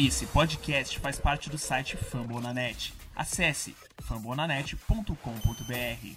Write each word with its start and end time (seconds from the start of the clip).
Esse 0.00 0.26
podcast 0.26 0.96
faz 1.00 1.18
parte 1.18 1.50
do 1.50 1.58
site 1.58 1.96
Fambonanet. 1.96 2.94
Acesse 3.16 3.74
fambonanet.com.br. 4.00 6.16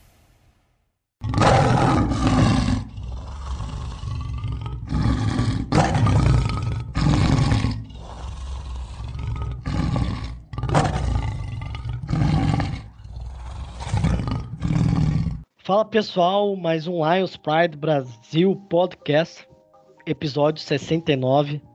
Fala 15.57 15.85
pessoal, 15.85 16.55
mais 16.55 16.85
um 16.85 17.03
Lions 17.03 17.35
Pride 17.35 17.75
Brasil 17.75 18.55
Podcast, 18.69 19.47
episódio 20.05 20.61
69. 20.61 21.70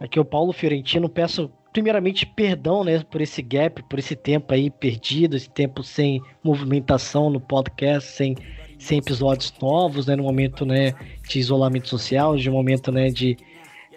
Aqui 0.00 0.18
é 0.18 0.22
o 0.22 0.24
Paulo 0.24 0.52
Fiorentino. 0.52 1.08
Peço 1.08 1.50
primeiramente 1.72 2.24
perdão, 2.26 2.82
né, 2.82 3.02
por 3.10 3.20
esse 3.20 3.42
gap, 3.42 3.82
por 3.84 3.98
esse 3.98 4.16
tempo 4.16 4.52
aí 4.52 4.70
perdido, 4.70 5.36
esse 5.36 5.50
tempo 5.50 5.82
sem 5.82 6.20
movimentação 6.42 7.30
no 7.30 7.40
podcast, 7.40 8.10
sem, 8.10 8.36
sem 8.78 8.98
episódios 8.98 9.52
novos, 9.60 10.06
né, 10.06 10.16
no 10.16 10.22
momento, 10.22 10.64
né, 10.64 10.94
de 11.28 11.38
isolamento 11.38 11.88
social, 11.88 12.36
de 12.36 12.50
momento, 12.50 12.90
né, 12.90 13.10
de 13.10 13.36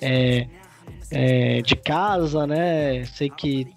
é, 0.01 0.47
é, 1.11 1.61
de 1.61 1.75
casa, 1.75 2.45
né. 2.45 3.03
Sei 3.05 3.29
que 3.29 3.67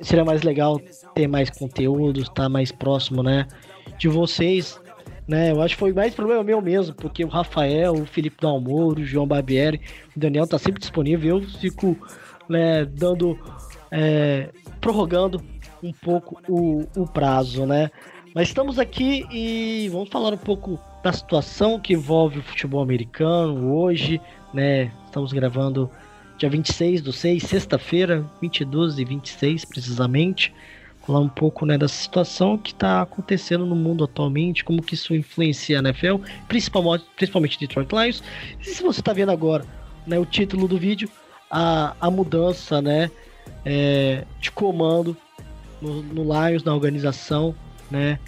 seria 0.00 0.24
mais 0.24 0.42
legal 0.42 0.80
ter 1.14 1.26
mais 1.26 1.50
conteúdo, 1.50 2.20
estar 2.20 2.48
mais 2.48 2.70
próximo, 2.70 3.22
né, 3.22 3.46
de 3.98 4.08
vocês 4.08 4.80
né? 5.26 5.52
Eu 5.52 5.62
acho 5.62 5.74
que 5.74 5.80
foi 5.80 5.92
mais 5.92 6.14
problema 6.14 6.42
meu 6.42 6.60
mesmo, 6.60 6.94
porque 6.94 7.24
o 7.24 7.28
Rafael, 7.28 7.94
o 7.94 8.06
Felipe 8.06 8.36
Dalmoro, 8.40 9.00
o 9.00 9.04
João 9.04 9.26
Barbieri, 9.26 9.80
o 10.16 10.20
Daniel 10.20 10.46
tá 10.46 10.58
sempre 10.58 10.80
disponível. 10.80 11.38
Eu 11.38 11.48
fico 11.48 11.96
né, 12.48 12.84
dando, 12.84 13.38
é, 13.90 14.50
prorrogando 14.80 15.42
um 15.82 15.92
pouco 15.92 16.40
o, 16.48 16.86
o 16.96 17.06
prazo, 17.06 17.66
né? 17.66 17.90
Mas 18.34 18.48
estamos 18.48 18.78
aqui 18.78 19.26
e 19.30 19.88
vamos 19.90 20.08
falar 20.08 20.32
um 20.32 20.38
pouco 20.38 20.78
da 21.02 21.12
situação 21.12 21.78
que 21.78 21.92
envolve 21.92 22.38
o 22.38 22.42
futebol 22.42 22.82
americano 22.82 23.74
hoje, 23.74 24.20
né? 24.54 24.90
Estamos 25.04 25.32
gravando 25.32 25.90
dia 26.38 26.48
26 26.48 27.02
do 27.02 27.12
6, 27.12 27.42
sexta-feira, 27.42 28.24
22 28.40 28.98
e 28.98 29.04
26 29.04 29.64
precisamente 29.66 30.52
falar 31.06 31.20
um 31.20 31.28
pouco 31.28 31.66
né, 31.66 31.76
da 31.76 31.88
situação 31.88 32.56
que 32.56 32.72
está 32.72 33.02
acontecendo 33.02 33.66
no 33.66 33.74
mundo 33.74 34.04
atualmente, 34.04 34.64
como 34.64 34.82
que 34.82 34.94
isso 34.94 35.14
influencia 35.14 35.78
a 35.78 35.80
NFL, 35.80 36.16
principalmente, 36.46 37.04
principalmente 37.16 37.58
Detroit 37.58 37.90
Lions. 37.92 38.22
E 38.60 38.64
se 38.64 38.82
você 38.82 39.00
está 39.00 39.12
vendo 39.12 39.32
agora 39.32 39.64
né, 40.06 40.18
o 40.18 40.24
título 40.24 40.68
do 40.68 40.78
vídeo, 40.78 41.08
a, 41.50 41.94
a 42.00 42.10
mudança 42.10 42.80
né, 42.80 43.10
é, 43.64 44.24
de 44.40 44.50
comando 44.52 45.16
no, 45.80 46.02
no 46.02 46.22
Lions, 46.22 46.62
na 46.62 46.72
organização, 46.72 47.54
né, 47.90 48.18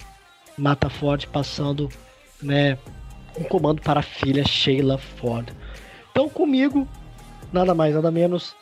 Mata 0.58 0.89
Ford 0.89 1.27
passando 1.28 1.89
né, 2.42 2.77
um 3.39 3.45
comando 3.45 3.80
para 3.80 4.00
a 4.00 4.02
filha 4.02 4.45
Sheila 4.45 4.98
Ford. 4.98 5.48
Então 6.11 6.28
comigo, 6.28 6.89
nada 7.52 7.72
mais, 7.75 7.95
nada 7.95 8.11
menos, 8.11 8.55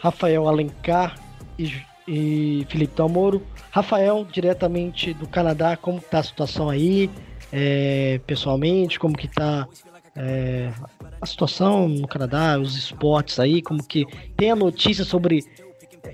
Rafael 0.00 0.48
Alencar 0.48 1.18
e 1.58 1.66
e 2.08 2.66
Felipe 2.70 2.94
Dalmoro. 2.96 3.42
Rafael, 3.70 4.26
diretamente 4.32 5.12
do 5.12 5.28
Canadá, 5.28 5.76
como 5.76 5.98
está 5.98 6.20
a 6.20 6.22
situação 6.22 6.70
aí, 6.70 7.10
é, 7.52 8.18
pessoalmente, 8.26 8.98
como 8.98 9.16
que 9.16 9.26
está 9.26 9.68
é, 10.16 10.72
a 11.20 11.26
situação 11.26 11.86
no 11.86 12.08
Canadá, 12.08 12.58
os 12.58 12.76
esportes 12.76 13.38
aí, 13.38 13.60
como 13.60 13.84
que 13.84 14.06
tem 14.36 14.50
a 14.50 14.56
notícia 14.56 15.04
sobre 15.04 15.44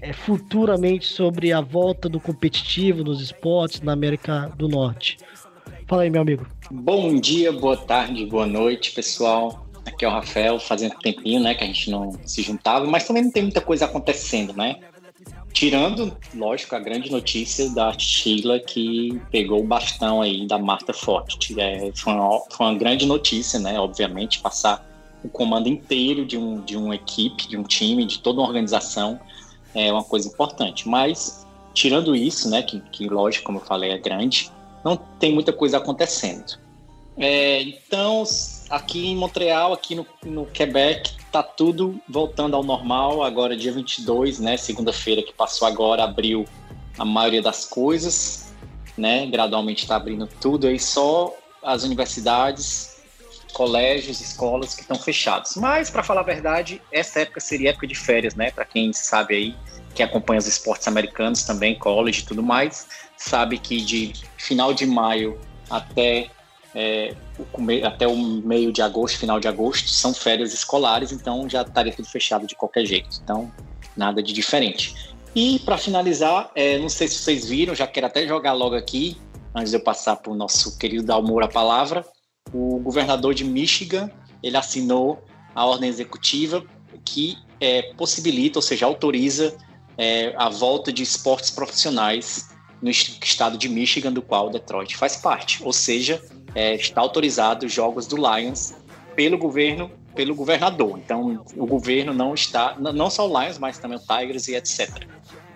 é, 0.01 0.12
futuramente 0.12 1.06
sobre 1.06 1.53
a 1.53 1.61
volta 1.61 2.08
do 2.08 2.19
competitivo 2.19 3.05
nos 3.05 3.20
esportes 3.20 3.81
na 3.81 3.92
América 3.92 4.53
do 4.56 4.69
Norte. 4.69 5.19
Fala 5.86 6.03
aí, 6.03 6.11
meu 6.11 6.23
amigo. 6.23 6.46
Bom 6.70 7.14
dia, 7.20 7.52
boa 7.52 7.77
tarde, 7.77 8.27
boa 8.27 8.46
noite, 8.46 8.90
pessoal. 8.92 9.67
Aqui 9.86 10.05
é 10.05 10.08
o 10.08 10.11
Rafael, 10.11 10.58
fazendo 10.58 10.96
tempinho, 10.98 11.40
né, 11.40 11.55
que 11.55 11.63
a 11.63 11.67
gente 11.67 11.90
não 11.90 12.19
se 12.24 12.42
juntava, 12.42 12.86
mas 12.86 13.07
também 13.07 13.23
não 13.23 13.30
tem 13.30 13.42
muita 13.42 13.61
coisa 13.61 13.85
acontecendo, 13.85 14.55
né? 14.55 14.77
Tirando, 15.55 16.17
lógico, 16.35 16.75
a 16.75 16.81
grande 16.81 17.13
notícia 17.13 17.70
da 17.70 17.97
Sheila 17.97 18.59
que 18.59 19.20
pegou 19.31 19.61
o 19.61 19.65
bastão 19.65 20.20
aí 20.20 20.48
da 20.48 20.59
Marta 20.59 20.92
Forte. 20.92 21.59
É, 21.59 21.92
foi, 21.95 22.13
uma, 22.13 22.41
foi 22.51 22.67
uma 22.67 22.75
grande 22.75 23.07
notícia, 23.07 23.61
né? 23.61 23.79
Obviamente, 23.79 24.41
passar 24.41 24.85
o 25.23 25.29
comando 25.29 25.69
inteiro 25.69 26.27
de, 26.27 26.37
um, 26.37 26.61
de 26.61 26.77
uma 26.77 26.97
equipe, 26.97 27.47
de 27.47 27.57
um 27.57 27.63
time, 27.63 28.05
de 28.05 28.19
toda 28.19 28.41
uma 28.41 28.48
organização 28.48 29.20
é 29.73 29.93
uma 29.93 30.03
coisa 30.03 30.29
importante. 30.29 30.89
Mas, 30.89 31.47
tirando 31.73 32.17
isso, 32.17 32.51
né? 32.51 32.61
Que, 32.61 32.81
que 32.91 33.09
lógico, 33.09 33.45
como 33.45 33.59
eu 33.59 33.64
falei, 33.64 33.93
é 33.93 33.98
grande, 33.98 34.51
não 34.85 34.97
tem 34.97 35.33
muita 35.33 35.53
coisa 35.53 35.77
acontecendo. 35.77 36.59
É, 37.17 37.63
então, 37.63 38.25
aqui 38.69 39.07
em 39.07 39.17
Montreal, 39.17 39.73
aqui 39.73 39.95
no, 39.95 40.05
no 40.25 40.47
Quebec, 40.47 41.13
tá 41.34 41.42
tudo 41.42 42.00
voltando 42.08 42.55
ao 42.55 42.62
normal. 42.62 43.24
Agora, 43.24 43.56
dia 43.56 43.72
22, 43.72 44.39
né? 44.39 44.56
Segunda-feira 44.56 45.20
que 45.20 45.33
passou 45.33 45.67
agora, 45.67 46.05
abriu 46.05 46.45
a 46.96 47.05
maioria 47.05 47.42
das 47.42 47.64
coisas, 47.64 48.55
né? 48.96 49.27
Gradualmente 49.27 49.83
está 49.83 49.96
abrindo 49.96 50.28
tudo 50.40 50.68
aí, 50.68 50.78
só 50.78 51.34
as 51.61 51.83
universidades, 51.83 53.02
colégios, 53.52 54.20
escolas 54.20 54.77
que 54.77 54.83
estão 54.83 54.96
fechados. 54.96 55.56
Mas, 55.56 55.90
para 55.90 56.05
falar 56.05 56.20
a 56.20 56.24
verdade, 56.24 56.80
essa 56.92 57.22
época 57.22 57.40
seria 57.40 57.70
época 57.70 57.89
de 57.89 57.96
férias, 57.96 58.36
né? 58.36 58.52
Para 58.52 58.64
quem 58.64 58.92
sabe 58.92 59.34
aí, 59.34 59.56
que 59.92 60.05
acompanha 60.05 60.39
os 60.39 60.46
esportes 60.46 60.86
americanos 60.86 61.42
também, 61.42 61.77
college 61.77 62.20
e 62.20 62.27
tudo 62.27 62.45
mais, 62.45 62.86
sabe 63.16 63.58
que 63.58 63.80
de 63.80 64.12
final 64.36 64.72
de 64.72 64.86
maio 64.86 65.36
até 65.68 66.30
é, 66.74 67.14
até 67.85 68.07
o 68.07 68.17
meio 68.17 68.73
de 68.73 68.83
agosto, 68.83 69.18
final 69.18 69.39
de 69.39 69.46
agosto, 69.46 69.89
são 69.89 70.12
férias 70.12 70.52
escolares, 70.52 71.12
então 71.12 71.48
já 71.48 71.62
estaria 71.62 71.92
tudo 71.92 72.08
fechado 72.08 72.46
de 72.46 72.55
qualquer 72.55 72.85
jeito. 72.85 73.20
Então, 73.23 73.52
nada 73.96 74.23
de 74.23 74.33
diferente. 74.33 75.14
E 75.34 75.58
para 75.61 75.77
finalizar, 75.77 76.51
é, 76.55 76.79
não 76.79 76.89
sei 76.89 77.08
se 77.08 77.18
vocês 77.18 77.48
viram, 77.48 77.74
já 77.74 77.86
quero 77.86 78.07
até 78.07 78.27
jogar 78.27 78.52
logo 78.52 78.74
aqui, 78.74 79.17
antes 79.55 79.70
de 79.70 79.77
eu 79.77 79.80
passar 79.80 80.17
para 80.17 80.33
o 80.33 80.34
nosso 80.34 80.79
querido 80.79 81.05
Dalmor 81.05 81.42
a 81.42 81.48
palavra. 81.48 82.05
O 82.52 82.79
governador 82.79 83.34
de 83.34 83.45
Michigan 83.45 84.11
ele 84.42 84.57
assinou 84.57 85.24
a 85.55 85.64
ordem 85.64 85.89
executiva 85.89 86.64
que 87.05 87.36
é, 87.61 87.95
possibilita, 87.95 88.58
ou 88.58 88.63
seja, 88.63 88.86
autoriza 88.86 89.57
é, 89.96 90.34
a 90.36 90.48
volta 90.48 90.92
de 90.92 91.02
esportes 91.02 91.51
profissionais 91.51 92.51
no 92.83 92.90
estado 92.90 93.57
de 93.57 93.68
Michigan, 93.68 94.13
do 94.13 94.20
qual 94.20 94.51
Detroit 94.51 94.96
faz 94.96 95.17
parte. 95.17 95.63
Ou 95.63 95.73
seja, 95.73 96.20
é, 96.55 96.75
está 96.75 97.01
autorizado 97.01 97.67
os 97.67 97.73
jogos 97.73 98.07
do 98.07 98.17
Lions 98.17 98.75
pelo 99.15 99.39
governo, 99.39 99.91
pelo 100.15 100.35
governador. 100.35 100.98
Então, 100.98 101.45
o 101.57 101.67
governo 101.67 102.13
não 102.13 102.35
está, 102.35 102.77
não 102.79 103.11
só 103.11 103.29
o 103.29 103.41
Lions, 103.41 103.59
mas 103.59 103.79
também 103.79 103.98
o 103.98 104.01
Tigers 104.01 104.48
e 104.48 104.55
etc. 104.55 105.07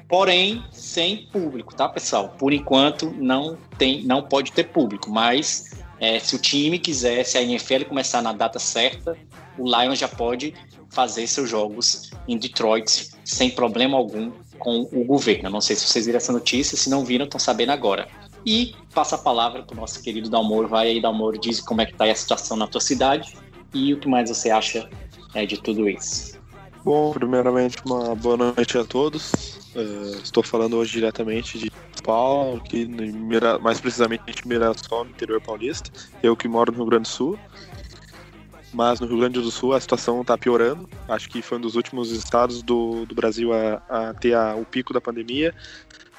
Porém, 0.08 0.64
sem 0.72 1.26
público, 1.26 1.74
tá, 1.74 1.88
pessoal? 1.88 2.34
Por 2.38 2.52
enquanto, 2.52 3.10
não 3.10 3.58
tem, 3.76 4.02
não 4.04 4.22
pode 4.22 4.52
ter 4.52 4.64
público, 4.64 5.10
mas 5.10 5.76
é, 6.00 6.18
se 6.18 6.34
o 6.34 6.38
time 6.38 6.78
quiser, 6.78 7.24
se 7.24 7.36
a 7.36 7.42
NFL 7.42 7.84
começar 7.86 8.22
na 8.22 8.32
data 8.32 8.58
certa, 8.58 9.16
o 9.58 9.64
Lions 9.64 9.98
já 9.98 10.08
pode 10.08 10.54
fazer 10.90 11.26
seus 11.26 11.50
jogos 11.50 12.10
em 12.26 12.38
Detroit 12.38 13.10
sem 13.24 13.50
problema 13.50 13.98
algum 13.98 14.32
com 14.58 14.88
o 14.92 15.04
governo. 15.04 15.50
Não 15.50 15.60
sei 15.60 15.76
se 15.76 15.86
vocês 15.86 16.06
viram 16.06 16.16
essa 16.16 16.32
notícia, 16.32 16.76
se 16.76 16.88
não 16.88 17.04
viram, 17.04 17.24
estão 17.24 17.38
sabendo 17.38 17.72
agora. 17.72 18.08
E 18.48 18.74
passa 18.94 19.16
a 19.16 19.18
palavra 19.18 19.62
para 19.62 19.76
o 19.76 19.76
nosso 19.78 20.02
querido 20.02 20.30
Dalmoro. 20.30 20.66
Vai 20.66 20.88
aí, 20.88 21.02
Dalmoro, 21.02 21.38
diz 21.38 21.60
como 21.60 21.82
é 21.82 21.84
que 21.84 21.92
está 21.92 22.06
a 22.06 22.14
situação 22.14 22.56
na 22.56 22.66
tua 22.66 22.80
cidade 22.80 23.36
e 23.74 23.92
o 23.92 24.00
que 24.00 24.08
mais 24.08 24.30
você 24.30 24.48
acha 24.48 24.88
é, 25.34 25.44
de 25.44 25.60
tudo 25.60 25.86
isso. 25.86 26.40
Bom, 26.82 27.12
primeiramente, 27.12 27.76
uma 27.84 28.14
boa 28.14 28.38
noite 28.38 28.78
a 28.78 28.84
todos. 28.84 29.32
Uh, 29.76 30.16
estou 30.24 30.42
falando 30.42 30.78
hoje 30.78 30.92
diretamente 30.92 31.58
de 31.58 31.70
Paulo, 32.02 32.62
Mira, 32.72 33.58
mais 33.58 33.82
precisamente 33.82 34.22
em 34.42 34.48
Mirassol, 34.48 35.04
no 35.04 35.10
interior 35.10 35.42
paulista. 35.42 35.90
Eu 36.22 36.34
que 36.34 36.48
moro 36.48 36.72
no 36.72 36.78
Rio 36.78 36.86
Grande 36.86 37.02
do 37.02 37.08
Sul. 37.08 37.38
Mas 38.72 38.98
no 38.98 39.06
Rio 39.06 39.18
Grande 39.18 39.42
do 39.42 39.50
Sul 39.50 39.74
a 39.74 39.80
situação 39.80 40.22
está 40.22 40.38
piorando. 40.38 40.88
Acho 41.06 41.28
que 41.28 41.42
foi 41.42 41.58
um 41.58 41.60
dos 41.60 41.76
últimos 41.76 42.10
estados 42.10 42.62
do, 42.62 43.04
do 43.04 43.14
Brasil 43.14 43.52
a, 43.52 43.82
a 43.90 44.14
ter 44.14 44.32
a, 44.32 44.56
o 44.56 44.64
pico 44.64 44.94
da 44.94 45.02
pandemia. 45.02 45.54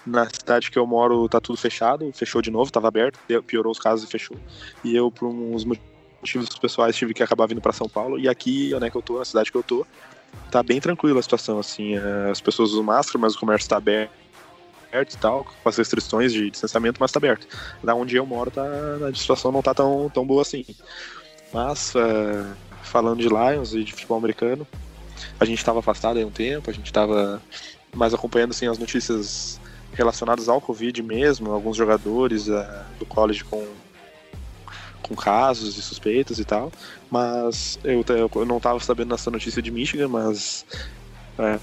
Na 0.05 0.25
cidade 0.29 0.71
que 0.71 0.79
eu 0.79 0.87
moro 0.87 1.27
tá 1.27 1.39
tudo 1.39 1.57
fechado, 1.57 2.09
fechou 2.13 2.41
de 2.41 2.49
novo, 2.49 2.65
estava 2.65 2.87
aberto, 2.87 3.19
piorou 3.45 3.71
os 3.71 3.79
casos 3.79 4.07
e 4.07 4.11
fechou. 4.11 4.37
E 4.83 4.95
eu, 4.95 5.11
por 5.11 5.27
uns 5.27 5.65
motivos 5.65 6.49
pessoais, 6.57 6.95
tive 6.95 7.13
que 7.13 7.23
acabar 7.23 7.47
vindo 7.47 7.61
para 7.61 7.73
São 7.73 7.87
Paulo. 7.87 8.19
E 8.19 8.27
aqui, 8.27 8.71
onde 8.73 8.85
é 8.85 8.89
que 8.89 8.95
eu 8.95 9.01
tô, 9.01 9.19
na 9.19 9.25
cidade 9.25 9.51
que 9.51 9.57
eu 9.57 9.63
tô, 9.63 9.85
tá 10.49 10.63
bem 10.63 10.79
tranquila 10.79 11.19
a 11.19 11.23
situação, 11.23 11.59
assim. 11.59 11.95
É, 11.95 12.31
as 12.31 12.41
pessoas 12.41 12.71
usam 12.71 12.83
máscara, 12.83 13.19
mas 13.19 13.35
o 13.35 13.39
comércio 13.39 13.65
está 13.65 13.77
aberto 13.77 14.11
e 14.91 15.17
tal, 15.17 15.45
com 15.61 15.69
as 15.69 15.77
restrições 15.77 16.33
de 16.33 16.49
distanciamento, 16.49 16.97
mas 16.99 17.11
tá 17.11 17.19
aberto. 17.19 17.47
Da 17.83 17.93
onde 17.93 18.15
eu 18.15 18.25
moro, 18.25 18.49
tá, 18.49 18.63
a 19.07 19.13
situação 19.13 19.51
não 19.51 19.61
tá 19.61 19.73
tão, 19.73 20.09
tão 20.09 20.25
boa 20.25 20.41
assim. 20.41 20.65
Mas, 21.53 21.93
é, 21.95 22.45
falando 22.83 23.19
de 23.19 23.27
Lions 23.27 23.73
e 23.73 23.83
de 23.83 23.93
futebol 23.93 24.17
americano, 24.17 24.67
a 25.39 25.45
gente 25.45 25.59
estava 25.59 25.79
afastado 25.79 26.19
há 26.19 26.25
um 26.25 26.31
tempo, 26.31 26.69
a 26.69 26.73
gente 26.73 26.85
estava 26.85 27.41
mais 27.93 28.13
acompanhando 28.13 28.51
assim, 28.51 28.67
as 28.67 28.77
notícias 28.77 29.59
relacionadas 29.93 30.47
ao 30.47 30.61
Covid 30.61 31.01
mesmo, 31.03 31.51
alguns 31.51 31.75
jogadores 31.75 32.47
uh, 32.47 32.63
do 32.97 33.05
college 33.05 33.43
com, 33.43 33.65
com 35.01 35.15
casos 35.15 35.77
e 35.77 35.81
suspeitas 35.81 36.39
e 36.39 36.45
tal, 36.45 36.71
mas 37.09 37.79
eu, 37.83 38.03
eu 38.35 38.45
não 38.45 38.57
estava 38.57 38.79
sabendo 38.79 39.09
dessa 39.09 39.31
notícia 39.31 39.61
de 39.61 39.71
Michigan, 39.71 40.07
mas 40.07 40.65
é, 41.37 41.59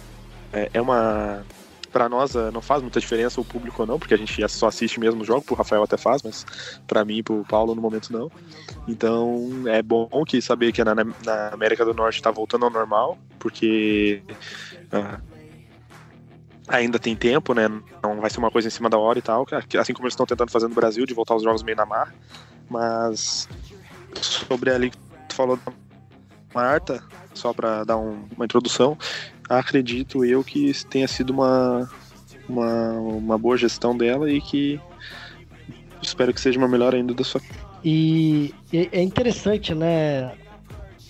é, 0.53 0.71
é 0.75 0.81
uma 0.81 1.45
para 1.97 2.11
nós 2.11 2.35
eh, 2.35 2.51
não 2.51 2.61
faz 2.61 2.83
muita 2.83 3.01
diferença 3.01 3.41
o 3.41 3.45
público 3.45 3.81
ou 3.81 3.89
não, 3.89 3.99
porque 3.99 4.13
a 4.13 4.19
gente 4.19 4.47
só 4.51 4.67
assiste 4.67 5.01
mesmo 5.01 5.23
o 5.23 5.25
jogo, 5.25 5.41
pro 5.41 5.55
Rafael 5.55 5.83
até 5.83 5.97
faz, 5.97 6.23
mas 6.23 6.45
para 6.87 7.03
mim 7.07 7.19
e 7.19 7.23
pro 7.23 7.43
Paulo 7.49 7.75
no 7.75 7.81
momento 7.81 8.13
não. 8.13 8.31
Então 8.87 9.63
é 9.67 9.81
bom 9.81 10.07
que 10.27 10.43
saber 10.43 10.73
que 10.73 10.85
na, 10.85 10.95
na 10.95 11.49
América 11.55 11.87
do 11.87 11.95
Norte 11.95 12.17
está 12.17 12.31
voltando 12.31 12.67
ao 12.67 12.71
normal, 12.71 13.17
porque 13.39 14.21
uh, 14.93 15.19
ainda 16.69 16.99
tem 16.99 17.15
tempo, 17.15 17.55
né? 17.55 17.69
Não 18.03 18.21
vai 18.21 18.31
ser 18.31 18.39
uma 18.39 18.51
coisa 18.51 18.69
em 18.69 18.71
cima 18.71 18.89
da 18.89 18.99
hora 18.99 19.19
e 19.19 19.23
tal, 19.23 19.47
assim 19.79 19.93
como 19.93 20.07
eles 20.07 20.15
estão 20.15 20.27
tentando 20.27 20.51
fazer 20.51 20.69
no 20.69 20.75
Brasil, 20.75 21.07
de 21.07 21.15
voltar 21.15 21.35
os 21.35 21.43
jogos 21.43 21.63
meio 21.63 21.77
na 21.77 21.87
mar. 21.87 22.15
Mas 22.69 23.49
sobre 24.21 24.71
ali 24.71 24.91
que 24.91 24.99
tu 25.29 25.35
falou 25.35 25.57
da 25.57 25.73
Marta, 26.55 27.03
só 27.35 27.53
para 27.53 27.85
dar 27.85 27.97
um, 27.97 28.25
uma 28.35 28.45
introdução, 28.45 28.97
acredito 29.49 30.25
eu 30.25 30.43
que 30.43 30.73
tenha 30.87 31.07
sido 31.07 31.31
uma, 31.31 31.89
uma, 32.49 32.93
uma 32.93 33.39
boa 33.39 33.57
gestão 33.57 33.97
dela 33.97 34.31
e 34.31 34.41
que 34.41 34.81
espero 36.03 36.33
que 36.33 36.41
seja 36.41 36.59
uma 36.59 36.69
melhor 36.69 36.95
ainda 36.95 37.15
da 37.15 37.25
sua. 37.25 37.41
E 37.85 38.55
é 38.73 39.01
interessante, 39.01 39.75
né? 39.75 40.33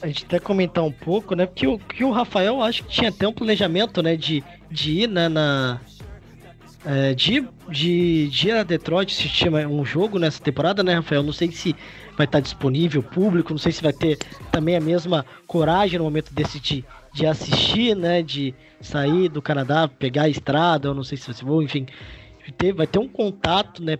A 0.06 0.08
gente 0.08 0.24
até 0.24 0.38
comentar 0.38 0.84
um 0.84 0.92
pouco, 0.92 1.34
né? 1.34 1.46
Porque 1.46 1.66
o, 1.66 1.80
que 1.80 2.04
o 2.04 2.12
Rafael 2.12 2.62
acho 2.62 2.84
que 2.84 2.90
tinha 2.90 3.08
até 3.08 3.26
um 3.26 3.32
planejamento, 3.32 4.00
né? 4.00 4.14
De, 4.14 4.44
de 4.70 5.00
ir 5.00 5.08
né, 5.08 5.28
na. 5.28 5.80
É, 6.84 7.12
de, 7.12 7.44
de, 7.68 8.28
de 8.28 8.48
ir 8.48 8.52
a 8.52 8.62
Detroit 8.62 9.12
se 9.12 9.28
chama 9.28 9.66
um 9.66 9.84
jogo 9.84 10.20
nessa 10.20 10.40
temporada, 10.40 10.84
né, 10.84 10.94
Rafael? 10.94 11.24
Não 11.24 11.32
sei 11.32 11.50
se 11.50 11.74
vai 12.16 12.24
estar 12.24 12.38
disponível 12.38 13.02
público, 13.02 13.52
não 13.52 13.58
sei 13.58 13.72
se 13.72 13.82
vai 13.82 13.92
ter 13.92 14.16
também 14.52 14.76
a 14.76 14.80
mesma 14.80 15.26
coragem 15.44 15.98
no 15.98 16.04
momento 16.04 16.32
desse 16.32 16.60
de, 16.60 16.84
de 17.12 17.26
assistir, 17.26 17.96
né? 17.96 18.22
De 18.22 18.54
sair 18.80 19.28
do 19.28 19.42
Canadá, 19.42 19.88
pegar 19.88 20.22
a 20.22 20.28
estrada, 20.28 20.86
eu 20.86 20.94
não 20.94 21.02
sei 21.02 21.18
se 21.18 21.34
você 21.34 21.44
vou, 21.44 21.64
enfim. 21.64 21.84
Ter, 22.56 22.72
vai 22.72 22.86
ter 22.86 23.00
um 23.00 23.08
contato, 23.08 23.82
né? 23.82 23.98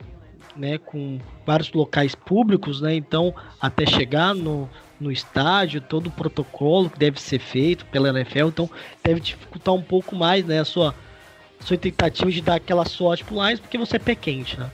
Né, 0.54 0.78
com 0.78 1.18
vários 1.44 1.70
locais 1.72 2.14
públicos, 2.14 2.80
né? 2.80 2.94
Então, 2.94 3.34
até 3.60 3.84
chegar 3.84 4.34
no, 4.34 4.66
no 5.00 5.12
estádio, 5.12 5.81
todo 5.81 6.08
o 6.08 6.10
protocolo 6.10 6.90
que 6.90 6.98
deve 6.98 7.20
ser 7.20 7.38
feito 7.38 7.84
pela 7.87 8.08
NFL, 8.08 8.48
então 8.48 8.70
deve 9.02 9.20
dificultar 9.20 9.75
um 9.75 9.82
pouco 9.82 10.16
mais, 10.16 10.44
né, 10.44 10.60
a 10.60 10.64
sua 10.64 10.94
sua 11.64 11.76
tentativa 11.76 12.31
de 12.31 12.40
dar 12.40 12.56
aquela 12.56 12.84
sorte 12.84 13.25
pro 13.25 13.44
Lions, 13.44 13.58
porque 13.58 13.78
você 13.78 13.96
é 13.96 13.98
pé 13.98 14.14
quente, 14.14 14.58
né? 14.58 14.70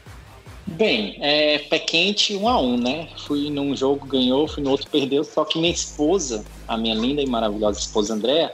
Bem, 0.67 1.17
é 1.21 1.59
pé 1.59 1.79
quente 1.79 2.37
um 2.37 2.49
a 2.49 2.61
um, 2.61 2.77
né? 2.77 3.09
Fui 3.27 3.51
num 3.51 3.75
jogo, 3.75 4.07
ganhou, 4.07 4.47
fui 4.47 4.63
no 4.63 4.71
outro, 4.71 4.89
perdeu. 4.91 5.25
Só 5.25 5.45
que 5.45 5.59
minha 5.59 5.73
esposa, 5.73 6.45
a 6.69 6.77
minha 6.77 6.95
linda 6.95 7.21
e 7.23 7.27
maravilhosa 7.27 7.79
esposa 7.79 8.15
Andréa, 8.15 8.53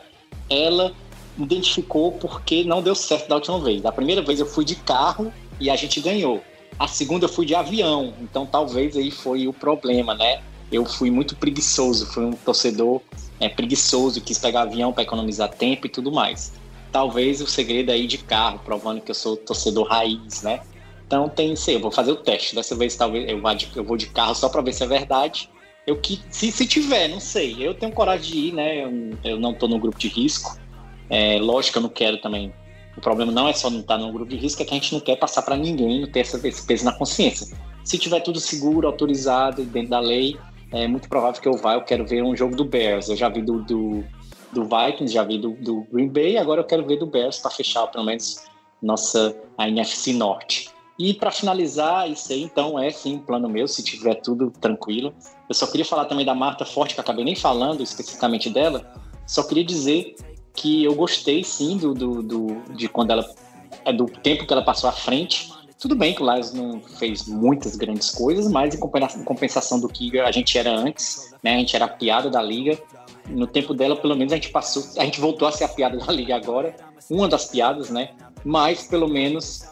ela 0.48 0.94
identificou 1.36 2.12
porque 2.12 2.64
não 2.64 2.82
deu 2.82 2.94
certo 2.94 3.28
da 3.28 3.36
última 3.36 3.60
vez. 3.60 3.82
Da 3.82 3.92
primeira 3.92 4.22
vez 4.22 4.40
eu 4.40 4.46
fui 4.46 4.64
de 4.64 4.76
carro 4.76 5.32
e 5.60 5.68
a 5.68 5.76
gente 5.76 6.00
ganhou. 6.00 6.42
A 6.78 6.88
segunda 6.88 7.26
eu 7.26 7.28
fui 7.28 7.44
de 7.44 7.54
avião, 7.54 8.14
então 8.20 8.46
talvez 8.46 8.96
aí 8.96 9.10
foi 9.10 9.46
o 9.48 9.52
problema, 9.52 10.14
né? 10.14 10.40
Eu 10.70 10.84
fui 10.84 11.10
muito 11.10 11.34
preguiçoso, 11.36 12.06
fui 12.06 12.24
um 12.24 12.32
torcedor 12.32 13.00
é, 13.40 13.48
preguiçoso, 13.48 14.20
quis 14.20 14.38
pegar 14.38 14.62
avião 14.62 14.92
para 14.92 15.02
economizar 15.02 15.48
tempo 15.48 15.86
e 15.86 15.90
tudo 15.90 16.12
mais. 16.12 16.52
Talvez 16.92 17.40
o 17.40 17.46
segredo 17.46 17.90
aí 17.90 18.06
de 18.06 18.18
carro, 18.18 18.60
provando 18.64 19.00
que 19.00 19.10
eu 19.10 19.14
sou 19.14 19.36
torcedor 19.36 19.88
raiz, 19.88 20.42
né? 20.42 20.60
Então 21.06 21.28
tem 21.28 21.56
sei, 21.56 21.76
eu 21.76 21.80
vou 21.80 21.90
fazer 21.90 22.12
o 22.12 22.16
teste. 22.16 22.54
Dessa 22.54 22.74
vez 22.76 22.96
talvez 22.96 23.28
eu 23.28 23.40
vá 23.40 23.54
de, 23.54 23.68
eu 23.74 23.84
vou 23.84 23.96
de 23.96 24.08
carro 24.08 24.34
só 24.34 24.48
para 24.48 24.60
ver 24.60 24.72
se 24.72 24.84
é 24.84 24.86
verdade. 24.86 25.48
Eu 25.86 25.96
que 25.96 26.20
se, 26.28 26.52
se 26.52 26.66
tiver, 26.66 27.08
não 27.08 27.18
sei. 27.20 27.56
Eu 27.58 27.74
tenho 27.74 27.92
coragem 27.92 28.30
de 28.30 28.38
ir, 28.38 28.52
né? 28.52 28.84
Eu, 28.84 29.18
eu 29.24 29.40
não 29.40 29.54
tô 29.54 29.66
no 29.66 29.78
grupo 29.78 29.98
de 29.98 30.08
risco. 30.08 30.58
É, 31.08 31.38
lógico 31.38 31.72
que 31.72 31.78
eu 31.78 31.82
não 31.82 31.88
quero 31.88 32.18
também. 32.18 32.52
O 32.94 33.00
problema 33.00 33.32
não 33.32 33.48
é 33.48 33.52
só 33.52 33.70
não 33.70 33.80
estar 33.80 33.96
no 33.96 34.12
grupo 34.12 34.30
de 34.30 34.36
risco, 34.36 34.60
é 34.60 34.64
que 34.64 34.72
a 34.72 34.74
gente 34.74 34.92
não 34.92 35.00
quer 35.00 35.16
passar 35.16 35.42
para 35.42 35.56
ninguém, 35.56 36.00
não 36.00 36.08
ter 36.10 36.20
essa, 36.20 36.46
esse 36.46 36.66
peso 36.66 36.84
na 36.84 36.92
consciência. 36.92 37.56
Se 37.84 37.96
tiver 37.96 38.20
tudo 38.20 38.40
seguro, 38.40 38.86
autorizado, 38.86 39.62
dentro 39.64 39.90
da 39.90 40.00
lei, 40.00 40.36
é 40.72 40.86
muito 40.86 41.08
provável 41.08 41.40
que 41.40 41.48
eu 41.48 41.54
vá. 41.54 41.74
Eu 41.74 41.82
quero 41.82 42.06
ver 42.06 42.22
um 42.22 42.36
jogo 42.36 42.54
do 42.54 42.64
Bears. 42.64 43.08
Eu 43.08 43.16
já 43.16 43.28
vi 43.28 43.42
do, 43.42 43.62
do, 43.62 44.04
do 44.52 44.64
Vikings, 44.64 45.12
já 45.12 45.24
vi 45.24 45.38
do, 45.38 45.50
do 45.52 45.86
Green 45.92 46.08
Bay, 46.08 46.36
agora 46.36 46.60
eu 46.60 46.64
quero 46.64 46.86
ver 46.86 46.98
do 46.98 47.06
Bears 47.06 47.38
para 47.38 47.50
fechar 47.50 47.86
pelo 47.88 48.04
menos 48.04 48.42
nossa 48.82 49.36
a 49.56 49.68
NFC 49.68 50.12
Norte. 50.12 50.70
E 50.98 51.14
para 51.14 51.30
finalizar, 51.30 52.10
isso 52.10 52.32
aí 52.32 52.42
então 52.42 52.78
é 52.78 52.90
sim 52.90 53.16
um 53.16 53.18
plano 53.20 53.48
meu, 53.48 53.68
se 53.68 53.84
tiver 53.84 54.16
tudo 54.16 54.50
tranquilo. 54.50 55.14
Eu 55.48 55.54
só 55.54 55.66
queria 55.66 55.84
falar 55.84 56.06
também 56.06 56.26
da 56.26 56.34
Marta 56.34 56.64
Forte, 56.64 56.94
que 56.94 57.00
eu 57.00 57.02
acabei 57.02 57.24
nem 57.24 57.36
falando 57.36 57.82
especificamente 57.82 58.50
dela. 58.50 58.92
Só 59.24 59.44
queria 59.44 59.64
dizer 59.64 60.16
que 60.54 60.82
eu 60.82 60.94
gostei 60.94 61.44
sim 61.44 61.76
do, 61.76 61.94
do, 61.94 62.22
do 62.22 62.62
de 62.74 62.88
quando 62.88 63.12
ela 63.12 63.24
é 63.84 63.92
do 63.92 64.06
tempo 64.06 64.44
que 64.44 64.52
ela 64.52 64.62
passou 64.62 64.90
à 64.90 64.92
frente. 64.92 65.48
Tudo 65.78 65.94
bem 65.94 66.12
que 66.12 66.22
o 66.22 66.30
Lions 66.30 66.52
não 66.52 66.80
fez 66.80 67.26
muitas 67.26 67.76
grandes 67.76 68.10
coisas, 68.10 68.50
mas 68.50 68.74
em 68.74 69.24
compensação 69.24 69.78
do 69.78 69.88
que 69.88 70.18
a 70.18 70.32
gente 70.32 70.58
era 70.58 70.70
antes, 70.72 71.32
né? 71.42 71.54
A 71.54 71.58
gente 71.58 71.76
era 71.76 71.84
a 71.84 71.88
piada 71.88 72.28
da 72.28 72.42
liga. 72.42 72.76
No 73.28 73.46
tempo 73.46 73.72
dela, 73.72 73.94
pelo 73.94 74.16
menos 74.16 74.32
a 74.32 74.36
gente 74.36 74.50
passou, 74.50 74.82
a 75.00 75.04
gente 75.04 75.20
voltou 75.20 75.46
a 75.46 75.52
ser 75.52 75.64
a 75.64 75.68
piada 75.68 75.96
da 75.96 76.12
liga 76.12 76.34
agora, 76.34 76.74
uma 77.08 77.28
das 77.28 77.44
piadas, 77.44 77.90
né? 77.90 78.10
Mas 78.44 78.88
pelo 78.88 79.06
menos 79.06 79.68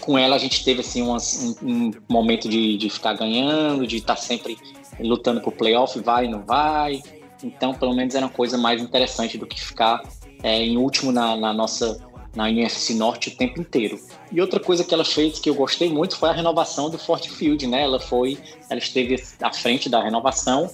com 0.00 0.16
ela 0.16 0.36
a 0.36 0.38
gente 0.38 0.64
teve 0.64 0.80
assim 0.80 1.02
um, 1.02 1.16
um 1.62 1.90
momento 2.08 2.48
de, 2.48 2.76
de 2.76 2.88
ficar 2.88 3.14
ganhando, 3.14 3.86
de 3.86 3.96
estar 3.96 4.14
tá 4.14 4.20
sempre 4.20 4.56
lutando 5.00 5.40
por 5.40 5.52
playoff, 5.52 5.98
vai 6.00 6.28
não 6.28 6.42
vai. 6.44 7.02
Então, 7.42 7.74
pelo 7.74 7.94
menos 7.94 8.14
era 8.14 8.26
uma 8.26 8.32
coisa 8.32 8.56
mais 8.56 8.80
interessante 8.80 9.36
do 9.38 9.46
que 9.46 9.60
ficar 9.60 10.02
é, 10.42 10.62
em 10.62 10.76
último 10.76 11.10
na, 11.10 11.36
na 11.36 11.52
nossa 11.52 11.98
na 12.34 12.50
NFC 12.50 12.94
Norte 12.94 13.28
o 13.28 13.36
tempo 13.36 13.60
inteiro. 13.60 13.98
E 14.30 14.40
outra 14.40 14.60
coisa 14.60 14.84
que 14.84 14.94
ela 14.94 15.04
fez 15.04 15.38
que 15.38 15.50
eu 15.50 15.54
gostei 15.54 15.90
muito 15.90 16.16
foi 16.16 16.28
a 16.28 16.32
renovação 16.32 16.88
do 16.88 16.98
Ford 16.98 17.26
Field, 17.26 17.66
né? 17.66 17.82
Ela 17.82 17.98
foi, 17.98 18.38
ela 18.68 18.78
esteve 18.78 19.22
à 19.40 19.52
frente 19.52 19.88
da 19.88 20.02
renovação 20.02 20.70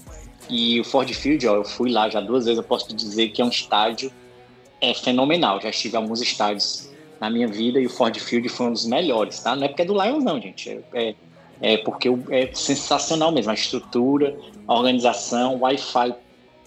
e 0.49 0.79
o 0.81 0.85
Ford 0.85 1.11
Field, 1.13 1.47
ó, 1.47 1.57
eu 1.57 1.65
fui 1.65 1.91
lá 1.91 2.09
já 2.09 2.21
duas 2.21 2.45
vezes, 2.45 2.59
eu 2.59 2.65
posso 2.65 2.95
dizer 2.95 3.31
que 3.31 3.43
é 3.43 3.45
um 3.45 3.49
estádio 3.49 4.13
é 4.81 4.93
fenomenal. 4.95 5.61
Já 5.61 5.71
estive 5.71 5.95
em 5.95 5.99
alguns 5.99 6.21
estádios 6.21 6.91
na 7.21 7.31
minha 7.31 7.49
vida 7.49 7.81
e 7.81 7.87
o 7.87 7.91
Ford 7.91 8.17
Field 8.19 8.49
foi 8.49 8.67
um 8.67 8.73
dos 8.73 8.87
melhores, 8.87 9.41
tá? 9.41 9.57
Não 9.57 9.65
é 9.65 9.69
porque 9.69 9.83
é 9.83 9.85
do 9.85 9.95
Lions, 9.95 10.23
não, 10.23 10.41
gente. 10.41 10.69
É, 10.71 10.81
é, 10.93 11.15
é 11.61 11.77
porque 11.79 12.09
é 12.31 12.51
sensacional 12.53 13.33
mesmo. 13.33 13.51
A 13.51 13.55
estrutura, 13.55 14.37
a 14.69 14.75
organização, 14.75 15.57
o 15.57 15.61
Wi-Fi 15.61 16.15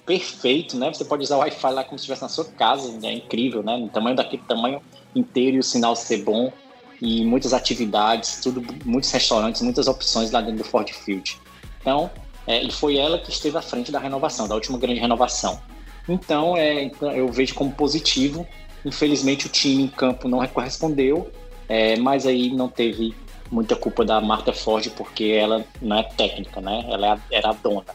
perfeito, 0.09 0.75
né? 0.75 0.91
Você 0.91 1.05
pode 1.05 1.21
usar 1.21 1.35
o 1.35 1.39
Wi-Fi 1.41 1.71
lá 1.71 1.83
como 1.83 1.99
se 1.99 2.03
estivesse 2.03 2.23
na 2.23 2.29
sua 2.29 2.45
casa, 2.45 2.97
é 3.03 3.13
incrível, 3.13 3.61
né? 3.61 3.77
No 3.77 3.89
tamanho 3.89 4.15
daquele 4.15 4.41
tamanho 4.47 4.81
inteiro 5.15 5.57
e 5.57 5.59
o 5.59 5.63
sinal 5.63 5.95
ser 5.95 6.23
bom 6.23 6.51
e 6.99 7.23
muitas 7.23 7.53
atividades, 7.53 8.41
tudo, 8.41 8.65
muitos 8.83 9.11
restaurantes, 9.11 9.61
muitas 9.61 9.87
opções 9.87 10.31
lá 10.31 10.41
dentro 10.41 10.57
do 10.57 10.63
Ford 10.63 10.89
Field. 10.89 11.37
Então, 11.79 12.09
é, 12.47 12.63
e 12.63 12.71
foi 12.71 12.97
ela 12.97 13.19
que 13.19 13.29
esteve 13.29 13.55
à 13.55 13.61
frente 13.61 13.91
da 13.91 13.99
renovação, 13.99 14.47
da 14.47 14.55
última 14.55 14.79
grande 14.79 14.99
renovação. 14.99 15.61
Então, 16.07 16.57
é, 16.57 16.83
então 16.83 17.11
eu 17.11 17.31
vejo 17.31 17.53
como 17.53 17.71
positivo 17.71 18.47
Infelizmente 18.85 19.45
o 19.45 19.49
time 19.49 19.83
em 19.83 19.87
campo 19.87 20.27
não 20.27 20.45
correspondeu, 20.47 21.29
é, 21.67 21.97
mas 21.97 22.25
aí 22.25 22.51
não 22.51 22.67
teve 22.67 23.13
muita 23.51 23.75
culpa 23.75 24.05
da 24.05 24.21
Marta 24.21 24.53
Ford 24.53 24.89
porque 24.91 25.25
ela 25.25 25.65
não 25.81 25.97
é 25.97 26.03
técnica, 26.03 26.61
né? 26.61 26.85
Ela 26.89 27.15
é 27.15 27.37
era 27.37 27.49
a 27.49 27.53
dona. 27.53 27.85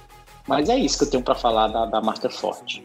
Mas 0.46 0.68
é 0.68 0.76
isso 0.76 0.98
que 0.98 1.04
eu 1.04 1.10
tenho 1.10 1.22
para 1.22 1.34
falar 1.34 1.68
da, 1.68 1.86
da 1.86 2.00
Marta 2.00 2.28
Ford. 2.28 2.82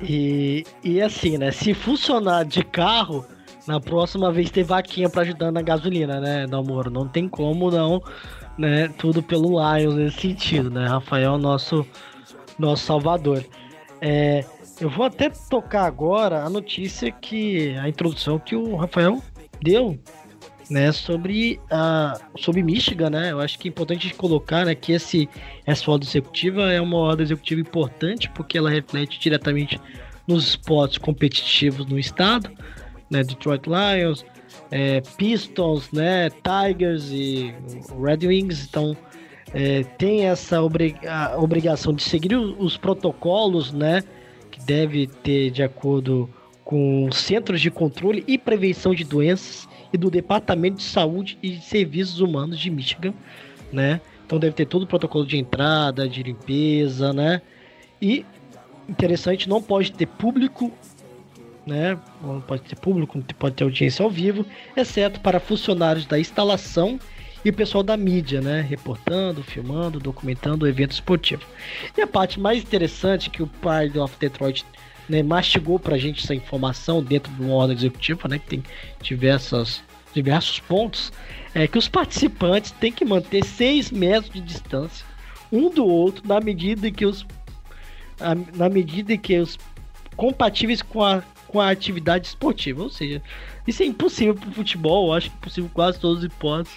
E, 0.00 0.64
e 0.84 1.00
assim, 1.00 1.38
né? 1.38 1.50
Se 1.50 1.74
funcionar 1.74 2.44
de 2.44 2.62
carro, 2.62 3.24
na 3.66 3.80
próxima 3.80 4.30
vez 4.30 4.50
tem 4.50 4.64
vaquinha 4.64 5.08
para 5.08 5.22
ajudar 5.22 5.50
na 5.50 5.62
gasolina, 5.62 6.20
né, 6.20 6.46
Dalmoro? 6.46 6.90
Não 6.90 7.08
tem 7.08 7.28
como 7.28 7.70
não, 7.70 8.02
né? 8.56 8.88
Tudo 8.96 9.22
pelo 9.22 9.58
Lions 9.58 9.94
nesse 9.94 10.20
sentido, 10.20 10.70
né? 10.70 10.86
Rafael, 10.86 11.36
nosso, 11.38 11.86
nosso 12.58 12.84
salvador. 12.84 13.44
É, 14.00 14.44
eu 14.80 14.88
vou 14.88 15.06
até 15.06 15.30
tocar 15.50 15.84
agora 15.84 16.44
a 16.44 16.50
notícia 16.50 17.10
que 17.10 17.76
a 17.78 17.88
introdução 17.88 18.38
que 18.38 18.54
o 18.54 18.76
Rafael 18.76 19.20
deu, 19.60 19.98
né, 20.70 20.92
sobre 20.92 21.60
a 21.70 22.20
sobre 22.36 22.62
Michigan, 22.62 23.10
né? 23.10 23.32
Eu 23.32 23.40
acho 23.40 23.58
que 23.58 23.68
é 23.68 23.70
importante 23.70 24.12
colocar, 24.14 24.66
né, 24.66 24.74
que 24.74 24.92
esse 24.92 25.28
essa 25.66 25.90
ordem 25.90 26.08
executiva 26.08 26.70
é 26.70 26.80
uma 26.80 26.98
ordem 26.98 27.24
executiva 27.24 27.60
importante 27.60 28.30
porque 28.30 28.58
ela 28.58 28.70
reflete 28.70 29.18
diretamente 29.18 29.80
nos 30.26 30.48
esportes 30.48 30.98
competitivos 30.98 31.86
no 31.86 31.98
estado, 31.98 32.50
né, 33.10 33.24
Detroit 33.24 33.62
Lions, 33.66 34.24
é, 34.70 35.00
Pistons, 35.16 35.90
né, 35.90 36.28
Tigers 36.30 37.10
e 37.10 37.54
Red 37.98 38.26
Wings, 38.26 38.66
então 38.68 38.94
é, 39.54 39.84
tem 39.96 40.26
essa 40.26 40.62
obriga 40.62 41.38
obrigação 41.38 41.94
de 41.94 42.02
seguir 42.02 42.36
os 42.36 42.76
protocolos, 42.76 43.72
né, 43.72 44.02
que 44.50 44.60
deve 44.66 45.06
ter 45.06 45.50
de 45.50 45.62
acordo 45.62 46.28
com 46.68 47.10
centros 47.10 47.62
de 47.62 47.70
controle 47.70 48.22
e 48.28 48.36
prevenção 48.36 48.94
de 48.94 49.02
doenças 49.02 49.66
e 49.90 49.96
do 49.96 50.10
Departamento 50.10 50.76
de 50.76 50.82
Saúde 50.82 51.38
e 51.42 51.56
Serviços 51.56 52.20
Humanos 52.20 52.58
de 52.58 52.68
Michigan, 52.68 53.14
né? 53.72 54.02
Então 54.26 54.38
deve 54.38 54.52
ter 54.52 54.66
todo 54.66 54.82
o 54.82 54.86
protocolo 54.86 55.24
de 55.24 55.38
entrada, 55.38 56.06
de 56.06 56.22
limpeza, 56.22 57.10
né? 57.10 57.40
E 58.02 58.22
interessante, 58.86 59.48
não 59.48 59.62
pode 59.62 59.92
ter 59.92 60.04
público, 60.04 60.70
né? 61.66 61.98
Não 62.22 62.42
pode 62.42 62.60
ter 62.60 62.76
público, 62.76 63.16
não 63.16 63.24
pode 63.24 63.54
ter 63.54 63.64
audiência 63.64 64.02
ao 64.02 64.10
vivo, 64.10 64.44
exceto 64.76 65.20
para 65.20 65.40
funcionários 65.40 66.04
da 66.04 66.20
instalação 66.20 67.00
e 67.42 67.48
o 67.48 67.54
pessoal 67.54 67.82
da 67.82 67.96
mídia, 67.96 68.42
né? 68.42 68.60
Reportando, 68.60 69.42
filmando, 69.42 69.98
documentando 69.98 70.66
o 70.66 70.68
evento 70.68 70.90
esportivo. 70.90 71.46
E 71.96 72.02
a 72.02 72.06
parte 72.06 72.38
mais 72.38 72.62
interessante 72.62 73.30
que 73.30 73.42
o 73.42 73.46
Pride 73.46 73.98
of 73.98 74.14
Detroit 74.20 74.66
né, 75.08 75.22
mastigou 75.22 75.78
pra 75.78 75.96
gente 75.96 76.22
essa 76.22 76.34
informação 76.34 77.02
dentro 77.02 77.32
de 77.32 77.42
uma 77.42 77.54
ordem 77.54 77.76
executiva, 77.76 78.28
né? 78.28 78.38
Que 78.38 78.46
tem 78.46 78.62
diversas, 79.00 79.82
diversos 80.12 80.60
pontos. 80.60 81.12
É 81.54 81.66
que 81.66 81.78
os 81.78 81.88
participantes 81.88 82.70
têm 82.72 82.92
que 82.92 83.04
manter 83.04 83.44
6 83.44 83.90
metros 83.90 84.32
de 84.32 84.40
distância 84.40 85.06
um 85.50 85.70
do 85.70 85.86
outro 85.86 86.26
na 86.26 86.40
medida 86.40 86.90
que 86.90 87.06
os 87.06 87.26
na 88.54 88.68
medida 88.68 89.16
que 89.16 89.38
os 89.38 89.56
compatíveis 90.16 90.82
com 90.82 91.04
a, 91.04 91.22
com 91.46 91.60
a 91.60 91.70
atividade 91.70 92.26
esportiva. 92.26 92.82
Ou 92.82 92.90
seja, 92.90 93.22
isso 93.64 93.82
é 93.82 93.86
impossível 93.86 94.34
para 94.34 94.48
o 94.48 94.52
futebol, 94.52 95.14
acho 95.14 95.30
que 95.30 95.36
é 95.36 95.40
possível 95.40 95.70
quase 95.72 96.00
todos 96.00 96.18
os 96.18 96.24
hipóteses 96.24 96.76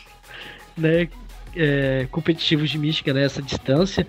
né, 0.77 1.09
é, 1.55 2.07
competitivos 2.11 2.69
de 2.69 2.77
mística 2.77 3.11
nessa 3.11 3.41
né, 3.41 3.47
distância. 3.47 4.05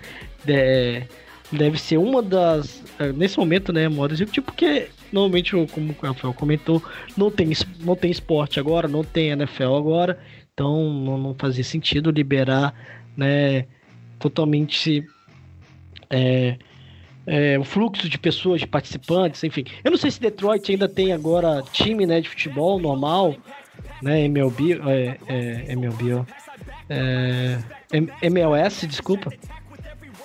É, 0.47 1.07
deve 1.51 1.79
ser 1.79 1.97
uma 1.97 2.21
das. 2.21 2.83
É, 2.99 3.11
nesse 3.11 3.37
momento, 3.37 3.71
né, 3.73 3.87
modo 3.87 4.13
executivo, 4.13 4.45
porque 4.45 4.89
normalmente, 5.11 5.51
como 5.71 5.91
o 5.91 6.05
Rafael 6.05 6.33
comentou, 6.33 6.81
não 7.15 7.29
tem, 7.29 7.51
não 7.79 7.95
tem 7.95 8.11
esporte 8.11 8.59
agora, 8.59 8.87
não 8.87 9.03
tem 9.03 9.29
NFL 9.29 9.75
agora, 9.75 10.19
então 10.53 10.91
não, 10.91 11.35
fazia 11.37 11.63
sentido 11.63 12.11
liberar 12.11 12.73
né, 13.15 13.65
totalmente. 14.19 15.05
É, 16.09 16.57
é, 17.25 17.57
o 17.57 17.63
fluxo 17.63 18.09
de 18.09 18.17
pessoas, 18.17 18.59
de 18.59 18.67
participantes, 18.67 19.41
enfim. 19.45 19.63
Eu 19.81 19.91
não 19.91 19.97
sei 19.97 20.11
se 20.11 20.19
Detroit 20.19 20.69
ainda 20.69 20.89
tem 20.89 21.13
agora 21.13 21.63
time 21.71 22.05
né, 22.05 22.19
de 22.19 22.27
futebol 22.27 22.77
normal, 22.79 23.37
né? 24.01 24.25
MLB, 24.25 24.73
é, 25.27 25.71
MLB, 25.71 26.15
ó. 26.15 26.25
MLS, 28.21 28.85
desculpa. 28.85 29.31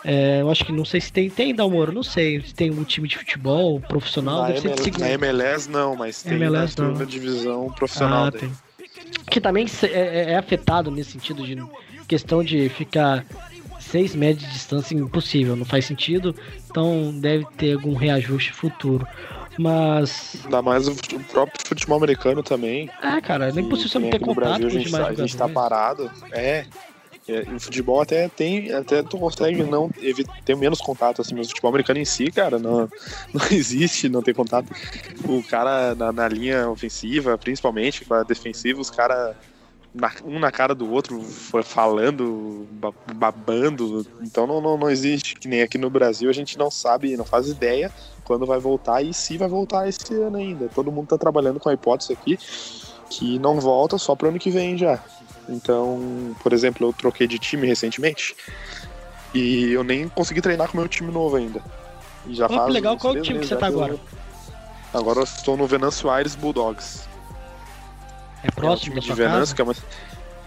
É, 0.04 0.40
eu 0.40 0.50
acho 0.50 0.64
que 0.64 0.72
não 0.72 0.84
sei 0.84 1.00
se 1.00 1.12
tem, 1.12 1.28
tem 1.28 1.54
Dalmoro, 1.54 1.92
não 1.92 2.02
sei 2.02 2.40
se 2.40 2.54
tem 2.54 2.70
um 2.70 2.84
time 2.84 3.08
de 3.08 3.18
futebol 3.18 3.80
profissional. 3.80 4.42
Na, 4.42 4.48
deve 4.48 4.68
ML, 4.68 4.98
na 4.98 5.10
MLS 5.10 5.68
não, 5.68 5.96
mas 5.96 6.22
tem 6.22 6.34
MLS, 6.34 6.80
na 6.80 7.04
divisão 7.04 7.70
profissional. 7.72 8.26
Ah, 8.26 8.32
tem. 8.32 8.50
Que 9.30 9.40
também 9.40 9.66
é, 9.82 9.86
é, 9.86 10.30
é, 10.32 10.36
afetado 10.36 10.90
nesse 10.90 11.12
sentido 11.12 11.44
de 11.44 11.56
questão 12.06 12.42
de 12.42 12.68
ficar 12.68 13.24
seis 13.80 14.14
metros 14.14 14.46
de 14.46 14.52
distância 14.52 14.94
impossível, 14.94 15.56
não 15.56 15.64
faz 15.64 15.84
sentido. 15.84 16.34
Então 16.70 17.12
deve 17.18 17.44
ter 17.56 17.74
algum 17.74 17.94
reajuste 17.94 18.52
futuro. 18.52 19.06
Mas. 19.58 20.36
Ainda 20.44 20.62
mais 20.62 20.86
o 20.86 20.94
próprio 21.30 21.60
futebol 21.66 21.98
americano 21.98 22.42
também. 22.42 22.88
É, 23.02 23.20
cara, 23.20 23.50
nem 23.50 23.68
possível 23.68 23.90
você 23.90 23.98
não 23.98 24.10
ter 24.10 24.20
contato 24.20 24.60
Brasil, 24.60 24.66
a 24.68 24.70
gente, 24.70 24.90
tá, 24.90 25.06
a 25.08 25.14
gente 25.14 25.36
tá 25.36 25.48
parado. 25.48 26.10
É. 26.30 26.64
Em 27.28 27.58
futebol 27.58 28.00
até 28.00 28.28
tem, 28.28 28.72
até 28.72 29.02
tu 29.02 29.18
consegue 29.18 29.62
não 29.62 29.90
ter 30.44 30.56
menos 30.56 30.80
contato, 30.80 31.20
assim, 31.20 31.34
mas 31.34 31.46
o 31.46 31.50
futebol 31.50 31.68
americano 31.68 31.98
em 31.98 32.04
si, 32.04 32.30
cara, 32.30 32.58
não, 32.58 32.88
não 33.34 33.46
existe 33.50 34.08
não 34.08 34.22
ter 34.22 34.34
contato. 34.34 34.72
O 35.24 35.42
cara 35.42 35.94
na, 35.94 36.10
na 36.10 36.28
linha 36.28 36.68
ofensiva, 36.70 37.36
principalmente, 37.36 38.04
para 38.04 38.22
defensiva, 38.22 38.80
os 38.80 38.90
caras 38.90 39.36
um 40.24 40.38
na 40.38 40.52
cara 40.52 40.74
do 40.74 40.90
outro, 40.90 41.20
falando, 41.64 42.66
babando. 43.14 44.06
Então 44.22 44.46
não, 44.46 44.60
não, 44.60 44.76
não 44.76 44.90
existe, 44.90 45.34
que 45.34 45.48
nem 45.48 45.62
aqui 45.62 45.78
no 45.78 45.90
Brasil, 45.90 46.28
a 46.28 46.32
gente 46.32 46.58
não 46.58 46.70
sabe, 46.70 47.16
não 47.16 47.24
faz 47.24 47.48
ideia 47.48 47.90
quando 48.24 48.46
vai 48.46 48.58
voltar 48.58 49.02
e 49.02 49.12
se 49.14 49.38
vai 49.38 49.48
voltar 49.48 49.88
esse 49.88 50.14
ano 50.14 50.36
ainda. 50.36 50.68
Todo 50.74 50.92
mundo 50.92 51.08
tá 51.08 51.18
trabalhando 51.18 51.58
com 51.58 51.68
a 51.68 51.74
hipótese 51.74 52.12
aqui 52.12 52.38
que 53.08 53.38
não 53.38 53.58
volta 53.58 53.96
só 53.96 54.14
pro 54.14 54.28
ano 54.28 54.38
que 54.38 54.50
vem 54.50 54.76
já. 54.76 55.02
Então, 55.48 56.34
por 56.42 56.52
exemplo, 56.52 56.88
eu 56.88 56.92
troquei 56.92 57.26
de 57.26 57.38
time 57.38 57.66
recentemente 57.66 58.36
e 59.32 59.72
eu 59.72 59.82
nem 59.82 60.08
consegui 60.08 60.40
treinar 60.40 60.68
com 60.68 60.76
o 60.76 60.80
meu 60.80 60.88
time 60.88 61.10
novo 61.10 61.36
ainda. 61.36 61.62
E 62.26 62.34
já 62.34 62.46
oh, 62.46 62.54
faz 62.54 62.72
legal, 62.72 62.96
qual 62.96 63.20
time 63.20 63.40
que 63.40 63.46
você 63.46 63.56
tá 63.56 63.66
agora? 63.66 63.92
Eu... 63.92 64.00
Agora 64.92 65.20
eu 65.20 65.24
estou 65.24 65.56
no 65.56 65.66
Venâncio 65.66 66.10
Aires 66.10 66.34
Bulldogs. 66.34 67.08
É 68.42 68.50
próximo 68.50 68.94
é 68.94 68.98
um 68.98 69.00
time 69.00 69.00
de 69.00 69.12
Venâncio, 69.12 69.54
que 69.54 69.60
é, 69.60 69.64
uma, 69.64 69.74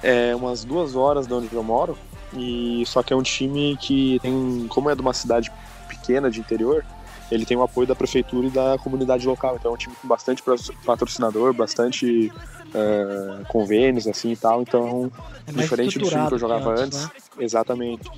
é 0.03 0.35
umas 0.35 0.63
duas 0.63 0.95
horas 0.95 1.27
de 1.27 1.33
onde 1.33 1.53
eu 1.53 1.63
moro. 1.63 1.97
E 2.33 2.83
só 2.87 3.03
que 3.03 3.11
é 3.11 3.15
um 3.15 3.21
time 3.21 3.77
que 3.77 4.19
tem, 4.21 4.65
como 4.69 4.89
é 4.89 4.95
de 4.95 5.01
uma 5.01 5.13
cidade 5.13 5.51
pequena 5.87 6.31
de 6.31 6.39
interior, 6.39 6.85
ele 7.31 7.45
tem 7.45 7.55
o 7.57 7.63
apoio 7.63 7.87
da 7.87 7.95
prefeitura 7.95 8.47
e 8.47 8.49
da 8.49 8.77
comunidade 8.77 9.25
local. 9.25 9.55
Então 9.55 9.71
é 9.71 9.73
um 9.73 9.77
time 9.77 9.95
com 9.99 10.07
bastante 10.07 10.43
patrocinador, 10.85 11.53
bastante 11.53 12.31
uh, 12.71 13.45
convênios 13.47 14.07
assim 14.07 14.31
e 14.31 14.35
tal. 14.35 14.61
Então, 14.61 15.11
é 15.47 15.51
diferente 15.51 15.97
do 15.97 16.07
time 16.07 16.27
que 16.27 16.33
eu 16.33 16.39
jogava 16.39 16.75
que 16.75 16.81
antes, 16.81 17.03
né? 17.03 17.11
exatamente. 17.39 18.09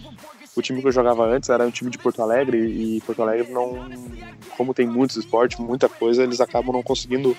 O 0.55 0.62
time 0.62 0.82
que 0.82 0.88
eu 0.88 0.91
jogava 0.91 1.25
antes 1.25 1.50
era 1.50 1.65
um 1.65 1.72
time 1.72 1.89
de 1.89 1.98
Porto 1.98 2.22
Alegre 2.22 2.60
e 2.60 3.01
Porto 3.01 3.24
Alegre 3.24 3.51
não, 3.51 3.89
como 4.55 4.74
tem 4.74 4.86
muitos 4.86 5.17
esportes, 5.17 5.58
muita 5.58 5.89
coisa, 5.89 6.22
eles 6.22 6.39
acabam 6.39 6.74
não 6.74 6.84
conseguindo 6.84 7.36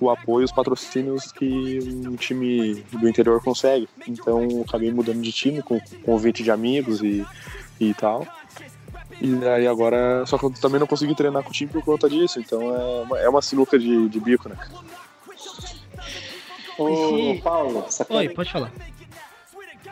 o 0.00 0.08
apoio, 0.08 0.46
os 0.46 0.52
patrocínios 0.52 1.30
que 1.30 1.78
um 2.06 2.16
time 2.16 2.82
do 2.90 3.06
interior 3.06 3.42
consegue. 3.42 3.86
Então, 4.08 4.42
eu 4.42 4.64
acabei 4.66 4.90
mudando 4.90 5.20
de 5.20 5.30
time 5.30 5.62
com 5.62 5.78
convite 6.04 6.42
de 6.42 6.50
amigos 6.50 7.02
e, 7.02 7.24
e 7.78 7.92
tal. 7.92 8.26
E 9.20 9.46
aí 9.48 9.66
agora. 9.66 10.24
Só 10.26 10.38
que 10.38 10.44
eu 10.44 10.50
também 10.50 10.80
não 10.80 10.86
consegui 10.86 11.14
treinar 11.14 11.42
com 11.42 11.50
o 11.50 11.52
time 11.52 11.70
por 11.70 11.82
conta 11.84 12.08
disso. 12.08 12.38
Então 12.40 12.74
é 12.74 13.02
uma, 13.02 13.18
é 13.20 13.28
uma 13.28 13.42
sinuca 13.42 13.78
de, 13.78 14.08
de 14.08 14.20
bico, 14.20 14.48
né? 14.48 14.56
Ô, 16.78 17.38
Paulo, 17.42 17.84
você 17.88 18.04
Oi, 18.08 18.28
pode 18.30 18.50
falar. 18.50 18.72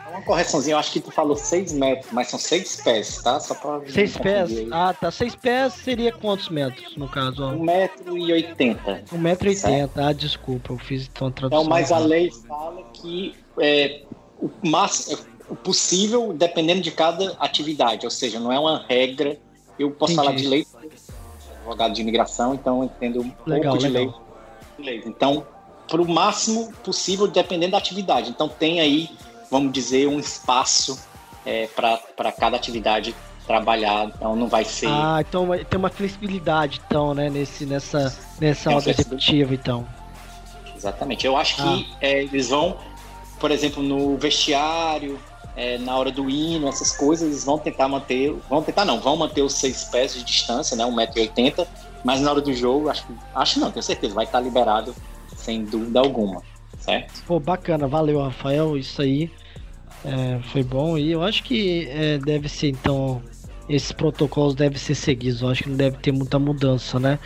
Uma 0.09 0.21
correçãozinha, 0.21 0.75
eu 0.75 0.79
acho 0.79 0.91
que 0.91 0.99
tu 0.99 1.09
falou 1.09 1.35
6 1.35 1.73
metros, 1.73 2.11
mas 2.11 2.27
são 2.27 2.37
6 2.37 2.81
pés, 2.81 3.23
tá? 3.23 3.39
Só 3.39 3.55
pra. 3.55 3.81
6 3.89 4.17
pés? 4.17 4.51
Ah, 4.71 4.93
tá. 4.93 5.09
6 5.09 5.35
pés 5.35 5.73
seria 5.73 6.11
quantos 6.11 6.49
metros, 6.49 6.95
no 6.95 7.09
caso? 7.09 7.41
1,80m. 7.41 8.77
1,80m, 9.11 9.89
ah, 9.95 10.13
desculpa, 10.13 10.73
eu 10.73 10.77
fiz 10.77 11.09
então 11.11 11.29
a 11.29 11.31
tradução. 11.31 11.61
Então, 11.61 11.69
mas 11.69 11.91
a 11.91 11.97
lei 11.97 12.29
fala 12.47 12.83
que 12.93 13.35
é, 13.59 14.03
o 14.39 14.51
máximo 14.61 15.32
o 15.49 15.55
possível 15.55 16.33
dependendo 16.33 16.81
de 16.81 16.91
cada 16.91 17.35
atividade, 17.39 18.05
ou 18.05 18.11
seja, 18.11 18.39
não 18.39 18.51
é 18.51 18.59
uma 18.59 18.85
regra. 18.87 19.37
Eu 19.77 19.91
posso 19.91 20.13
Entendi. 20.13 20.27
falar 20.27 20.37
de 20.37 20.47
lei, 20.47 20.67
advogado 21.57 21.93
de 21.93 22.01
imigração, 22.01 22.53
então 22.53 22.79
eu 22.79 22.83
entendo 22.85 23.21
um 23.21 23.31
legal, 23.45 23.73
pouco 23.73 23.77
de 23.79 23.89
legal. 23.89 24.21
lei. 24.77 25.03
Então, 25.05 25.45
para 25.87 26.01
o 26.01 26.09
máximo 26.09 26.71
possível, 26.83 27.27
dependendo 27.27 27.71
da 27.71 27.77
atividade. 27.77 28.29
Então, 28.29 28.47
tem 28.47 28.79
aí, 28.79 29.09
vamos 29.49 29.71
dizer, 29.71 30.07
um 30.07 30.19
espaço 30.19 30.99
é, 31.45 31.67
para 31.67 32.31
cada 32.31 32.55
atividade 32.55 33.15
trabalhar, 33.45 34.05
então 34.05 34.35
não 34.35 34.47
vai 34.47 34.63
ser. 34.63 34.87
Ah, 34.87 35.17
então 35.19 35.49
tem 35.69 35.77
uma 35.77 35.89
flexibilidade, 35.89 36.81
então, 36.85 37.13
né, 37.13 37.29
nesse, 37.29 37.65
nessa, 37.65 38.15
nessa 38.39 38.71
ordem 38.71 38.91
executiva, 38.91 39.53
então. 39.53 39.85
Exatamente. 40.75 41.25
Eu 41.25 41.35
acho 41.35 41.57
que 41.57 41.61
ah. 41.61 41.97
é, 42.01 42.23
eles 42.23 42.49
vão, 42.49 42.77
por 43.39 43.51
exemplo, 43.51 43.83
no 43.83 44.17
vestiário, 44.17 45.19
é, 45.55 45.77
na 45.77 45.95
hora 45.95 46.11
do 46.11 46.29
hino, 46.29 46.67
essas 46.67 46.91
coisas, 46.91 47.27
eles 47.27 47.43
vão 47.43 47.57
tentar 47.57 47.87
manter, 47.87 48.33
vão 48.49 48.61
tentar 48.63 48.85
não, 48.85 48.99
vão 48.99 49.15
manter 49.15 49.41
os 49.41 49.53
seis 49.53 49.83
pés 49.85 50.13
de 50.13 50.23
distância, 50.23 50.75
né, 50.75 50.83
1,80m, 50.83 51.67
mas 52.03 52.21
na 52.21 52.31
hora 52.31 52.41
do 52.41 52.53
jogo, 52.53 52.89
acho, 52.89 53.05
acho 53.35 53.59
não, 53.59 53.71
tenho 53.71 53.83
certeza, 53.83 54.13
vai 54.13 54.25
estar 54.25 54.39
liberado 54.39 54.95
sem 55.35 55.63
dúvida 55.63 55.99
alguma, 55.99 56.41
certo? 56.79 57.23
Pô, 57.25 57.39
bacana, 57.39 57.87
valeu, 57.87 58.21
Rafael, 58.21 58.77
isso 58.77 59.01
aí 59.01 59.29
é, 60.03 60.39
foi 60.51 60.63
bom 60.63 60.97
e 60.97 61.11
eu 61.11 61.21
acho 61.21 61.43
que 61.43 61.87
é, 61.89 62.17
deve 62.17 62.49
ser, 62.49 62.69
então, 62.69 63.21
esses 63.69 63.91
protocolos 63.91 64.55
devem 64.55 64.77
ser 64.77 64.95
seguidos, 64.95 65.41
eu 65.41 65.49
acho 65.49 65.63
que 65.63 65.69
não 65.69 65.77
deve 65.77 65.97
ter 65.97 66.11
muita 66.11 66.39
mudança, 66.39 66.99
né? 66.99 67.19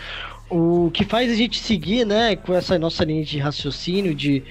O 0.49 0.89
que 0.93 1.03
faz 1.03 1.29
a 1.31 1.35
gente 1.35 1.59
seguir, 1.59 2.05
né, 2.05 2.35
com 2.35 2.53
essa 2.53 2.77
nossa 2.79 3.03
linha 3.03 3.23
de 3.23 3.37
raciocínio 3.37 4.15
de 4.15 4.43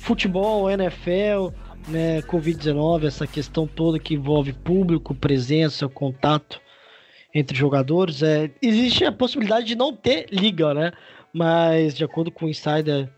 futebol, 0.00 0.68
NFL, 0.68 1.54
né, 1.88 2.22
Covid-19, 2.22 3.06
essa 3.06 3.26
questão 3.26 3.66
toda 3.66 3.98
que 3.98 4.14
envolve 4.14 4.52
público, 4.52 5.14
presença, 5.14 5.88
contato 5.88 6.60
entre 7.34 7.56
jogadores, 7.56 8.22
é, 8.22 8.50
existe 8.62 9.04
a 9.04 9.12
possibilidade 9.12 9.66
de 9.66 9.74
não 9.74 9.92
ter 9.92 10.26
liga, 10.30 10.72
né? 10.72 10.92
Mas 11.32 11.94
de 11.94 12.04
acordo 12.04 12.30
com 12.30 12.46
o 12.46 12.48
insider, 12.48 13.10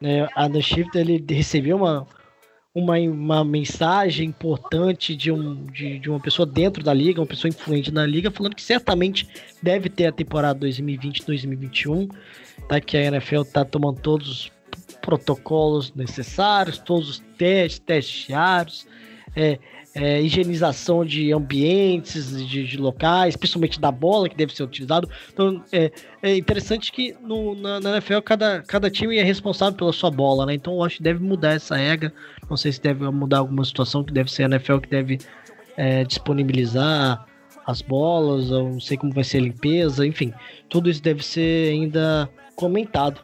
né, 0.00 0.28
Adam 0.34 0.60
Shifter, 0.60 1.00
ele 1.00 1.24
recebeu 1.26 1.78
uma, 1.78 2.06
uma, 2.74 2.98
uma 2.98 3.44
mensagem 3.44 4.28
importante 4.28 5.16
de, 5.16 5.32
um, 5.32 5.64
de, 5.66 5.98
de 5.98 6.10
uma 6.10 6.20
pessoa 6.20 6.44
dentro 6.44 6.82
da 6.82 6.92
liga, 6.92 7.20
uma 7.20 7.26
pessoa 7.26 7.48
influente 7.48 7.90
na 7.90 8.04
liga, 8.04 8.30
falando 8.30 8.54
que 8.54 8.62
certamente 8.62 9.26
deve 9.62 9.88
ter 9.88 10.06
a 10.06 10.12
temporada 10.12 10.66
2020-2021, 10.66 12.10
tá? 12.68 12.78
que 12.78 12.96
a 12.98 13.04
NFL 13.04 13.40
está 13.40 13.64
tomando 13.64 14.00
todos 14.00 14.28
os 14.28 14.52
protocolos 15.02 15.92
necessários, 15.94 16.78
todos 16.78 17.08
os 17.08 17.18
testes, 17.36 17.78
testes 17.80 18.26
diários, 18.28 18.86
é, 19.36 19.58
é, 19.94 20.22
higienização 20.22 21.04
de 21.04 21.32
ambientes, 21.32 22.34
de, 22.48 22.66
de, 22.66 22.76
locais, 22.78 23.36
principalmente 23.36 23.78
da 23.78 23.90
bola 23.90 24.28
que 24.28 24.36
deve 24.36 24.54
ser 24.54 24.62
utilizado. 24.62 25.08
Então 25.32 25.62
é, 25.70 25.90
é 26.22 26.36
interessante 26.36 26.90
que 26.90 27.14
no, 27.20 27.54
na, 27.54 27.80
na, 27.80 27.90
NFL 27.92 28.20
cada, 28.20 28.62
cada 28.62 28.90
time 28.90 29.18
é 29.18 29.22
responsável 29.22 29.76
pela 29.76 29.92
sua 29.92 30.10
bola, 30.10 30.46
né? 30.46 30.54
Então 30.54 30.74
eu 30.74 30.84
acho 30.84 30.96
que 30.98 31.02
deve 31.02 31.22
mudar 31.22 31.52
essa 31.52 31.76
regra. 31.76 32.12
Não 32.48 32.56
sei 32.56 32.72
se 32.72 32.80
deve 32.80 33.04
mudar 33.10 33.38
alguma 33.38 33.64
situação 33.64 34.02
que 34.02 34.12
deve 34.12 34.32
ser 34.32 34.44
a 34.44 34.46
NFL 34.46 34.78
que 34.78 34.88
deve 34.88 35.18
é, 35.76 36.04
disponibilizar 36.04 37.26
as 37.66 37.80
bolas, 37.80 38.50
ou 38.50 38.70
não 38.70 38.80
sei 38.80 38.96
como 38.96 39.12
vai 39.12 39.24
ser 39.24 39.38
a 39.38 39.42
limpeza, 39.42 40.06
enfim, 40.06 40.32
tudo 40.68 40.90
isso 40.90 41.02
deve 41.02 41.24
ser 41.24 41.72
ainda 41.72 42.28
comentado. 42.56 43.20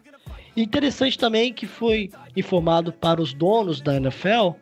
Interessante 0.62 1.18
também 1.18 1.52
que 1.52 1.66
foi 1.66 2.10
informado 2.36 2.92
para 2.92 3.20
os 3.20 3.32
donos 3.32 3.80
da 3.80 3.96
NFL 3.96 4.52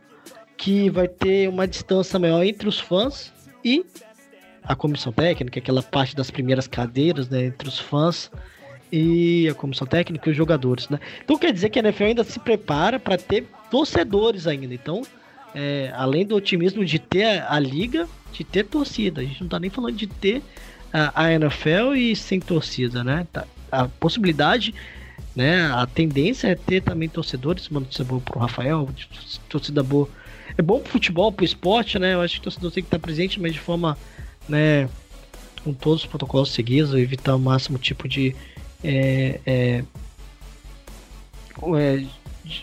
que 0.57 0.89
vai 0.91 1.07
ter 1.07 1.49
uma 1.49 1.67
distância 1.67 2.19
maior 2.19 2.43
entre 2.43 2.69
os 2.69 2.81
fãs 2.81 3.33
e 3.65 3.85
a 4.63 4.75
comissão 4.75 5.13
técnica, 5.13 5.59
aquela 5.59 5.83
parte 5.83 6.17
das 6.17 6.31
primeiras 6.31 6.67
cadeiras, 6.67 7.29
né, 7.29 7.47
entre 7.47 7.69
os 7.69 7.79
fãs 7.79 8.31
e 8.91 9.49
a 9.49 9.55
comissão 9.55 9.87
técnica 9.87 10.29
e 10.29 10.33
os 10.33 10.37
jogadores, 10.37 10.89
né? 10.89 10.99
Então 11.23 11.37
quer 11.37 11.53
dizer 11.53 11.71
que 11.71 11.79
a 11.79 11.83
NFL 11.83 12.05
ainda 12.05 12.25
se 12.25 12.39
prepara 12.39 12.99
para 12.99 13.17
ter 13.17 13.47
torcedores 13.71 14.47
ainda. 14.47 14.73
Então, 14.73 15.03
é, 15.55 15.93
além 15.95 16.25
do 16.25 16.37
otimismo 16.37 16.85
de 16.85 16.99
ter 16.99 17.25
a, 17.25 17.55
a, 17.55 17.59
liga, 17.59 18.09
de 18.33 18.45
ter 18.45 18.65
torcida. 18.65 19.21
A 19.21 19.25
gente 19.25 19.41
não 19.41 19.49
tá 19.49 19.59
nem 19.59 19.71
falando 19.71 19.97
de 19.97 20.07
ter 20.07 20.43
a, 20.93 21.25
a 21.25 21.33
NFL 21.33 21.95
e 21.97 22.15
sem 22.15 22.41
torcida, 22.41 23.03
né? 23.03 23.27
Tá, 23.33 23.45
a 23.71 23.89
possibilidade, 23.89 24.75
né? 25.35 25.71
A 25.73 25.87
tendência 25.87 26.49
é 26.49 26.55
ter 26.55 26.83
também 26.83 27.09
torcedores, 27.09 27.69
uma 27.69 27.81
notícia 27.81 28.05
boa 28.05 28.21
pro 28.21 28.39
Rafael, 28.39 28.89
torcida 29.49 29.83
boa 29.83 30.09
é 30.57 30.63
bom 30.63 30.81
pro 30.81 30.93
futebol, 30.93 31.31
pro 31.31 31.45
esporte, 31.45 31.99
né? 31.99 32.15
Eu 32.15 32.21
acho 32.21 32.35
que 32.35 32.41
o 32.41 32.45
torcedor 32.45 32.71
tem 32.71 32.83
que 32.83 32.87
estar 32.87 32.99
presente, 32.99 33.41
mas 33.41 33.53
de 33.53 33.61
forma, 33.61 33.97
né, 34.49 34.89
com 35.63 35.73
todos 35.73 36.03
os 36.03 36.07
protocolos 36.07 36.51
seguidos, 36.51 36.95
evitar 36.95 37.35
o 37.35 37.39
máximo 37.39 37.79
tipo 37.79 38.09
de. 38.09 38.35
É, 38.83 39.41
é, 39.47 39.85
é, 41.75 42.07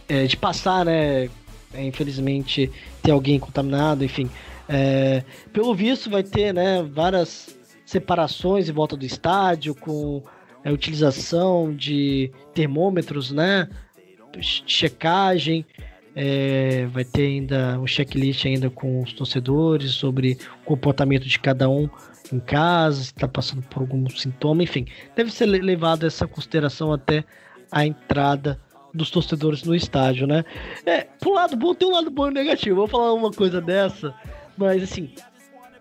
é, 0.07 0.25
de 0.25 0.37
passar, 0.37 0.85
né? 0.85 1.29
É, 1.73 1.83
infelizmente, 1.83 2.71
ter 3.01 3.11
alguém 3.11 3.39
contaminado, 3.39 4.03
enfim. 4.03 4.29
É, 4.69 5.23
pelo 5.51 5.73
visto, 5.75 6.09
vai 6.09 6.23
ter 6.23 6.53
né, 6.53 6.83
várias 6.83 7.55
separações 7.85 8.69
em 8.69 8.71
volta 8.71 8.95
do 8.95 9.05
estádio, 9.05 9.75
com 9.75 10.23
a 10.63 10.71
utilização 10.71 11.73
de 11.73 12.31
termômetros, 12.53 13.31
né? 13.31 13.67
Checagem. 14.41 15.65
É, 16.15 16.85
vai 16.91 17.03
ter 17.03 17.23
ainda 17.23 17.79
um 17.79 17.87
checklist 17.87 18.45
ainda 18.45 18.69
com 18.69 19.01
os 19.01 19.13
torcedores 19.13 19.91
sobre 19.93 20.37
o 20.61 20.65
comportamento 20.65 21.27
de 21.27 21.39
cada 21.39 21.67
um 21.67 21.89
em 22.31 22.39
casa, 22.39 22.97
se 22.97 23.11
está 23.11 23.27
passando 23.27 23.63
por 23.63 23.81
algum 23.81 24.07
sintoma, 24.09 24.61
enfim. 24.61 24.85
Deve 25.15 25.31
ser 25.31 25.47
levado 25.47 26.05
essa 26.05 26.27
consideração 26.27 26.93
até 26.93 27.23
a 27.71 27.85
entrada 27.85 28.59
dos 28.93 29.09
torcedores 29.09 29.63
no 29.63 29.73
estádio, 29.73 30.27
né? 30.27 30.45
É, 30.85 31.01
pro 31.19 31.33
lado 31.33 31.55
bom 31.55 31.73
tem 31.73 31.87
um 31.87 31.91
lado 31.91 32.11
bom 32.11 32.29
e 32.29 32.33
negativo. 32.33 32.75
Vou 32.75 32.87
falar 32.87 33.13
uma 33.13 33.31
coisa 33.31 33.59
dessa, 33.59 34.13
mas 34.55 34.83
assim, 34.83 35.09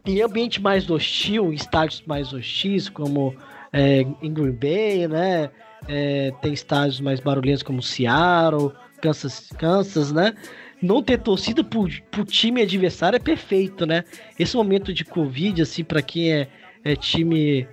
em 0.07 0.23
ambiente 0.23 0.61
mais 0.61 0.91
hostil, 0.91 1.53
em 1.53 1.55
estádios 1.55 2.03
mais 2.07 2.33
hostis, 2.33 2.89
como 2.89 3.37
é, 3.73 4.00
em 4.23 4.33
Green 4.33 4.52
Bay, 4.52 5.09
né? 5.09 5.50
É, 5.88 6.33
tem 6.41 6.52
estádios 6.52 7.00
mais 7.00 7.19
barulhentos 7.19 7.62
como 7.62 7.83
Seattle, 7.83 8.73
Kansas, 9.00 9.49
Kansas, 9.59 10.12
né? 10.12 10.35
Não 10.81 11.03
ter 11.03 11.18
torcida 11.18 11.62
pro, 11.64 11.88
pro 12.11 12.25
time 12.25 12.62
adversário 12.62 13.16
é 13.16 13.20
perfeito, 13.20 13.87
né? 13.87 14.05
Esse 14.38 14.57
momento 14.57 14.92
de 14.92 15.05
Covid, 15.05 15.62
assim, 15.62 15.85
para 15.85 16.03
quem 16.03 16.33
é, 16.33 16.49
é 16.85 16.96
time 16.96 17.66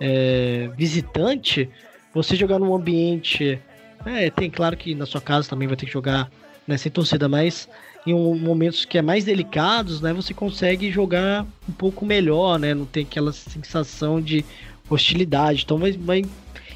é, 0.00 0.70
visitante, 0.76 1.68
você 2.14 2.34
jogar 2.36 2.58
num 2.58 2.74
ambiente. 2.74 3.60
É, 4.04 4.30
tem 4.30 4.50
claro 4.50 4.76
que 4.76 4.94
na 4.94 5.06
sua 5.06 5.20
casa 5.20 5.48
também 5.48 5.68
vai 5.68 5.76
ter 5.76 5.86
que 5.86 5.92
jogar 5.92 6.30
né, 6.66 6.76
sem 6.76 6.90
torcida, 6.90 7.28
mas 7.28 7.68
em 8.06 8.12
um, 8.12 8.36
momentos 8.36 8.84
que 8.84 8.98
é 8.98 9.02
mais 9.02 9.24
delicados, 9.24 10.00
né, 10.00 10.12
você 10.12 10.34
consegue 10.34 10.90
jogar 10.90 11.46
um 11.68 11.72
pouco 11.72 12.04
melhor, 12.04 12.58
né? 12.58 12.74
Não 12.74 12.84
tem 12.84 13.04
aquela 13.04 13.32
sensação 13.32 14.20
de 14.20 14.44
hostilidade. 14.88 15.62
Então 15.64 15.78
vai, 15.78 15.92
vai, 15.92 16.24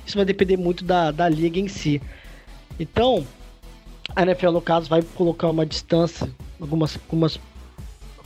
isso 0.07 0.17
vai 0.17 0.25
depender 0.25 0.57
muito 0.57 0.85
da, 0.85 1.11
da 1.11 1.29
liga 1.29 1.59
em 1.59 1.69
si. 1.69 2.01
Então, 2.79 3.27
a 4.15 4.23
NFL, 4.23 4.51
no 4.51 4.61
caso, 4.61 4.89
vai 4.89 5.03
colocar 5.03 5.49
uma 5.49 5.67
distância, 5.67 6.31
algumas, 6.61 6.97
algumas 6.97 7.39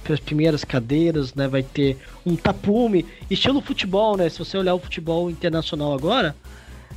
as 0.08 0.20
primeiras 0.20 0.64
cadeiras, 0.64 1.34
né? 1.34 1.46
Vai 1.46 1.62
ter 1.62 1.96
um 2.26 2.34
tapume, 2.34 3.06
estilo 3.30 3.60
futebol, 3.60 4.16
né? 4.16 4.28
Se 4.28 4.38
você 4.38 4.58
olhar 4.58 4.74
o 4.74 4.78
futebol 4.78 5.30
internacional 5.30 5.92
agora, 5.92 6.34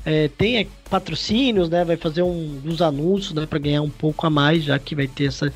é, 0.06 0.28
tem 0.30 0.68
patrocínios, 0.90 1.70
né? 1.70 1.84
Vai 1.84 1.98
fazer 1.98 2.24
um, 2.24 2.62
uns 2.66 2.82
anúncios, 2.82 3.34
né? 3.34 3.46
Para 3.46 3.60
ganhar 3.60 3.82
um 3.82 3.90
pouco 3.90 4.26
a 4.26 4.30
mais, 4.30 4.64
já 4.64 4.80
que 4.80 4.96
vai 4.96 5.08
ter 5.08 5.26
essa 5.26 5.54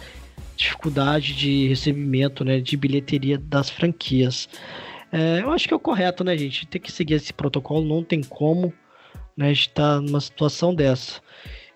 dificuldade 0.55 1.33
de 1.33 1.67
recebimento, 1.67 2.43
né? 2.43 2.59
De 2.59 2.77
bilheteria 2.77 3.37
das 3.37 3.69
franquias. 3.69 4.47
É, 5.17 5.41
eu 5.41 5.51
acho 5.51 5.67
que 5.67 5.73
é 5.73 5.77
o 5.77 5.79
correto, 5.79 6.23
né, 6.23 6.37
gente? 6.37 6.67
Tem 6.67 6.79
que 6.79 6.91
seguir 6.91 7.15
esse 7.15 7.33
protocolo, 7.33 7.83
não 7.83 8.03
tem 8.03 8.21
como, 8.21 8.71
né? 9.35 9.51
Estar 9.51 9.99
numa 9.99 10.21
situação 10.21 10.75
dessa. 10.75 11.19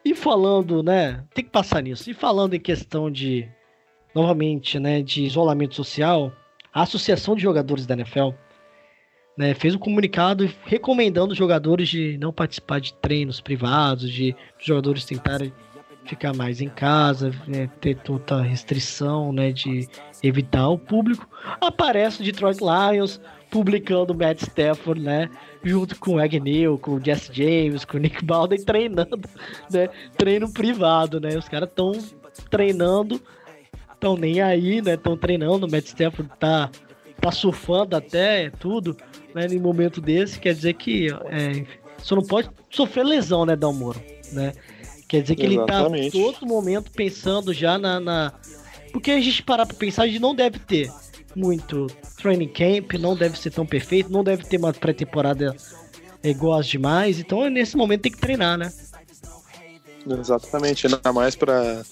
E 0.05 0.13
falando, 0.13 0.83
né, 0.83 1.23
tem 1.33 1.43
que 1.43 1.49
passar 1.49 1.81
nisso. 1.81 2.07
E 2.09 2.13
falando 2.13 2.53
em 2.53 2.59
questão 2.59 3.09
de, 3.09 3.47
novamente, 4.13 4.79
né, 4.79 5.01
de 5.01 5.23
isolamento 5.23 5.73
social, 5.73 6.31
a 6.71 6.83
Associação 6.83 7.35
de 7.35 7.41
Jogadores 7.41 7.87
da 7.87 7.95
NFL 7.95 8.29
né, 9.35 9.55
fez 9.55 9.73
um 9.73 9.79
comunicado 9.79 10.47
recomendando 10.65 11.31
os 11.31 11.37
jogadores 11.37 11.89
de 11.89 12.19
não 12.19 12.31
participar 12.31 12.79
de 12.79 12.93
treinos 12.93 13.41
privados, 13.41 14.11
de 14.11 14.35
jogadores 14.59 15.03
tentarem 15.03 15.51
ficar 16.05 16.33
mais 16.33 16.61
em 16.61 16.69
casa, 16.69 17.31
né, 17.47 17.69
ter 17.79 17.95
toda 17.97 18.41
restrição, 18.41 19.31
né, 19.31 19.51
de 19.51 19.87
evitar 20.23 20.67
o 20.69 20.77
público. 20.77 21.27
Aparece 21.59 22.21
o 22.21 22.25
Detroit 22.25 22.59
Lions 22.59 23.19
publicando 23.49 24.13
o 24.13 24.15
Matt 24.15 24.41
Stafford, 24.41 25.01
né, 25.01 25.29
junto 25.63 25.99
com 25.99 26.15
o 26.15 26.19
Agnew, 26.19 26.77
com 26.77 26.95
o 26.95 27.03
Jesse 27.03 27.31
James, 27.33 27.85
com 27.85 27.97
o 27.97 27.99
Nick 27.99 28.23
Baldwin 28.23 28.57
treinando, 28.63 29.21
né? 29.69 29.89
Treino 30.17 30.51
privado, 30.51 31.19
né? 31.19 31.37
Os 31.37 31.47
caras 31.47 31.69
estão 31.69 31.91
treinando, 32.49 33.21
estão 33.93 34.17
nem 34.17 34.41
aí, 34.41 34.81
né? 34.81 34.95
Estão 34.95 35.15
treinando, 35.15 35.67
o 35.67 35.71
Matt 35.71 35.85
Stafford 35.85 36.31
tá, 36.39 36.69
tá 37.19 37.31
surfando 37.31 37.95
até 37.95 38.49
tudo, 38.49 38.97
né? 39.35 39.45
Em 39.45 39.59
momento 39.59 40.01
desse, 40.01 40.39
quer 40.39 40.53
dizer 40.53 40.73
que 40.73 41.09
é, 41.29 41.65
só 41.99 42.15
não 42.15 42.23
pode 42.23 42.49
sofrer 42.69 43.05
lesão, 43.05 43.45
né, 43.45 43.55
Dalmoro, 43.55 44.01
né? 44.31 44.53
Quer 45.11 45.23
dizer 45.23 45.35
que 45.35 45.45
Exatamente. 45.45 46.17
ele 46.17 46.25
tá 46.25 46.39
todo 46.39 46.47
momento 46.47 46.89
pensando 46.89 47.53
já 47.53 47.77
na, 47.77 47.99
na... 47.99 48.33
Porque 48.93 49.11
a 49.11 49.19
gente 49.19 49.43
parar 49.43 49.65
pra 49.65 49.75
pensar, 49.75 50.03
a 50.03 50.07
gente 50.07 50.21
não 50.21 50.33
deve 50.33 50.57
ter 50.57 50.89
muito 51.35 51.87
training 52.15 52.47
camp, 52.47 52.93
não 52.93 53.13
deve 53.13 53.37
ser 53.37 53.51
tão 53.51 53.65
perfeito, 53.65 54.09
não 54.09 54.23
deve 54.23 54.45
ter 54.45 54.55
uma 54.55 54.71
pré-temporada 54.71 55.53
igual 56.23 56.57
as 56.57 56.65
demais, 56.65 57.19
então 57.19 57.49
nesse 57.49 57.75
momento 57.75 58.03
tem 58.03 58.11
que 58.13 58.19
treinar, 58.19 58.57
né? 58.57 58.71
Exatamente, 60.07 60.87
ainda 60.87 61.11
mais 61.11 61.35
para 61.35 61.83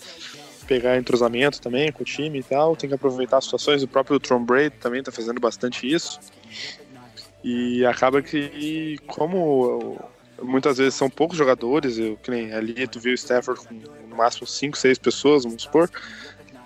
pegar 0.66 0.98
entrosamento 0.98 1.60
também 1.60 1.92
com 1.92 2.04
o 2.04 2.06
time 2.06 2.40
e 2.40 2.44
tal, 2.44 2.74
tem 2.74 2.88
que 2.88 2.96
aproveitar 2.96 3.40
as 3.40 3.44
situações, 3.44 3.84
o 3.84 3.88
próprio 3.88 4.18
Tom 4.18 4.46
Brady 4.46 4.78
também 4.78 5.04
tá 5.04 5.12
fazendo 5.12 5.42
bastante 5.42 5.86
isso. 5.86 6.22
E 7.44 7.86
acaba 7.86 8.22
que 8.22 8.98
como 9.08 10.00
muitas 10.42 10.78
vezes 10.78 10.96
são 10.96 11.10
poucos 11.10 11.38
jogadores, 11.38 11.98
eu 11.98 12.18
que 12.18 12.32
ali 12.52 12.88
tu 12.88 13.00
viu 13.00 13.12
o 13.12 13.16
Stafford 13.16 13.62
com 13.66 13.74
no 14.08 14.16
máximo 14.16 14.48
5, 14.48 14.78
6 14.78 14.98
pessoas, 14.98 15.44
vamos 15.44 15.64
supor, 15.64 15.90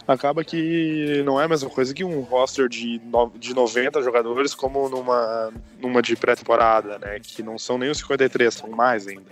acaba 0.08 0.44
que 0.44 1.22
não 1.26 1.40
é 1.40 1.46
a 1.46 1.48
mesma 1.48 1.70
coisa 1.70 1.94
que 1.94 2.04
um 2.04 2.22
roster 2.22 2.68
de, 2.68 3.02
no, 3.06 3.32
de 3.38 3.54
90 3.54 4.02
jogadores 4.02 4.54
como 4.54 4.90
numa, 4.90 5.52
numa 5.80 6.02
de 6.02 6.16
pré-temporada, 6.16 6.98
né? 7.00 7.20
Que 7.22 7.42
não 7.42 7.58
são 7.58 7.78
nem 7.78 7.90
os 7.90 8.00
53, 8.00 8.54
são 8.54 8.70
mais 8.70 9.08
ainda. 9.08 9.32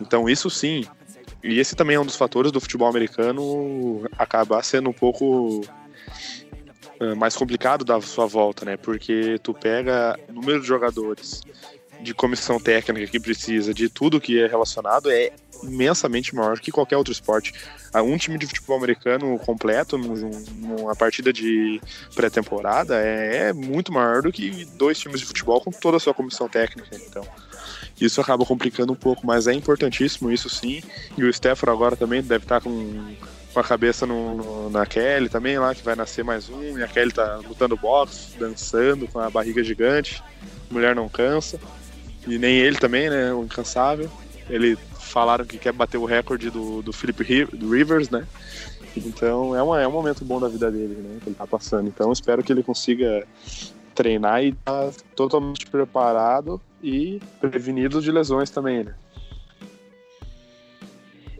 Então 0.00 0.28
isso 0.28 0.48
sim. 0.48 0.84
E 1.42 1.58
esse 1.58 1.74
também 1.74 1.96
é 1.96 2.00
um 2.00 2.04
dos 2.04 2.16
fatores 2.16 2.52
do 2.52 2.60
futebol 2.60 2.88
americano 2.88 4.06
acabar 4.18 4.62
sendo 4.62 4.90
um 4.90 4.92
pouco 4.92 5.60
uh, 7.00 7.16
mais 7.16 7.34
complicado 7.34 7.84
da 7.84 8.00
sua 8.00 8.26
volta, 8.26 8.64
né? 8.64 8.76
Porque 8.76 9.38
tu 9.42 9.54
pega 9.54 10.18
número 10.28 10.60
de 10.60 10.66
jogadores 10.66 11.42
de 12.02 12.14
comissão 12.14 12.58
técnica 12.58 13.06
que 13.06 13.20
precisa, 13.20 13.74
de 13.74 13.88
tudo 13.88 14.20
que 14.20 14.40
é 14.40 14.46
relacionado, 14.46 15.10
é 15.10 15.32
imensamente 15.62 16.34
maior 16.34 16.58
que 16.58 16.70
qualquer 16.70 16.96
outro 16.96 17.12
esporte. 17.12 17.52
Um 17.94 18.16
time 18.16 18.38
de 18.38 18.46
futebol 18.46 18.76
americano 18.76 19.38
completo, 19.38 19.98
numa 19.98 20.94
partida 20.94 21.32
de 21.32 21.80
pré-temporada, 22.14 22.96
é, 22.96 23.48
é 23.48 23.52
muito 23.52 23.92
maior 23.92 24.22
do 24.22 24.32
que 24.32 24.64
dois 24.76 24.98
times 24.98 25.20
de 25.20 25.26
futebol 25.26 25.60
com 25.60 25.70
toda 25.70 25.96
a 25.96 26.00
sua 26.00 26.14
comissão 26.14 26.48
técnica. 26.48 26.88
Então, 26.94 27.26
isso 28.00 28.20
acaba 28.20 28.46
complicando 28.46 28.92
um 28.92 28.96
pouco, 28.96 29.26
mas 29.26 29.46
é 29.46 29.52
importantíssimo, 29.52 30.32
isso 30.32 30.48
sim. 30.48 30.82
E 31.18 31.24
o 31.24 31.32
Stefano 31.32 31.72
agora 31.72 31.96
também 31.96 32.22
deve 32.22 32.44
estar 32.44 32.60
com, 32.60 33.14
com 33.52 33.60
a 33.60 33.64
cabeça 33.64 34.06
no, 34.06 34.36
no, 34.36 34.70
na 34.70 34.86
Kelly 34.86 35.28
também, 35.28 35.58
lá, 35.58 35.74
que 35.74 35.82
vai 35.82 35.94
nascer 35.94 36.24
mais 36.24 36.48
um. 36.48 36.78
E 36.78 36.82
a 36.82 36.88
Kelly 36.88 37.12
tá 37.12 37.36
lutando 37.46 37.76
boxe, 37.76 38.38
dançando 38.38 39.06
com 39.06 39.18
a 39.18 39.28
barriga 39.28 39.62
gigante. 39.62 40.22
Mulher 40.70 40.94
não 40.94 41.08
cansa. 41.08 41.60
E 42.26 42.38
nem 42.38 42.56
ele 42.56 42.76
também, 42.76 43.08
né? 43.08 43.32
O 43.32 43.44
incansável. 43.44 44.10
Ele 44.48 44.76
falaram 44.98 45.44
que 45.44 45.58
quer 45.58 45.72
bater 45.72 45.98
o 45.98 46.04
recorde 46.04 46.50
do, 46.50 46.82
do 46.82 46.92
Philip 46.92 47.22
Rivers, 47.22 48.10
né? 48.10 48.26
Então 48.96 49.54
é, 49.54 49.62
uma, 49.62 49.80
é 49.80 49.86
um 49.86 49.92
momento 49.92 50.24
bom 50.24 50.40
da 50.40 50.48
vida 50.48 50.70
dele, 50.70 50.94
né? 50.94 51.18
Que 51.22 51.28
ele 51.28 51.36
tá 51.36 51.46
passando. 51.46 51.88
Então 51.88 52.12
espero 52.12 52.42
que 52.42 52.52
ele 52.52 52.62
consiga 52.62 53.26
treinar 53.94 54.42
e 54.42 54.52
tá 54.52 54.90
totalmente 55.14 55.66
preparado 55.66 56.60
e 56.82 57.20
prevenido 57.40 58.00
de 58.00 58.10
lesões 58.10 58.50
também, 58.50 58.84
né? 58.84 58.94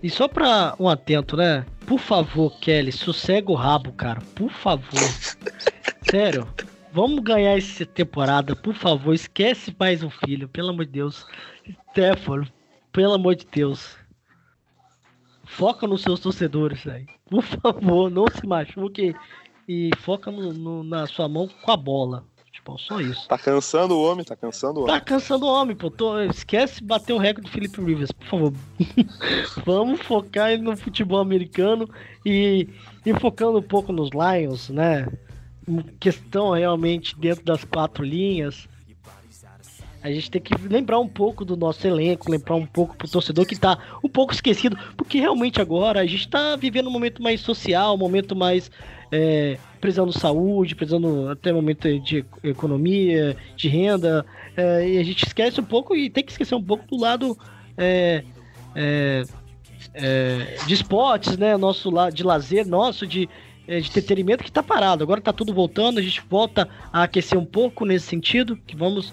E 0.02 0.08
só 0.08 0.26
pra 0.28 0.74
um 0.78 0.88
atento, 0.88 1.36
né? 1.36 1.66
Por 1.86 1.98
favor, 1.98 2.58
Kelly, 2.58 2.90
sossega 2.90 3.50
o 3.50 3.54
rabo, 3.54 3.92
cara. 3.92 4.20
Por 4.34 4.50
favor. 4.50 5.10
Sério. 6.10 6.48
Vamos 6.92 7.20
ganhar 7.20 7.56
essa 7.56 7.86
temporada, 7.86 8.56
por 8.56 8.74
favor. 8.74 9.14
Esquece 9.14 9.74
mais 9.78 10.02
um 10.02 10.10
filho, 10.10 10.48
pelo 10.48 10.70
amor 10.70 10.84
de 10.86 10.92
Deus. 10.92 11.24
Stefano, 11.90 12.48
pelo 12.92 13.14
amor 13.14 13.36
de 13.36 13.46
Deus. 13.46 13.96
Foca 15.44 15.86
nos 15.86 16.02
seus 16.02 16.18
torcedores, 16.18 16.86
aí. 16.88 17.06
Por 17.28 17.42
favor, 17.44 18.10
não 18.10 18.26
se 18.26 18.44
machuque 18.44 19.14
e 19.68 19.90
foca 19.98 20.32
no, 20.32 20.52
no, 20.52 20.82
na 20.82 21.06
sua 21.06 21.28
mão 21.28 21.48
com 21.62 21.70
a 21.70 21.76
bola. 21.76 22.24
Tipo, 22.50 22.76
só 22.76 23.00
isso. 23.00 23.28
Tá 23.28 23.38
cansando 23.38 23.96
o 23.96 24.02
homem, 24.02 24.24
tá 24.24 24.34
cansando 24.34 24.80
o 24.80 24.82
homem. 24.82 24.94
Tá 24.94 25.00
cansando 25.00 25.46
o 25.46 25.48
homem, 25.48 25.76
pô. 25.76 25.90
Tô, 25.90 26.20
esquece 26.22 26.82
bater 26.82 27.12
o 27.12 27.18
recorde 27.18 27.48
do 27.48 27.52
Felipe 27.52 27.80
Rivers, 27.80 28.10
por 28.10 28.26
favor. 28.26 28.52
Vamos 29.64 30.00
focar 30.00 30.58
no 30.58 30.76
futebol 30.76 31.20
americano 31.20 31.88
e, 32.26 32.68
e 33.06 33.14
focando 33.20 33.58
um 33.58 33.62
pouco 33.62 33.92
nos 33.92 34.10
Lions, 34.10 34.70
né? 34.70 35.06
Questão 35.98 36.52
realmente 36.52 37.18
dentro 37.18 37.44
das 37.44 37.64
quatro 37.64 38.04
linhas. 38.04 38.68
A 40.02 40.10
gente 40.10 40.30
tem 40.30 40.40
que 40.40 40.54
lembrar 40.66 40.98
um 40.98 41.08
pouco 41.08 41.44
do 41.44 41.56
nosso 41.56 41.86
elenco, 41.86 42.30
lembrar 42.30 42.56
um 42.56 42.64
pouco 42.64 42.96
pro 42.96 43.08
torcedor 43.08 43.44
que 43.44 43.54
tá 43.54 43.78
um 44.02 44.08
pouco 44.08 44.32
esquecido, 44.32 44.76
porque 44.96 45.18
realmente 45.18 45.60
agora 45.60 46.00
a 46.00 46.06
gente 46.06 46.26
tá 46.26 46.56
vivendo 46.56 46.88
um 46.88 46.92
momento 46.92 47.22
mais 47.22 47.42
social, 47.42 47.94
um 47.94 47.98
momento 47.98 48.34
mais 48.34 48.70
é, 49.12 49.58
precisando 49.78 50.10
de 50.10 50.18
saúde, 50.18 50.74
precisando 50.74 51.28
até 51.28 51.52
momento 51.52 51.86
de 52.00 52.24
economia, 52.42 53.36
de 53.54 53.68
renda, 53.68 54.24
é, 54.56 54.88
e 54.88 54.98
a 54.98 55.02
gente 55.02 55.26
esquece 55.26 55.60
um 55.60 55.64
pouco 55.64 55.94
e 55.94 56.08
tem 56.08 56.24
que 56.24 56.32
esquecer 56.32 56.54
um 56.54 56.62
pouco 56.62 56.86
do 56.86 56.98
lado 56.98 57.36
é, 57.76 58.24
é, 58.74 59.22
é 59.94 60.56
de 60.66 60.74
esportes, 60.74 61.36
né? 61.36 61.56
Nosso 61.58 61.90
lado 61.90 62.14
de 62.14 62.22
lazer, 62.22 62.66
nosso 62.66 63.06
de, 63.06 63.28
de 63.78 63.88
entretenimento 63.88 64.42
que 64.42 64.50
está 64.50 64.62
parado. 64.62 65.04
Agora 65.04 65.20
está 65.20 65.32
tudo 65.32 65.54
voltando, 65.54 65.98
a 65.98 66.02
gente 66.02 66.22
volta 66.28 66.68
a 66.92 67.04
aquecer 67.04 67.38
um 67.38 67.44
pouco 67.44 67.84
nesse 67.84 68.06
sentido, 68.06 68.56
que 68.56 68.74
vamos 68.74 69.12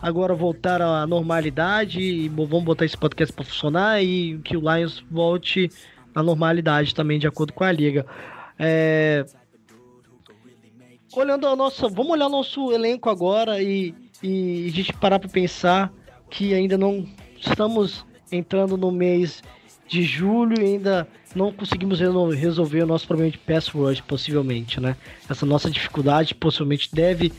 agora 0.00 0.34
voltar 0.34 0.80
à 0.80 1.06
normalidade 1.06 2.00
e 2.00 2.28
vamos 2.28 2.62
botar 2.62 2.84
esse 2.84 2.96
podcast 2.96 3.34
para 3.34 3.44
funcionar 3.44 4.02
e 4.02 4.38
que 4.44 4.56
o 4.56 4.60
Lions 4.60 5.04
volte 5.10 5.70
à 6.14 6.22
normalidade 6.22 6.94
também 6.94 7.18
de 7.18 7.26
acordo 7.26 7.52
com 7.52 7.64
a 7.64 7.72
liga. 7.72 8.06
É... 8.58 9.24
Olhando 11.16 11.46
a 11.46 11.54
nossa. 11.54 11.88
Vamos 11.88 12.12
olhar 12.12 12.26
o 12.26 12.30
nosso 12.30 12.72
elenco 12.72 13.08
agora 13.08 13.62
e, 13.62 13.94
e 14.22 14.66
a 14.68 14.70
gente 14.70 14.92
parar 14.94 15.18
para 15.18 15.28
pensar 15.28 15.92
que 16.28 16.54
ainda 16.54 16.76
não 16.76 17.06
estamos 17.38 18.04
entrando 18.32 18.76
no 18.76 18.90
mês 18.90 19.42
de 19.86 20.02
julho 20.02 20.60
ainda 20.60 21.06
não 21.34 21.52
conseguimos 21.52 22.00
resolver 22.00 22.82
o 22.82 22.86
nosso 22.86 23.06
problema 23.06 23.30
de 23.30 23.38
pass 23.38 23.68
rush, 23.68 24.00
possivelmente, 24.00 24.80
né? 24.80 24.96
Essa 25.28 25.44
nossa 25.44 25.70
dificuldade 25.70 26.34
possivelmente 26.34 26.88
deve, 26.92 27.32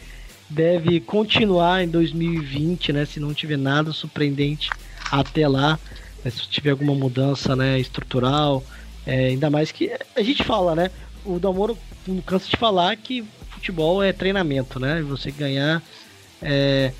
deve 0.49 0.99
continuar 0.99 1.83
em 1.83 1.87
2020, 1.87 2.93
né? 2.93 3.05
Se 3.05 3.19
não 3.19 3.33
tiver 3.33 3.57
nada 3.57 3.91
surpreendente 3.91 4.69
até 5.11 5.47
lá, 5.47 5.79
né? 6.23 6.31
se 6.31 6.47
tiver 6.49 6.71
alguma 6.71 6.93
mudança 6.93 7.55
né, 7.55 7.79
estrutural, 7.79 8.63
é, 9.05 9.27
ainda 9.27 9.49
mais 9.49 9.71
que 9.71 9.91
a 10.15 10.21
gente 10.21 10.43
fala, 10.43 10.75
né? 10.75 10.89
o 11.25 11.39
Dalmoro 11.39 11.77
não 12.07 12.21
cansa 12.21 12.47
de 12.47 12.55
falar 12.55 12.95
que 12.95 13.25
futebol 13.49 14.03
é 14.03 14.13
treinamento, 14.13 14.79
né? 14.79 15.01
Você 15.01 15.31
ganhar 15.31 15.81
é, 16.41 16.91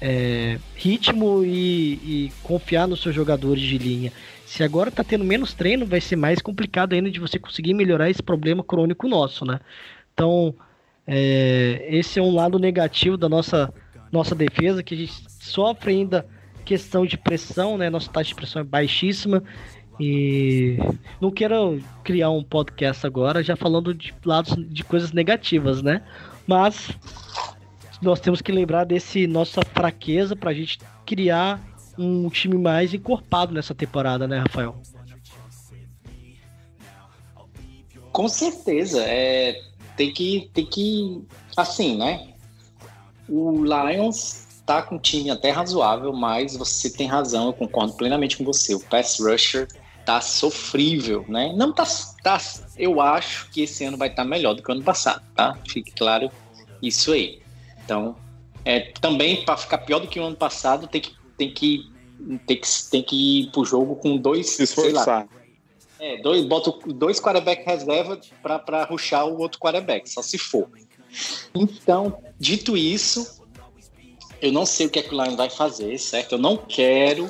é, 0.00 0.58
ritmo 0.74 1.44
e, 1.44 1.92
e, 1.92 2.32
confiar 2.42 2.88
nos 2.88 3.02
seus 3.02 3.14
jogadores 3.14 3.62
de 3.62 3.76
linha. 3.76 4.12
Se 4.46 4.62
agora 4.62 4.92
tá 4.92 5.02
tendo 5.02 5.24
menos 5.24 5.52
treino, 5.52 5.84
vai 5.84 6.00
ser 6.00 6.14
mais 6.14 6.40
complicado 6.40 6.92
ainda 6.92 7.10
de 7.10 7.18
você 7.18 7.36
conseguir 7.36 7.74
melhorar 7.74 8.08
esse 8.08 8.22
problema 8.22 8.62
crônico 8.62 9.08
nosso, 9.08 9.44
né? 9.44 9.58
Então, 10.14 10.54
é, 11.04 11.84
esse 11.90 12.20
é 12.20 12.22
um 12.22 12.32
lado 12.32 12.56
negativo 12.56 13.16
da 13.16 13.28
nossa, 13.28 13.74
nossa 14.12 14.36
defesa, 14.36 14.84
que 14.84 14.94
a 14.94 14.96
gente 14.96 15.12
sofre 15.28 15.90
ainda 15.90 16.24
questão 16.64 17.04
de 17.04 17.18
pressão, 17.18 17.76
né? 17.76 17.90
Nossa 17.90 18.08
taxa 18.08 18.28
de 18.28 18.34
pressão 18.36 18.62
é 18.62 18.64
baixíssima 18.64 19.42
e 19.98 20.78
não 21.20 21.32
quero 21.32 21.82
criar 22.04 22.30
um 22.30 22.44
podcast 22.44 23.04
agora 23.04 23.42
já 23.42 23.56
falando 23.56 23.92
de 23.92 24.14
lados 24.24 24.54
de 24.56 24.84
coisas 24.84 25.10
negativas, 25.10 25.82
né? 25.82 26.02
Mas 26.46 26.90
nós 28.00 28.20
temos 28.20 28.40
que 28.40 28.52
lembrar 28.52 28.84
desse 28.84 29.26
nossa 29.26 29.60
fraqueza 29.62 30.36
para 30.36 30.50
a 30.50 30.54
gente 30.54 30.78
criar 31.04 31.60
um 31.98 32.28
time 32.28 32.58
mais 32.58 32.92
encorpado 32.92 33.52
nessa 33.52 33.74
temporada, 33.74 34.26
né, 34.26 34.38
Rafael? 34.38 34.76
Com 38.12 38.28
certeza, 38.28 39.02
é, 39.02 39.60
tem 39.96 40.12
que 40.12 40.50
tem 40.54 40.64
que 40.64 41.22
assim, 41.56 41.96
né? 41.96 42.34
O 43.28 43.62
Lions 43.64 44.46
tá 44.64 44.82
com 44.82 44.96
um 44.96 44.98
time 44.98 45.30
até 45.30 45.50
razoável, 45.50 46.12
mas 46.12 46.56
você 46.56 46.90
tem 46.90 47.06
razão, 47.06 47.46
eu 47.46 47.52
concordo 47.52 47.94
plenamente 47.94 48.36
com 48.36 48.44
você. 48.44 48.74
O 48.74 48.80
pass 48.80 49.18
rusher 49.20 49.68
tá 50.04 50.20
sofrível, 50.20 51.24
né? 51.28 51.52
Não 51.56 51.72
tá, 51.72 51.84
tá 52.22 52.38
eu 52.76 53.00
acho 53.00 53.50
que 53.50 53.62
esse 53.62 53.84
ano 53.84 53.96
vai 53.96 54.08
estar 54.08 54.22
tá 54.22 54.28
melhor 54.28 54.54
do 54.54 54.62
que 54.62 54.70
o 54.70 54.74
ano 54.74 54.82
passado, 54.82 55.22
tá? 55.34 55.56
Fique 55.68 55.92
claro 55.92 56.30
isso 56.82 57.12
aí. 57.12 57.40
Então, 57.84 58.16
é, 58.64 58.92
também 59.00 59.44
para 59.44 59.56
ficar 59.56 59.78
pior 59.78 60.00
do 60.00 60.08
que 60.08 60.18
o 60.18 60.24
ano 60.24 60.36
passado, 60.36 60.86
tem 60.86 61.00
que 61.00 61.14
tem 61.36 61.52
que 61.52 61.90
tem 62.46 62.58
que, 62.58 62.68
tem 62.90 63.02
que 63.02 63.40
ir 63.40 63.50
pro 63.50 63.64
jogo 63.64 63.96
com 63.96 64.16
dois, 64.16 64.50
se 64.50 64.62
esforçar. 64.62 65.28
é, 66.00 66.16
dois, 66.16 66.44
bota 66.44 66.72
dois 66.92 67.20
quarterback 67.20 67.64
reserva 67.64 68.18
para 68.42 68.84
ruxar 68.84 69.26
o 69.26 69.38
outro 69.38 69.60
quarterback, 69.60 70.08
só 70.10 70.22
se 70.22 70.38
for. 70.38 70.68
Então, 71.54 72.18
dito 72.38 72.76
isso, 72.76 73.42
eu 74.40 74.52
não 74.52 74.66
sei 74.66 74.86
o 74.86 74.90
que 74.90 74.98
é 74.98 75.02
que 75.02 75.14
o 75.14 75.22
Lions 75.22 75.36
vai 75.36 75.50
fazer, 75.50 75.98
certo? 75.98 76.32
Eu 76.32 76.38
não 76.38 76.56
quero 76.56 77.28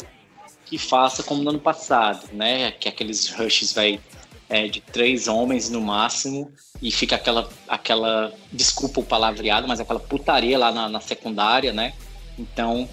que 0.65 0.79
faça 0.79 1.23
como 1.23 1.43
no 1.43 1.51
ano 1.51 1.61
passado, 1.61 2.29
né? 2.33 2.73
Que 2.73 2.89
aqueles 2.89 3.31
rushes 3.31 3.73
vai 3.73 4.01
é, 4.49 4.67
de 4.69 4.81
três 4.81 5.29
homens 5.29 5.71
no 5.71 5.81
máximo 5.81 6.53
e 6.83 6.91
fica 6.91 7.17
aquela, 7.17 7.49
aquela 7.69 8.33
desculpa 8.53 9.01
o 9.01 9.05
palavreado, 9.05 9.69
mas 9.69 9.81
aquela 9.81 10.01
putaria 10.01 10.59
lá 10.59 10.73
na, 10.73 10.89
na 10.89 11.01
secundária, 11.01 11.73
né? 11.73 11.95
Então 12.39 12.89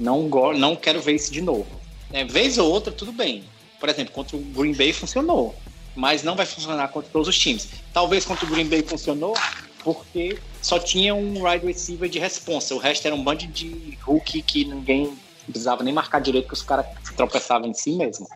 não 0.00 0.28
não 0.54 0.74
quero 0.74 1.00
ver 1.00 1.14
isso 1.14 1.32
de 1.32 1.40
novo. 1.40 1.66
É, 2.12 2.24
vez 2.24 2.58
ou 2.58 2.70
outra 2.70 2.92
tudo 2.92 3.12
bem. 3.12 3.44
Por 3.78 3.88
exemplo, 3.88 4.12
contra 4.12 4.36
o 4.36 4.40
Green 4.40 4.74
Bay 4.74 4.92
funcionou, 4.92 5.54
mas 5.94 6.22
não 6.22 6.36
vai 6.36 6.44
funcionar 6.44 6.88
contra 6.88 7.10
todos 7.10 7.28
os 7.28 7.38
times. 7.38 7.68
Talvez 7.92 8.24
contra 8.24 8.44
o 8.44 8.48
Green 8.48 8.66
Bay 8.66 8.82
funcionou 8.82 9.34
porque 9.82 10.38
só 10.60 10.78
tinha 10.78 11.14
um 11.14 11.46
wide 11.46 11.66
receiver 11.66 12.08
de 12.08 12.18
responsa, 12.18 12.74
o 12.74 12.78
resto 12.78 13.06
era 13.06 13.14
um 13.14 13.24
bando 13.24 13.46
de 13.46 13.98
rookie 14.02 14.42
que 14.42 14.64
ninguém 14.64 15.16
precisava 15.46 15.82
nem 15.82 15.92
marcar 15.92 16.20
direito, 16.20 16.48
que 16.48 16.54
os 16.54 16.62
caras 16.62 16.86
tropeçavam 17.16 17.68
em 17.68 17.74
si 17.74 17.92
mesmo. 17.92 18.26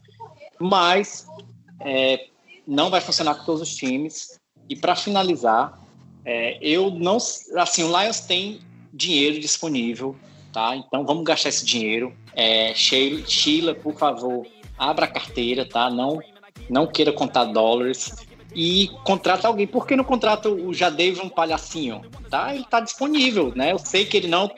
Mas 0.58 1.26
é, 1.80 2.28
não 2.66 2.90
vai 2.90 3.00
funcionar 3.00 3.34
com 3.34 3.44
todos 3.44 3.62
os 3.62 3.74
times. 3.74 4.40
E 4.68 4.74
para 4.74 4.96
finalizar, 4.96 5.78
é, 6.24 6.58
eu 6.60 6.90
não. 6.90 7.18
Assim, 7.56 7.82
o 7.82 8.00
Lions 8.00 8.20
tem 8.20 8.60
dinheiro 8.92 9.38
disponível, 9.38 10.16
tá? 10.54 10.76
Então 10.76 11.04
vamos 11.04 11.24
gastar 11.24 11.48
esse 11.48 11.66
dinheiro. 11.66 12.14
É, 12.34 12.72
Sheila, 12.74 13.74
por 13.74 13.94
favor, 13.94 14.46
abra 14.78 15.04
a 15.04 15.08
carteira, 15.08 15.68
tá? 15.68 15.90
Não, 15.90 16.22
não 16.70 16.86
queira 16.86 17.12
contar 17.12 17.46
dólares 17.46 18.14
e 18.54 18.88
contrata 19.02 19.48
alguém. 19.48 19.66
Por 19.66 19.84
que 19.84 19.96
não 19.96 20.04
contrata 20.04 20.48
o 20.48 20.72
Jadevon 20.72 21.28
Palhacinho? 21.28 22.02
Tá? 22.30 22.54
Ele 22.54 22.64
tá 22.64 22.78
disponível, 22.78 23.52
né? 23.54 23.72
Eu 23.72 23.78
sei 23.78 24.04
que 24.06 24.16
ele 24.16 24.28
não 24.28 24.48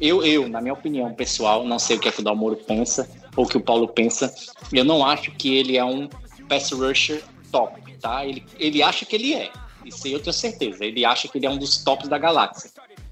eu, 0.00 0.24
eu, 0.24 0.48
na 0.48 0.60
minha 0.60 0.72
opinião 0.72 1.12
pessoal, 1.12 1.64
não 1.64 1.78
sei 1.78 1.96
o 1.96 2.00
que 2.00 2.08
é 2.08 2.12
que 2.12 2.20
o 2.20 2.24
Dalmoro 2.24 2.56
pensa 2.56 3.10
ou 3.36 3.44
o 3.44 3.48
que 3.48 3.56
o 3.56 3.60
Paulo 3.60 3.88
pensa, 3.88 4.32
eu 4.72 4.84
não 4.84 5.04
acho 5.04 5.32
que 5.32 5.56
ele 5.56 5.76
é 5.76 5.84
um 5.84 6.08
pass 6.48 6.70
rusher 6.70 7.22
top, 7.50 7.80
tá? 7.98 8.24
Ele, 8.24 8.44
ele 8.58 8.80
acha 8.80 9.04
que 9.04 9.16
ele 9.16 9.34
é, 9.34 9.50
isso 9.84 10.06
aí 10.06 10.12
eu 10.12 10.20
tenho 10.20 10.32
certeza. 10.32 10.84
Ele 10.84 11.04
acha 11.04 11.26
que 11.26 11.38
ele 11.38 11.46
é 11.46 11.50
um 11.50 11.58
dos 11.58 11.78
tops 11.82 12.08
da 12.08 12.18
galáxia. 12.18 12.70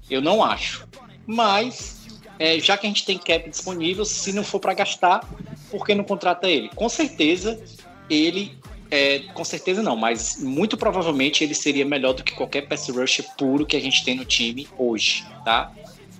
Eu 0.09 0.21
não 0.21 0.43
acho. 0.43 0.86
Mas, 1.27 2.07
é, 2.39 2.57
já 2.59 2.77
que 2.77 2.87
a 2.87 2.89
gente 2.89 3.05
tem 3.05 3.17
cap 3.17 3.49
disponível, 3.49 4.05
se 4.05 4.31
não 4.31 4.43
for 4.43 4.59
para 4.59 4.73
gastar, 4.73 5.27
por 5.69 5.85
que 5.85 5.93
não 5.93 6.03
contrata 6.03 6.49
ele? 6.49 6.69
Com 6.69 6.87
certeza, 6.87 7.61
ele 8.09 8.57
é, 8.89 9.19
com 9.33 9.43
certeza 9.43 9.83
não, 9.83 9.97
mas 9.97 10.37
muito 10.41 10.77
provavelmente 10.77 11.43
ele 11.43 11.53
seria 11.53 11.85
melhor 11.85 12.13
do 12.13 12.23
que 12.23 12.33
qualquer 12.33 12.67
pass 12.67 12.87
rusher 12.87 13.25
puro 13.37 13.65
que 13.65 13.75
a 13.75 13.81
gente 13.81 14.03
tem 14.03 14.15
no 14.15 14.23
time 14.23 14.67
hoje, 14.77 15.25
tá? 15.43 15.73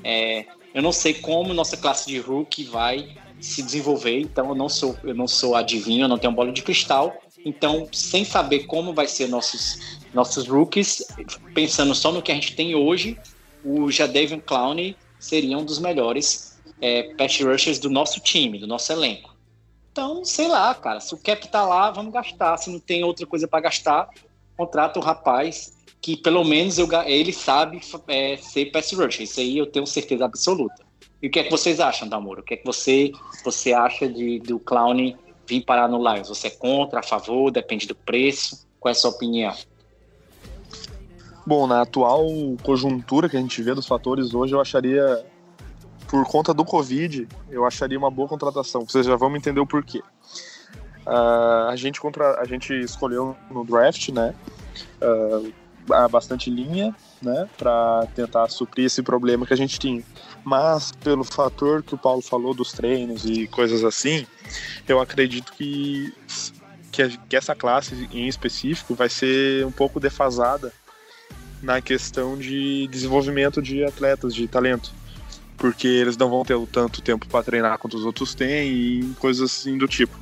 É, 0.03 0.45
eu 0.73 0.81
não 0.81 0.91
sei 0.91 1.13
como 1.13 1.53
nossa 1.53 1.77
classe 1.77 2.07
de 2.07 2.19
rookie 2.19 2.65
vai 2.65 3.15
se 3.39 3.61
desenvolver, 3.61 4.19
então 4.19 4.49
eu 4.49 4.55
não 4.55 4.67
sou, 4.67 4.97
eu 5.03 5.13
não 5.13 5.27
sou 5.27 5.55
adivinho, 5.55 6.03
eu 6.03 6.07
não 6.09 6.17
tenho 6.17 6.33
bola 6.33 6.51
de 6.51 6.61
cristal, 6.61 7.15
então 7.45 7.87
sem 7.91 8.25
saber 8.25 8.65
como 8.65 8.93
vai 8.93 9.07
ser 9.07 9.27
nossos 9.27 9.97
nossos 10.13 10.47
rookies, 10.47 11.03
pensando 11.53 11.93
só 11.93 12.11
no 12.11 12.21
que 12.21 12.31
a 12.31 12.35
gente 12.35 12.55
tem 12.55 12.73
hoje, 12.73 13.17
o 13.63 13.91
Jadavion 13.91 14.39
Clowney 14.39 14.95
seria 15.19 15.57
um 15.57 15.65
dos 15.65 15.79
melhores 15.79 16.59
é, 16.81 17.13
pass 17.15 17.39
rushers 17.39 17.79
do 17.79 17.89
nosso 17.89 18.19
time, 18.19 18.59
do 18.59 18.67
nosso 18.67 18.91
elenco. 18.91 19.35
Então, 19.91 20.23
sei 20.23 20.47
lá, 20.47 20.73
cara, 20.75 20.99
se 20.99 21.13
o 21.13 21.17
cap 21.17 21.47
tá 21.47 21.65
lá, 21.65 21.89
vamos 21.89 22.13
gastar. 22.13 22.57
Se 22.57 22.69
não 22.69 22.79
tem 22.79 23.03
outra 23.03 23.25
coisa 23.25 23.47
para 23.47 23.61
gastar, 23.61 24.09
contrata 24.55 24.99
o 24.99 25.01
rapaz 25.01 25.75
que 25.99 26.15
pelo 26.15 26.43
menos 26.43 26.77
eu, 26.77 26.87
ele 27.05 27.33
sabe 27.33 27.81
é, 28.07 28.37
ser 28.37 28.67
pass 28.67 28.91
rusher. 28.91 29.23
Isso 29.23 29.39
aí 29.39 29.57
eu 29.57 29.65
tenho 29.65 29.85
certeza 29.85 30.25
absoluta. 30.25 30.85
E 31.21 31.27
o 31.27 31.31
que 31.31 31.39
é 31.39 31.43
que 31.43 31.51
vocês 31.51 31.79
acham, 31.79 32.07
Damoro? 32.07 32.41
O 32.41 32.43
que 32.43 32.53
é 32.53 32.57
que 32.57 32.65
você, 32.65 33.11
você 33.43 33.73
acha 33.73 34.07
de, 34.07 34.39
do 34.39 34.59
Clown 34.59 35.17
vir 35.47 35.61
parar 35.65 35.87
no 35.87 35.97
Lions? 35.97 36.29
Você 36.29 36.47
é 36.47 36.51
contra, 36.51 36.99
a 36.99 37.03
favor, 37.03 37.51
depende 37.51 37.87
do 37.87 37.95
preço? 37.95 38.67
Qual 38.79 38.89
é 38.89 38.93
a 38.93 38.95
sua 38.95 39.09
opinião? 39.09 39.53
Bom, 41.47 41.65
na 41.65 41.83
atual 41.83 42.27
conjuntura 42.61 43.29
que 43.29 43.37
a 43.37 43.39
gente 43.39 43.63
vê 43.63 43.73
dos 43.73 43.87
fatores 43.87 44.33
hoje, 44.33 44.53
eu 44.53 44.59
acharia 44.59 45.25
por 46.09 46.25
conta 46.25 46.53
do 46.53 46.65
Covid, 46.65 47.25
eu 47.49 47.65
acharia 47.65 47.97
uma 47.97 48.11
boa 48.11 48.27
contratação. 48.27 48.85
Vocês 48.85 49.05
já 49.05 49.15
vão 49.15 49.33
entender 49.33 49.61
o 49.61 49.65
porquê. 49.65 49.99
Uh, 51.05 51.69
a, 51.69 51.75
gente 51.77 52.01
contra, 52.01 52.37
a 52.41 52.43
gente 52.43 52.73
escolheu 52.73 53.33
no 53.49 53.63
draft, 53.63 54.09
né? 54.09 54.35
Uh, 55.01 55.53
bastante 56.09 56.49
linha, 56.49 56.93
né? 57.21 57.47
Para 57.57 58.05
tentar 58.13 58.49
suprir 58.49 58.87
esse 58.87 59.01
problema 59.01 59.45
que 59.45 59.53
a 59.53 59.57
gente 59.57 59.79
tinha. 59.79 60.03
Mas 60.43 60.91
pelo 61.01 61.23
fator 61.23 61.81
que 61.81 61.95
o 61.95 61.97
Paulo 61.97 62.21
falou 62.21 62.53
dos 62.53 62.73
treinos 62.73 63.23
e 63.23 63.47
coisas 63.47 63.85
assim, 63.85 64.27
eu 64.85 64.99
acredito 64.99 65.53
que, 65.53 66.13
que, 66.91 67.17
que 67.17 67.37
essa 67.37 67.55
classe 67.55 68.09
em 68.11 68.27
específico 68.27 68.93
vai 68.93 69.07
ser 69.07 69.65
um 69.65 69.71
pouco 69.71 69.97
defasada 69.97 70.73
na 71.67 71.81
questão 71.81 72.37
de 72.37 72.87
desenvolvimento 72.87 73.61
de 73.61 73.83
atletas, 73.83 74.33
de 74.33 74.47
talento 74.47 74.93
porque 75.57 75.87
eles 75.87 76.15
não 76.15 76.29
vão 76.29 76.45
ter 76.45 76.55
tanto 76.67 77.01
tempo 77.01 77.27
para 77.27 77.43
treinar 77.43 77.77
quanto 77.79 77.97
os 77.97 78.05
outros 78.05 78.35
têm 78.35 78.71
e 78.71 79.13
coisas 79.19 79.51
assim 79.51 79.77
do 79.77 79.87
tipo. 79.87 80.17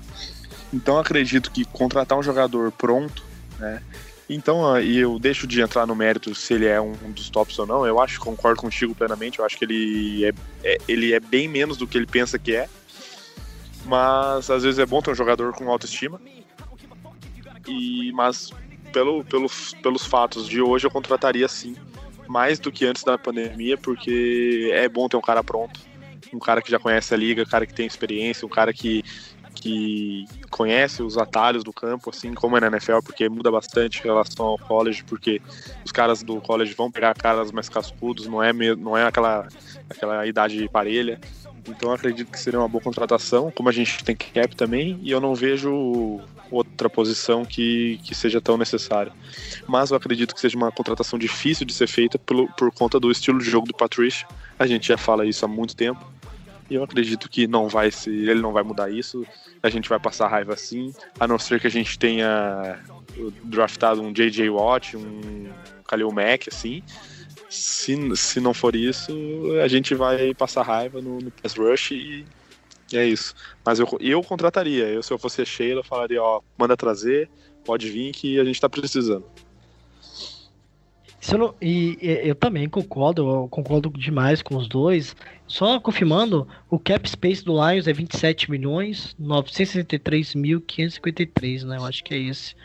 Então 0.74 0.98
acredito 0.98 1.52
que 1.52 1.66
contratar 1.66 2.18
um 2.18 2.24
jogador 2.24 2.72
pronto, 2.72 3.22
né? 3.60 3.84
Então, 4.28 4.80
e 4.80 4.98
eu 4.98 5.20
deixo 5.20 5.46
de 5.46 5.62
entrar 5.62 5.86
no 5.86 5.94
mérito 5.94 6.34
se 6.34 6.54
ele 6.54 6.66
é 6.66 6.82
um 6.82 6.94
dos 7.12 7.30
tops 7.30 7.60
ou 7.60 7.68
não. 7.68 7.86
Eu 7.86 8.00
acho, 8.00 8.20
concordo 8.20 8.60
contigo 8.60 8.96
plenamente. 8.96 9.38
Eu 9.38 9.46
acho 9.46 9.56
que 9.56 9.66
ele 9.66 10.26
é, 10.26 10.34
é, 10.64 10.78
ele 10.88 11.14
é 11.14 11.20
bem 11.20 11.48
menos 11.48 11.78
do 11.78 11.86
que 11.86 11.96
ele 11.96 12.08
pensa 12.08 12.40
que 12.40 12.56
é. 12.56 12.68
Mas 13.86 14.50
às 14.50 14.64
vezes 14.64 14.80
é 14.80 14.86
bom 14.86 15.00
ter 15.00 15.12
um 15.12 15.16
jogador 15.16 15.54
com 15.54 15.70
autoestima. 15.70 16.20
E, 17.68 18.12
mas 18.14 18.52
pelo, 18.96 19.26
pelo, 19.26 19.48
pelos 19.84 20.06
fatos 20.06 20.48
de 20.48 20.62
hoje 20.62 20.88
eu 20.88 20.92
contrataria 20.92 21.50
sim 21.50 21.76
mais 22.30 22.60
do 22.60 22.72
que 22.72 22.86
antes 22.86 23.04
da 23.04 23.18
pandemia, 23.18 23.78
porque 23.78 24.72
é 24.74 24.88
bom 24.88 25.10
ter 25.10 25.18
um 25.18 25.22
cara 25.22 25.44
pronto, 25.44 25.82
um 26.34 26.40
cara 26.40 26.62
que 26.62 26.72
já 26.72 26.80
conhece 26.80 27.14
a 27.14 27.18
liga, 27.18 27.44
um 27.44 27.46
cara 27.46 27.66
que 27.66 27.74
tem 27.74 27.86
experiência, 27.86 28.46
um 28.46 28.50
cara 28.50 28.74
que, 28.74 29.04
que 29.54 30.26
conhece 30.50 31.04
os 31.04 31.18
atalhos 31.18 31.62
do 31.62 31.74
campo, 31.74 32.10
assim 32.10 32.34
como 32.34 32.56
é 32.58 32.62
na 32.62 32.68
NFL, 32.68 33.00
porque 33.04 33.28
muda 33.28 33.52
bastante 33.52 34.00
em 34.00 34.04
relação 34.04 34.46
ao 34.46 34.58
college, 34.58 35.04
porque 35.04 35.42
os 35.86 35.92
caras 35.92 36.24
do 36.24 36.40
college 36.40 36.74
vão 36.74 36.90
pegar 36.90 37.14
caras 37.16 37.52
mais 37.52 37.68
cascudos, 37.68 38.26
não 38.26 38.42
é, 38.42 38.54
não 38.54 38.98
é 38.98 39.06
aquela, 39.06 39.48
aquela 39.90 40.26
idade 40.26 40.68
parelha. 40.70 41.20
Então 41.68 41.92
acredito 41.92 42.32
que 42.32 42.40
seria 42.40 42.60
uma 42.60 42.70
boa 42.70 42.84
contratação, 42.84 43.52
como 43.52 43.70
a 43.70 43.74
gente 43.74 44.04
tem 44.04 44.16
cap 44.16 44.56
também, 44.56 45.00
e 45.04 45.12
eu 45.12 45.20
não 45.20 45.36
vejo 45.36 46.22
outra 46.56 46.90
posição 46.90 47.44
que, 47.44 48.00
que 48.04 48.16
seja 48.16 48.40
tão 48.40 48.58
necessária. 48.58 49.12
Mas 49.68 49.92
eu 49.92 49.98
acredito 49.98 50.34
que 50.34 50.40
seja 50.40 50.58
uma 50.58 50.72
contratação 50.72 51.20
difícil 51.20 51.66
de 51.66 51.74
ser 51.74 51.88
feita 51.88 52.18
pelo, 52.18 52.48
por 52.54 52.72
conta 52.72 53.00
do 53.00 53.12
estilo 53.12 53.40
de 53.40 53.50
jogo 53.50 53.68
do 53.68 53.74
Patricia. 53.74 54.28
A 54.58 54.66
gente 54.66 54.88
já 54.88 54.98
fala 54.98 55.26
isso 55.26 55.44
há 55.46 55.48
muito 55.48 55.76
tempo. 55.76 56.06
E 56.70 56.76
eu 56.76 56.84
acredito 56.84 57.30
que 57.30 57.46
não 57.46 57.68
vai 57.68 57.92
se 57.92 58.10
ele 58.10 58.42
não 58.42 58.52
vai 58.52 58.64
mudar 58.64 58.90
isso. 58.90 59.26
A 59.62 59.70
gente 59.70 59.90
vai 59.90 60.00
passar 60.00 60.28
raiva 60.28 60.56
sim, 60.56 60.94
a 61.20 61.28
não 61.28 61.38
ser 61.38 61.60
que 61.60 61.68
a 61.68 61.72
gente 61.72 61.98
tenha 61.98 62.80
draftado 63.44 64.02
um 64.02 64.12
JJ 64.12 64.50
Watt, 64.50 64.98
um 64.98 65.50
Khalil 65.88 66.12
Mack, 66.12 66.50
assim. 66.50 66.82
Se, 67.50 67.96
se 68.16 68.40
não 68.40 68.54
for 68.54 68.76
isso, 68.76 69.14
a 69.64 69.68
gente 69.68 69.94
vai 69.94 70.34
passar 70.34 70.64
raiva 70.64 71.02
no, 71.02 71.20
no 71.20 71.32
pass 71.32 71.54
rush 71.54 71.92
e 71.92 72.26
é 72.94 73.06
isso. 73.06 73.34
Mas 73.66 73.80
eu, 73.80 73.88
eu 74.00 74.22
contrataria. 74.22 74.86
Eu, 74.86 75.02
se 75.02 75.12
eu 75.12 75.18
fosse 75.18 75.44
Sheila, 75.46 75.80
eu 75.80 75.84
falaria, 75.84 76.22
ó, 76.22 76.42
manda 76.58 76.78
trazer, 76.78 77.30
pode 77.64 77.90
vir 77.90 78.12
que 78.12 78.40
a 78.40 78.44
gente 78.44 78.62
tá 78.62 78.70
precisando. 78.70 79.26
Não, 81.34 81.56
e, 81.60 81.98
e, 82.00 82.30
eu 82.30 82.36
também 82.36 82.70
concordo, 82.70 83.28
eu 83.28 83.48
concordo 83.48 83.90
demais 83.90 84.44
com 84.44 84.56
os 84.56 84.68
dois. 84.68 85.16
Só 85.48 85.80
confirmando, 85.80 86.48
o 86.70 86.78
cap 86.78 87.10
space 87.10 87.44
do 87.44 87.54
Lions 87.54 87.88
é 87.88 87.94
27 87.94 88.52
milhões 88.52 89.16
963.553, 89.20 91.64
né? 91.64 91.78
Eu 91.78 91.86
acho 91.86 92.04
que 92.04 92.14
é 92.14 92.20
esse. 92.20 92.56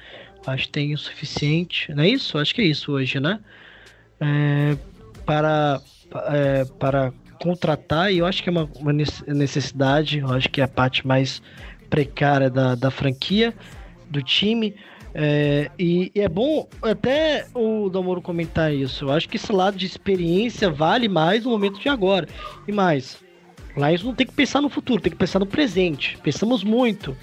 Acho 0.46 0.66
que 0.66 0.72
tem 0.72 0.92
o 0.92 0.98
suficiente. 0.98 1.90
Não 1.94 2.02
é 2.02 2.08
isso? 2.08 2.36
Acho 2.36 2.54
que 2.54 2.60
é 2.60 2.64
isso 2.64 2.92
hoje, 2.92 3.18
né? 3.18 3.40
É, 4.20 4.76
para, 5.24 5.80
é, 6.28 6.66
para 6.78 7.14
contratar, 7.40 8.12
e 8.12 8.18
eu 8.18 8.26
acho 8.26 8.42
que 8.42 8.50
é 8.50 8.52
uma, 8.52 8.68
uma 8.76 8.92
necessidade, 8.92 10.18
eu 10.18 10.30
acho 10.30 10.48
que 10.50 10.60
é 10.60 10.64
a 10.64 10.68
parte 10.68 11.06
mais 11.06 11.42
precária 11.88 12.50
da, 12.50 12.74
da 12.74 12.90
franquia, 12.90 13.54
do 14.08 14.22
time. 14.22 14.74
É, 15.12 15.70
e, 15.78 16.12
e, 16.14 16.20
é 16.20 16.28
bom 16.28 16.68
até 16.82 17.46
o 17.54 17.88
Damoro 17.88 18.20
comentar 18.20 18.72
isso. 18.72 19.06
Eu 19.06 19.12
acho 19.12 19.28
que 19.28 19.36
esse 19.36 19.50
lado 19.50 19.76
de 19.76 19.86
experiência 19.86 20.70
vale 20.70 21.08
mais 21.08 21.44
no 21.44 21.50
momento 21.50 21.80
de 21.80 21.88
agora. 21.88 22.28
E 22.68 22.72
mais, 22.72 23.18
isso 23.94 24.04
não 24.04 24.14
tem 24.14 24.26
que 24.26 24.34
pensar 24.34 24.60
no 24.60 24.68
futuro, 24.68 25.00
tem 25.00 25.10
que 25.10 25.18
pensar 25.18 25.38
no 25.38 25.46
presente. 25.46 26.18
Pensamos 26.22 26.62
muito 26.62 27.16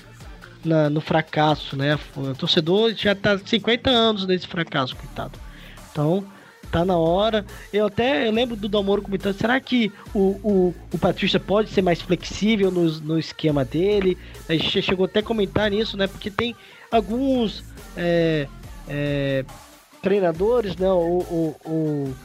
na, 0.65 0.89
no 0.89 0.99
fracasso, 0.99 1.77
né? 1.77 1.97
O 2.15 2.33
torcedor 2.33 2.93
já 2.95 3.13
tá 3.13 3.37
50 3.37 3.89
anos 3.89 4.25
nesse 4.25 4.47
fracasso, 4.47 4.95
coitado. 4.95 5.39
Então, 5.91 6.25
tá 6.71 6.85
na 6.85 6.97
hora. 6.97 7.45
Eu 7.71 7.87
até 7.87 8.27
eu 8.27 8.31
lembro 8.31 8.55
do 8.55 8.69
Dalmoro 8.69 9.01
comentando, 9.01 9.35
será 9.35 9.59
que 9.59 9.91
o, 10.13 10.19
o, 10.43 10.75
o 10.93 10.97
Patrícia 10.97 11.39
pode 11.39 11.69
ser 11.69 11.81
mais 11.81 12.01
flexível 12.01 12.71
no, 12.71 12.89
no 13.01 13.19
esquema 13.19 13.65
dele? 13.65 14.17
A 14.47 14.53
gente 14.53 14.81
chegou 14.81 15.05
até 15.05 15.19
a 15.19 15.23
comentar 15.23 15.69
nisso, 15.71 15.97
né? 15.97 16.07
Porque 16.07 16.29
tem 16.29 16.55
alguns 16.91 17.63
é, 17.95 18.47
é, 18.87 19.45
treinadores, 20.01 20.75
né? 20.77 20.89
O, 20.89 21.19
o, 21.19 21.55
o, 21.65 22.15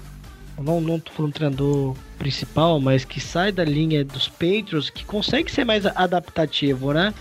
não, 0.61 0.81
não 0.81 1.01
tô 1.01 1.13
falando 1.13 1.33
treinador 1.33 1.97
principal, 2.19 2.81
mas 2.81 3.05
que 3.05 3.21
sai 3.21 3.51
da 3.51 3.65
linha 3.65 4.05
dos 4.05 4.29
Patriots, 4.29 4.91
que 4.91 5.05
consegue 5.05 5.51
ser 5.51 5.65
mais 5.65 5.87
adaptativo, 5.87 6.93
né? 6.93 7.13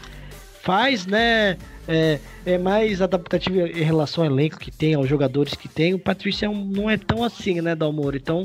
Faz, 0.61 1.05
né? 1.05 1.57
É, 1.87 2.19
é 2.45 2.57
mais 2.57 3.01
adaptativo 3.01 3.59
em 3.59 3.83
relação 3.83 4.23
ao 4.23 4.31
elenco 4.31 4.59
que 4.59 4.71
tem, 4.71 4.93
aos 4.93 5.07
jogadores 5.07 5.53
que 5.53 5.67
tem. 5.67 5.93
O 5.93 5.99
Patrício 5.99 6.45
é 6.45 6.49
um, 6.49 6.65
não 6.65 6.89
é 6.89 6.97
tão 6.97 7.23
assim, 7.23 7.61
né, 7.61 7.75
Dalmoro? 7.75 8.15
Então, 8.15 8.43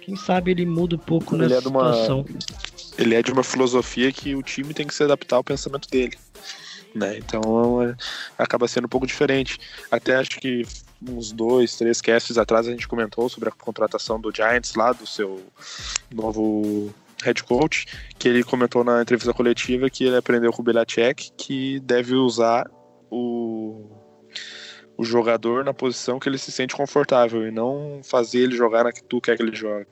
quem 0.00 0.16
sabe 0.16 0.50
ele 0.50 0.66
muda 0.66 0.96
um 0.96 0.98
pouco 0.98 1.36
ele 1.36 1.48
nessa 1.48 1.68
é 1.68 1.70
uma, 1.70 1.92
situação. 1.92 2.24
Ele 2.98 3.14
é 3.14 3.22
de 3.22 3.32
uma 3.32 3.42
filosofia 3.42 4.12
que 4.12 4.34
o 4.34 4.42
time 4.42 4.74
tem 4.74 4.86
que 4.86 4.94
se 4.94 5.02
adaptar 5.02 5.36
ao 5.36 5.44
pensamento 5.44 5.88
dele. 5.88 6.16
Né? 6.94 7.16
Então 7.16 7.82
é, 7.82 7.94
acaba 8.36 8.68
sendo 8.68 8.84
um 8.84 8.88
pouco 8.88 9.06
diferente. 9.06 9.58
Até 9.90 10.16
acho 10.16 10.38
que 10.38 10.66
uns 11.00 11.32
dois, 11.32 11.76
três 11.76 12.00
casts 12.00 12.36
atrás 12.36 12.68
a 12.68 12.70
gente 12.70 12.86
comentou 12.86 13.28
sobre 13.28 13.48
a 13.48 13.52
contratação 13.52 14.20
do 14.20 14.34
Giants 14.34 14.74
lá, 14.74 14.92
do 14.92 15.06
seu 15.06 15.42
novo 16.12 16.92
head 17.22 17.42
coach, 17.44 17.86
que 18.18 18.28
ele 18.28 18.44
comentou 18.44 18.84
na 18.84 19.02
entrevista 19.02 19.32
coletiva 19.32 19.88
que 19.88 20.04
ele 20.04 20.16
aprendeu 20.16 20.52
com 20.52 20.62
o 20.62 20.64
Belichick 20.64 21.32
que 21.36 21.80
deve 21.80 22.14
usar 22.14 22.70
o, 23.10 23.90
o 24.96 25.04
jogador 25.04 25.64
na 25.64 25.72
posição 25.72 26.18
que 26.18 26.28
ele 26.28 26.38
se 26.38 26.52
sente 26.52 26.74
confortável 26.74 27.46
e 27.46 27.50
não 27.50 28.00
fazer 28.02 28.40
ele 28.40 28.56
jogar 28.56 28.84
na 28.84 28.92
que 28.92 29.02
tu 29.02 29.20
quer 29.20 29.36
que 29.36 29.42
ele 29.42 29.54
jogue. 29.54 29.86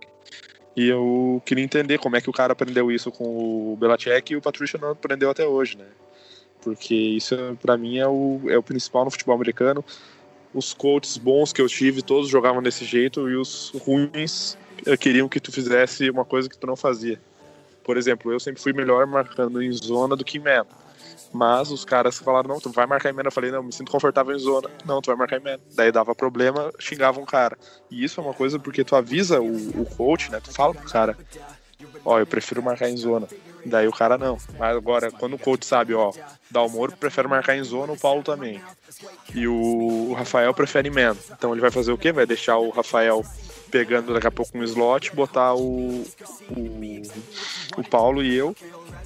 E 0.76 0.88
eu 0.88 1.42
queria 1.44 1.64
entender 1.64 1.98
como 1.98 2.16
é 2.16 2.20
que 2.20 2.30
o 2.30 2.32
cara 2.32 2.52
aprendeu 2.52 2.90
isso 2.90 3.10
com 3.10 3.24
o 3.72 3.76
Belichick 3.76 4.32
e 4.32 4.36
o 4.36 4.40
Patricia 4.40 4.78
não 4.80 4.90
aprendeu 4.90 5.30
até 5.30 5.46
hoje, 5.46 5.76
né? 5.76 5.86
Porque 6.62 6.94
isso, 6.94 7.36
para 7.60 7.76
mim, 7.76 7.98
é 7.98 8.06
o, 8.06 8.40
é 8.48 8.56
o 8.56 8.62
principal 8.62 9.04
no 9.04 9.10
futebol 9.10 9.34
americano. 9.34 9.84
Os 10.52 10.72
coaches 10.72 11.16
bons 11.16 11.52
que 11.52 11.60
eu 11.60 11.68
tive, 11.68 12.02
todos 12.02 12.28
jogavam 12.28 12.62
desse 12.62 12.84
jeito, 12.84 13.28
e 13.28 13.36
os 13.36 13.72
ruins 13.84 14.56
queriam 14.98 15.28
que 15.28 15.40
tu 15.40 15.52
fizesse 15.52 16.10
uma 16.10 16.24
coisa 16.24 16.48
que 16.48 16.58
tu 16.58 16.66
não 16.66 16.76
fazia. 16.76 17.20
Por 17.84 17.96
exemplo, 17.96 18.32
eu 18.32 18.40
sempre 18.40 18.62
fui 18.62 18.72
melhor 18.72 19.06
marcando 19.06 19.62
em 19.62 19.72
zona 19.72 20.16
do 20.16 20.24
que 20.24 20.38
em 20.38 20.40
man. 20.40 20.66
Mas 21.32 21.70
os 21.70 21.84
caras 21.84 22.18
falaram, 22.18 22.48
não, 22.48 22.60
tu 22.60 22.70
vai 22.70 22.86
marcar 22.86 23.10
em 23.10 23.12
man. 23.12 23.22
Eu 23.24 23.32
falei, 23.32 23.50
não, 23.50 23.62
me 23.62 23.72
sinto 23.72 23.90
confortável 23.90 24.34
em 24.34 24.38
zona. 24.38 24.68
Não, 24.84 25.00
tu 25.00 25.06
vai 25.06 25.16
marcar 25.16 25.38
em 25.38 25.44
man. 25.44 25.58
Daí 25.74 25.92
dava 25.92 26.14
problema, 26.14 26.72
xingava 26.78 27.20
um 27.20 27.24
cara. 27.24 27.56
E 27.90 28.02
isso 28.02 28.20
é 28.20 28.24
uma 28.24 28.34
coisa 28.34 28.58
porque 28.58 28.84
tu 28.84 28.96
avisa 28.96 29.40
o, 29.40 29.80
o 29.80 29.86
coach, 29.96 30.30
né? 30.30 30.40
Tu 30.40 30.52
fala 30.52 30.74
pro 30.74 30.88
cara, 30.88 31.16
ó, 32.04 32.18
eu 32.18 32.26
prefiro 32.26 32.62
marcar 32.62 32.88
em 32.88 32.96
zona. 32.96 33.28
Daí 33.64 33.86
o 33.86 33.92
cara 33.92 34.18
não. 34.18 34.38
Mas 34.58 34.76
agora, 34.76 35.10
quando 35.10 35.34
o 35.34 35.38
coach 35.38 35.64
sabe, 35.64 35.94
ó, 35.94 36.12
Dalmoro 36.50 36.96
prefere 36.96 37.28
marcar 37.28 37.56
em 37.56 37.62
zona, 37.62 37.92
o 37.92 37.98
Paulo 37.98 38.22
também. 38.22 38.60
E 39.34 39.46
o 39.46 40.12
Rafael 40.14 40.52
prefere 40.52 40.88
em 40.88 40.92
man. 40.92 41.16
Então 41.30 41.52
ele 41.52 41.60
vai 41.60 41.70
fazer 41.70 41.92
o 41.92 41.98
quê? 41.98 42.12
Vai 42.12 42.26
deixar 42.26 42.58
o 42.58 42.70
Rafael 42.70 43.24
pegando 43.70 44.12
daqui 44.12 44.26
a 44.26 44.30
pouco 44.30 44.56
um 44.56 44.64
slot, 44.64 45.14
botar 45.14 45.54
o, 45.54 46.04
o, 46.50 47.02
o 47.78 47.84
Paulo 47.88 48.22
e 48.22 48.34
eu 48.34 48.54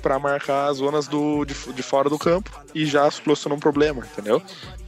para 0.03 0.19
marcar 0.19 0.69
as 0.69 0.77
zonas 0.77 1.09
do, 1.09 1.45
de, 1.47 1.55
de, 1.55 1.83
fora 1.83 2.11
do 2.11 2.19
campo 2.19 2.51
e 2.75 2.85
já 2.85 3.11
solucionar 3.11 3.57
um 3.57 3.61
problema, 3.61 4.05
entendeu? 4.13 4.43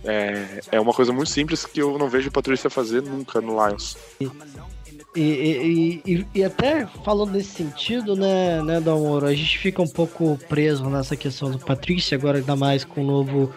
É, 0.04 0.60
é 0.72 0.80
uma 0.80 0.92
coisa 0.92 1.10
muito 1.10 1.30
simples 1.30 1.64
que 1.64 1.80
eu 1.80 1.98
não 1.98 2.08
vejo 2.08 2.28
o 2.28 2.32
Patrícia 2.32 2.68
fazer 2.68 3.02
nunca 3.02 3.40
no 3.40 3.52
Lions. 3.66 3.96
E, 4.20 5.22
e, 5.22 6.02
e, 6.04 6.26
e, 6.34 6.44
até 6.44 6.86
falando 7.02 7.32
nesse 7.32 7.48
sentido, 7.48 8.14
né, 8.14 8.62
né, 8.62 8.78
Dalmoro, 8.78 9.24
a 9.24 9.34
gente 9.34 9.58
fica 9.58 9.80
um 9.80 9.88
pouco 9.88 10.38
preso 10.46 10.84
nessa 10.90 11.16
questão 11.16 11.50
do 11.50 11.58
Patrícia, 11.58 12.18
agora 12.18 12.36
ainda 12.36 12.54
mais 12.54 12.84
com 12.84 13.00
o 13.00 13.06
novo 13.06 13.54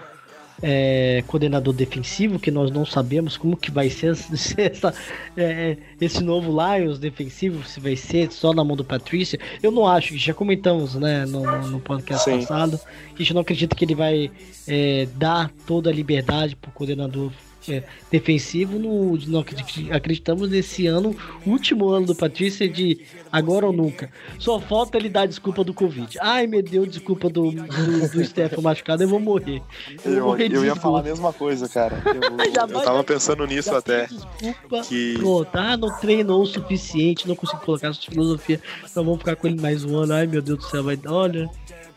é, 0.62 1.24
coordenador 1.28 1.74
defensivo, 1.74 2.40
que 2.40 2.52
nós 2.52 2.72
não 2.72 2.86
sabemos 2.86 3.38
como 3.38 3.56
que 3.56 3.72
vai 3.72 3.90
ser, 3.90 4.12
essa, 4.58 4.94
é, 5.36 5.78
esse 6.00 6.24
novo 6.24 6.52
Lions 6.52 7.00
defensivo, 7.00 7.64
se 7.66 7.80
vai 7.80 7.96
ser 7.96 8.32
só 8.32 8.54
na 8.54 8.64
mão 8.64 8.76
do 8.76 8.84
Patrícia. 8.84 9.40
Eu 9.62 9.72
não 9.72 9.88
acho, 9.88 10.18
já 10.18 10.34
comentamos 10.34 10.96
né, 10.96 11.26
no, 11.26 11.44
no 11.68 11.80
podcast 11.80 12.26
Sim. 12.26 12.40
passado, 12.40 12.80
a 13.14 13.18
gente 13.18 13.34
não 13.34 13.42
acredita 13.42 13.76
que 13.76 13.86
ele 13.86 13.96
vai 13.96 14.32
é, 14.68 15.08
dar 15.16 15.52
toda 15.66 15.90
a 15.90 15.94
liberdade 15.94 16.56
para 16.56 16.70
o 16.70 16.74
coordenador 16.74 17.32
é, 17.70 17.84
defensivo. 18.12 18.80
No, 18.80 19.16
no, 19.18 19.46
acreditamos 19.92 20.50
nesse 20.50 20.88
ano, 20.88 21.16
último 21.46 21.90
ano 21.90 22.08
do 22.08 22.16
Patrícia, 22.16 22.68
de 22.68 23.00
agora 23.32 23.66
ou 23.66 23.74
nunca. 23.74 24.12
Só 24.38 24.60
falta 24.60 24.98
ele 24.98 25.10
dar 25.10 25.26
desculpa 25.26 25.64
do 25.64 25.74
Covid. 25.74 26.18
Ai, 26.22 26.48
meu 26.48 26.62
Deus, 26.62 26.88
desculpa 26.88 27.30
do, 27.30 27.52
do, 27.52 28.10
do 28.12 28.26
Stefan 28.26 28.62
machucado, 28.62 29.04
eu 29.04 29.08
vou 29.08 29.20
morrer. 29.20 29.62
Eu, 30.04 30.14
eu, 30.14 30.26
morrer 30.26 30.54
eu 30.54 30.66
ia 30.66 30.76
falar 30.76 31.02
a 31.02 31.04
mesma 31.04 31.34
coisa, 31.34 31.68
cara. 31.68 32.02
Eu, 32.50 32.68
eu 32.68 32.82
tava 32.82 33.04
pensando 33.04 33.46
nisso 33.46 33.74
até. 33.76 34.08
Desculpa. 34.08 34.82
Que... 34.82 35.14
Pronto, 35.18 35.50
ah, 35.54 35.78
não 35.78 36.00
treinou 36.00 36.42
o 36.42 36.46
suficiente, 36.46 37.28
não 37.28 37.36
consigo 37.36 37.62
colocar 37.62 37.90
essa 37.90 38.02
filosofia. 38.02 38.62
Então 38.90 39.04
vamos 39.04 39.20
ficar 39.20 39.36
com 39.36 39.48
ele 39.48 39.62
mais 39.62 39.84
um 39.84 39.98
ano. 39.98 40.14
Ai, 40.14 40.28
meu 40.28 40.42
Deus 40.42 40.60
do 40.60 40.66
céu, 40.66 40.84
vai. 40.84 41.00
Olha. 41.06 41.50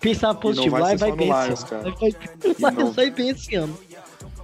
Pensar 0.03 0.35
positivo, 0.35 0.77
vai, 0.77 0.97
vai 0.97 1.13
bem 1.17 1.31
esse 1.31 1.75
ano. 1.75 1.95
Vai, 2.01 2.11
vai, 2.59 2.75
vai, 2.75 2.93
vai 2.93 3.11
bem 3.11 3.29
esse 3.31 3.55
ano. 3.55 3.79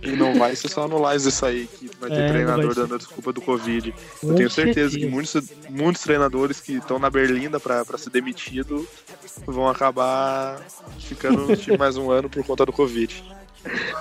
E 0.02 0.12
não 0.12 0.34
vai 0.34 0.54
ser 0.54 0.68
só 0.68 0.86
no 0.86 0.98
isso 1.14 1.44
aí 1.44 1.66
que 1.66 1.90
vai 2.00 2.10
ter 2.10 2.20
é, 2.20 2.28
treinador 2.28 2.74
dando 2.74 2.94
a 2.94 2.98
desculpa 2.98 3.32
do 3.32 3.40
Covid. 3.40 3.94
Eu 4.22 4.34
tenho 4.34 4.50
certeza, 4.50 4.98
que 4.98 5.06
muitos, 5.06 5.50
muitos 5.68 6.02
treinadores 6.02 6.60
que 6.60 6.74
estão 6.74 6.98
na 6.98 7.10
Berlinda 7.10 7.58
para 7.58 7.98
ser 7.98 8.10
demitido 8.10 8.86
vão 9.44 9.68
acabar 9.68 10.60
ficando 11.00 11.46
no 11.46 11.56
time 11.56 11.76
mais 11.76 11.96
um 11.96 12.10
ano 12.10 12.28
por 12.28 12.44
conta 12.44 12.64
do 12.64 12.72
Covid. 12.72 13.24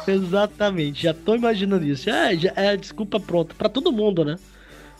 Exatamente, 0.07 1.03
já 1.03 1.13
tô 1.13 1.36
imaginando 1.36 1.86
isso. 1.86 2.10
É, 2.10 2.38
já 2.38 2.53
é 2.55 2.69
a 2.69 2.75
desculpa 2.75 3.19
pronta 3.19 3.55
para 3.55 3.67
todo 3.67 3.91
mundo, 3.91 4.23
né? 4.23 4.38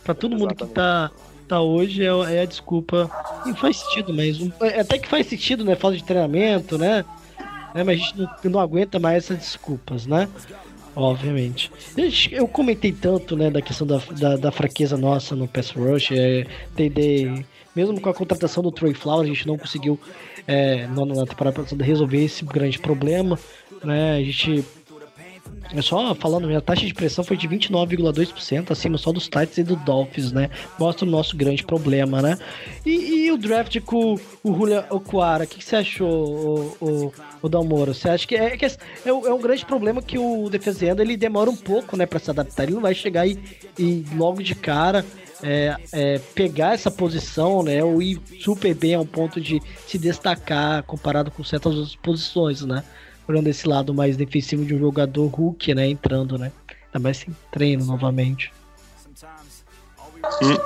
Para 0.04 0.16
todo 0.16 0.36
Exatamente. 0.36 0.60
mundo 0.60 0.68
que 0.70 0.74
tá, 0.74 1.12
tá 1.48 1.62
hoje 1.62 2.04
é, 2.04 2.36
é 2.36 2.42
a 2.42 2.46
desculpa. 2.46 3.10
E 3.46 3.54
faz 3.54 3.78
sentido 3.78 4.14
mesmo. 4.14 4.52
É, 4.62 4.82
até 4.82 4.98
que 4.98 5.08
faz 5.08 5.28
sentido, 5.28 5.64
né? 5.64 5.76
Falta 5.76 5.96
de 5.96 6.04
treinamento, 6.04 6.78
né? 6.78 7.06
É, 7.76 7.84
mas 7.84 8.00
a 8.00 8.04
gente 8.04 8.18
não, 8.18 8.30
não 8.52 8.60
aguenta 8.60 9.00
mais 9.00 9.26
essas 9.26 9.38
desculpas, 9.38 10.08
né? 10.08 10.28
Obviamente. 10.98 11.72
Eu 12.32 12.48
comentei 12.48 12.92
tanto, 12.92 13.38
né, 13.38 13.52
da 13.52 13.62
questão 13.62 13.86
da, 13.86 14.02
da, 14.20 14.36
da 14.36 14.52
fraqueza 14.52 14.98
nossa 14.98 15.36
no 15.36 15.48
pass 15.48 15.70
rush, 15.70 16.12
é, 16.12 16.48
TD, 16.76 17.46
mesmo 17.76 18.02
com 18.02 18.10
a 18.10 18.14
contratação 18.16 18.64
do 18.64 18.72
Trey 18.72 18.96
Flower, 18.96 19.24
a 19.24 19.28
gente 19.28 19.46
não 19.46 19.60
conseguiu 19.60 20.00
é, 20.48 20.88
na 20.88 21.26
temporada 21.28 21.62
passada 21.62 21.84
resolver 21.84 22.26
esse 22.26 22.44
grande 22.44 22.80
problema, 22.80 23.38
né, 23.84 24.16
a 24.16 24.24
gente 24.24 24.66
só 25.82 26.16
falando, 26.16 26.56
a 26.56 26.62
taxa 26.62 26.86
de 26.86 26.94
pressão 26.94 27.24
foi 27.24 27.38
de 27.38 27.48
29,2%, 27.48 28.72
acima 28.72 28.98
só 28.98 29.12
dos 29.12 29.26
Titans 29.26 29.58
e 29.58 29.64
do 29.64 29.76
Dolphins, 29.76 30.32
né? 30.32 30.50
Mostra 30.80 31.06
o 31.06 31.10
nosso 31.10 31.36
grande 31.36 31.64
problema, 31.64 32.22
né? 32.22 32.38
E, 32.86 33.26
e 33.26 33.32
o 33.32 33.38
draft 33.38 33.80
com 33.82 34.16
o 34.44 34.54
Julia 34.56 34.86
Okuara, 34.90 35.44
o 35.44 35.48
que, 35.48 35.58
que, 35.58 35.64
você 35.64 35.78
achou, 35.78 36.76
o, 36.80 36.86
o, 36.86 37.14
o 37.42 37.50
Dalmoro? 37.50 37.94
Você 37.94 38.10
acha 38.10 38.28
que 38.28 38.36
é, 38.36 38.56
é, 38.56 38.66
é, 38.66 39.10
é, 39.10 39.12
um 39.12 39.42
grande 39.42 39.66
problema 39.66 40.02
que 40.02 40.18
o 40.18 40.50
defendendo 40.50 41.02
ele 41.02 41.18
demora 41.18 41.50
um 41.50 41.56
pouco, 41.56 41.98
né, 41.98 42.06
para 42.06 42.20
se 42.20 42.30
adaptar. 42.30 42.64
Ele 42.64 42.74
não 42.74 42.82
vai 42.82 42.94
chegar 42.94 43.28
e, 43.28 43.40
e 43.78 44.06
logo 44.16 44.42
de 44.42 44.56
cara 44.56 45.06
é, 45.44 45.76
é, 45.92 46.20
pegar 46.34 46.74
essa 46.74 46.90
posição, 46.90 47.64
né, 47.64 47.84
ou 47.84 48.02
ir 48.02 48.20
super 48.40 48.74
bem 48.74 48.96
ao 48.96 49.06
ponto 49.06 49.40
de 49.40 49.62
se 49.86 49.98
destacar 49.98 50.84
comparado 50.84 51.32
com 51.32 51.44
certas 51.44 51.76
outras 51.76 51.96
posições, 51.96 52.62
né? 52.62 52.84
Olhando 53.28 53.48
esse 53.48 53.68
lado 53.68 53.94
mais 53.94 54.18
defensivo 54.18 54.66
de 54.66 54.76
um 54.76 54.80
jogador 54.80 55.28
Hulk, 55.28 55.74
né? 55.74 55.88
Entrando, 55.88 56.38
né? 56.38 56.52
Ainda 56.86 57.00
mais 57.00 57.18
sem 57.18 57.36
treino 57.52 57.86
novamente. 57.86 58.52
Hum, 60.42 60.58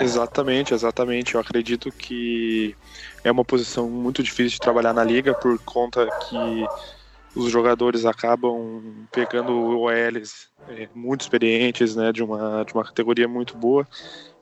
exatamente, 0.00 0.74
exatamente. 0.74 1.34
Eu 1.34 1.40
acredito 1.40 1.90
que 1.90 2.74
é 3.24 3.30
uma 3.30 3.44
posição 3.44 3.88
muito 3.88 4.22
difícil 4.22 4.52
de 4.52 4.60
trabalhar 4.60 4.92
na 4.92 5.04
liga 5.04 5.34
por 5.34 5.58
conta 5.60 6.08
que 6.28 6.66
os 7.34 7.50
jogadores 7.50 8.04
acabam 8.04 8.82
pegando 9.12 9.52
OLs 9.80 10.48
é, 10.68 10.88
muito 10.94 11.20
experientes, 11.20 11.94
né, 11.94 12.12
de 12.12 12.22
uma, 12.22 12.64
de 12.64 12.74
uma 12.74 12.84
categoria 12.84 13.28
muito 13.28 13.56
boa 13.56 13.86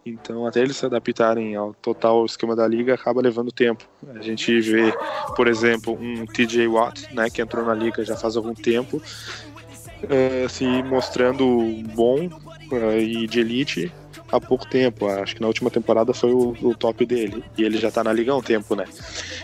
então, 0.09 0.47
até 0.47 0.61
eles 0.61 0.77
se 0.77 0.87
adaptarem 0.87 1.55
ao 1.55 1.75
total 1.75 2.25
esquema 2.25 2.57
da 2.57 2.67
liga, 2.67 2.95
acaba 2.95 3.21
levando 3.21 3.53
tempo. 3.53 3.85
A 4.15 4.23
gente 4.23 4.61
vê, 4.61 4.93
por 5.37 5.47
exemplo, 5.47 5.99
um 6.01 6.27
TJ 6.27 6.67
Watt, 6.69 7.15
né, 7.15 7.29
que 7.31 7.43
entrou 7.43 7.65
na 7.65 7.75
liga 7.75 8.05
já 8.05 8.17
faz 8.17 8.37
algum 8.37 8.55
tempo, 8.55 8.97
uh, 8.99 10.49
se 10.49 10.65
mostrando 10.83 11.47
bom 11.95 12.27
uh, 12.27 12.99
e 12.99 13.27
de 13.27 13.41
elite 13.41 13.93
há 14.31 14.41
pouco 14.41 14.67
tempo. 14.69 15.07
Acho 15.07 15.35
que 15.35 15.41
na 15.41 15.47
última 15.47 15.71
temporada 15.71 16.15
foi 16.15 16.33
o, 16.33 16.57
o 16.63 16.75
top 16.75 17.05
dele. 17.05 17.45
E 17.57 17.65
ele 17.65 17.79
já 17.79 17.89
está 17.89 18.03
na 18.03 18.13
liga 18.13 18.33
há 18.33 18.37
um 18.37 18.43
tempo, 18.43 18.75
né? 18.75 18.85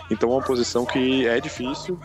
Então, 0.09 0.29
é 0.31 0.33
uma 0.33 0.43
posição 0.43 0.85
que 0.85 1.27
é 1.27 1.39
difícil 1.39 1.99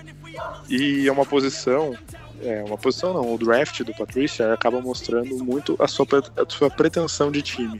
e 0.68 1.08
é 1.08 1.12
uma 1.12 1.26
posição 1.26 1.94
é 2.42 2.64
uma 2.64 2.78
posição 2.78 3.12
não, 3.12 3.34
o 3.34 3.36
draft 3.36 3.82
do 3.82 3.92
Patrícia 3.92 4.54
acaba 4.54 4.80
mostrando 4.80 5.36
muito 5.44 5.76
a 5.78 5.86
sua, 5.86 6.06
a 6.34 6.48
sua 6.48 6.70
pretensão 6.70 7.30
de 7.30 7.42
time 7.42 7.78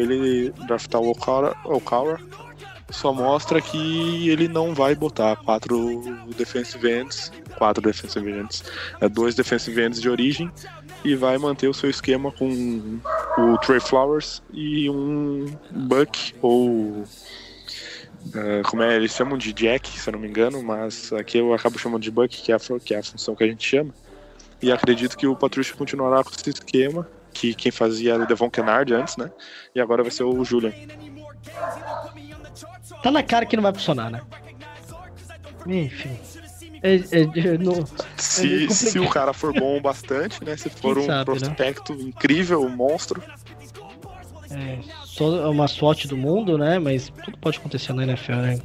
ele 0.00 0.52
draftar 0.66 1.00
o 1.00 1.10
Okara, 1.10 2.20
só 2.90 3.12
mostra 3.12 3.60
que 3.60 4.28
ele 4.28 4.48
não 4.48 4.74
vai 4.74 4.94
botar 4.94 5.36
quatro 5.36 6.00
defensive 6.36 6.88
ends, 6.88 7.32
quatro 7.56 7.82
defensive 7.82 8.30
ends, 8.30 8.64
é, 9.00 9.08
dois 9.08 9.34
defensive 9.34 9.80
ends 9.82 10.00
de 10.00 10.08
origem 10.08 10.50
e 11.04 11.14
vai 11.14 11.36
manter 11.38 11.68
o 11.68 11.74
seu 11.74 11.90
esquema 11.90 12.30
com 12.32 13.00
o 13.38 13.58
Trey 13.58 13.80
Flowers 13.80 14.42
e 14.52 14.88
um 14.90 15.46
Buck 15.70 16.34
ou 16.40 17.04
Uh, 18.26 18.60
como 18.68 18.82
é, 18.82 18.96
eles 18.96 19.12
chamam 19.12 19.38
de 19.38 19.52
Jack, 19.52 19.88
se 19.88 20.08
eu 20.08 20.12
não 20.12 20.18
me 20.18 20.26
engano, 20.26 20.60
mas 20.60 21.12
aqui 21.12 21.38
eu 21.38 21.54
acabo 21.54 21.78
chamando 21.78 22.02
de 22.02 22.10
Buck, 22.10 22.42
que 22.42 22.50
é 22.50 22.56
a, 22.56 22.58
que 22.84 22.92
é 22.92 22.98
a 22.98 23.02
função 23.02 23.36
que 23.36 23.44
a 23.44 23.46
gente 23.46 23.64
chama. 23.64 23.94
E 24.60 24.72
acredito 24.72 25.16
que 25.16 25.28
o 25.28 25.36
Patrício 25.36 25.76
continuará 25.76 26.24
com 26.24 26.30
esse 26.30 26.50
esquema 26.50 27.06
que 27.36 27.54
quem 27.54 27.70
fazia 27.70 28.14
era 28.14 28.22
o 28.22 28.26
Devon 28.26 28.50
Kennard 28.50 28.92
antes, 28.94 29.16
né? 29.16 29.30
E 29.74 29.80
agora 29.80 30.02
vai 30.02 30.10
ser 30.10 30.24
o 30.24 30.44
Julian. 30.44 30.72
Tá 33.02 33.10
na 33.10 33.22
cara 33.22 33.44
que 33.44 33.56
não 33.56 33.62
vai 33.62 33.74
funcionar, 33.74 34.10
né? 34.10 34.22
Enfim. 35.66 36.16
É, 36.82 36.94
é, 36.96 37.58
não, 37.58 37.84
se, 38.16 38.66
é 38.66 38.68
se 38.70 38.98
o 38.98 39.08
cara 39.08 39.32
for 39.32 39.52
bom 39.52 39.80
bastante, 39.80 40.42
né? 40.44 40.56
Se 40.56 40.70
for 40.70 40.94
quem 40.94 41.04
um 41.04 41.06
sabe, 41.06 41.18
né? 41.18 41.24
prospecto 41.24 41.94
né? 41.94 42.02
incrível, 42.04 42.62
um 42.62 42.68
monstro. 42.68 43.22
É, 44.50 44.78
só 45.04 45.50
uma 45.50 45.66
sorte 45.68 46.06
do 46.06 46.16
mundo, 46.16 46.56
né? 46.56 46.78
Mas 46.78 47.12
tudo 47.24 47.36
pode 47.38 47.58
acontecer 47.58 47.92
na 47.92 48.04
NFL, 48.04 48.32
né? 48.32 48.58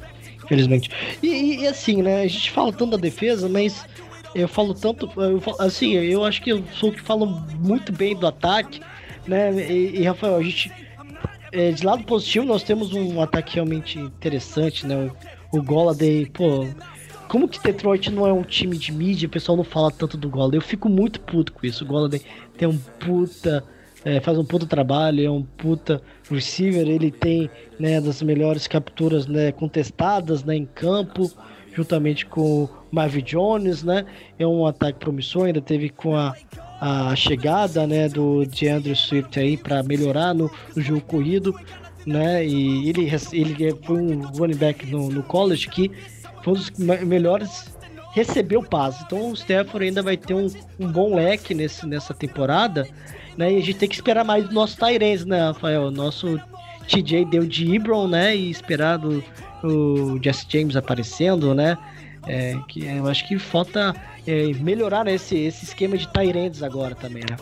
Infelizmente. 0.43 0.91
E, 1.22 1.28
e, 1.28 1.59
e 1.61 1.67
assim, 1.67 2.01
né? 2.01 2.22
A 2.22 2.28
gente 2.28 2.51
fala 2.51 2.72
tanto 2.72 2.91
da 2.91 2.97
defesa, 2.97 3.49
mas 3.49 3.86
eu 4.34 4.47
falo 4.47 4.73
tanto, 4.73 5.09
eu 5.17 5.41
falo, 5.41 5.57
assim, 5.59 5.93
eu 5.93 6.23
acho 6.23 6.41
que 6.41 6.51
eu 6.51 6.63
sou 6.73 6.89
o 6.89 6.93
que 6.93 7.01
falo 7.01 7.25
muito 7.59 7.91
bem 7.91 8.15
do 8.15 8.27
ataque, 8.27 8.82
né? 9.27 9.51
E, 9.69 9.99
e, 9.99 10.03
Rafael, 10.03 10.38
a 10.38 10.43
gente 10.43 10.71
é, 11.51 11.71
de 11.71 11.86
lado 11.86 12.03
positivo, 12.03 12.45
nós 12.45 12.63
temos 12.63 12.93
um 12.93 13.21
ataque 13.21 13.55
realmente 13.55 13.99
interessante, 13.99 14.88
né? 14.88 15.11
O, 15.51 15.59
o 15.59 15.63
Golladay, 15.63 16.25
pô, 16.27 16.65
como 17.27 17.47
que 17.47 17.61
Detroit 17.61 18.09
não 18.09 18.25
é 18.25 18.34
um 18.34 18.43
time 18.43 18.77
de 18.77 18.91
mídia, 18.91 19.27
o 19.27 19.32
pessoal 19.32 19.57
não 19.57 19.63
fala 19.63 19.91
tanto 19.91 20.17
do 20.17 20.29
Golladay? 20.29 20.57
Eu 20.57 20.61
fico 20.61 20.89
muito 20.89 21.19
puto 21.21 21.51
com 21.53 21.65
isso. 21.65 21.84
O 21.84 21.88
Golladay 21.88 22.21
tem 22.57 22.67
um 22.67 22.77
puta. 22.77 23.63
É, 24.03 24.19
faz 24.19 24.36
um 24.36 24.43
puta 24.43 24.65
trabalho, 24.65 25.23
é 25.23 25.29
um 25.29 25.43
puta 25.43 26.01
receiver, 26.27 26.88
ele 26.88 27.11
tem 27.11 27.51
né, 27.79 28.01
das 28.01 28.19
melhores 28.23 28.67
capturas 28.67 29.27
né, 29.27 29.51
contestadas 29.51 30.43
né, 30.43 30.55
em 30.55 30.65
campo, 30.65 31.32
juntamente 31.74 32.26
com 32.26 32.63
o 32.63 32.69
Marvin 32.91 33.22
Jones, 33.22 33.84
né? 33.84 34.05
É 34.38 34.45
um 34.45 34.65
ataque 34.65 34.99
promissor, 34.99 35.45
ainda 35.45 35.61
teve 35.61 35.89
com 35.89 36.15
a, 36.15 36.36
a 36.80 37.15
chegada 37.15 37.88
né, 37.88 38.09
do 38.09 38.45
DeAndre 38.45 38.95
Swift 38.95 39.39
aí 39.39 39.57
para 39.57 39.82
melhorar 39.84 40.34
no, 40.34 40.51
no, 40.76 40.82
jogo 40.82 41.01
corrido, 41.01 41.55
né? 42.05 42.45
E 42.45 42.89
ele, 42.89 43.09
ele 43.32 43.76
foi 43.84 43.97
um 43.97 44.22
running 44.28 44.57
back 44.57 44.86
no, 44.86 45.09
no 45.09 45.24
college 45.24 45.69
que 45.69 45.91
foi 46.43 46.53
um 46.53 46.57
dos 46.57 46.69
melhores 46.72 47.72
recebeu 48.11 48.61
passe. 48.61 49.03
Então 49.05 49.32
o 49.32 49.34
Stafford 49.34 49.86
ainda 49.86 50.03
vai 50.03 50.17
ter 50.17 50.34
um, 50.34 50.47
um 50.80 50.91
bom 50.91 51.15
leque 51.15 51.53
nesse, 51.53 51.86
nessa 51.88 52.13
temporada. 52.13 52.88
Né? 53.38 53.53
E 53.53 53.57
a 53.57 53.61
gente 53.61 53.76
tem 53.80 53.89
que 53.89 53.95
esperar 53.95 54.24
mais 54.24 54.47
do 54.47 54.53
nosso 54.53 54.78
Tyrese, 54.78 55.26
né, 55.28 55.41
Rafael? 55.41 55.89
Nosso 55.89 56.39
TJ 56.88 57.26
deu 57.26 57.45
de 57.45 57.65
Ibron, 57.74 58.07
né? 58.07 58.36
E 58.36 58.49
esperar 58.49 58.97
do, 58.97 59.24
o 59.68 60.20
Jesse 60.22 60.45
James 60.49 60.76
aparecendo, 60.76 61.53
né? 61.53 61.78
É, 62.28 62.55
que 62.68 62.86
eu 62.86 63.07
acho 63.07 63.28
que 63.28 63.39
falta 63.39 63.95
é, 64.28 64.53
melhorar 64.53 65.07
esse, 65.07 65.36
esse 65.36 65.66
esquema 65.66 65.97
de 65.97 66.07
Tyrands 66.07 66.62
agora 66.62 66.93
também, 66.93 67.24
né? 67.28 67.36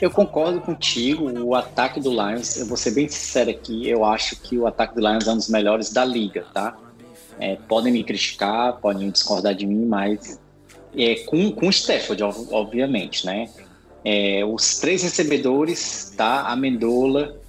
Eu 0.00 0.10
concordo 0.10 0.60
contigo, 0.60 1.30
o 1.42 1.54
ataque 1.54 2.00
do 2.00 2.10
Lions, 2.10 2.56
eu 2.56 2.66
vou 2.66 2.76
ser 2.76 2.92
bem 2.92 3.06
sincero 3.06 3.50
aqui, 3.50 3.86
eu 3.86 4.02
acho 4.02 4.36
que 4.40 4.56
o 4.56 4.66
ataque 4.66 4.94
do 4.94 5.00
Lions 5.00 5.26
é 5.26 5.30
um 5.30 5.36
dos 5.36 5.48
melhores 5.48 5.92
da 5.92 6.04
liga, 6.04 6.46
tá? 6.54 6.76
É, 7.38 7.56
podem 7.68 7.92
me 7.92 8.02
criticar, 8.02 8.78
podem 8.78 9.10
discordar 9.10 9.54
de 9.54 9.66
mim, 9.66 9.84
mas 9.84 10.40
é, 10.96 11.16
com, 11.26 11.52
com 11.52 11.66
o 11.66 11.70
Stafford, 11.70 12.22
obviamente, 12.22 13.26
né? 13.26 13.50
É, 14.02 14.42
os 14.44 14.78
três 14.78 15.02
recebedores, 15.02 16.14
tá? 16.16 16.48
Amendola, 16.48 17.39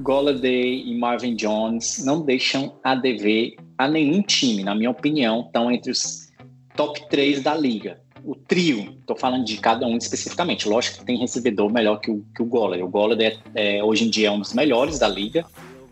Golladay 0.00 0.82
e 0.86 0.98
Marvin 0.98 1.36
Jones 1.36 2.02
não 2.04 2.22
deixam 2.22 2.78
a 2.82 2.94
dever 2.94 3.56
a 3.76 3.86
nenhum 3.88 4.22
time, 4.22 4.62
na 4.62 4.74
minha 4.74 4.90
opinião, 4.90 5.42
estão 5.46 5.70
entre 5.70 5.90
os 5.90 6.30
top 6.74 7.08
3 7.08 7.42
da 7.42 7.54
liga. 7.54 8.00
O 8.24 8.34
trio, 8.34 8.96
estou 9.00 9.16
falando 9.16 9.44
de 9.44 9.56
cada 9.56 9.86
um 9.86 9.96
especificamente. 9.96 10.68
Lógico 10.68 10.98
que 10.98 11.04
tem 11.04 11.18
recebedor 11.18 11.72
melhor 11.72 11.98
que 12.00 12.10
o, 12.10 12.24
que 12.34 12.42
o 12.42 12.46
Golladay. 12.46 12.82
O 12.82 12.88
Golladay 12.88 13.38
é, 13.54 13.78
é, 13.78 13.84
hoje 13.84 14.04
em 14.04 14.10
dia 14.10 14.28
é 14.28 14.30
um 14.30 14.38
dos 14.38 14.52
melhores 14.52 14.98
da 14.98 15.08
liga, 15.08 15.44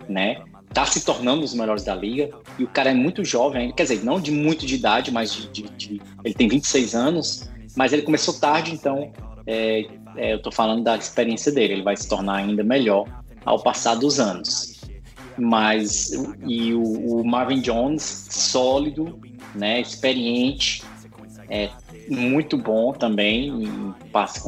né? 0.08 0.42
Tá 0.74 0.84
se 0.84 1.04
tornando 1.04 1.38
um 1.38 1.40
dos 1.40 1.54
melhores 1.54 1.84
da 1.84 1.94
liga. 1.94 2.30
E 2.58 2.64
o 2.64 2.68
cara 2.68 2.90
é 2.90 2.94
muito 2.94 3.24
jovem 3.24 3.72
quer 3.72 3.84
dizer, 3.84 4.04
não 4.04 4.20
de 4.20 4.30
muito 4.30 4.66
de 4.66 4.74
idade, 4.74 5.10
mas 5.10 5.32
de, 5.32 5.48
de, 5.48 5.62
de 5.70 6.02
ele 6.22 6.34
tem 6.34 6.48
26 6.48 6.94
anos, 6.94 7.50
mas 7.74 7.94
ele 7.94 8.02
começou 8.02 8.34
tarde, 8.34 8.72
então 8.72 9.10
é, 9.46 9.86
é, 10.16 10.32
eu 10.32 10.36
estou 10.36 10.52
falando 10.52 10.84
da 10.84 10.96
experiência 10.96 11.50
dele. 11.50 11.72
Ele 11.74 11.82
vai 11.82 11.96
se 11.96 12.06
tornar 12.06 12.36
ainda 12.36 12.62
melhor 12.62 13.06
ao 13.48 13.62
passar 13.62 13.94
dos 13.94 14.20
anos. 14.20 14.80
Mas 15.36 16.12
e 16.46 16.74
o, 16.74 17.20
o 17.20 17.24
Marvin 17.24 17.60
Jones 17.60 18.26
sólido, 18.30 19.18
né, 19.54 19.80
experiente, 19.80 20.82
é 21.48 21.70
muito 22.08 22.56
bom 22.56 22.92
também 22.92 23.94
passe 24.12 24.40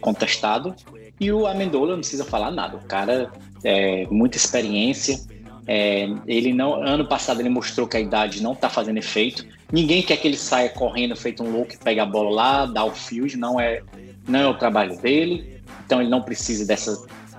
contestado. 0.00 0.74
E 1.20 1.30
o 1.32 1.46
Amendola 1.46 1.92
não 1.92 2.00
precisa 2.00 2.24
falar 2.24 2.50
nada. 2.50 2.76
O 2.76 2.84
cara 2.86 3.30
é 3.64 4.06
muita 4.10 4.36
experiência. 4.36 5.20
É, 5.66 6.08
ele 6.26 6.52
não, 6.52 6.82
ano 6.82 7.06
passado 7.06 7.40
ele 7.40 7.50
mostrou 7.50 7.86
que 7.86 7.96
a 7.96 8.00
idade 8.00 8.42
não 8.42 8.52
está 8.52 8.70
fazendo 8.70 8.98
efeito. 8.98 9.44
Ninguém 9.70 10.02
quer 10.02 10.16
que 10.16 10.26
ele 10.26 10.36
saia 10.36 10.70
correndo 10.70 11.14
feito 11.14 11.42
um 11.42 11.50
louco, 11.50 11.72
pega 11.84 12.04
a 12.04 12.06
bola 12.06 12.30
lá, 12.30 12.66
dá 12.66 12.84
o 12.84 12.90
field. 12.90 13.36
Não 13.36 13.60
é, 13.60 13.82
não 14.26 14.40
é 14.40 14.48
o 14.48 14.54
trabalho 14.54 14.96
dele. 14.98 15.60
Então 15.84 16.00
ele 16.00 16.10
não 16.10 16.22
precisa 16.22 16.64
dessa 16.64 16.96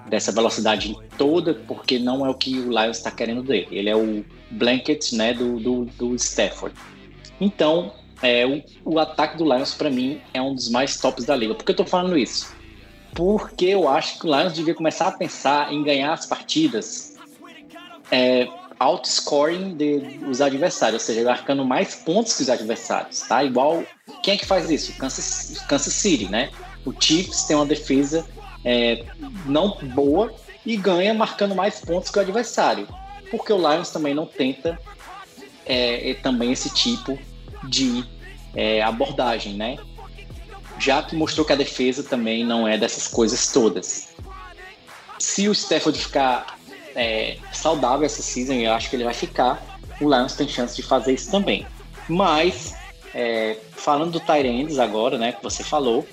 dessa 0.10 0.32
velocidade 0.32 0.96
toda, 1.18 1.54
porque 1.54 2.00
não 2.00 2.26
é 2.26 2.30
o 2.30 2.34
que 2.34 2.60
o 2.60 2.70
Lions 2.70 2.98
está 2.98 3.12
querendo 3.12 3.44
dele. 3.44 3.68
Ele 3.72 3.90
é 3.90 3.96
o 3.96 4.26
blanket 4.52 5.14
né, 5.14 5.34
do, 5.34 5.60
do, 5.60 5.86
do 5.86 6.16
Stafford. 6.16 6.76
Então, 7.40 7.94
é, 8.22 8.46
o, 8.46 8.64
o 8.94 9.00
ataque 9.00 9.38
do 9.38 9.44
Lions, 9.44 9.74
para 9.74 9.90
mim, 9.90 10.22
é 10.34 10.42
um 10.42 10.54
dos 10.54 10.70
mais 10.70 10.98
tops 10.98 11.26
da 11.26 11.36
liga. 11.36 11.56
Por 11.56 11.64
que 11.64 11.72
eu 11.72 11.74
estou 11.74 11.86
falando 11.86 12.18
isso? 12.18 12.54
Porque 13.14 13.66
eu 13.66 13.88
acho 13.88 14.20
que 14.20 14.28
o 14.28 14.36
Lions 14.36 14.54
devia 14.54 14.74
começar 14.74 15.08
a 15.08 15.12
pensar 15.12 15.74
em 15.74 15.84
ganhar 15.84 16.14
as 16.14 16.26
partidas 16.26 17.16
é, 18.12 18.48
outscoring 18.80 19.76
dos 20.20 20.42
adversários, 20.42 21.02
ou 21.02 21.06
seja, 21.06 21.24
marcando 21.28 21.66
mais 21.66 21.96
pontos 21.96 22.36
que 22.36 22.44
os 22.44 22.50
adversários, 22.50 23.22
tá? 23.22 23.44
Igual, 23.44 23.84
quem 24.24 24.36
é 24.36 24.38
que 24.38 24.46
faz 24.46 24.70
isso? 24.70 24.94
Kansas, 24.98 25.60
Kansas 25.68 25.94
City, 25.94 26.30
né? 26.30 26.50
O 26.86 26.94
Chiefs 26.98 27.44
tem 27.44 27.56
uma 27.56 27.66
defesa 27.66 28.26
é, 28.64 29.06
não 29.46 29.78
boa 29.82 30.34
e 30.66 30.76
ganha 30.76 31.14
marcando 31.14 31.56
mais 31.56 31.80
pontos 31.80 32.10
que 32.10 32.18
o 32.18 32.22
adversário. 32.22 32.88
Porque 33.32 33.54
o 33.54 33.58
Lions 33.58 33.90
também 33.90 34.14
não 34.14 34.26
tenta 34.26 34.80
é, 35.66 36.16
também 36.16 36.52
esse 36.52 36.70
tipo 36.70 37.18
de 37.64 38.04
é, 38.56 38.82
abordagem, 38.82 39.54
né? 39.54 39.78
Já 40.80 41.04
que 41.04 41.16
mostrou 41.16 41.46
que 41.46 41.54
a 41.54 41.56
defesa 41.56 42.04
também 42.04 42.46
não 42.46 42.68
é 42.68 42.78
dessas 42.78 43.08
coisas 43.08 43.52
todas. 43.52 44.10
Se 45.18 45.48
o 45.48 45.52
Stafford 45.52 46.00
ficar 46.00 46.58
é, 46.96 47.38
saudável 47.52 48.06
essa 48.06 48.22
season, 48.22 48.54
eu 48.54 48.74
acho 48.74 48.90
que 48.90 48.96
ele 48.96 49.04
vai 49.04 49.14
ficar, 49.14 49.64
o 50.00 50.10
Lions 50.10 50.34
tem 50.34 50.48
chance 50.48 50.76
de 50.76 50.82
fazer 50.82 51.14
isso 51.14 51.30
também. 51.30 51.68
Mas, 52.08 52.74
é, 53.14 53.58
falando 53.72 54.12
do 54.12 54.20
Tyrands 54.20 54.80
agora, 54.80 55.18
né, 55.18 55.34
que 55.34 55.44
você 55.44 55.64
falou, 55.64 56.08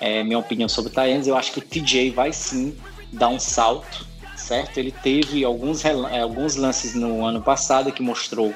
é, 0.00 0.24
minha 0.24 0.38
opinião 0.38 0.68
sobre 0.68 0.90
o 0.90 0.94
Tyrants, 0.94 1.26
eu 1.26 1.36
acho 1.36 1.52
que 1.52 1.58
o 1.58 1.62
TJ 1.62 2.10
vai 2.10 2.32
sim 2.32 2.76
dar 3.12 3.28
um 3.28 3.38
salto, 3.38 4.06
certo? 4.34 4.78
Ele 4.78 4.90
teve 4.90 5.44
alguns, 5.44 5.84
é, 5.84 6.20
alguns 6.20 6.56
lances 6.56 6.94
no 6.94 7.24
ano 7.24 7.42
passado 7.42 7.92
que 7.92 8.02
mostrou 8.02 8.54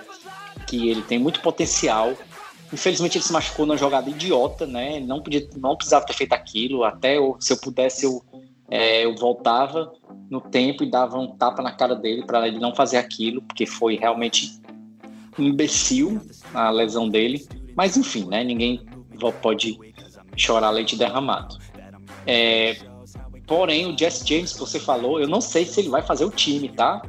que 0.66 0.88
ele 0.88 1.02
tem 1.02 1.18
muito 1.18 1.40
potencial. 1.40 2.14
Infelizmente 2.72 3.18
ele 3.18 3.24
se 3.24 3.32
machucou 3.32 3.66
numa 3.66 3.76
jogada 3.76 4.08
idiota, 4.08 4.66
né? 4.66 4.98
Não, 5.00 5.22
podia, 5.22 5.46
não 5.56 5.76
precisava 5.76 6.06
ter 6.06 6.14
feito 6.14 6.32
aquilo. 6.32 6.82
Até 6.82 7.18
eu, 7.18 7.36
se 7.38 7.52
eu 7.52 7.58
pudesse, 7.58 8.06
eu, 8.06 8.24
é, 8.70 9.04
eu 9.04 9.14
voltava 9.14 9.92
no 10.30 10.40
tempo 10.40 10.82
e 10.82 10.90
dava 10.90 11.18
um 11.18 11.36
tapa 11.36 11.62
na 11.62 11.72
cara 11.72 11.94
dele 11.94 12.24
para 12.24 12.48
ele 12.48 12.58
não 12.58 12.74
fazer 12.74 12.96
aquilo, 12.96 13.42
porque 13.42 13.66
foi 13.66 13.96
realmente 13.96 14.58
imbecil 15.38 16.20
a 16.54 16.70
lesão 16.70 17.08
dele. 17.08 17.46
Mas 17.76 17.96
enfim, 17.96 18.24
né? 18.24 18.42
Ninguém 18.42 18.80
pode 19.42 19.78
chorar 20.36 20.70
leite 20.70 20.96
derramado. 20.96 21.58
É, 22.26 22.76
porém, 23.46 23.86
o 23.86 23.98
Jesse 23.98 24.26
James 24.26 24.52
que 24.52 24.60
você 24.60 24.80
falou, 24.80 25.20
eu 25.20 25.28
não 25.28 25.40
sei 25.40 25.64
se 25.64 25.80
ele 25.80 25.88
vai 25.88 26.02
fazer 26.02 26.24
o 26.24 26.30
time, 26.30 26.68
tá? 26.68 27.02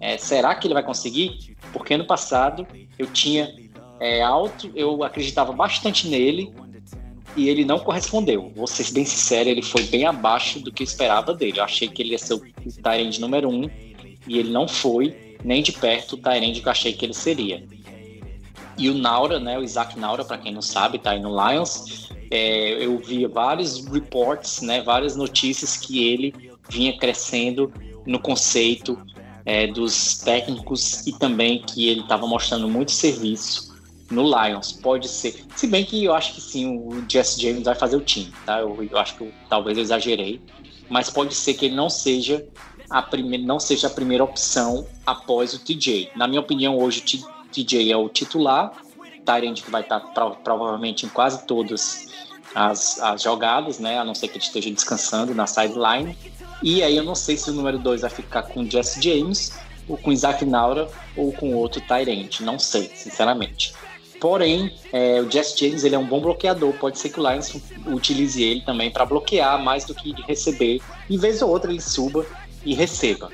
É, 0.00 0.18
será 0.18 0.54
que 0.54 0.66
ele 0.66 0.74
vai 0.74 0.82
conseguir? 0.82 1.56
Porque 1.72 1.96
no 1.96 2.04
passado 2.04 2.66
eu 2.98 3.06
tinha 3.06 3.54
é, 4.00 4.20
alto, 4.22 4.70
eu 4.74 5.04
acreditava 5.04 5.52
bastante 5.52 6.08
nele 6.08 6.52
e 7.36 7.48
ele 7.48 7.64
não 7.64 7.78
correspondeu. 7.78 8.52
Vou 8.54 8.66
ser 8.66 8.90
bem 8.92 9.04
sincero, 9.04 9.48
ele 9.48 9.62
foi 9.62 9.84
bem 9.84 10.04
abaixo 10.04 10.60
do 10.60 10.72
que 10.72 10.82
eu 10.82 10.84
esperava 10.84 11.32
dele. 11.32 11.60
Eu 11.60 11.64
achei 11.64 11.88
que 11.88 12.02
ele 12.02 12.10
ia 12.10 12.18
ser 12.18 12.34
o 12.34 12.40
Tyrande 12.82 13.20
número 13.20 13.48
um 13.48 13.70
e 14.26 14.38
ele 14.38 14.50
não 14.50 14.66
foi 14.66 15.36
nem 15.44 15.62
de 15.62 15.72
perto 15.72 16.14
o 16.14 16.16
Tyrande 16.16 16.60
que 16.60 16.68
eu 16.68 16.72
achei 16.72 16.92
que 16.92 17.04
ele 17.04 17.14
seria. 17.14 17.64
E 18.78 18.88
o 18.88 18.94
Naura, 18.94 19.38
né, 19.38 19.58
o 19.58 19.62
Isaac 19.62 19.98
Naura, 19.98 20.24
para 20.24 20.38
quem 20.38 20.52
não 20.52 20.62
sabe, 20.62 20.98
tá 20.98 21.10
aí 21.10 21.20
no 21.20 21.30
Lions, 21.30 22.08
é, 22.30 22.84
eu 22.84 22.98
vi 22.98 23.26
vários 23.26 23.84
reports, 23.86 24.62
né, 24.62 24.80
várias 24.82 25.16
notícias 25.16 25.76
que 25.76 26.06
ele 26.06 26.34
vinha 26.68 26.96
crescendo 26.96 27.72
no 28.06 28.18
conceito 28.18 28.98
é, 29.44 29.66
dos 29.66 30.18
técnicos 30.18 31.06
e 31.06 31.12
também 31.12 31.62
que 31.62 31.88
ele 31.88 32.00
estava 32.00 32.26
mostrando 32.26 32.68
muito 32.68 32.92
serviço 32.92 33.72
no 34.10 34.22
Lions. 34.22 34.72
Pode 34.72 35.08
ser, 35.08 35.44
se 35.56 35.66
bem 35.66 35.84
que 35.84 36.04
eu 36.04 36.14
acho 36.14 36.34
que 36.34 36.40
sim, 36.40 36.76
o 36.76 37.04
Jesse 37.08 37.40
James 37.40 37.64
vai 37.64 37.74
fazer 37.74 37.96
o 37.96 38.00
time, 38.00 38.32
tá? 38.46 38.60
Eu, 38.60 38.86
eu 38.90 38.98
acho 38.98 39.16
que 39.16 39.24
eu, 39.24 39.32
talvez 39.48 39.76
eu 39.76 39.82
exagerei, 39.82 40.40
mas 40.88 41.10
pode 41.10 41.34
ser 41.34 41.54
que 41.54 41.66
ele 41.66 41.74
não 41.74 41.88
seja 41.88 42.46
a 42.90 43.02
primeira, 43.02 43.44
não 43.44 43.58
seja 43.58 43.86
a 43.86 43.90
primeira 43.90 44.22
opção 44.22 44.86
após 45.06 45.54
o 45.54 45.58
TJ. 45.58 46.10
Na 46.14 46.28
minha 46.28 46.40
opinião, 46.40 46.78
hoje 46.78 47.00
o 47.00 47.04
TJ 47.52 47.92
é 47.92 47.96
o 47.96 48.08
titular, 48.08 48.72
Tyrande 49.24 49.62
que 49.62 49.70
vai 49.70 49.82
estar 49.82 50.00
provavelmente 50.42 51.06
em 51.06 51.08
quase 51.08 51.46
todas 51.46 52.08
as, 52.54 53.00
as 53.00 53.22
jogadas, 53.22 53.78
né? 53.78 53.98
A 53.98 54.04
não 54.04 54.14
ser 54.14 54.28
que 54.28 54.36
ele 54.36 54.44
esteja 54.44 54.70
descansando 54.70 55.34
na 55.34 55.46
sideline. 55.46 56.16
E 56.62 56.82
aí 56.82 56.96
eu 56.96 57.04
não 57.04 57.14
sei 57.14 57.36
se 57.36 57.50
o 57.50 57.52
número 57.52 57.78
2 57.78 58.02
vai 58.02 58.10
ficar 58.10 58.42
com 58.42 58.60
o 58.60 58.70
Jesse 58.70 59.00
James, 59.02 59.52
ou 59.88 59.96
com 59.96 60.12
Isaac 60.12 60.44
Naura, 60.44 60.88
ou 61.16 61.32
com 61.32 61.54
outro 61.54 61.80
Tyrant. 61.80 62.40
Não 62.40 62.58
sei, 62.58 62.90
sinceramente. 62.94 63.74
Porém, 64.20 64.72
é, 64.92 65.20
o 65.20 65.28
Jess 65.28 65.58
James 65.58 65.82
ele 65.82 65.96
é 65.96 65.98
um 65.98 66.06
bom 66.06 66.20
bloqueador. 66.20 66.72
Pode 66.74 66.98
ser 66.98 67.08
que 67.08 67.18
o 67.18 67.28
Lions 67.28 67.52
utilize 67.86 68.40
ele 68.40 68.60
também 68.60 68.90
para 68.90 69.04
bloquear 69.04 69.60
mais 69.62 69.84
do 69.84 69.94
que 69.94 70.14
receber. 70.22 70.80
E 71.10 71.18
vez 71.18 71.42
ou 71.42 71.50
outra 71.50 71.70
ele 71.72 71.80
suba 71.80 72.24
e 72.64 72.72
receba. 72.72 73.30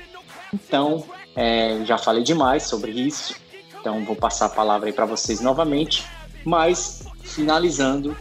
Então, 0.51 1.05
é, 1.35 1.81
já 1.85 1.97
falei 1.97 2.23
demais 2.23 2.63
sobre 2.63 2.91
isso. 2.91 3.35
Então, 3.79 4.03
vou 4.03 4.15
passar 4.15 4.47
a 4.47 4.49
palavra 4.49 4.87
aí 4.87 4.93
para 4.93 5.05
vocês 5.05 5.39
novamente. 5.41 6.05
Mas, 6.43 7.03
finalizando, 7.23 8.15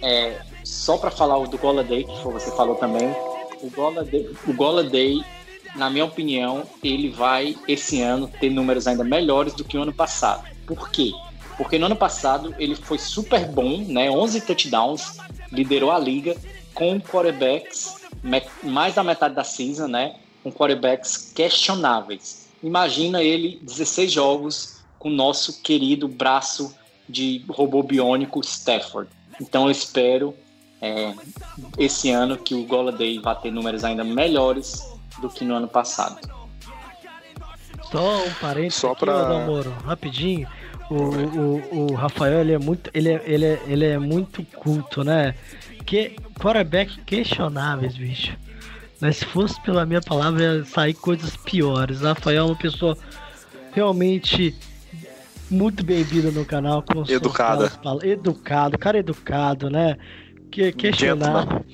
é, 0.00 0.40
só 0.64 0.96
para 0.96 1.10
falar 1.10 1.44
do 1.46 1.58
Goladay, 1.58 2.04
que 2.04 2.24
você 2.24 2.50
falou 2.52 2.76
também, 2.76 3.14
o 3.60 3.70
Goladay, 3.70 4.30
o 4.46 4.52
Goladay, 4.52 5.24
na 5.76 5.88
minha 5.90 6.04
opinião, 6.04 6.64
ele 6.82 7.10
vai 7.10 7.56
esse 7.66 8.00
ano 8.00 8.28
ter 8.40 8.50
números 8.50 8.86
ainda 8.86 9.04
melhores 9.04 9.54
do 9.54 9.64
que 9.64 9.76
o 9.76 9.82
ano 9.82 9.92
passado. 9.92 10.44
Por 10.66 10.90
quê? 10.90 11.12
Porque 11.56 11.78
no 11.78 11.86
ano 11.86 11.96
passado 11.96 12.54
ele 12.58 12.74
foi 12.74 12.98
super 12.98 13.46
bom, 13.46 13.78
né? 13.88 14.10
11 14.10 14.40
touchdowns, 14.40 15.18
liderou 15.52 15.90
a 15.90 15.98
liga 15.98 16.36
com 16.74 17.00
quarterbacks 17.00 17.96
mais 18.62 18.94
da 18.94 19.04
metade 19.04 19.34
da 19.34 19.44
season, 19.44 19.86
né? 19.86 20.16
Com 20.42 20.50
quarterbacks 20.50 21.32
questionáveis. 21.34 22.48
Imagina 22.62 23.22
ele 23.22 23.60
16 23.62 24.10
jogos 24.10 24.73
o 25.04 25.10
nosso 25.10 25.62
querido 25.62 26.08
braço 26.08 26.74
de 27.08 27.44
robô 27.48 27.82
biônico 27.82 28.40
Stafford. 28.40 29.08
Então 29.40 29.66
eu 29.66 29.70
espero 29.70 30.34
é, 30.80 31.14
esse 31.78 32.10
ano 32.10 32.36
que 32.36 32.54
o 32.54 32.64
Goladay 32.64 33.18
vai 33.18 33.38
ter 33.38 33.52
números 33.52 33.84
ainda 33.84 34.02
melhores 34.02 34.82
do 35.20 35.28
que 35.28 35.44
no 35.44 35.54
ano 35.54 35.68
passado. 35.68 36.18
Só 37.92 38.24
um 38.24 38.34
parênteses 38.40 38.80
Só 38.80 38.92
aqui, 38.92 39.00
pra... 39.00 39.46
Moro, 39.46 39.70
rapidinho. 39.84 40.48
O, 40.90 40.94
o, 40.94 41.92
o 41.92 41.94
Rafael 41.94 42.40
ele 42.40 42.52
é 42.52 42.58
muito 42.58 42.90
ele 42.92 43.10
é, 43.10 43.22
ele 43.24 43.44
é, 43.44 43.62
ele 43.66 43.86
é 43.86 43.98
muito 43.98 44.44
culto, 44.56 45.04
né? 45.04 45.34
Que 45.86 46.16
quarterback 46.38 47.00
questionáveis, 47.02 47.96
bicho. 47.96 48.36
Mas 49.00 49.18
se 49.18 49.24
fosse 49.26 49.60
pela 49.62 49.84
minha 49.84 50.00
palavra, 50.00 50.42
ia 50.42 50.64
sair 50.64 50.94
coisas 50.94 51.36
piores. 51.36 52.00
O 52.00 52.06
Rafael 52.06 52.38
é 52.38 52.46
uma 52.46 52.56
pessoa 52.56 52.96
realmente 53.72 54.54
muito 55.54 55.84
bem-vinda 55.84 56.30
no 56.30 56.44
canal. 56.44 56.82
Com 56.82 57.04
Educada. 57.08 57.72
Educado, 58.02 58.76
cara 58.76 58.98
educado, 58.98 59.70
né? 59.70 59.96
Que, 60.50 60.72
questionável. 60.72 61.64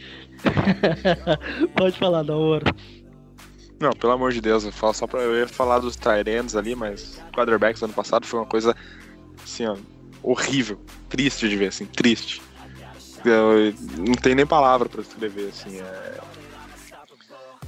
Pode 1.74 1.99
falar, 1.99 2.22
da 2.22 2.37
hora. 2.37 2.74
Não, 3.81 3.91
pelo 3.93 4.12
amor 4.12 4.33
de 4.33 4.43
Deus, 4.43 4.64
eu 4.64 4.72
falo 4.72 4.93
só 4.93 5.07
pra 5.07 5.20
eu 5.20 5.35
ia 5.35 5.49
falar 5.49 5.78
dos 5.78 5.97
Tyrants 5.97 6.55
ali, 6.55 6.76
mas 6.76 7.18
quarterbacks 7.35 7.83
ano 7.83 7.95
passado 7.95 8.26
foi 8.26 8.41
uma 8.41 8.47
coisa 8.47 8.76
assim, 9.43 9.64
ó, 9.66 9.74
horrível, 10.22 10.78
triste 11.09 11.49
de 11.49 11.57
ver, 11.57 11.68
assim, 11.68 11.87
triste. 11.87 12.43
Eu, 13.24 13.72
não 13.97 14.14
tem 14.14 14.35
nem 14.35 14.47
palavra 14.47 14.87
para 14.87 15.01
escrever, 15.01 15.49
assim, 15.49 15.81
é... 15.81 16.20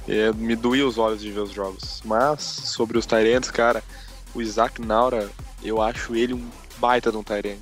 é... 0.07 0.33
me 0.33 0.55
doía 0.55 0.85
os 0.85 0.99
olhos 0.99 1.21
de 1.21 1.31
ver 1.31 1.39
os 1.39 1.51
jogos. 1.51 2.03
Mas, 2.05 2.41
sobre 2.41 2.99
os 2.99 3.07
Tyrants, 3.07 3.49
cara, 3.49 3.83
o 4.35 4.41
Isaac 4.41 4.79
Naura, 4.79 5.31
eu 5.63 5.81
acho 5.81 6.15
ele 6.15 6.33
um 6.33 6.49
baita 6.77 7.11
de 7.11 7.17
um 7.17 7.23
Tyrant. 7.23 7.59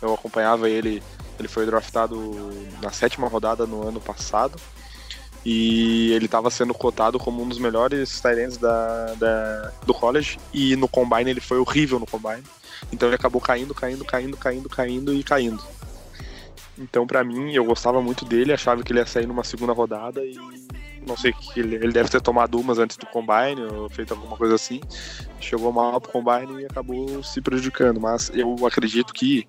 Eu 0.00 0.14
acompanhava 0.14 0.68
ele, 0.68 1.02
ele 1.38 1.48
foi 1.48 1.66
draftado 1.66 2.16
na 2.82 2.90
sétima 2.90 3.28
rodada 3.28 3.66
no 3.66 3.86
ano 3.86 4.00
passado, 4.00 4.58
e 5.44 6.12
ele 6.12 6.26
estava 6.26 6.50
sendo 6.50 6.74
cotado 6.74 7.18
como 7.18 7.42
um 7.42 7.48
dos 7.48 7.58
melhores 7.58 8.20
Tyrants 8.20 8.56
da, 8.56 9.14
da, 9.14 9.72
do 9.84 9.94
college, 9.94 10.38
e 10.52 10.76
no 10.76 10.88
Combine 10.88 11.30
ele 11.30 11.40
foi 11.40 11.58
horrível 11.58 11.98
no 11.98 12.06
Combine. 12.06 12.42
Então 12.92 13.08
ele 13.08 13.16
acabou 13.16 13.40
caindo, 13.40 13.74
caindo, 13.74 14.04
caindo, 14.04 14.36
caindo, 14.36 14.68
caindo 14.68 15.14
e 15.14 15.22
caindo. 15.22 15.62
Então, 16.78 17.06
para 17.06 17.22
mim, 17.22 17.52
eu 17.52 17.64
gostava 17.64 18.00
muito 18.00 18.24
dele, 18.24 18.54
achava 18.54 18.82
que 18.82 18.90
ele 18.90 19.00
ia 19.00 19.06
sair 19.06 19.26
numa 19.26 19.44
segunda 19.44 19.72
rodada 19.72 20.24
e 20.24 20.34
não 21.06 21.16
sei 21.16 21.32
que 21.32 21.60
ele, 21.60 21.76
ele 21.76 21.92
deve 21.92 22.08
ter 22.08 22.20
tomado 22.20 22.58
umas 22.58 22.78
antes 22.78 22.96
do 22.96 23.06
combine 23.06 23.62
ou 23.62 23.88
feito 23.88 24.12
alguma 24.12 24.36
coisa 24.36 24.54
assim. 24.54 24.80
Chegou 25.40 25.72
mal 25.72 26.00
pro 26.00 26.12
combine 26.12 26.62
e 26.62 26.66
acabou 26.66 27.22
se 27.22 27.40
prejudicando. 27.40 28.00
Mas 28.00 28.30
eu 28.34 28.66
acredito 28.66 29.12
que 29.12 29.46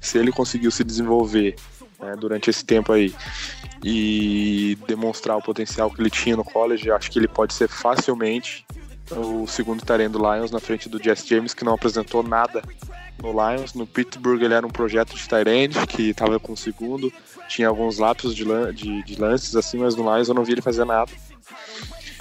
se 0.00 0.18
ele 0.18 0.32
conseguiu 0.32 0.70
se 0.70 0.84
desenvolver 0.84 1.56
né, 1.98 2.14
durante 2.16 2.50
esse 2.50 2.64
tempo 2.64 2.92
aí 2.92 3.14
e 3.82 4.76
demonstrar 4.86 5.36
o 5.36 5.42
potencial 5.42 5.90
que 5.90 6.00
ele 6.00 6.10
tinha 6.10 6.36
no 6.36 6.44
college, 6.44 6.90
acho 6.90 7.10
que 7.10 7.18
ele 7.18 7.28
pode 7.28 7.54
ser 7.54 7.68
facilmente 7.68 8.64
o 9.10 9.46
segundo 9.46 9.84
Tyrene 9.84 10.12
do 10.12 10.18
Lions 10.18 10.50
na 10.50 10.60
frente 10.60 10.88
do 10.88 11.02
Jess 11.02 11.26
James, 11.26 11.54
que 11.54 11.64
não 11.64 11.74
apresentou 11.74 12.22
nada 12.22 12.62
no 13.22 13.32
Lions. 13.32 13.74
No 13.74 13.86
Pittsburgh 13.86 14.42
ele 14.42 14.54
era 14.54 14.66
um 14.66 14.70
projeto 14.70 15.14
de 15.14 15.28
Tyrene, 15.28 15.74
que 15.88 16.10
estava 16.10 16.38
com 16.38 16.52
o 16.52 16.56
segundo, 16.56 17.12
tinha 17.50 17.66
alguns 17.66 17.98
lapsos 17.98 18.34
de, 18.34 18.44
de, 18.72 19.02
de, 19.02 19.20
lances 19.20 19.56
assim, 19.56 19.78
mas 19.78 19.96
no 19.96 20.04
Lions 20.04 20.28
eu 20.28 20.34
não 20.34 20.44
vi 20.44 20.52
ele 20.52 20.62
fazer 20.62 20.84
nada. 20.84 21.10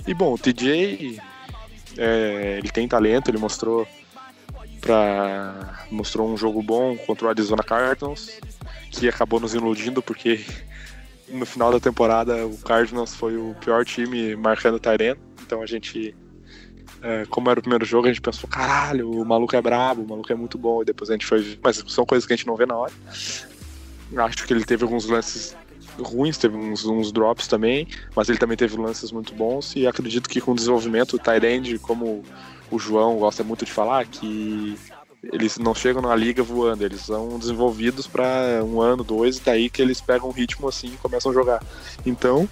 E 0.08 0.14
bom, 0.14 0.34
o 0.34 0.38
TJ, 0.38 1.22
é, 1.96 2.58
ele 2.58 2.70
tem 2.70 2.88
talento, 2.88 3.30
ele 3.30 3.38
mostrou 3.38 3.88
para 4.82 5.86
mostrou 5.92 6.28
um 6.28 6.36
jogo 6.36 6.64
bom 6.64 6.98
contra 6.98 7.28
o 7.28 7.30
Arizona 7.30 7.62
Cardinals, 7.62 8.40
que 8.90 9.08
acabou 9.08 9.40
nos 9.40 9.54
iludindo 9.54 10.02
porque 10.02 10.44
no 11.30 11.46
final 11.46 11.72
da 11.72 11.80
temporada 11.80 12.48
o 12.48 12.58
Cardinals 12.58 13.14
foi 13.16 13.38
o 13.38 13.56
pior 13.62 13.86
time 13.86 14.36
marcando 14.36 14.80
Tyrene, 14.80 15.20
então 15.44 15.62
a 15.62 15.68
gente 15.68 16.16
é, 17.04 17.26
como 17.30 17.52
era 17.52 17.60
o 17.60 17.62
primeiro 17.62 17.86
jogo, 17.86 18.08
a 18.08 18.10
gente 18.10 18.22
pensou, 18.22 18.50
caralho, 18.50 19.12
o 19.12 19.24
maluco 19.24 19.56
é 19.56 19.62
brabo, 19.62 20.02
o 20.02 20.08
maluco 20.08 20.32
é 20.32 20.36
muito 20.36 20.58
bom, 20.58 20.82
e 20.82 20.86
depois 20.86 21.10
a 21.10 21.14
gente 21.14 21.26
foi. 21.26 21.58
Mas 21.64 21.84
são 21.88 22.06
coisas 22.06 22.26
que 22.26 22.34
a 22.34 22.36
gente 22.36 22.48
não 22.48 22.56
vê 22.56 22.66
na 22.66 22.76
hora. 22.76 22.92
Acho 24.18 24.46
que 24.46 24.54
ele 24.54 24.66
teve 24.66 24.84
alguns 24.84 25.06
lances 25.06 25.56
ruins, 26.00 26.38
teve 26.38 26.56
uns, 26.56 26.86
uns 26.86 27.12
drops 27.12 27.48
também, 27.48 27.88
mas 28.16 28.30
ele 28.30 28.38
também 28.38 28.58
teve 28.58 28.78
lances 28.78 29.12
muito 29.12 29.34
bons, 29.34 29.76
e 29.76 29.86
acredito 29.86 30.30
que 30.30 30.42
com 30.42 30.52
o 30.52 30.56
desenvolvimento, 30.56 31.16
o 31.16 31.20
Tyrande, 31.20 31.78
como 31.78 32.24
o 32.72 32.80
João 32.80 33.18
gosta 33.18 33.44
muito 33.44 33.66
de 33.66 33.72
falar, 33.72 34.06
que 34.06 34.78
eles 35.24 35.58
não 35.58 35.76
chegam 35.76 36.02
na 36.02 36.16
liga 36.16 36.42
voando, 36.42 36.84
eles 36.84 37.02
são 37.02 37.38
desenvolvidos 37.38 38.08
para 38.08 38.64
um 38.64 38.82
ano, 38.82 39.04
dois, 39.04 39.38
e 39.38 39.42
daí 39.42 39.70
que 39.70 39.82
eles 39.82 40.00
pegam 40.00 40.30
um 40.30 40.32
ritmo 40.32 40.68
assim 40.68 40.88
e 40.94 40.98
começam 40.98 41.32
a 41.32 41.34
jogar. 41.34 41.62
Então, 42.06 42.48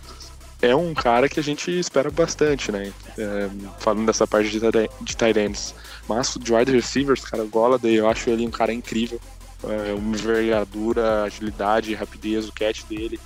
é 0.62 0.76
um 0.76 0.94
cara 0.94 1.30
que 1.30 1.40
a 1.40 1.44
gente 1.44 1.72
espera 1.72 2.10
bastante, 2.10 2.72
né? 2.72 2.92
É, 3.18 3.50
falando 3.80 4.06
dessa 4.06 4.26
parte 4.26 4.50
de, 4.50 4.60
de 4.60 5.16
tight 5.16 5.40
ends. 5.40 5.74
Mas 6.08 6.36
de 6.40 6.54
wide 6.54 6.72
receivers, 6.72 7.24
cara, 7.24 7.44
o 7.44 7.48
Golladay, 7.48 7.96
eu 7.96 8.10
acho 8.10 8.30
ele 8.30 8.46
um 8.46 8.52
cara 8.52 8.74
incrível. 8.74 9.20
É, 9.64 9.94
uma 9.94 10.16
envergadura, 10.16 11.24
agilidade, 11.24 11.94
rapidez, 11.94 12.48
o 12.48 12.54
catch 12.54 12.84
dele, 12.84 13.20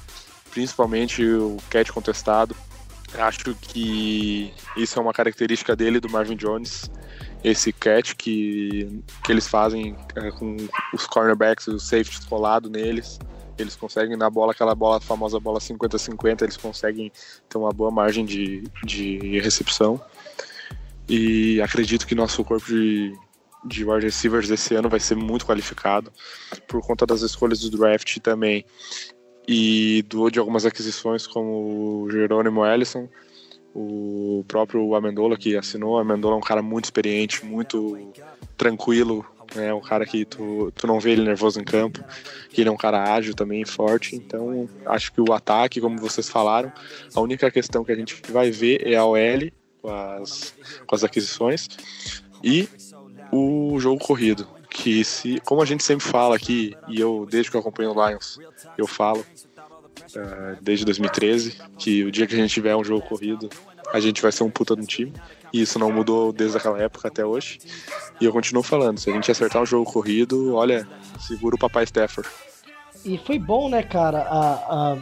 principalmente 0.51 1.25
o 1.25 1.57
catch 1.69 1.91
contestado. 1.91 2.55
Acho 3.13 3.53
que 3.55 4.53
isso 4.77 4.97
é 4.97 5.01
uma 5.01 5.11
característica 5.11 5.75
dele 5.75 5.99
do 5.99 6.09
Marvin 6.09 6.37
Jones, 6.37 6.89
esse 7.43 7.73
catch 7.73 8.13
que, 8.15 9.03
que 9.23 9.31
eles 9.31 9.47
fazem 9.47 9.95
é, 10.15 10.31
com 10.31 10.55
os 10.93 11.05
cornerbacks, 11.05 11.67
os 11.67 11.83
safeties 11.83 12.23
colado 12.25 12.69
neles 12.69 13.19
eles 13.61 13.75
conseguem 13.75 14.17
na 14.17 14.29
bola, 14.29 14.51
aquela 14.51 14.75
bola, 14.75 14.99
famosa 14.99 15.39
bola 15.39 15.59
50-50, 15.59 16.41
eles 16.41 16.57
conseguem 16.57 17.11
ter 17.47 17.57
uma 17.57 17.71
boa 17.71 17.91
margem 17.91 18.25
de, 18.25 18.63
de 18.83 19.39
recepção. 19.39 20.01
E 21.07 21.61
acredito 21.61 22.07
que 22.07 22.15
nosso 22.15 22.43
corpo 22.43 22.65
de, 22.67 23.13
de 23.63 23.85
wide 23.85 24.05
receivers 24.05 24.49
esse 24.49 24.73
ano 24.75 24.89
vai 24.89 24.99
ser 24.99 25.15
muito 25.15 25.45
qualificado 25.45 26.11
por 26.67 26.81
conta 26.81 27.05
das 27.05 27.21
escolhas 27.21 27.59
do 27.59 27.77
draft 27.77 28.17
também 28.19 28.65
e 29.47 30.03
do, 30.07 30.29
de 30.29 30.39
algumas 30.39 30.65
aquisições 30.65 31.27
como 31.27 32.03
o 32.03 32.11
Jerônimo 32.11 32.65
Ellison, 32.65 33.07
o 33.73 34.43
próprio 34.47 34.93
Amendola 34.95 35.37
que 35.37 35.57
assinou. 35.57 35.95
O 35.95 35.97
Amendola 35.97 36.35
é 36.35 36.37
um 36.37 36.41
cara 36.41 36.61
muito 36.61 36.85
experiente, 36.85 37.45
muito 37.45 38.11
tranquilo 38.57 39.25
é 39.55 39.73
um 39.73 39.81
cara 39.81 40.05
que 40.05 40.23
tu, 40.23 40.71
tu 40.75 40.87
não 40.87 40.99
vê 40.99 41.11
ele 41.11 41.23
nervoso 41.23 41.59
em 41.59 41.63
campo, 41.63 42.03
ele 42.55 42.69
é 42.69 42.71
um 42.71 42.77
cara 42.77 43.13
ágil 43.13 43.33
também, 43.33 43.65
forte. 43.65 44.15
Então, 44.15 44.69
acho 44.85 45.11
que 45.11 45.21
o 45.21 45.33
ataque, 45.33 45.81
como 45.81 45.97
vocês 45.99 46.29
falaram, 46.29 46.71
a 47.13 47.19
única 47.19 47.49
questão 47.51 47.83
que 47.83 47.91
a 47.91 47.95
gente 47.95 48.21
vai 48.29 48.51
ver 48.51 48.87
é 48.87 48.95
a 48.95 49.05
OL 49.05 49.51
com 49.81 49.89
as, 49.89 50.53
com 50.85 50.95
as 50.95 51.03
aquisições 51.03 51.67
e 52.43 52.67
o 53.31 53.79
jogo 53.79 54.03
corrido. 54.03 54.47
Que 54.69 55.03
se, 55.03 55.39
como 55.41 55.61
a 55.61 55.65
gente 55.65 55.83
sempre 55.83 56.05
fala 56.05 56.35
aqui, 56.35 56.75
e 56.87 56.99
eu, 56.99 57.27
desde 57.29 57.51
que 57.51 57.57
eu 57.57 57.61
acompanho 57.61 57.91
o 57.91 58.07
Lions, 58.07 58.39
eu 58.77 58.87
falo, 58.87 59.19
uh, 59.19 60.57
desde 60.61 60.85
2013, 60.85 61.57
que 61.77 62.03
o 62.05 62.11
dia 62.11 62.25
que 62.25 62.33
a 62.33 62.37
gente 62.37 62.53
tiver 62.53 62.75
um 62.75 62.83
jogo 62.83 63.05
corrido, 63.05 63.49
a 63.93 63.99
gente 63.99 64.21
vai 64.21 64.31
ser 64.31 64.43
um 64.43 64.49
puta 64.49 64.73
um 64.73 64.85
time. 64.85 65.13
E 65.53 65.61
isso 65.61 65.77
não 65.77 65.91
mudou 65.91 66.31
desde 66.31 66.57
aquela 66.57 66.81
época 66.81 67.09
até 67.09 67.25
hoje. 67.25 67.59
E 68.19 68.25
eu 68.25 68.31
continuo 68.31 68.63
falando, 68.63 68.97
se 68.97 69.09
a 69.09 69.13
gente 69.13 69.29
acertar 69.29 69.61
um 69.61 69.65
jogo 69.65 69.91
corrido, 69.91 70.55
olha, 70.55 70.87
segura 71.19 71.55
o 71.55 71.59
papai 71.59 71.83
Stafford. 71.83 72.29
E 73.03 73.17
foi 73.17 73.37
bom, 73.37 73.67
né, 73.67 73.83
cara, 73.83 74.19
a, 74.19 74.53
a, 74.93 74.97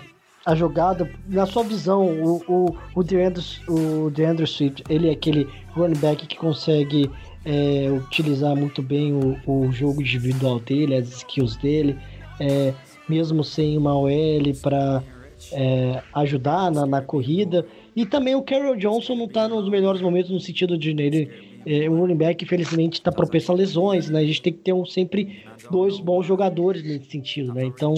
a 0.46 0.56
jogada, 0.56 1.10
na 1.28 1.46
sua 1.46 1.64
visão, 1.64 2.08
o, 2.08 2.44
o, 2.48 2.78
o, 2.96 3.04
DeAndre, 3.04 3.44
o 3.68 4.10
DeAndre 4.10 4.48
Swift, 4.48 4.84
ele 4.90 5.10
é 5.10 5.12
aquele 5.12 5.48
running 5.76 6.00
back 6.00 6.26
que 6.26 6.38
consegue 6.38 7.12
é, 7.50 7.92
utilizar 7.92 8.56
muito 8.56 8.84
bem 8.84 9.12
o, 9.12 9.36
o, 9.48 9.72
jogo 9.72 10.02
individual 10.02 10.60
dele, 10.60 10.94
as 10.94 11.10
skills 11.10 11.58
dele, 11.58 11.98
é, 12.40 12.76
mesmo 13.10 13.44
sem 13.44 13.76
uma 13.76 13.98
OL 13.98 14.54
para 14.62 15.04
é, 15.52 16.00
ajudar 16.14 16.72
na, 16.72 16.86
na, 16.86 17.02
corrida. 17.02 17.66
E 17.96 18.06
também 18.06 18.36
o 18.36 18.44
Carroll 18.44 18.76
Johnson 18.76 19.16
não 19.16 19.26
está 19.26 19.48
nos 19.48 19.68
melhores 19.68 20.00
momentos 20.00 20.30
no 20.30 20.40
sentido 20.40 20.78
de 20.78 20.92
ele, 20.92 21.32
é, 21.66 21.90
o 21.90 21.98
running 21.98 22.18
back, 22.18 22.44
infelizmente, 22.44 22.94
está 22.94 23.12
propenso 23.12 23.52
a 23.52 23.56
lesões, 23.56 24.12
né? 24.12 24.20
A 24.20 24.26
gente 24.26 24.44
tem 24.44 24.54
que 24.54 24.60
ter 24.60 24.74
um, 24.74 24.86
sempre 24.86 25.44
dois 25.72 26.00
bons 26.00 26.28
jogadores 26.28 26.84
nesse 26.84 27.10
sentido, 27.10 27.52
né? 27.52 27.66
Então 27.66 27.96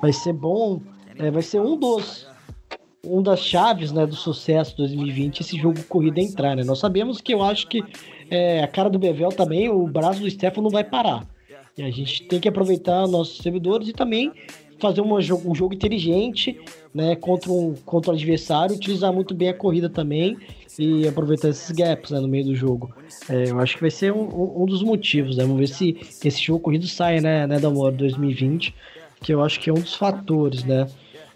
vai 0.00 0.12
ser 0.12 0.32
bom, 0.32 0.80
é, 1.18 1.32
vai 1.32 1.42
ser 1.42 1.60
um 1.60 1.76
dos 1.76 2.32
um 3.06 3.22
das 3.22 3.40
chaves 3.40 3.92
né, 3.92 4.06
do 4.06 4.16
sucesso 4.16 4.74
2020 4.78 5.40
esse 5.40 5.58
jogo 5.58 5.82
corrida 5.84 6.20
entrar, 6.20 6.56
né? 6.56 6.64
Nós 6.64 6.78
sabemos 6.78 7.20
que 7.20 7.34
eu 7.34 7.42
acho 7.42 7.66
que 7.66 7.82
é, 8.30 8.62
a 8.62 8.68
cara 8.68 8.90
do 8.90 8.98
Bevel 8.98 9.30
também, 9.30 9.68
o 9.68 9.86
braço 9.86 10.20
do 10.20 10.30
Stefano 10.30 10.64
não 10.64 10.70
vai 10.70 10.84
parar. 10.84 11.26
E 11.76 11.82
a 11.82 11.90
gente 11.90 12.22
tem 12.24 12.38
que 12.38 12.48
aproveitar 12.48 13.06
nossos 13.08 13.38
servidores 13.38 13.88
e 13.88 13.92
também 13.92 14.32
fazer 14.78 15.00
uma, 15.00 15.16
um 15.16 15.54
jogo 15.54 15.74
inteligente 15.74 16.60
né, 16.94 17.16
contra, 17.16 17.50
um, 17.50 17.74
contra 17.84 18.12
o 18.12 18.14
adversário, 18.14 18.76
utilizar 18.76 19.12
muito 19.12 19.34
bem 19.34 19.48
a 19.48 19.54
corrida 19.54 19.88
também 19.88 20.36
e 20.78 21.06
aproveitar 21.06 21.48
esses 21.48 21.70
gaps 21.70 22.10
né, 22.10 22.20
no 22.20 22.28
meio 22.28 22.44
do 22.44 22.54
jogo. 22.54 22.94
É, 23.28 23.50
eu 23.50 23.58
acho 23.60 23.74
que 23.74 23.80
vai 23.80 23.90
ser 23.90 24.12
um, 24.12 24.62
um 24.62 24.66
dos 24.66 24.82
motivos. 24.82 25.36
Né? 25.36 25.44
Vamos 25.44 25.58
ver 25.58 25.68
se 25.68 25.96
esse 26.24 26.40
jogo 26.40 26.60
corrido 26.60 26.86
sai, 26.86 27.20
né, 27.20 27.46
né 27.46 27.58
Damor, 27.58 27.92
2020, 27.92 28.74
que 29.20 29.32
eu 29.32 29.42
acho 29.42 29.58
que 29.58 29.70
é 29.70 29.72
um 29.72 29.80
dos 29.80 29.94
fatores, 29.94 30.64
né? 30.64 30.86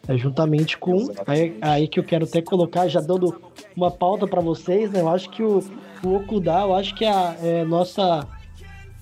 É, 0.07 0.17
juntamente 0.17 0.79
com. 0.79 1.13
Aí, 1.27 1.57
aí, 1.61 1.89
que 1.89 1.99
eu 1.99 2.05
quero 2.05 2.25
até 2.25 2.41
colocar, 2.41 2.89
já 2.89 3.01
dando 3.01 3.43
uma 3.77 3.91
pauta 3.91 4.27
para 4.27 4.41
vocês, 4.41 4.91
né? 4.91 5.01
Eu 5.01 5.09
acho 5.09 5.29
que 5.29 5.43
o, 5.43 5.63
o 6.05 6.17
Okuda, 6.17 6.61
eu 6.61 6.75
acho 6.75 6.95
que 6.95 7.05
a 7.05 7.37
é, 7.43 7.65
nossa. 7.65 8.27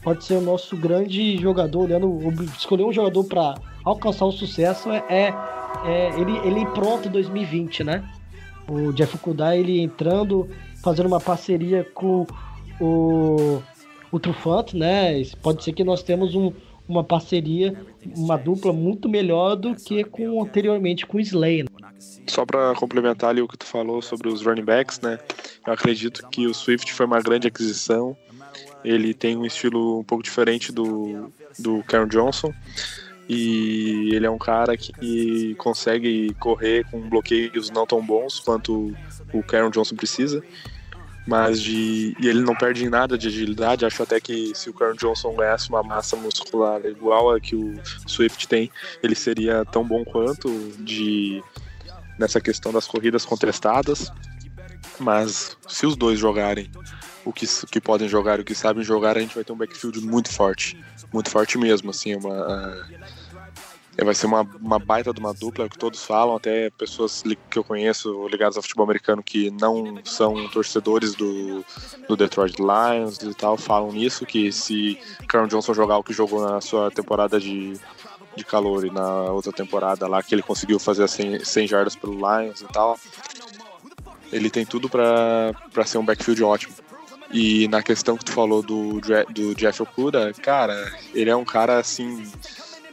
Pode 0.03 0.25
ser 0.25 0.35
o 0.35 0.41
nosso 0.41 0.77
grande 0.77 1.37
jogador, 1.37 1.81
olhando, 1.81 2.21
escolher 2.57 2.85
um 2.85 2.93
jogador 2.93 3.25
para 3.25 3.57
alcançar 3.85 4.25
o 4.25 4.31
sucesso 4.31 4.89
é, 4.93 5.05
é, 5.09 5.35
é, 5.85 6.21
ele, 6.21 6.39
ele 6.45 6.65
pronto 6.67 7.09
em 7.09 7.11
2020, 7.11 7.83
né? 7.83 8.09
O 8.69 8.93
Jeff 8.93 9.17
Okuda, 9.17 9.57
ele 9.57 9.81
entrando, 9.81 10.49
fazendo 10.83 11.07
uma 11.07 11.19
parceria 11.21 11.85
com 11.93 12.25
o, 12.81 13.61
o 14.13 14.21
Trufant, 14.21 14.75
né? 14.75 15.23
Pode 15.43 15.65
ser 15.65 15.73
que 15.73 15.83
nós 15.83 16.05
temos 16.05 16.37
um, 16.37 16.53
uma 16.89 17.03
parceria, 17.03 17.75
uma 18.17 18.37
dupla 18.37 18.73
muito 18.73 19.09
melhor 19.09 19.57
do 19.57 19.75
que 19.75 20.05
com 20.05 20.43
anteriormente 20.43 21.07
com 21.07 21.19
o 21.19 21.21
Slay. 21.21 21.63
Né? 21.63 21.69
Só 22.27 22.45
para 22.45 22.75
complementar 22.75 23.31
ali 23.31 23.41
o 23.41 23.49
que 23.49 23.57
tu 23.57 23.67
falou 23.67 24.03
sobre 24.03 24.29
os 24.29 24.43
running 24.43 24.65
backs, 24.65 25.01
né? 25.01 25.19
Eu 25.67 25.73
acredito 25.73 26.27
que 26.29 26.47
o 26.47 26.55
Swift 26.55 26.93
foi 26.93 27.07
uma 27.07 27.21
grande 27.21 27.49
aquisição. 27.49 28.17
Ele 28.85 29.15
tem 29.15 29.37
um 29.37 29.45
estilo 29.45 30.01
um 30.01 30.05
pouco 30.05 30.23
diferente 30.23 30.73
do, 30.73 31.33
do 31.59 31.83
Karen 31.85 32.09
Johnson. 32.09 32.53
E 33.29 34.11
ele 34.15 34.25
é 34.25 34.31
um 34.31 34.39
cara 34.39 34.77
que 34.77 35.55
consegue 35.57 36.33
correr 36.35 36.85
com 36.91 37.09
bloqueios 37.09 37.71
não 37.71 37.85
tão 37.85 38.05
bons 38.05 38.39
quanto 38.39 38.95
o 39.33 39.43
Karen 39.43 39.71
Johnson 39.71 39.97
precisa 39.97 40.45
mas 41.27 41.61
de 41.61 42.17
e 42.21 42.29
ele 42.29 42.41
não 42.41 42.55
perde 42.55 42.85
em 42.85 42.89
nada 42.89 43.19
de 43.19 43.27
agilidade. 43.27 43.85
Acho 43.85 44.03
até 44.03 44.21
que 44.21 44.53
se 44.55 44.71
o 44.71 44.73
Karen 44.73 44.95
Johnson 44.95 45.35
ganhasse 45.35 45.69
uma 45.69 45.83
massa 45.83 46.17
muscular 46.17 46.85
igual 46.85 47.35
a 47.35 47.41
que 47.41 47.57
o 47.57 47.75
Swift 48.07 48.47
tem, 48.47 48.71
ele 49.03 49.15
seria 49.15 49.65
tão 49.65 49.85
bom 49.85 50.05
quanto 50.05 50.49
de 50.79 51.43
nessa 52.19 52.41
questão 52.41 52.73
das 52.73 52.87
corridas 52.87 53.25
contestadas. 53.25 54.13
Mas 54.99 55.57
se 55.67 55.85
os 55.85 55.97
dois 55.97 56.19
jogarem 56.19 56.71
o 57.25 57.33
que, 57.33 57.47
que 57.71 57.81
podem 57.81 58.09
jogar 58.09 58.39
o 58.39 58.45
que 58.45 58.55
sabem 58.55 58.85
jogar, 58.85 59.17
a 59.17 59.21
gente 59.21 59.35
vai 59.35 59.43
ter 59.43 59.53
um 59.53 59.57
backfield 59.57 60.01
muito 60.01 60.33
forte, 60.33 60.79
muito 61.13 61.29
forte 61.29 61.59
mesmo, 61.59 61.91
assim, 61.91 62.15
uma 62.15 62.87
vai 64.05 64.15
ser 64.15 64.27
uma, 64.27 64.43
uma 64.61 64.79
baita 64.79 65.13
de 65.13 65.21
uma 65.21 65.33
dupla, 65.33 65.65
é 65.65 65.69
que 65.69 65.79
todos 65.79 66.05
falam, 66.05 66.37
até 66.37 66.69
pessoas 66.71 67.23
que 67.51 67.59
eu 67.59 67.65
conheço 67.65 68.29
ligadas 68.29 68.57
ao 68.57 68.63
futebol 68.63 68.85
americano 68.85 69.23
que 69.23 69.51
não 69.51 69.99
são 70.05 70.49
torcedores 70.49 71.15
do, 71.15 71.65
do 72.07 72.17
Detroit 72.17 72.57
Lions 72.59 73.19
e 73.23 73.35
tal, 73.35 73.57
falam 73.57 73.93
nisso, 73.93 74.27
que 74.27 74.53
se 74.53 74.99
Karen 75.27 75.49
Johnson 75.49 75.73
jogar 75.73 75.97
o 75.97 76.05
que 76.05 76.13
jogou 76.13 76.47
na 76.47 76.61
sua 76.61 76.91
temporada 76.91 77.41
de, 77.41 77.73
de 78.37 78.45
calor 78.45 78.85
e 78.85 78.91
na 78.91 79.33
outra 79.33 79.51
temporada 79.51 80.07
lá, 80.07 80.23
que 80.23 80.35
ele 80.35 80.43
conseguiu 80.43 80.79
fazer 80.79 81.09
100, 81.09 81.43
100 81.43 81.67
jardas 81.67 81.97
pelo 81.97 82.15
Lions 82.15 82.61
e 82.61 82.67
tal, 82.67 82.99
ele 84.31 84.51
tem 84.51 84.67
tudo 84.67 84.91
para 84.91 85.55
ser 85.87 85.97
um 85.97 86.05
backfield 86.05 86.45
ótimo. 86.45 86.75
E 87.33 87.67
na 87.69 87.83
questão 87.83 88.17
que 88.17 88.25
tu 88.25 88.33
falou 88.33 88.63
do, 88.63 89.01
do 89.31 89.55
Jeff 89.55 89.83
Okuda, 89.83 90.33
cara, 90.35 90.93
ele 91.15 91.31
é 91.31 91.35
um 91.35 91.45
cara 91.45 91.79
assim. 91.79 92.23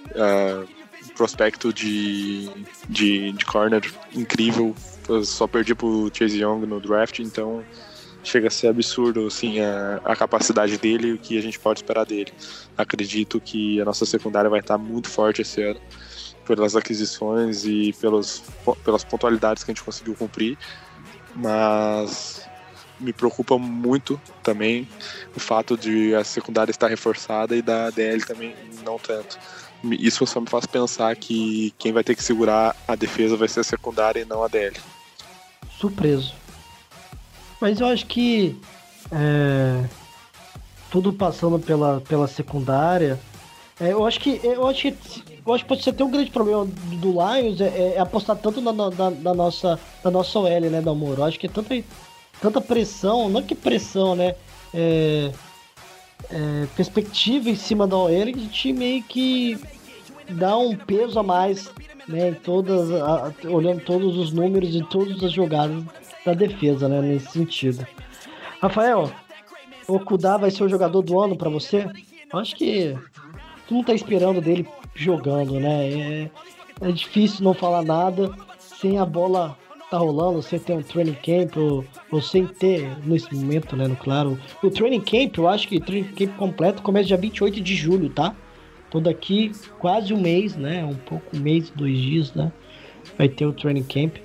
Uh, 0.10 0.83
prospecto 1.16 1.72
de, 1.74 2.50
de, 2.90 3.32
de 3.32 3.46
corner 3.46 3.82
incrível. 4.16 4.76
Eu 5.08 5.24
só 5.24 5.48
perdi 5.48 5.76
pro 5.76 6.10
Chase 6.14 6.42
Young 6.42 6.66
no 6.66 6.80
draft, 6.80 7.20
então 7.20 7.64
chega 8.24 8.48
a 8.48 8.52
ser 8.52 8.68
absurdo 8.68 9.28
assim, 9.28 9.60
a, 9.60 10.00
a 10.06 10.16
capacidade 10.16 10.78
dele 10.78 11.10
e 11.10 11.14
o 11.14 11.18
que 11.18 11.38
a 11.38 11.42
gente 11.42 11.60
pode 11.60 11.80
esperar 11.80 12.06
dele. 12.06 12.32
Acredito 12.78 13.40
que 13.42 13.82
a 13.82 13.86
nossa 13.86 14.06
secundária 14.06 14.50
vai 14.50 14.62
estar 14.62 14.78
muito 14.78 15.10
forte 15.10 15.42
esse 15.42 15.62
ano 15.62 15.80
pelas 16.46 16.76
aquisições 16.76 17.66
e 17.66 17.94
pelos, 18.00 18.44
pelas 18.84 19.04
pontualidades 19.04 19.64
que 19.64 19.72
a 19.72 19.74
gente 19.74 19.84
conseguiu 19.84 20.16
cumprir, 20.16 20.58
mas 21.36 22.46
me 23.00 23.12
preocupa 23.12 23.58
muito 23.58 24.22
também 24.42 24.88
o 25.36 25.40
fato 25.40 25.78
de 25.78 26.14
a 26.16 26.24
secundária 26.24 26.72
estar 26.72 26.88
reforçada 26.88 27.56
e 27.56 27.62
da 27.62 27.90
DL 27.90 28.24
também 28.26 28.56
não 28.86 28.98
tanto 28.98 29.38
isso 29.92 30.26
só 30.26 30.40
me 30.40 30.48
faz 30.48 30.66
pensar 30.66 31.16
que 31.16 31.74
quem 31.78 31.92
vai 31.92 32.04
ter 32.04 32.16
que 32.16 32.24
segurar 32.24 32.76
a 32.88 32.96
defesa 32.96 33.36
vai 33.36 33.48
ser 33.48 33.60
a 33.62 33.64
secundária 33.64 34.22
e 34.22 34.26
não 34.26 34.44
a 34.44 34.48
DL. 34.48 34.76
Surpreso. 35.78 36.34
Mas 37.60 37.80
eu 37.80 37.88
acho 37.88 38.06
que 38.06 38.60
é, 39.12 39.84
tudo 40.90 41.12
passando 41.12 41.60
pela, 41.60 42.02
pela 42.02 42.28
secundária. 42.28 43.20
É, 43.80 43.92
eu 43.92 44.06
acho 44.06 44.20
que 44.20 44.40
eu 44.44 44.68
acho 44.68 44.82
que 44.82 44.96
eu 45.46 45.54
acho 45.54 45.64
que 45.64 45.68
pode 45.68 45.84
ser 45.84 45.90
até 45.90 46.04
um 46.04 46.12
grande 46.12 46.30
problema 46.30 46.66
do 46.66 47.12
Lions 47.12 47.60
é, 47.60 47.96
é 47.96 48.00
apostar 48.00 48.38
tanto 48.38 48.62
na, 48.62 48.72
na, 48.72 49.10
na, 49.10 49.34
nossa 49.34 49.80
na 50.04 50.12
nossa 50.12 50.40
OL, 50.40 50.62
né, 50.62 50.82
da 50.82 50.94
Moro. 50.94 51.22
Eu 51.22 51.26
acho 51.26 51.40
que 51.40 51.48
é 51.48 51.50
tanta 51.50 51.84
tanta 52.40 52.62
pressão, 52.62 53.30
não 53.30 53.42
que 53.42 53.56
pressão, 53.56 54.16
né? 54.16 54.36
É, 54.74 55.32
é, 56.30 56.68
perspectiva 56.76 57.50
em 57.50 57.56
cima 57.56 57.88
da 57.88 57.98
OL, 57.98 58.10
a 58.10 58.26
gente 58.26 58.74
meio 58.74 59.04
que 59.04 59.58
dá 60.30 60.58
um 60.58 60.76
peso 60.76 61.20
a 61.20 61.24
mais, 61.24 61.72
né? 62.08 62.32
Todas, 62.44 62.92
a, 62.92 63.32
olhando 63.46 63.82
todos 63.82 64.18
os 64.18 64.32
números 64.32 64.76
e 64.76 64.84
todas 64.84 65.24
as 65.24 65.32
jogadas 65.32 65.84
da 66.26 66.34
defesa, 66.34 66.88
né? 66.88 67.02
Nesse 67.02 67.32
sentido. 67.32 67.86
Rafael, 68.62 69.12
o 69.88 70.00
Kudá 70.00 70.38
vai 70.38 70.50
ser 70.50 70.64
o 70.64 70.70
jogador 70.70 71.02
do 71.02 71.20
ano 71.20 71.36
para 71.36 71.50
você? 71.50 71.86
Acho 72.32 72.56
que 72.56 72.98
tu 73.68 73.76
não 73.76 73.84
tá 73.84 73.94
esperando 73.94 74.42
dele 74.42 74.68
jogando, 74.96 75.60
né? 75.60 75.90
É, 75.90 76.32
é 76.82 76.92
difícil 76.92 77.44
não 77.44 77.54
falar 77.54 77.84
nada 77.84 78.32
sem 78.60 78.98
a 78.98 79.06
bola 79.06 79.58
tá 79.94 80.00
rolando, 80.00 80.42
sem 80.42 80.58
ter 80.58 80.74
um 80.74 80.82
training 80.82 81.14
camp 81.14 81.56
ou, 81.56 81.86
ou, 82.12 82.20
sem 82.20 82.48
ter, 82.48 82.90
nesse 83.06 83.32
momento, 83.36 83.76
né, 83.76 83.88
no 83.88 83.96
claro. 83.96 84.40
O 84.64 84.70
training 84.72 85.02
camp, 85.02 85.38
eu 85.38 85.48
acho 85.48 85.68
que 85.68 85.78
o 85.78 85.80
training 85.80 86.12
camp 86.14 86.36
completo 86.36 86.82
começa 86.82 87.06
dia 87.06 87.18
28 87.18 87.62
de 87.62 87.76
julho, 87.76 88.10
tá? 88.10 88.36
Então 88.90 89.00
daqui 89.00 89.52
quase 89.78 90.12
um 90.12 90.20
mês, 90.20 90.56
né, 90.56 90.84
um 90.84 90.96
pouco, 90.96 91.38
um 91.38 91.40
mês, 91.40 91.70
dois 91.70 91.96
dias, 91.96 92.34
né, 92.34 92.52
vai 93.16 93.30
ter 93.30 93.46
o 93.46 93.54
training 93.54 93.84
camp. 93.84 94.18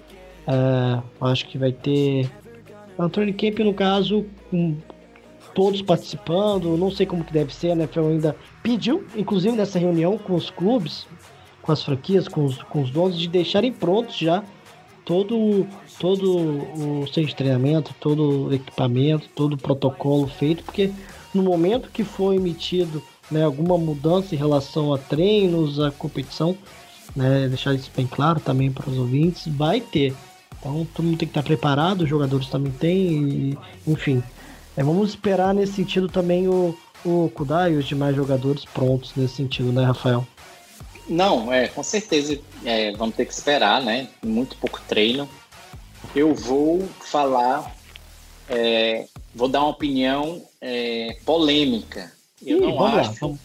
Uh, 0.47 1.03
acho 1.27 1.47
que 1.47 1.59
vai 1.59 1.73
ter 1.73 2.31
é 2.99 3.03
um 3.03 3.11
training 3.11 3.35
camp, 3.35 3.59
no 3.59 3.75
caso, 3.75 4.25
com 4.51 4.75
todos 5.55 5.83
participando, 5.83 6.79
não 6.79 6.91
sei 6.91 7.05
como 7.05 7.23
que 7.23 7.33
deve 7.33 7.55
ser, 7.55 7.77
né, 7.77 7.87
foi 7.87 8.03
ainda 8.05 8.35
pediu, 8.63 9.05
inclusive 9.15 9.55
nessa 9.55 9.79
reunião 9.79 10.17
com 10.17 10.35
os 10.35 10.49
clubes, 10.49 11.07
com 11.61 11.73
as 11.73 11.83
franquias, 11.83 12.27
com 12.27 12.47
os, 12.47 12.63
com 12.63 12.81
os 12.81 12.91
donos, 12.91 13.19
de 13.19 13.29
deixarem 13.29 13.71
prontos 13.71 14.17
já 14.17 14.43
todo, 15.09 15.67
todo 15.99 16.39
o 16.39 17.05
de 17.07 17.35
treinamento, 17.35 17.95
todo 17.99 18.49
o 18.49 18.55
equipamento, 18.55 19.27
todo 19.35 19.55
o 19.55 19.57
protocolo 19.57 20.27
feito, 20.29 20.63
porque 20.63 20.93
no 21.35 21.43
momento 21.43 21.89
que 21.91 22.05
foi 22.05 22.37
emitido 22.37 23.03
né, 23.31 23.43
alguma 23.43 23.79
mudança 23.79 24.35
em 24.35 24.39
relação 24.39 24.93
a 24.93 24.99
treinos, 24.99 25.81
a 25.81 25.91
competição, 25.91 26.55
né, 27.17 27.49
deixar 27.49 27.75
isso 27.75 27.91
bem 27.97 28.07
claro 28.07 28.39
também 28.39 28.71
para 28.71 28.91
os 28.91 28.99
ouvintes, 28.99 29.49
vai 29.49 29.81
ter. 29.81 30.15
Então 30.59 30.87
todo 30.95 31.07
mundo 31.07 31.17
tem 31.17 31.27
que 31.27 31.33
estar 31.33 31.43
preparado, 31.43 32.03
os 32.03 32.09
jogadores 32.09 32.49
também 32.49 32.71
têm, 32.73 33.09
e, 33.11 33.59
enfim. 33.87 34.23
É, 34.77 34.85
vamos 34.85 35.09
esperar 35.09 35.55
nesse 35.55 35.73
sentido 35.73 36.09
também 36.09 36.49
o, 36.49 36.77
o 37.03 37.31
Kudai 37.35 37.73
e 37.73 37.77
os 37.77 37.87
demais 37.87 38.15
jogadores 38.15 38.67
prontos 38.67 39.13
nesse 39.17 39.37
sentido, 39.37 39.73
né, 39.73 39.85
Rafael? 39.85 40.27
Não, 41.09 41.53
é, 41.53 41.69
com 41.69 41.83
certeza 41.83 42.39
é, 42.65 42.93
vamos 42.93 43.17
ter 43.17 43.25
que 43.25 43.33
esperar, 43.33 43.83
né? 43.83 44.09
Muito 44.23 44.57
pouco 44.57 44.81
treino. 44.87 45.29
Eu 46.15 46.35
vou 46.35 46.87
falar 47.01 47.75
é, 48.49 49.07
vou 49.35 49.49
dar 49.49 49.61
uma 49.61 49.71
opinião 49.71 50.43
é, 50.61 51.17
polêmica. 51.25 52.13
Eu 52.45 52.59
Ih, 52.59 52.61
não 52.61 52.77
vamos 52.77 52.99
acho. 52.99 53.11
lá, 53.11 53.17
vamos. 53.21 53.39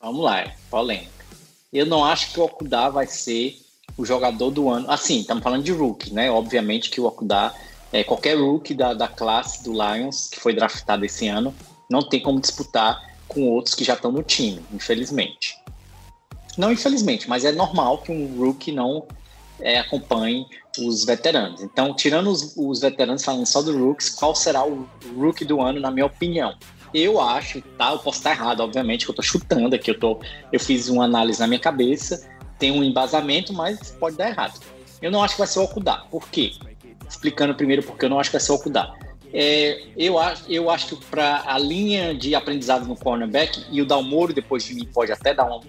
Vamos 0.00 0.24
lá, 0.24 0.52
polêmica. 0.68 1.10
Eu 1.72 1.86
não 1.86 2.04
acho 2.04 2.32
que 2.32 2.40
o 2.40 2.44
Okuda 2.44 2.90
vai 2.90 3.06
ser 3.06 3.56
o 3.96 4.04
jogador 4.04 4.50
do 4.50 4.68
ano. 4.68 4.90
Assim, 4.90 5.20
estamos 5.20 5.44
falando 5.44 5.62
de 5.62 5.72
rookie, 5.72 6.12
né? 6.12 6.30
Obviamente 6.30 6.90
que 6.90 7.00
o 7.00 7.06
Okuda, 7.06 7.54
é, 7.92 8.02
qualquer 8.02 8.36
rookie 8.36 8.74
da, 8.74 8.94
da 8.94 9.06
classe 9.06 9.62
do 9.62 9.72
Lions 9.72 10.28
que 10.28 10.40
foi 10.40 10.54
draftado 10.54 11.04
esse 11.04 11.28
ano, 11.28 11.54
não 11.88 12.02
tem 12.02 12.20
como 12.20 12.40
disputar 12.40 13.00
com 13.28 13.48
outros 13.48 13.74
que 13.74 13.84
já 13.84 13.94
estão 13.94 14.10
no 14.10 14.22
time, 14.22 14.60
infelizmente. 14.72 15.56
Não 16.56 16.72
infelizmente, 16.72 17.28
mas 17.28 17.44
é 17.44 17.52
normal 17.52 17.98
que 17.98 18.12
um 18.12 18.38
rookie 18.38 18.72
não 18.72 19.06
é, 19.60 19.78
acompanhe 19.78 20.46
os 20.78 21.04
veteranos. 21.04 21.62
Então, 21.62 21.94
tirando 21.94 22.30
os, 22.30 22.54
os 22.56 22.80
veteranos, 22.80 23.24
falando 23.24 23.46
só 23.46 23.62
do 23.62 23.76
rookies, 23.76 24.10
qual 24.10 24.34
será 24.34 24.64
o 24.64 24.88
rookie 25.16 25.44
do 25.44 25.60
ano, 25.60 25.80
na 25.80 25.90
minha 25.90 26.06
opinião? 26.06 26.54
Eu 26.92 27.20
acho, 27.20 27.62
tá? 27.78 27.92
Eu 27.92 27.98
posso 27.98 28.18
estar 28.18 28.32
errado, 28.32 28.60
obviamente, 28.60 29.06
que 29.06 29.10
eu 29.10 29.14
tô 29.14 29.22
chutando 29.22 29.74
aqui. 29.74 29.90
Eu, 29.90 29.98
tô, 29.98 30.20
eu 30.52 30.60
fiz 30.60 30.88
uma 30.88 31.04
análise 31.04 31.40
na 31.40 31.46
minha 31.46 31.60
cabeça, 31.60 32.28
tem 32.58 32.70
um 32.70 32.84
embasamento, 32.84 33.52
mas 33.52 33.92
pode 33.98 34.16
dar 34.16 34.28
errado. 34.28 34.60
Eu 35.00 35.10
não 35.10 35.22
acho 35.22 35.34
que 35.34 35.40
vai 35.40 35.48
ser 35.48 35.58
o 35.60 35.64
Okuda. 35.64 36.02
Por 36.10 36.28
quê? 36.28 36.52
Explicando 37.08 37.54
primeiro 37.54 37.82
porque 37.82 38.04
eu 38.04 38.10
não 38.10 38.20
acho 38.20 38.30
que 38.30 38.36
vai 38.36 38.40
ser 38.40 38.52
o 38.52 38.56
Okuda. 38.56 38.92
É, 39.32 39.84
eu, 39.96 40.18
acho, 40.18 40.44
eu 40.52 40.68
acho 40.68 40.88
que 40.88 41.04
para 41.06 41.42
a 41.46 41.58
linha 41.58 42.14
de 42.14 42.34
aprendizado 42.34 42.86
no 42.86 42.94
cornerback, 42.94 43.64
e 43.70 43.80
o 43.80 43.86
Dalmoro, 43.86 44.34
depois 44.34 44.62
de 44.64 44.74
mim, 44.74 44.84
pode 44.84 45.10
até 45.10 45.32
dar 45.32 45.46
um, 45.46 45.60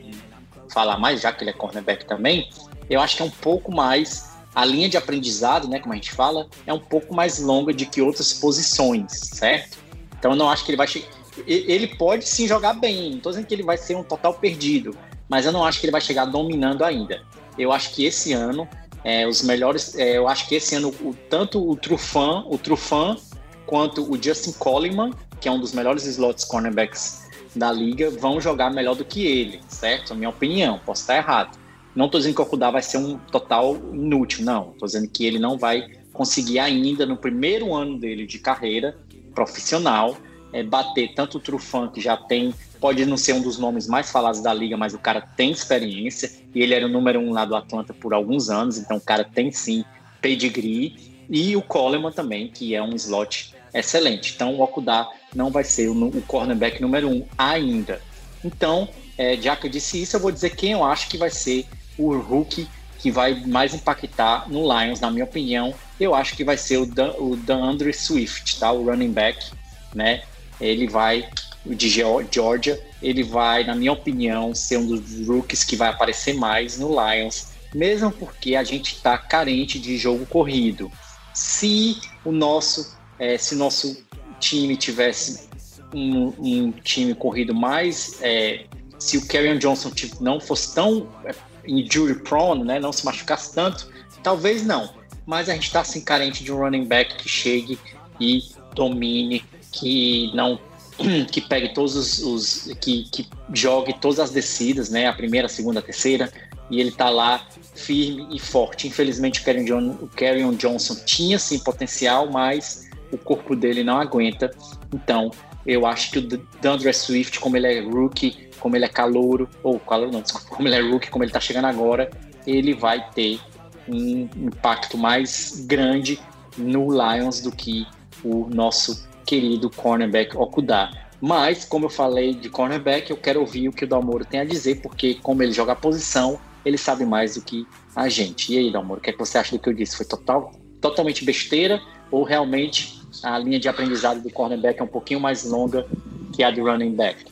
falar 0.69 0.97
mais, 0.97 1.21
já 1.21 1.31
que 1.31 1.43
ele 1.43 1.51
é 1.51 1.53
cornerback 1.53 2.05
também, 2.05 2.49
eu 2.89 3.01
acho 3.01 3.17
que 3.17 3.21
é 3.21 3.25
um 3.25 3.31
pouco 3.31 3.71
mais. 3.71 4.31
A 4.55 4.63
linha 4.63 4.87
de 4.87 4.95
aprendizado, 4.95 5.67
né, 5.67 5.79
como 5.79 5.93
a 5.93 5.95
gente 5.95 6.11
fala, 6.11 6.47
é 6.67 6.71
um 6.71 6.79
pouco 6.79 7.15
mais 7.15 7.39
longa 7.39 7.73
de 7.73 7.87
que 7.87 8.03
outras 8.03 8.33
posições, 8.33 9.11
certo? 9.11 9.79
Então 10.19 10.31
eu 10.31 10.37
não 10.37 10.47
acho 10.47 10.63
que 10.63 10.69
ele 10.69 10.77
vai 10.77 10.87
chegar. 10.87 11.07
Ele 11.47 11.87
pode 11.87 12.27
sim 12.27 12.47
jogar 12.47 12.73
bem, 12.73 13.09
não 13.09 13.17
estou 13.17 13.31
dizendo 13.31 13.47
que 13.47 13.55
ele 13.55 13.63
vai 13.63 13.77
ser 13.77 13.95
um 13.95 14.03
total 14.03 14.35
perdido, 14.35 14.95
mas 15.27 15.47
eu 15.47 15.51
não 15.51 15.65
acho 15.65 15.79
que 15.79 15.87
ele 15.87 15.91
vai 15.91 16.01
chegar 16.01 16.25
dominando 16.25 16.83
ainda. 16.83 17.23
Eu 17.57 17.71
acho 17.71 17.95
que 17.95 18.05
esse 18.05 18.31
ano, 18.31 18.67
é, 19.03 19.27
os 19.27 19.41
melhores. 19.41 19.97
É, 19.97 20.17
eu 20.17 20.27
acho 20.27 20.47
que 20.47 20.53
esse 20.53 20.75
ano, 20.75 20.89
o, 21.01 21.15
tanto 21.29 21.67
o 21.67 21.75
Trufan, 21.75 22.45
o 22.47 22.57
Trufan, 22.57 23.17
quanto 23.65 24.03
o 24.03 24.21
Justin 24.21 24.51
Coleman, 24.53 25.11
que 25.41 25.47
é 25.47 25.51
um 25.51 25.59
dos 25.59 25.73
melhores 25.73 26.05
slots 26.05 26.45
cornerbacks 26.45 27.22
da 27.55 27.71
liga, 27.71 28.09
vão 28.09 28.41
jogar 28.41 28.71
melhor 28.71 28.95
do 28.95 29.05
que 29.05 29.25
ele, 29.25 29.59
certo? 29.67 30.13
A 30.13 30.15
minha 30.15 30.29
opinião, 30.29 30.79
posso 30.85 31.01
estar 31.01 31.17
errado. 31.17 31.57
Não 31.95 32.05
estou 32.05 32.19
dizendo 32.19 32.35
que 32.35 32.41
o 32.41 32.43
Okuda 32.43 32.71
vai 32.71 32.81
ser 32.81 32.97
um 32.97 33.17
total 33.17 33.75
inútil, 33.93 34.43
não. 34.43 34.71
Estou 34.71 34.87
dizendo 34.87 35.07
que 35.07 35.25
ele 35.25 35.37
não 35.37 35.57
vai 35.57 35.87
conseguir 36.11 36.59
ainda, 36.59 37.05
no 37.05 37.17
primeiro 37.17 37.73
ano 37.73 37.97
dele 37.97 38.25
de 38.25 38.39
carreira 38.39 38.97
profissional, 39.33 40.17
é, 40.51 40.61
bater 40.63 41.13
tanto 41.15 41.37
o 41.37 41.41
Trufan, 41.41 41.89
que 41.89 41.99
já 41.99 42.15
tem, 42.15 42.53
pode 42.79 43.03
não 43.05 43.17
ser 43.17 43.33
um 43.33 43.41
dos 43.41 43.57
nomes 43.57 43.87
mais 43.87 44.11
falados 44.11 44.41
da 44.41 44.53
liga, 44.53 44.77
mas 44.77 44.93
o 44.93 44.99
cara 44.99 45.21
tem 45.21 45.51
experiência, 45.51 46.31
e 46.53 46.61
ele 46.61 46.73
era 46.73 46.85
o 46.85 46.89
número 46.89 47.19
um 47.19 47.31
lá 47.31 47.43
do 47.43 47.55
Atlanta 47.55 47.93
por 47.93 48.13
alguns 48.13 48.49
anos, 48.49 48.77
então 48.77 48.97
o 48.97 49.01
cara 49.01 49.23
tem 49.23 49.51
sim 49.51 49.83
pedigree, 50.21 51.25
e 51.29 51.55
o 51.55 51.61
Coleman 51.61 52.11
também, 52.11 52.47
que 52.47 52.75
é 52.75 52.83
um 52.83 52.95
slot 52.95 53.52
excelente. 53.79 54.33
Então 54.35 54.55
o 54.55 54.61
Okuda 54.61 55.07
não 55.35 55.49
vai 55.49 55.63
ser 55.63 55.89
o, 55.89 56.07
o 56.07 56.21
cornerback 56.23 56.81
número 56.81 57.09
um 57.09 57.25
ainda. 57.37 58.01
Então, 58.43 58.89
é, 59.17 59.37
já 59.37 59.55
que 59.55 59.67
eu 59.67 59.71
disse 59.71 60.01
isso, 60.01 60.15
eu 60.15 60.19
vou 60.19 60.31
dizer 60.31 60.51
quem 60.51 60.71
eu 60.71 60.83
acho 60.83 61.07
que 61.07 61.17
vai 61.17 61.29
ser 61.29 61.65
o 61.97 62.17
rookie 62.17 62.67
que 63.03 63.11
vai 63.11 63.35
mais 63.45 63.73
impactar 63.73 64.49
no 64.49 64.61
Lions, 64.61 65.01
na 65.01 65.11
minha 65.11 65.25
opinião. 65.25 65.73
Eu 65.99 66.15
acho 66.15 66.35
que 66.35 66.43
vai 66.43 66.55
ser 66.55 66.77
o, 66.77 66.85
Dan, 66.85 67.11
o 67.17 67.35
DeAndre 67.35 67.93
Swift, 67.93 68.59
tá? 68.59 68.71
O 68.71 68.85
running 68.85 69.11
back, 69.11 69.51
né? 69.93 70.23
Ele 70.59 70.87
vai, 70.87 71.27
de 71.65 71.89
Georgia, 71.89 72.81
ele 73.01 73.21
vai, 73.21 73.65
na 73.65 73.75
minha 73.75 73.91
opinião, 73.91 74.55
ser 74.55 74.77
um 74.77 74.87
dos 74.87 75.27
rookies 75.27 75.65
que 75.65 75.75
vai 75.75 75.89
aparecer 75.89 76.33
mais 76.33 76.79
no 76.79 76.89
Lions, 76.89 77.47
mesmo 77.75 78.09
porque 78.09 78.55
a 78.55 78.63
gente 78.63 78.95
está 78.95 79.17
carente 79.17 79.77
de 79.79 79.97
jogo 79.97 80.25
corrido. 80.25 80.89
Se 81.33 81.97
o 82.23 82.31
nosso, 82.31 82.97
é, 83.19 83.37
se 83.37 83.55
nosso 83.55 84.03
time 84.39 84.75
tivesse 84.75 85.47
um, 85.93 86.33
um 86.39 86.71
time 86.71 87.13
corrido 87.13 87.53
mais, 87.53 88.19
é, 88.21 88.65
se 88.99 89.17
o 89.17 89.27
Kerryon 89.27 89.57
Johnson 89.57 89.91
tipo, 89.91 90.23
não 90.23 90.39
fosse 90.39 90.73
tão 90.73 91.09
é, 91.25 91.33
injury 91.65 92.15
prone, 92.15 92.63
né, 92.63 92.79
não 92.79 92.91
se 92.91 93.05
machucasse 93.05 93.53
tanto, 93.53 93.89
talvez 94.21 94.65
não. 94.65 94.93
Mas 95.25 95.49
a 95.49 95.53
gente 95.53 95.67
está 95.67 95.81
assim 95.81 96.01
carente 96.01 96.43
de 96.43 96.51
um 96.51 96.57
running 96.57 96.85
back 96.85 97.15
que 97.15 97.29
chegue 97.29 97.79
e 98.19 98.43
domine, 98.73 99.43
que 99.71 100.31
não 100.35 100.59
que 101.31 101.41
pegue 101.41 101.73
todos 101.73 101.95
os, 101.95 102.19
os 102.19 102.73
que, 102.79 103.03
que 103.05 103.27
jogue 103.53 103.93
todas 103.93 104.19
as 104.19 104.31
descidas, 104.31 104.89
né, 104.89 105.07
a 105.07 105.13
primeira, 105.13 105.47
a 105.47 105.49
segunda, 105.49 105.79
a 105.79 105.83
terceira, 105.83 106.31
e 106.69 106.79
ele 106.79 106.91
tá 106.91 107.09
lá 107.09 107.45
firme 107.75 108.27
e 108.31 108.39
forte. 108.39 108.87
Infelizmente 108.87 109.41
o 109.41 110.07
Kerryon, 110.07 110.53
Johnson 110.55 110.95
tinha 111.05 111.39
sim 111.39 111.59
potencial, 111.59 112.29
mas 112.29 112.89
o 113.13 113.17
corpo 113.17 113.55
dele 113.55 113.83
não 113.83 113.99
aguenta. 113.99 114.51
Então, 114.93 115.31
eu 115.65 115.85
acho 115.85 116.11
que 116.11 116.19
o 116.19 116.21
DeAndre 116.61 116.93
Swift, 116.93 117.39
como 117.39 117.55
ele 117.55 117.67
é 117.67 117.79
rookie, 117.81 118.49
como 118.59 118.75
ele 118.75 118.85
é 118.85 118.89
calouro, 118.89 119.47
ou 119.61 119.79
calouro 119.79 120.11
não, 120.11 120.21
desculpa, 120.21 120.55
como 120.55 120.67
ele 120.67 120.75
é 120.75 120.81
rookie, 120.81 121.09
como 121.09 121.23
ele 121.23 121.31
tá 121.31 121.39
chegando 121.39 121.65
agora, 121.65 122.09
ele 122.45 122.73
vai 122.73 123.09
ter 123.11 123.39
um 123.87 124.29
impacto 124.35 124.97
mais 124.97 125.65
grande 125.67 126.19
no 126.57 126.87
Lions 126.91 127.41
do 127.41 127.51
que 127.51 127.85
o 128.23 128.47
nosso 128.49 129.07
querido 129.25 129.69
cornerback 129.69 130.35
Okuda. 130.35 130.89
Mas, 131.21 131.63
como 131.63 131.85
eu 131.85 131.89
falei 131.89 132.33
de 132.33 132.49
cornerback, 132.49 133.09
eu 133.09 133.17
quero 133.17 133.39
ouvir 133.39 133.69
o 133.69 133.71
que 133.71 133.85
o 133.85 133.87
Dalmoro 133.87 134.25
tem 134.25 134.41
a 134.41 134.45
dizer, 134.45 134.81
porque 134.81 135.15
como 135.15 135.41
ele 135.41 135.53
joga 135.53 135.71
a 135.71 135.75
posição, 135.75 136.39
ele 136.65 136.77
sabe 136.77 137.05
mais 137.05 137.35
do 137.35 137.41
que 137.41 137.65
a 137.95 138.09
gente. 138.09 138.53
E 138.53 138.57
aí, 138.57 138.71
Dalmoro, 138.71 138.99
o 138.99 139.03
que, 139.03 139.09
é 139.09 139.13
que 139.13 139.19
você 139.19 139.37
acha 139.37 139.55
do 139.55 139.61
que 139.61 139.69
eu 139.69 139.73
disse? 139.73 139.95
Foi 139.95 140.05
total, 140.05 140.51
totalmente 140.81 141.23
besteira 141.23 141.81
ou 142.11 142.23
realmente 142.23 143.02
a 143.21 143.37
linha 143.37 143.59
de 143.59 143.67
aprendizado 143.67 144.21
do 144.21 144.29
cornerback 144.29 144.79
é 144.79 144.83
um 144.83 144.87
pouquinho 144.87 145.19
mais 145.19 145.43
longa 145.43 145.85
que 146.33 146.43
a 146.43 146.49
do 146.49 146.63
running 146.63 146.95
back? 146.95 147.25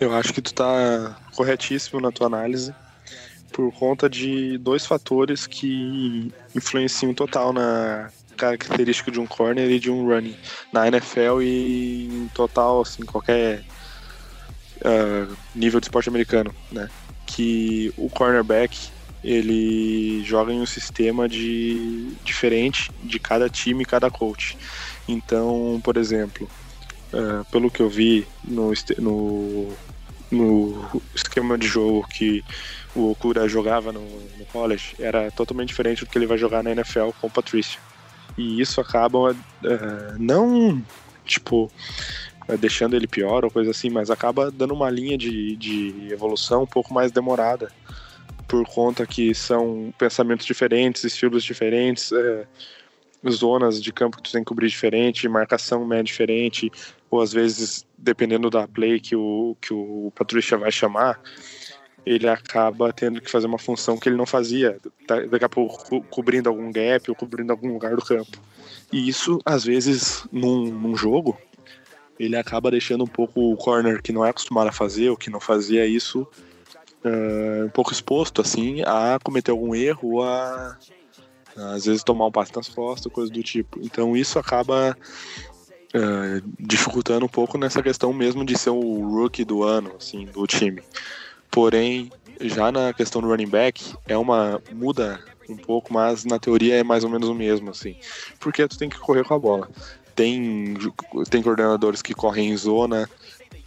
Eu 0.00 0.14
acho 0.14 0.32
que 0.32 0.40
tu 0.40 0.54
tá 0.54 1.18
corretíssimo 1.34 2.00
na 2.00 2.10
tua 2.12 2.26
análise 2.26 2.74
por 3.52 3.72
conta 3.72 4.08
de 4.08 4.56
dois 4.58 4.86
fatores 4.86 5.46
que 5.46 6.32
influenciam 6.54 7.12
total 7.12 7.52
na 7.52 8.10
característica 8.36 9.10
de 9.10 9.20
um 9.20 9.26
corner 9.26 9.70
e 9.70 9.78
de 9.78 9.90
um 9.90 10.06
running 10.06 10.36
na 10.72 10.88
NFL 10.88 11.42
e 11.42 12.06
em 12.06 12.28
total 12.28 12.80
assim 12.80 13.04
qualquer 13.04 13.62
uh, 14.78 15.36
nível 15.54 15.80
de 15.80 15.86
esporte 15.86 16.08
americano, 16.08 16.54
né? 16.72 16.88
Que 17.26 17.92
o 17.98 18.08
cornerback 18.08 18.90
ele 19.22 20.22
joga 20.24 20.52
em 20.52 20.60
um 20.60 20.66
sistema 20.66 21.28
de 21.28 22.14
diferente 22.24 22.90
de 23.02 23.18
cada 23.18 23.48
time 23.48 23.84
cada 23.84 24.10
coach. 24.10 24.56
Então, 25.06 25.80
por 25.84 25.96
exemplo, 25.96 26.48
uh, 27.12 27.44
pelo 27.50 27.70
que 27.70 27.80
eu 27.80 27.88
vi 27.88 28.26
no, 28.42 28.72
no, 28.98 29.72
no 30.30 31.02
esquema 31.14 31.58
de 31.58 31.66
jogo 31.66 32.06
que 32.08 32.42
o 32.94 33.10
Okura 33.10 33.46
jogava 33.48 33.92
no, 33.92 34.00
no, 34.00 34.46
college, 34.46 34.94
era 34.98 35.30
totalmente 35.30 35.68
diferente 35.68 36.04
do 36.04 36.10
que 36.10 36.16
ele 36.16 36.26
vai 36.26 36.38
jogar 36.38 36.62
na 36.62 36.72
NFL 36.72 37.10
com 37.20 37.26
o 37.26 37.30
Patrício. 37.30 37.80
E 38.38 38.60
isso 38.60 38.80
acaba 38.80 39.32
uh, 39.32 39.36
não, 40.18 40.82
tipo, 41.26 41.70
deixando 42.58 42.96
ele 42.96 43.06
pior 43.06 43.44
ou 43.44 43.50
coisa 43.50 43.70
assim, 43.70 43.90
mas 43.90 44.10
acaba 44.10 44.50
dando 44.50 44.72
uma 44.72 44.88
linha 44.88 45.18
de, 45.18 45.56
de 45.56 46.08
evolução 46.10 46.62
um 46.62 46.66
pouco 46.66 46.94
mais 46.94 47.12
demorada 47.12 47.70
por 48.50 48.66
conta 48.66 49.06
que 49.06 49.32
são 49.32 49.94
pensamentos 49.96 50.44
diferentes, 50.44 51.04
estilos 51.04 51.44
diferentes, 51.44 52.10
é, 52.10 52.44
zonas 53.30 53.80
de 53.80 53.92
campo 53.92 54.16
que 54.16 54.24
tu 54.24 54.32
tem 54.32 54.42
que 54.42 54.48
cobrir 54.48 54.68
diferente, 54.68 55.28
marcação 55.28 55.90
é 55.92 56.02
diferente, 56.02 56.68
ou 57.08 57.20
às 57.20 57.32
vezes, 57.32 57.86
dependendo 57.96 58.50
da 58.50 58.66
play 58.66 58.98
que 58.98 59.14
o, 59.14 59.56
que 59.60 59.72
o 59.72 60.12
Patrícia 60.16 60.58
vai 60.58 60.72
chamar, 60.72 61.20
ele 62.04 62.28
acaba 62.28 62.92
tendo 62.92 63.20
que 63.20 63.30
fazer 63.30 63.46
uma 63.46 63.58
função 63.58 63.96
que 63.96 64.08
ele 64.08 64.16
não 64.16 64.26
fazia, 64.26 64.78
tá, 65.06 65.20
daqui 65.26 65.44
a 65.44 65.48
pouco 65.48 65.84
co 65.88 66.02
cobrindo 66.02 66.48
algum 66.48 66.72
gap 66.72 67.08
ou 67.08 67.14
cobrindo 67.14 67.52
algum 67.52 67.72
lugar 67.72 67.94
do 67.94 68.04
campo. 68.04 68.36
E 68.92 69.08
isso, 69.08 69.38
às 69.44 69.64
vezes, 69.64 70.26
num, 70.32 70.66
num 70.66 70.96
jogo, 70.96 71.38
ele 72.18 72.36
acaba 72.36 72.68
deixando 72.68 73.04
um 73.04 73.06
pouco 73.06 73.52
o 73.52 73.56
corner 73.56 74.02
que 74.02 74.12
não 74.12 74.26
é 74.26 74.30
acostumado 74.30 74.68
a 74.68 74.72
fazer, 74.72 75.08
ou 75.08 75.16
que 75.16 75.30
não 75.30 75.38
fazia 75.38 75.86
isso, 75.86 76.26
uh, 77.04 77.66
um 77.66 77.70
pouco 77.70 77.92
exposto 77.92 78.40
assim 78.40 78.82
a 78.82 79.18
cometer 79.22 79.50
algum 79.50 79.74
erro 79.74 80.14
ou 80.14 80.22
a, 80.22 80.76
a 81.56 81.72
às 81.72 81.84
vezes 81.84 82.02
tomar 82.02 82.26
um 82.26 82.32
passe 82.32 82.54
nas 82.54 82.68
costas, 82.68 83.12
coisa 83.12 83.30
do 83.30 83.42
tipo. 83.42 83.80
Então 83.82 84.16
isso 84.16 84.38
acaba 84.38 84.96
uh, 85.94 86.50
dificultando 86.58 87.26
um 87.26 87.28
pouco 87.28 87.58
nessa 87.58 87.82
questão 87.82 88.12
mesmo 88.12 88.44
de 88.44 88.56
ser 88.56 88.70
o 88.70 89.08
rookie 89.08 89.44
do 89.44 89.62
ano, 89.62 89.94
assim, 89.96 90.26
do 90.26 90.46
time. 90.46 90.82
Porém, 91.50 92.10
já 92.40 92.70
na 92.70 92.92
questão 92.92 93.20
do 93.20 93.28
running 93.28 93.48
back, 93.48 93.94
é 94.06 94.16
uma 94.16 94.62
muda 94.72 95.20
um 95.48 95.56
pouco, 95.56 95.92
mas 95.92 96.24
na 96.24 96.38
teoria 96.38 96.76
é 96.76 96.84
mais 96.84 97.02
ou 97.04 97.10
menos 97.10 97.28
o 97.28 97.34
mesmo, 97.34 97.70
assim. 97.70 97.96
Porque 98.38 98.66
tu 98.68 98.78
tem 98.78 98.88
que 98.88 98.98
correr 98.98 99.24
com 99.24 99.34
a 99.34 99.38
bola. 99.38 99.68
Tem, 100.14 100.76
tem 101.28 101.42
coordenadores 101.42 102.02
que 102.02 102.14
correm 102.14 102.50
em 102.50 102.56
zona, 102.56 103.08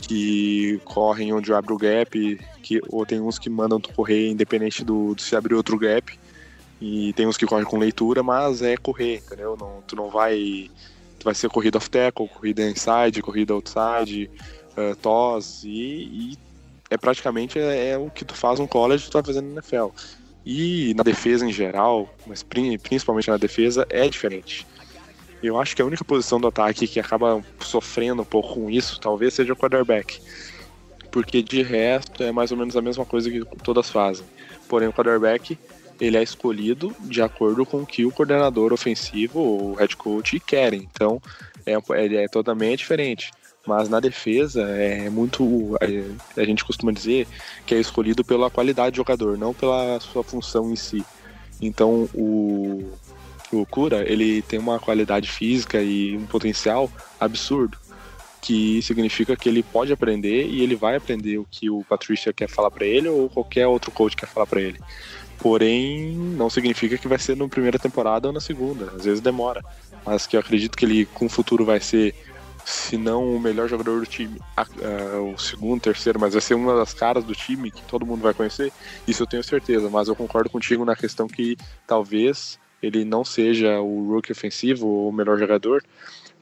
que 0.07 0.79
correm 0.83 1.33
onde 1.33 1.53
abre 1.53 1.73
o 1.73 1.77
gap, 1.77 2.39
que, 2.61 2.81
ou 2.89 3.05
tem 3.05 3.21
uns 3.21 3.39
que 3.39 3.49
mandam 3.49 3.79
tu 3.79 3.91
correr 3.93 4.29
independente 4.29 4.83
do, 4.83 5.15
do 5.15 5.21
se 5.21 5.35
abrir 5.35 5.55
outro 5.55 5.77
gap. 5.77 6.19
E 6.81 7.13
tem 7.13 7.25
uns 7.25 7.37
que 7.37 7.45
correm 7.45 7.65
com 7.65 7.77
leitura, 7.77 8.21
mas 8.21 8.61
é 8.61 8.75
correr, 8.75 9.23
entendeu? 9.25 9.55
Não, 9.57 9.81
tu 9.87 9.95
não 9.95 10.09
vai. 10.09 10.69
Tu 11.19 11.23
vai 11.23 11.33
ser 11.33 11.49
corrida 11.49 11.77
off 11.77 11.89
tackle, 11.89 12.27
corrida 12.27 12.69
inside, 12.69 13.21
corrida 13.21 13.53
outside, 13.53 14.29
uh, 14.77 14.95
toss, 14.97 15.63
e, 15.63 15.69
e 15.69 16.37
é 16.89 16.97
praticamente 16.97 17.57
é, 17.57 17.91
é, 17.91 17.97
o 17.97 18.09
que 18.09 18.25
tu 18.25 18.35
faz 18.35 18.59
no 18.59 18.67
college, 18.67 19.09
tu 19.09 19.13
vai 19.13 19.23
fazendo 19.23 19.45
na 19.45 19.53
NFL. 19.53 19.87
E 20.45 20.93
na 20.95 21.03
defesa 21.03 21.45
em 21.45 21.53
geral, 21.53 22.13
mas 22.27 22.43
principalmente 22.43 23.29
na 23.29 23.37
defesa, 23.37 23.87
é 23.89 24.09
diferente. 24.09 24.67
Eu 25.43 25.59
acho 25.59 25.75
que 25.75 25.81
a 25.81 25.85
única 25.85 26.05
posição 26.05 26.39
do 26.39 26.47
ataque 26.47 26.87
que 26.87 26.99
acaba 26.99 27.43
sofrendo 27.59 28.21
um 28.21 28.25
pouco 28.25 28.53
com 28.53 28.69
isso, 28.69 28.99
talvez 28.99 29.33
seja 29.33 29.51
o 29.51 29.55
quarterback. 29.55 30.21
Porque 31.11 31.43
de 31.43 31.61
resto 31.61 32.23
é 32.23 32.31
mais 32.31 32.51
ou 32.51 32.57
menos 32.57 32.77
a 32.77 32.81
mesma 32.81 33.05
coisa 33.05 33.29
que 33.29 33.45
todas 33.61 33.89
fazem. 33.89 34.25
Porém, 34.69 34.87
o 34.87 34.93
quarterback 34.93 35.57
ele 35.99 36.17
é 36.17 36.23
escolhido 36.23 36.95
de 37.01 37.21
acordo 37.21 37.65
com 37.65 37.81
o 37.81 37.85
que 37.85 38.05
o 38.05 38.11
coordenador 38.11 38.73
ofensivo 38.73 39.39
ou 39.39 39.71
o 39.71 39.73
head 39.75 39.95
coach 39.95 40.39
querem. 40.39 40.89
Então, 40.91 41.21
é, 41.65 41.77
ele 42.03 42.15
é 42.15 42.27
totalmente 42.27 42.79
diferente. 42.79 43.31
Mas 43.65 43.87
na 43.87 43.99
defesa 43.99 44.61
é 44.61 45.09
muito. 45.09 45.77
É, 45.79 46.41
a 46.41 46.45
gente 46.45 46.65
costuma 46.65 46.91
dizer 46.91 47.27
que 47.65 47.73
é 47.73 47.79
escolhido 47.79 48.23
pela 48.23 48.49
qualidade 48.49 48.91
do 48.91 48.97
jogador, 48.97 49.37
não 49.37 49.53
pela 49.53 49.99
sua 50.01 50.23
função 50.23 50.71
em 50.71 50.75
si. 50.75 51.03
Então 51.61 52.09
o, 52.13 52.91
o 53.53 53.65
Cura 53.65 54.03
ele 54.09 54.41
tem 54.41 54.59
uma 54.59 54.79
qualidade 54.79 55.29
física 55.29 55.81
e 55.81 56.17
um 56.17 56.25
potencial 56.25 56.91
absurdo. 57.19 57.77
Que 58.41 58.81
significa 58.81 59.37
que 59.37 59.47
ele 59.47 59.63
pode 59.63 59.93
aprender 59.93 60.45
e 60.47 60.61
ele 60.61 60.75
vai 60.75 60.97
aprender 60.97 61.37
o 61.37 61.47
que 61.49 61.69
o 61.69 61.83
Patricia 61.87 62.33
quer 62.33 62.49
falar 62.49 62.71
para 62.71 62.85
ele 62.85 63.07
ou 63.07 63.29
qualquer 63.29 63.67
outro 63.67 63.89
coach 63.89 64.17
quer 64.17 64.27
falar 64.27 64.45
para 64.45 64.61
ele. 64.61 64.79
Porém, 65.39 66.11
não 66.13 66.49
significa 66.49 66.97
que 66.97 67.07
vai 67.07 67.17
ser 67.17 67.37
na 67.37 67.47
primeira 67.47 67.79
temporada 67.79 68.27
ou 68.27 68.33
na 68.33 68.41
segunda. 68.41 68.91
Às 68.97 69.05
vezes 69.05 69.21
demora. 69.21 69.63
Mas 70.05 70.27
que 70.27 70.35
eu 70.35 70.41
acredito 70.41 70.77
que 70.77 70.83
ele 70.83 71.05
com 71.05 71.27
o 71.27 71.29
futuro 71.29 71.63
vai 71.63 71.79
ser 71.79 72.13
se 72.65 72.97
não 72.97 73.35
o 73.35 73.39
melhor 73.39 73.67
jogador 73.67 73.99
do 73.99 74.05
time, 74.05 74.39
o 75.33 75.37
segundo, 75.37 75.81
terceiro, 75.81 76.19
mas 76.19 76.33
vai 76.33 76.41
ser 76.41 76.53
uma 76.53 76.75
das 76.75 76.93
caras 76.93 77.23
do 77.23 77.35
time 77.35 77.69
que 77.69 77.81
todo 77.81 78.05
mundo 78.05 78.21
vai 78.21 78.33
conhecer, 78.33 78.71
isso 79.05 79.23
eu 79.23 79.27
tenho 79.27 79.43
certeza, 79.43 79.89
mas 79.89 80.07
eu 80.07 80.15
concordo 80.15 80.49
contigo 80.49 80.85
na 80.85 80.95
questão 80.95 81.27
que 81.27 81.57
talvez 81.85 82.57
ele 82.85 83.05
não 83.05 83.23
seja 83.23 83.79
o 83.79 84.07
rookie 84.07 84.31
ofensivo 84.31 84.87
ou 84.87 85.09
o 85.09 85.11
melhor 85.11 85.37
jogador 85.37 85.83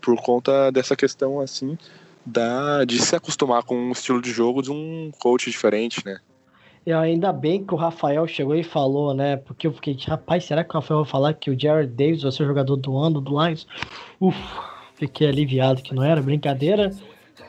por 0.01 0.15
conta 0.21 0.71
dessa 0.71 0.95
questão 0.95 1.39
assim 1.39 1.77
da 2.25 2.83
de 2.85 2.99
se 2.99 3.15
acostumar 3.15 3.63
com 3.63 3.75
um 3.75 3.91
estilo 3.91 4.21
de 4.21 4.31
jogo 4.31 4.61
de 4.61 4.71
um 4.71 5.11
coach 5.19 5.49
diferente, 5.49 6.05
né? 6.05 6.19
E 6.85 6.91
ainda 6.91 7.31
bem 7.31 7.63
que 7.63 7.73
o 7.73 7.77
Rafael 7.77 8.27
chegou 8.27 8.55
e 8.55 8.63
falou, 8.63 9.13
né? 9.13 9.37
Porque 9.37 9.67
eu 9.67 9.73
fiquei, 9.73 9.95
rapaz, 10.07 10.45
será 10.45 10.63
que 10.63 10.71
o 10.71 10.73
Rafael 10.73 11.03
vai 11.03 11.11
falar 11.11 11.33
que 11.35 11.51
o 11.51 11.59
Jared 11.59 11.93
Davis 11.93 12.23
vai 12.23 12.31
ser 12.31 12.43
o 12.43 12.47
jogador 12.47 12.75
do 12.75 12.97
ano 12.97 13.21
do 13.21 13.31
Lions? 13.39 13.67
Ufa, 14.19 14.71
Fiquei 15.01 15.27
aliviado 15.27 15.81
que 15.81 15.95
não 15.95 16.03
era 16.03 16.21
brincadeira. 16.21 16.91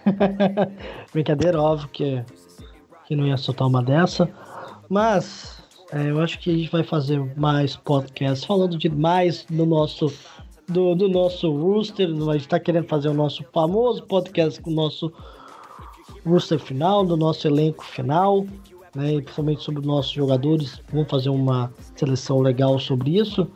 brincadeira, 1.13 1.61
óbvio 1.61 1.87
que, 1.91 2.25
que 3.05 3.15
não 3.15 3.27
ia 3.27 3.37
soltar 3.37 3.69
uma 3.69 3.83
dessa. 3.83 4.27
Mas 4.89 5.62
é, 5.93 6.11
eu 6.11 6.21
acho 6.21 6.39
que 6.39 6.51
a 6.51 6.57
gente 6.57 6.71
vai 6.71 6.83
fazer 6.83 7.21
mais 7.37 7.77
podcasts 7.77 8.45
falando 8.45 8.79
de 8.79 8.89
mais 8.89 9.45
do 9.51 9.67
nosso 9.67 10.13
do, 10.67 10.95
do 10.95 11.09
nosso 11.09 11.51
rooster. 11.51 12.09
A 12.09 12.33
gente 12.33 12.43
está 12.43 12.59
querendo 12.59 12.89
fazer 12.89 13.09
o 13.09 13.15
nosso 13.15 13.45
famoso 13.53 14.03
podcast 14.05 14.61
com 14.61 14.71
o 14.71 14.75
nosso 14.75 15.13
rooster 16.25 16.59
final, 16.59 17.05
do 17.05 17.17
nosso 17.17 17.47
elenco 17.47 17.85
final, 17.85 18.47
né? 18.95 19.15
E 19.15 19.23
principalmente 19.23 19.63
sobre 19.63 19.81
os 19.81 19.87
nossos 19.87 20.13
jogadores. 20.13 20.81
Vamos 20.91 21.11
fazer 21.11 21.29
uma 21.29 21.73
seleção 21.95 22.41
legal 22.41 22.79
sobre 22.79 23.19
isso. 23.19 23.47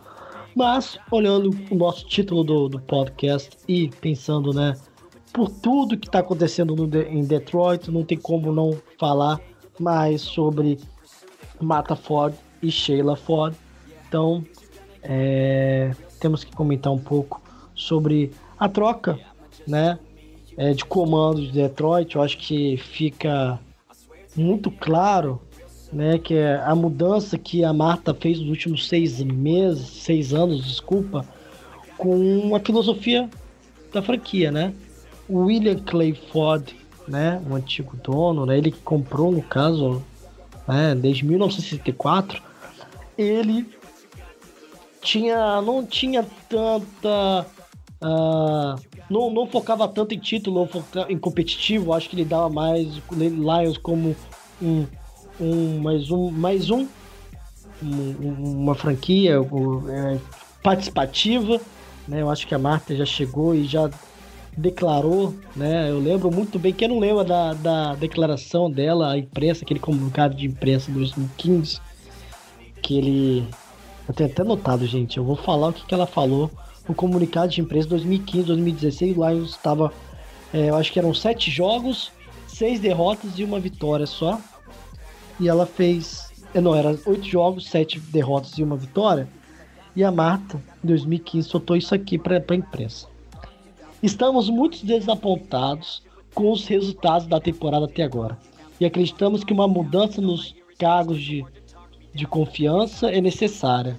Mas, 0.55 0.99
olhando 1.11 1.51
o 1.71 1.75
nosso 1.75 2.07
título 2.07 2.43
do, 2.43 2.69
do 2.69 2.81
podcast 2.81 3.51
e 3.69 3.89
pensando, 4.01 4.53
né, 4.55 4.75
por 5.33 5.51
tudo 5.51 5.99
que 5.99 6.07
está 6.07 6.21
acontecendo 6.21 6.75
no, 6.75 6.85
em 7.03 7.25
Detroit, 7.25 7.91
não 7.91 8.03
tem 8.03 8.17
como 8.17 8.51
não 8.51 8.77
falar 8.99 9.39
mais 9.79 10.23
sobre 10.23 10.79
Mata 11.61 11.97
Ford 11.97 12.35
e 12.63 12.71
Sheila 12.71 13.17
Ford. 13.17 13.55
Então, 14.09 14.45
é, 15.03 15.93
temos 16.21 16.45
que 16.45 16.55
comentar 16.55 16.93
um 16.93 16.99
pouco 16.99 17.43
sobre 17.75 18.33
a 18.59 18.69
troca, 18.69 19.19
né, 19.67 19.99
é, 20.57 20.73
de 20.73 20.85
comando 20.85 21.41
de 21.43 21.53
Detroit. 21.53 22.15
Eu 22.15 22.23
acho 22.23 22.39
que 22.39 22.77
fica 22.77 23.59
muito 24.37 24.71
claro 24.71 25.41
né? 25.93 26.19
Que 26.19 26.35
é 26.35 26.57
a 26.65 26.75
mudança 26.75 27.39
que 27.39 27.65
a 27.65 27.73
Marta 27.73 28.15
fez 28.15 28.39
nos 28.39 28.49
últimos 28.49 28.89
seis 28.89 29.23
meses, 29.23 29.89
seis 29.89 30.33
anos, 30.35 30.65
desculpa, 30.65 31.25
com 31.97 32.55
a 32.55 32.61
filosofia 32.61 33.29
da 33.93 34.03
franquia, 34.03 34.51
né? 34.51 34.75
O 35.29 35.47
William 35.47 35.79
Clay 35.79 36.15
Ford, 36.15 36.73
né? 37.07 37.43
O 37.49 37.55
antigo 37.55 37.97
dono, 38.03 38.47
né? 38.47 38.59
Ele 38.59 38.73
comprou, 38.73 39.33
no 39.33 39.43
caso, 39.43 40.03
né? 40.67 40.95
Desde 40.95 41.25
1964, 41.25 42.43
ele 43.17 43.67
tinha, 45.01 45.61
não 45.63 45.85
tinha 45.85 46.25
tanta 46.49 47.47
Uh, 47.99 48.79
não, 49.09 49.31
não 49.31 49.47
focava 49.47 49.89
tanto 49.89 50.15
em 50.15 50.19
título 50.19 50.61
ou 50.61 50.69
em 51.09 51.19
competitivo, 51.19 51.95
acho 51.95 52.11
que 52.11 52.17
ele 52.17 52.27
dava 52.27 52.51
mais 52.51 53.01
Lions 53.11 53.79
como 53.79 54.15
um 54.61 54.87
um 55.41 55.79
mais 55.81 56.11
um 56.11 56.31
mais 56.31 56.71
um, 56.71 56.87
um 57.83 58.63
uma 58.63 58.75
franquia 58.75 59.37
é, 59.37 60.19
participativa, 60.63 61.61
né? 62.07 62.23
Eu 62.23 62.31
acho 62.31 62.47
que 62.47 62.55
a 62.55 62.59
Marta 62.59 62.95
já 62.95 63.05
chegou 63.05 63.55
e 63.55 63.65
já 63.65 63.91
declarou, 64.57 65.35
né? 65.55 65.91
Eu 65.91 65.99
lembro 65.99 66.31
muito 66.31 66.59
bem, 66.59 66.73
quem 66.73 66.89
não 66.89 66.99
lembra 66.99 67.25
da, 67.25 67.55
da 67.55 67.95
declaração 67.95 68.71
dela 68.71 69.13
à 69.13 69.19
imprensa, 69.19 69.65
aquele 69.65 69.81
comunicado 69.81 70.35
de 70.35 70.47
imprensa 70.47 70.91
de 70.91 70.99
2015, 70.99 71.81
que 72.83 72.99
ele. 72.99 73.49
Eu 74.09 74.15
tenho 74.15 74.31
até 74.31 74.45
notado, 74.45 74.87
gente. 74.87 75.19
Eu 75.19 75.25
vou 75.25 75.37
falar 75.37 75.69
o 75.69 75.73
que, 75.73 75.85
que 75.85 75.95
ela 75.95 76.07
falou 76.07 76.51
no 76.89 76.95
comunicado 76.95 77.53
de 77.53 77.61
imprensa 77.61 77.89
2015, 77.89 78.47
2016. 78.47 79.17
Lá 79.17 79.33
estava. 79.35 79.93
É, 80.53 80.71
eu 80.71 80.77
acho 80.77 80.93
que 80.93 80.99
eram 80.99 81.13
sete 81.13 81.51
jogos, 81.51 82.13
seis 82.47 82.81
derrotas 82.81 83.39
e 83.39 83.45
uma 83.45 83.59
vitória 83.59 84.07
só 84.07 84.41
e 85.39 85.49
ela 85.49 85.67
fez. 85.67 86.31
Eh, 86.55 86.61
não, 86.61 86.75
era 86.75 86.99
oito 87.07 87.27
jogos, 87.27 87.69
sete 87.69 88.01
derrotas 88.01 88.57
e 88.59 88.63
uma 88.63 88.77
vitória. 88.77 89.29
E 89.95 90.05
a 90.05 90.11
Marta, 90.11 90.61
em 90.83 90.87
2015, 90.87 91.49
soltou 91.49 91.77
isso 91.77 91.95
aqui 91.95 92.19
para 92.19 92.37
a 92.37 92.55
imprensa. 92.55 93.07
Estamos 94.07 94.49
muito 94.49 94.87
desapontados 94.87 96.01
com 96.33 96.53
os 96.53 96.65
resultados 96.69 97.27
da 97.27 97.41
temporada 97.41 97.87
até 97.87 98.05
agora. 98.05 98.39
E 98.79 98.87
acreditamos 98.87 99.43
que 99.43 99.53
uma 99.53 99.67
mudança 99.67 100.21
nos 100.21 100.55
cargos 100.79 101.21
de, 101.21 101.45
de 102.15 102.25
confiança 102.25 103.11
é 103.11 103.21
necessária. 103.21 103.99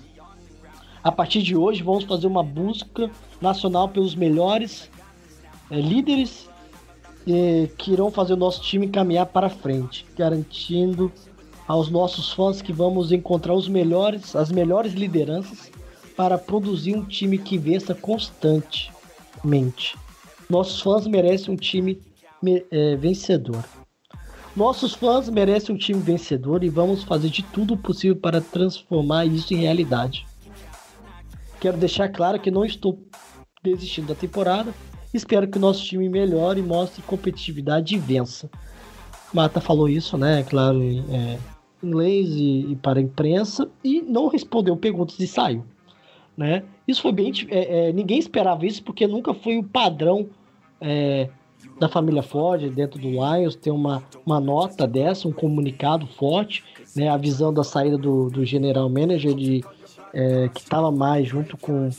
A 1.03 1.11
partir 1.11 1.43
de 1.43 1.57
hoje, 1.57 1.83
vamos 1.83 2.05
fazer 2.05 2.25
uma 2.25 2.41
busca 2.41 3.11
nacional 3.41 3.89
pelos 3.89 4.15
melhores 4.15 4.89
é, 5.69 5.75
líderes 5.75 6.49
é, 7.27 7.69
que 7.77 7.91
irão 7.91 8.09
fazer 8.09 8.31
o 8.31 8.37
nosso 8.37 8.61
time 8.61 8.87
caminhar 8.87 9.25
para 9.25 9.49
frente, 9.49 10.05
garantindo 10.15 11.11
aos 11.67 11.89
nossos 11.89 12.31
fãs 12.31 12.61
que 12.61 12.71
vamos 12.71 13.11
encontrar 13.11 13.55
os 13.55 13.67
melhores, 13.67 14.37
as 14.37 14.53
melhores 14.53 14.93
lideranças 14.93 15.69
para 16.15 16.37
produzir 16.37 16.95
um 16.95 17.03
time 17.03 17.37
que 17.37 17.57
vença 17.57 17.93
constantemente. 19.37 19.95
Nossos 20.49 20.81
fãs 20.81 21.07
merecem 21.07 21.53
um 21.53 21.57
time 21.57 22.01
é, 22.71 22.95
vencedor. 22.95 23.63
Nossos 24.55 24.93
fãs 24.93 25.29
merecem 25.29 25.75
um 25.75 25.77
time 25.77 26.01
vencedor 26.01 26.63
e 26.63 26.69
vamos 26.69 27.03
fazer 27.03 27.29
de 27.29 27.43
tudo 27.43 27.77
possível 27.77 28.15
para 28.15 28.41
transformar 28.41 29.25
isso 29.25 29.53
em 29.53 29.57
realidade. 29.57 30.25
Quero 31.59 31.77
deixar 31.77 32.09
claro 32.09 32.39
que 32.39 32.49
não 32.49 32.65
estou 32.65 32.99
desistindo 33.63 34.07
da 34.07 34.15
temporada. 34.15 34.73
Espero 35.13 35.47
que 35.47 35.57
o 35.57 35.61
nosso 35.61 35.83
time 35.83 36.09
melhore, 36.09 36.61
mostre 36.61 37.01
competitividade 37.03 37.95
e 37.95 37.99
vença. 37.99 38.49
Mata 39.33 39.59
falou 39.59 39.89
isso, 39.89 40.17
né? 40.17 40.43
Claro, 40.43 40.81
é, 40.81 41.37
inglês 41.83 42.29
e, 42.29 42.71
e, 42.71 42.75
para 42.75 42.99
a 42.99 43.01
imprensa 43.01 43.69
e 43.83 44.01
não 44.01 44.27
respondeu 44.27 44.75
perguntas 44.77 45.19
e 45.19 45.27
saiu. 45.27 45.65
Né? 46.37 46.63
Isso 46.87 47.01
foi 47.01 47.11
bem. 47.11 47.31
É, 47.49 47.89
é, 47.89 47.91
ninguém 47.91 48.19
esperava 48.19 48.65
isso 48.65 48.83
porque 48.83 49.07
nunca 49.07 49.33
foi 49.33 49.57
o 49.57 49.63
padrão 49.63 50.29
é, 50.79 51.29
da 51.79 51.89
família 51.89 52.21
Ford 52.21 52.69
dentro 52.69 52.99
do 52.99 53.09
Lions 53.09 53.55
ter 53.55 53.71
uma, 53.71 54.03
uma 54.25 54.39
nota 54.39 54.87
dessa, 54.87 55.27
um 55.27 55.31
comunicado 55.31 56.05
forte, 56.05 56.63
né, 56.95 57.09
avisando 57.09 57.59
a 57.59 57.63
saída 57.63 57.97
do, 57.97 58.29
do 58.29 58.45
general 58.45 58.87
manager 58.89 59.33
de, 59.33 59.63
é, 60.13 60.49
que 60.49 60.59
estava 60.59 60.91
mais 60.91 61.27
junto 61.27 61.57
com. 61.57 61.89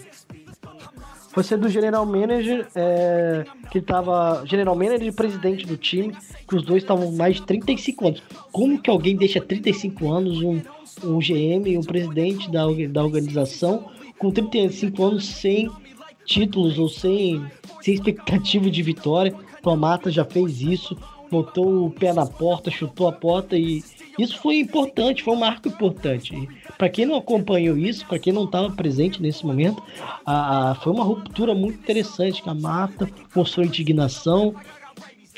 Foi 1.30 1.44
ser 1.44 1.58
do 1.58 1.68
general 1.68 2.04
manager, 2.04 2.66
é, 2.74 3.44
que 3.70 3.78
estava 3.78 4.44
general 4.44 4.74
manager 4.74 5.06
e 5.06 5.12
presidente 5.12 5.66
do 5.66 5.76
time, 5.76 6.12
que 6.48 6.56
os 6.56 6.62
dois 6.62 6.82
estavam 6.82 7.12
mais 7.12 7.36
de 7.36 7.42
35 7.42 8.08
anos. 8.08 8.22
Como 8.50 8.80
que 8.80 8.90
alguém 8.90 9.14
deixa 9.14 9.40
35 9.40 10.10
anos 10.10 10.40
um, 10.42 10.60
um 11.04 11.18
GM 11.18 11.68
e 11.68 11.78
um 11.78 11.82
presidente 11.82 12.50
da, 12.50 12.64
da 12.90 13.04
organização 13.04 13.97
com 14.18 14.30
35 14.30 15.04
anos 15.04 15.26
sem 15.26 15.70
títulos 16.24 16.78
ou 16.78 16.88
sem, 16.88 17.44
sem 17.80 17.94
expectativa 17.94 18.70
de 18.70 18.82
vitória? 18.82 19.34
Então 19.58 19.72
a 19.72 19.76
Mata 19.76 20.10
já 20.10 20.24
fez 20.24 20.60
isso, 20.60 20.96
botou 21.30 21.86
o 21.86 21.90
pé 21.90 22.12
na 22.12 22.26
porta, 22.26 22.70
chutou 22.70 23.08
a 23.08 23.12
porta 23.12 23.56
e 23.56 23.82
isso 24.18 24.38
foi 24.38 24.58
importante, 24.58 25.22
foi 25.22 25.34
um 25.34 25.38
marco 25.38 25.68
importante. 25.68 26.48
Para 26.76 26.88
quem 26.88 27.06
não 27.06 27.16
acompanhou 27.16 27.78
isso, 27.78 28.04
para 28.06 28.18
quem 28.18 28.32
não 28.32 28.44
estava 28.44 28.70
presente 28.70 29.22
nesse 29.22 29.46
momento, 29.46 29.82
a, 30.26 30.70
a, 30.70 30.74
foi 30.76 30.92
uma 30.92 31.04
ruptura 31.04 31.54
muito 31.54 31.78
interessante 31.78 32.42
que 32.42 32.48
a 32.48 32.54
Marta 32.54 33.08
mostrou 33.34 33.64
indignação 33.64 34.54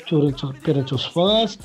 perante, 0.09 0.47
perante 0.61 0.95
os 0.95 1.05
fãs, 1.05 1.59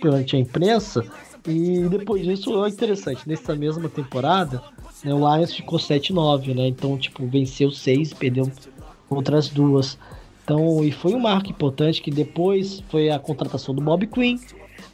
perante 0.00 0.36
a 0.36 0.38
imprensa. 0.40 1.04
E 1.46 1.88
depois 1.88 2.24
disso 2.24 2.64
é 2.64 2.68
interessante. 2.68 3.28
Nessa 3.28 3.54
mesma 3.54 3.88
temporada, 3.88 4.60
né, 5.06 5.14
o 5.14 5.18
Lions 5.18 5.54
ficou 5.54 5.78
7-9, 5.78 6.54
né? 6.54 6.66
Então, 6.66 6.98
tipo, 6.98 7.24
venceu 7.26 7.70
seis, 7.70 8.12
perdeu 8.12 8.50
outras 9.08 9.48
duas. 9.48 9.96
Então, 10.42 10.82
e 10.82 10.90
foi 10.90 11.14
um 11.14 11.20
marco 11.20 11.48
importante 11.48 12.02
que 12.02 12.10
depois 12.10 12.82
foi 12.88 13.10
a 13.10 13.18
contratação 13.18 13.74
do 13.74 13.80
Bob 13.80 14.06
Quinn, 14.06 14.36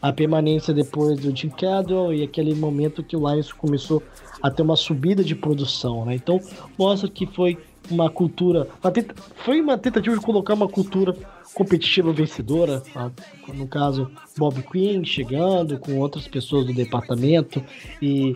a 0.01 0.13
permanência 0.13 0.75
depois 0.75 1.19
do 1.19 1.35
Jim 1.35 1.49
Cadwell 1.49 2.13
e 2.13 2.23
aquele 2.23 2.55
momento 2.55 3.03
que 3.03 3.17
o 3.17 3.29
Lions 3.29 3.53
começou 3.53 4.03
a 4.43 4.51
ter 4.51 4.63
uma 4.63 4.77
subida 4.77 5.25
de 5.25 5.35
produção, 5.35 6.05
né? 6.05 6.15
Então 6.15 6.41
mostra 6.79 7.09
que 7.09 7.27
foi 7.27 7.57
uma 7.91 8.11
cultura, 8.11 8.69
uma 8.83 8.91
tenta, 8.91 9.15
foi 9.45 9.61
uma 9.61 9.79
tentativa 9.79 10.17
de 10.17 10.23
colocar 10.23 10.55
uma 10.55 10.69
cultura 10.69 11.17
competitiva 11.55 12.13
vencedora, 12.13 12.81
tá? 12.81 13.11
no 13.53 13.67
caso 13.67 14.11
Bob 14.37 14.63
Quinn 14.63 15.05
chegando 15.05 15.79
com 15.79 15.99
outras 15.99 16.27
pessoas 16.27 16.67
do 16.67 16.73
departamento 16.73 17.63
e, 18.01 18.35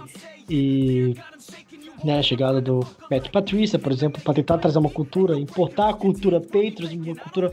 e 0.48 1.14
né, 2.06 2.20
a 2.20 2.22
chegada 2.22 2.60
do 2.60 2.86
Matt 3.10 3.28
Patrícia, 3.30 3.78
por 3.78 3.90
exemplo, 3.90 4.22
para 4.22 4.34
tentar 4.34 4.58
trazer 4.58 4.78
uma 4.78 4.88
cultura, 4.88 5.38
importar 5.38 5.90
a 5.90 5.92
cultura 5.92 6.40
Patriots, 6.40 6.92
uma 6.92 7.16
cultura 7.16 7.52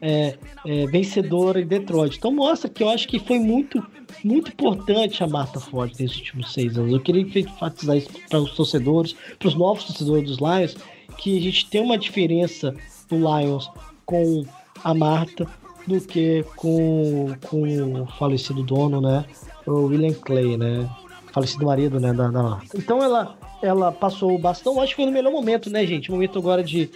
é, 0.00 0.38
é, 0.66 0.86
vencedora 0.86 1.60
em 1.60 1.66
Detroit. 1.66 2.16
Então 2.16 2.32
mostra 2.32 2.70
que 2.70 2.82
eu 2.82 2.88
acho 2.88 3.06
que 3.06 3.18
foi 3.18 3.38
muito, 3.38 3.84
muito 4.24 4.50
importante 4.50 5.22
a 5.22 5.28
Marta 5.28 5.60
Ford 5.60 5.92
nesses 6.00 6.16
últimos 6.16 6.52
seis 6.52 6.78
anos. 6.78 6.92
Eu 6.92 7.00
queria 7.00 7.22
enfatizar 7.22 7.98
isso 7.98 8.08
para 8.28 8.40
os 8.40 8.52
torcedores, 8.54 9.14
para 9.38 9.48
os 9.48 9.54
novos 9.54 9.84
torcedores 9.84 10.24
dos 10.24 10.38
Lions, 10.38 10.76
que 11.18 11.36
a 11.36 11.42
gente 11.42 11.68
tem 11.68 11.82
uma 11.82 11.98
diferença 11.98 12.74
do 13.06 13.16
Lions 13.16 13.70
com 14.06 14.44
a 14.82 14.94
Marta 14.94 15.46
do 15.86 16.00
que 16.00 16.42
com, 16.56 17.34
com 17.48 18.02
o 18.02 18.06
falecido 18.18 18.62
dono, 18.62 19.02
né? 19.02 19.26
O 19.66 19.82
William 19.82 20.14
Clay, 20.14 20.56
né? 20.56 20.88
Falecido 21.32 21.66
marido, 21.66 22.00
né? 22.00 22.14
Da, 22.14 22.28
da 22.28 22.42
Marta. 22.42 22.78
Então 22.78 23.02
ela 23.02 23.36
ela 23.62 23.92
passou 23.92 24.34
o 24.34 24.38
bastão, 24.38 24.80
acho 24.80 24.90
que 24.90 24.96
foi 24.96 25.06
no 25.06 25.12
melhor 25.12 25.32
momento, 25.32 25.70
né, 25.70 25.86
gente? 25.86 26.10
Momento 26.10 26.38
agora 26.38 26.62
de, 26.62 26.90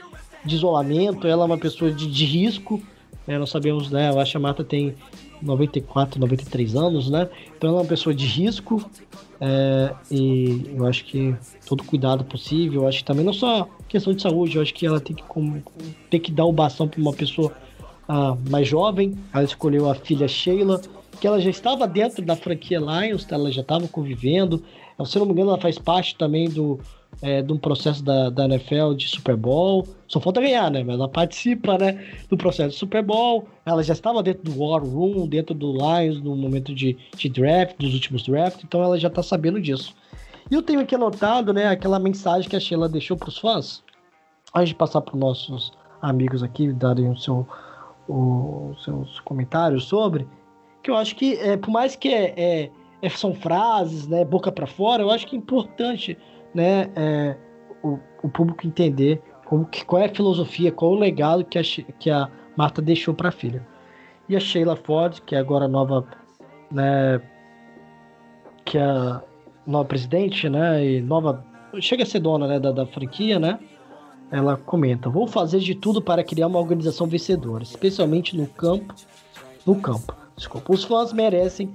de 0.44 0.54
isolamento, 0.54 1.26
ela 1.26 1.44
é 1.44 1.46
uma 1.46 1.58
pessoa 1.58 1.90
de, 1.90 2.06
de 2.06 2.24
risco, 2.24 2.82
né? 3.26 3.38
Nós 3.38 3.50
sabemos, 3.50 3.90
né? 3.90 4.10
Eu 4.10 4.20
acho 4.20 4.32
que 4.32 4.36
a 4.36 4.40
Marta 4.40 4.64
tem 4.64 4.94
94, 5.42 6.20
93 6.20 6.76
anos, 6.76 7.10
né? 7.10 7.28
Então 7.56 7.70
ela 7.70 7.78
é 7.78 7.82
uma 7.82 7.88
pessoa 7.88 8.14
de 8.14 8.26
risco 8.26 8.84
é, 9.40 9.94
e 10.10 10.70
eu 10.74 10.86
acho 10.86 11.04
que 11.04 11.34
todo 11.66 11.84
cuidado 11.84 12.24
possível, 12.24 12.82
eu 12.82 12.88
acho 12.88 12.98
que 12.98 13.04
também 13.04 13.24
não 13.24 13.32
só 13.32 13.68
questão 13.88 14.12
de 14.12 14.22
saúde, 14.22 14.56
eu 14.56 14.62
acho 14.62 14.72
que 14.72 14.86
ela 14.86 15.00
tem 15.00 15.14
que, 15.14 15.22
como, 15.24 15.62
tem 16.10 16.20
que 16.20 16.32
dar 16.32 16.44
o 16.44 16.52
bastão 16.52 16.88
para 16.88 17.00
uma 17.00 17.12
pessoa 17.12 17.52
ah, 18.08 18.36
mais 18.48 18.66
jovem. 18.66 19.16
Ela 19.32 19.44
escolheu 19.44 19.90
a 19.90 19.94
filha 19.94 20.28
Sheila, 20.28 20.80
que 21.20 21.26
ela 21.26 21.40
já 21.40 21.50
estava 21.50 21.86
dentro 21.86 22.24
da 22.24 22.36
franquia 22.36 22.78
Lions, 22.78 23.24
tá? 23.24 23.36
ela 23.36 23.50
já 23.50 23.62
estava 23.62 23.86
convivendo, 23.88 24.62
se 25.02 25.18
não 25.18 25.26
me 25.26 25.32
engano, 25.32 25.50
ela 25.50 25.60
faz 25.60 25.78
parte 25.78 26.16
também 26.16 26.48
do, 26.48 26.78
é, 27.20 27.42
de 27.42 27.52
um 27.52 27.58
processo 27.58 28.02
da, 28.02 28.30
da 28.30 28.44
NFL 28.44 28.94
de 28.94 29.08
Super 29.08 29.36
Bowl. 29.36 29.86
Só 30.06 30.20
falta 30.20 30.40
ganhar, 30.40 30.70
né? 30.70 30.84
Mas 30.84 30.96
ela 30.96 31.08
participa 31.08 31.76
né, 31.78 32.04
do 32.28 32.36
processo 32.36 32.70
de 32.70 32.76
Super 32.76 33.02
Bowl. 33.02 33.48
Ela 33.66 33.82
já 33.82 33.92
estava 33.92 34.22
dentro 34.22 34.44
do 34.44 34.62
War 34.62 34.84
Room, 34.84 35.26
dentro 35.26 35.54
do 35.54 35.72
Lions, 35.72 36.20
no 36.20 36.36
momento 36.36 36.74
de, 36.74 36.96
de 37.16 37.28
draft, 37.28 37.76
dos 37.78 37.94
últimos 37.94 38.22
drafts. 38.22 38.62
Então 38.64 38.82
ela 38.82 38.98
já 38.98 39.08
está 39.08 39.22
sabendo 39.22 39.60
disso. 39.60 39.94
E 40.50 40.54
eu 40.54 40.62
tenho 40.62 40.80
aqui 40.80 40.94
anotado 40.94 41.52
né, 41.52 41.66
aquela 41.66 41.98
mensagem 41.98 42.48
que 42.48 42.56
a 42.56 42.60
Sheila 42.60 42.88
deixou 42.88 43.16
para 43.16 43.28
os 43.28 43.38
fãs. 43.38 43.82
Antes 44.54 44.68
de 44.68 44.74
passar 44.74 45.00
para 45.00 45.14
os 45.14 45.20
nossos 45.20 45.72
amigos 46.00 46.42
aqui 46.42 46.72
darem 46.72 47.10
o 47.10 47.16
seu, 47.16 47.48
o, 48.06 48.70
os 48.70 48.84
seus 48.84 49.20
comentários 49.20 49.84
sobre, 49.86 50.28
que 50.82 50.90
eu 50.90 50.96
acho 50.96 51.16
que, 51.16 51.34
é, 51.34 51.56
por 51.56 51.70
mais 51.70 51.96
que 51.96 52.08
é, 52.08 52.34
é 52.36 52.70
são 53.10 53.34
frases, 53.34 54.06
né, 54.06 54.24
boca 54.24 54.50
para 54.50 54.66
fora, 54.66 55.02
eu 55.02 55.10
acho 55.10 55.26
que 55.26 55.36
é 55.36 55.38
importante 55.38 56.16
né, 56.54 56.90
é, 56.94 57.36
o, 57.82 57.98
o, 58.22 58.28
público 58.28 58.66
entender 58.66 59.20
como 59.44 59.66
que, 59.66 59.84
qual 59.84 60.02
é 60.02 60.06
a 60.06 60.14
filosofia, 60.14 60.72
qual 60.72 60.92
o 60.92 60.94
legado 60.94 61.44
que 61.44 61.58
a, 61.58 61.62
que 61.62 62.10
a 62.10 62.28
Marta 62.56 62.80
deixou 62.80 63.12
para 63.12 63.28
a 63.28 63.32
filha. 63.32 63.66
E 64.28 64.36
a 64.36 64.40
Sheila 64.40 64.76
Ford, 64.76 65.20
que 65.20 65.34
é 65.34 65.38
agora 65.38 65.66
a 65.66 65.68
nova, 65.68 66.06
né, 66.70 67.20
que 68.64 68.78
é 68.78 68.84
a 68.84 69.22
nova 69.66 69.84
presidente, 69.84 70.48
né, 70.48 70.84
e 70.84 71.00
nova, 71.00 71.44
chega 71.80 72.04
a 72.04 72.06
ser 72.06 72.20
dona, 72.20 72.46
né, 72.46 72.58
da, 72.58 72.72
da 72.72 72.86
franquia, 72.86 73.38
né, 73.38 73.58
ela 74.30 74.56
comenta: 74.56 75.10
"Vou 75.10 75.26
fazer 75.26 75.58
de 75.58 75.74
tudo 75.74 76.00
para 76.00 76.24
criar 76.24 76.46
uma 76.46 76.58
organização 76.58 77.06
vencedora, 77.06 77.62
especialmente 77.62 78.36
no 78.36 78.46
campo, 78.46 78.94
no 79.66 79.76
campo. 79.76 80.16
Desculpa, 80.36 80.72
os 80.72 80.84
fãs 80.84 81.12
merecem 81.12 81.72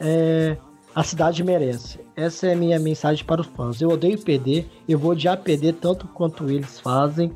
é, 0.00 0.56
a 0.94 1.02
cidade 1.02 1.44
merece. 1.44 2.00
Essa 2.16 2.46
é 2.48 2.52
a 2.54 2.56
minha 2.56 2.78
mensagem 2.78 3.24
para 3.24 3.42
os 3.42 3.46
fãs. 3.46 3.80
Eu 3.80 3.90
odeio 3.90 4.18
perder, 4.18 4.66
eu 4.88 4.98
vou 4.98 5.12
odiar 5.12 5.36
perder 5.38 5.74
tanto 5.74 6.06
quanto 6.08 6.48
eles 6.48 6.80
fazem, 6.80 7.30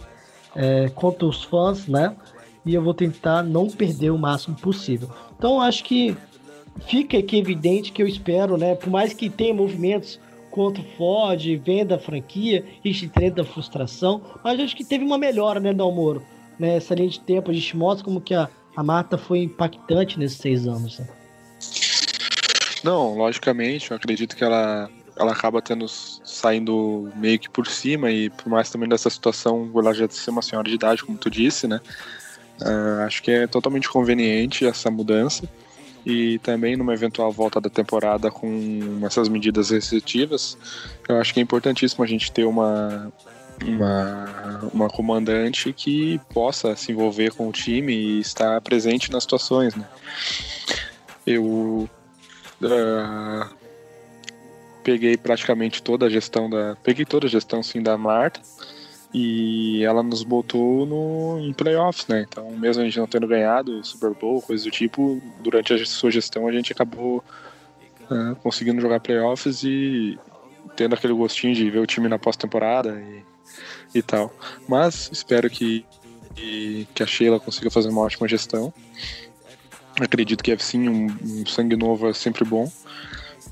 é, 0.56 0.88
quanto 0.88 1.28
os 1.28 1.44
fãs, 1.44 1.86
né? 1.86 2.16
E 2.64 2.74
eu 2.74 2.82
vou 2.82 2.94
tentar 2.94 3.42
não 3.42 3.68
perder 3.68 4.10
o 4.10 4.18
máximo 4.18 4.56
possível. 4.56 5.10
Então 5.36 5.60
acho 5.60 5.84
que 5.84 6.16
fica 6.86 7.18
aqui 7.18 7.38
evidente 7.38 7.92
que 7.92 8.02
eu 8.02 8.06
espero, 8.06 8.56
né? 8.56 8.74
Por 8.74 8.90
mais 8.90 9.12
que 9.12 9.28
tenha 9.28 9.52
movimentos 9.52 10.18
contra 10.50 10.82
o 10.82 10.86
Ford, 10.96 11.42
venda 11.64 11.96
a 11.96 11.98
franquia, 11.98 12.64
a 12.84 12.88
gente 12.88 13.06
entende 13.06 13.40
a 13.40 13.44
frustração, 13.44 14.22
mas 14.42 14.58
acho 14.58 14.74
que 14.74 14.84
teve 14.84 15.04
uma 15.04 15.18
melhora, 15.18 15.60
né, 15.60 15.72
Dalmoro? 15.72 16.22
Nessa 16.58 16.94
linha 16.94 17.08
de 17.08 17.20
tempo, 17.20 17.50
a 17.50 17.54
gente 17.54 17.76
mostra 17.76 18.04
como 18.04 18.20
que 18.20 18.34
a, 18.34 18.48
a 18.76 18.82
Marta 18.82 19.16
foi 19.16 19.42
impactante 19.42 20.18
nesses 20.18 20.38
seis 20.38 20.66
anos. 20.66 20.98
Né? 20.98 21.08
Não, 22.82 23.16
logicamente, 23.16 23.90
eu 23.90 23.96
acredito 23.96 24.34
que 24.34 24.44
ela, 24.44 24.90
ela 25.16 25.32
acaba 25.32 25.60
tendo 25.60 25.86
saindo 25.88 27.10
meio 27.16 27.38
que 27.38 27.50
por 27.50 27.66
cima 27.66 28.10
e 28.10 28.30
por 28.30 28.48
mais 28.48 28.70
também 28.70 28.88
dessa 28.88 29.10
situação, 29.10 29.70
ela 29.74 29.92
já 29.92 30.08
ser 30.08 30.30
uma 30.30 30.42
senhora 30.42 30.68
de 30.68 30.74
idade, 30.74 31.04
como 31.04 31.18
tu 31.18 31.30
disse, 31.30 31.66
né? 31.68 31.80
Uh, 32.60 33.06
acho 33.06 33.22
que 33.22 33.30
é 33.30 33.46
totalmente 33.46 33.88
conveniente 33.88 34.66
essa 34.66 34.90
mudança 34.90 35.48
e 36.04 36.38
também 36.40 36.76
numa 36.76 36.94
eventual 36.94 37.30
volta 37.32 37.60
da 37.60 37.70
temporada 37.70 38.30
com 38.30 39.00
essas 39.02 39.28
medidas 39.28 39.70
restritivas, 39.70 40.56
eu 41.08 41.16
acho 41.16 41.32
que 41.32 41.40
é 41.40 41.42
importantíssimo 41.42 42.04
a 42.04 42.06
gente 42.06 42.32
ter 42.32 42.44
uma 42.44 43.12
uma, 43.62 44.60
uma 44.72 44.88
comandante 44.88 45.70
que 45.72 46.18
possa 46.32 46.74
se 46.76 46.92
envolver 46.92 47.34
com 47.34 47.46
o 47.46 47.52
time 47.52 47.92
e 47.92 48.20
estar 48.20 48.58
presente 48.62 49.12
nas 49.12 49.24
situações, 49.24 49.74
né? 49.76 49.86
Eu 51.26 51.88
Uh, 52.62 53.48
peguei 54.84 55.16
praticamente 55.16 55.82
toda 55.82 56.06
a 56.06 56.10
gestão 56.10 56.48
da. 56.48 56.76
Peguei 56.82 57.04
toda 57.04 57.26
a 57.26 57.30
gestão 57.30 57.62
sim 57.62 57.82
da 57.82 57.96
Marta. 57.96 58.40
E 59.12 59.82
ela 59.84 60.04
nos 60.04 60.22
botou 60.22 60.86
no, 60.86 61.40
em 61.40 61.52
playoffs, 61.52 62.06
né? 62.06 62.24
Então, 62.28 62.48
mesmo 62.52 62.80
a 62.80 62.84
gente 62.84 62.98
não 62.98 63.08
tendo 63.08 63.26
ganhado 63.26 63.84
Super 63.84 64.14
Bowl, 64.14 64.40
coisa 64.40 64.62
do 64.62 64.70
tipo, 64.70 65.20
durante 65.40 65.74
a 65.74 65.84
sua 65.84 66.12
gestão 66.12 66.46
a 66.46 66.52
gente 66.52 66.72
acabou 66.72 67.24
uh, 68.08 68.36
conseguindo 68.36 68.80
jogar 68.80 69.00
playoffs 69.00 69.64
e 69.64 70.16
tendo 70.76 70.94
aquele 70.94 71.12
gostinho 71.12 71.56
de 71.56 71.68
ver 71.68 71.80
o 71.80 71.86
time 71.86 72.06
na 72.06 72.20
pós-temporada 72.20 73.00
e, 73.00 73.98
e 73.98 74.00
tal. 74.00 74.32
Mas 74.68 75.10
espero 75.12 75.50
que, 75.50 75.84
que 76.94 77.02
a 77.02 77.06
Sheila 77.06 77.40
consiga 77.40 77.68
fazer 77.68 77.88
uma 77.88 78.02
ótima 78.02 78.28
gestão 78.28 78.72
Acredito 79.98 80.42
que 80.42 80.52
é 80.52 80.58
sim, 80.58 80.88
um, 80.88 81.06
um, 81.06 81.46
sangue 81.46 81.76
novo 81.76 82.08
é 82.08 82.12
sempre 82.12 82.44
bom. 82.44 82.70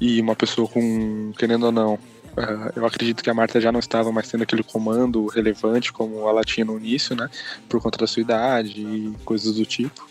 E 0.00 0.20
uma 0.20 0.36
pessoa 0.36 0.68
com, 0.68 1.32
querendo 1.36 1.66
ou 1.66 1.72
não, 1.72 1.94
uh, 1.94 2.72
eu 2.76 2.86
acredito 2.86 3.22
que 3.22 3.30
a 3.30 3.34
Marta 3.34 3.60
já 3.60 3.72
não 3.72 3.80
estava 3.80 4.12
mais 4.12 4.28
tendo 4.28 4.42
aquele 4.42 4.62
comando 4.62 5.26
relevante 5.26 5.92
como 5.92 6.28
ela 6.28 6.44
tinha 6.44 6.64
no 6.64 6.78
início, 6.78 7.16
né? 7.16 7.28
Por 7.68 7.80
conta 7.80 7.98
da 7.98 8.06
sua 8.06 8.22
idade 8.22 8.80
e 8.80 9.14
coisas 9.24 9.56
do 9.56 9.66
tipo. 9.66 10.08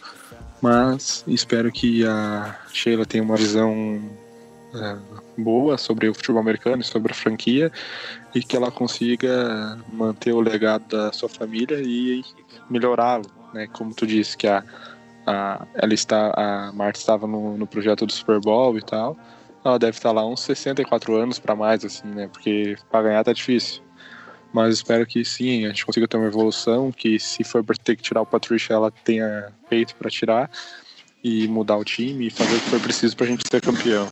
Mas 0.62 1.24
espero 1.28 1.72
que 1.72 2.06
a 2.06 2.60
Sheila 2.74 3.06
tenha 3.06 3.24
uma 3.24 3.38
visão 3.38 4.02
é, 4.74 4.98
boa 5.38 5.78
sobre 5.78 6.10
o 6.10 6.14
futebol 6.14 6.42
americano 6.42 6.82
e 6.82 6.86
sobre 6.86 7.12
a 7.12 7.16
franquia 7.16 7.72
e 8.34 8.42
que 8.42 8.56
ela 8.56 8.72
consiga 8.72 9.78
manter 9.92 10.34
o 10.34 10.42
legado 10.42 10.84
da 10.88 11.12
sua 11.14 11.30
família 11.30 11.80
e 11.82 12.24
melhorá-lo, 12.70 13.26
né? 13.54 13.68
Como 13.68 13.94
tu 13.94 14.06
disse 14.06 14.36
que 14.36 14.48
a, 14.48 14.64
a 15.28 15.68
ela 15.76 15.94
está 15.94 16.32
a 16.36 16.72
Marta 16.72 17.00
estava 17.00 17.28
no, 17.28 17.58
no 17.58 17.68
projeto 17.68 18.06
do 18.06 18.12
Super 18.12 18.40
Bowl 18.40 18.78
e 18.78 18.82
tal, 18.82 19.18
ela 19.64 19.78
deve 19.78 19.98
estar 19.98 20.12
lá 20.12 20.26
uns 20.26 20.40
64 20.42 21.16
anos 21.16 21.38
para 21.38 21.56
mais 21.56 21.84
assim, 21.84 22.08
né? 22.08 22.30
Porque 22.32 22.78
para 22.90 23.04
ganhar 23.04 23.24
tá 23.24 23.34
difícil. 23.34 23.84
Mas 24.54 24.76
espero 24.76 25.06
que 25.06 25.24
sim, 25.26 25.66
a 25.66 25.68
gente 25.70 25.86
consiga 25.86 26.08
ter 26.08 26.18
uma 26.18 26.28
evolução, 26.28 26.92
que 26.92 27.20
se 27.20 27.44
for 27.44 27.64
para 27.64 27.76
ter 27.76 27.98
que 27.98 28.02
tirar 28.02 28.22
o 28.22 28.26
Patricia, 28.26 28.74
ela 28.74 28.90
tenha 28.90 29.52
feito 29.68 29.94
para 29.96 30.10
tirar 30.10 30.50
e 31.24 31.48
mudar 31.48 31.78
o 31.78 31.84
time 31.84 32.28
e 32.28 32.30
fazer 32.30 32.56
o 32.56 32.60
que 32.60 32.70
for 32.70 32.80
preciso 32.80 33.16
para 33.16 33.26
a 33.26 33.30
gente 33.30 33.44
ser 33.52 33.62
campeão. 33.62 34.08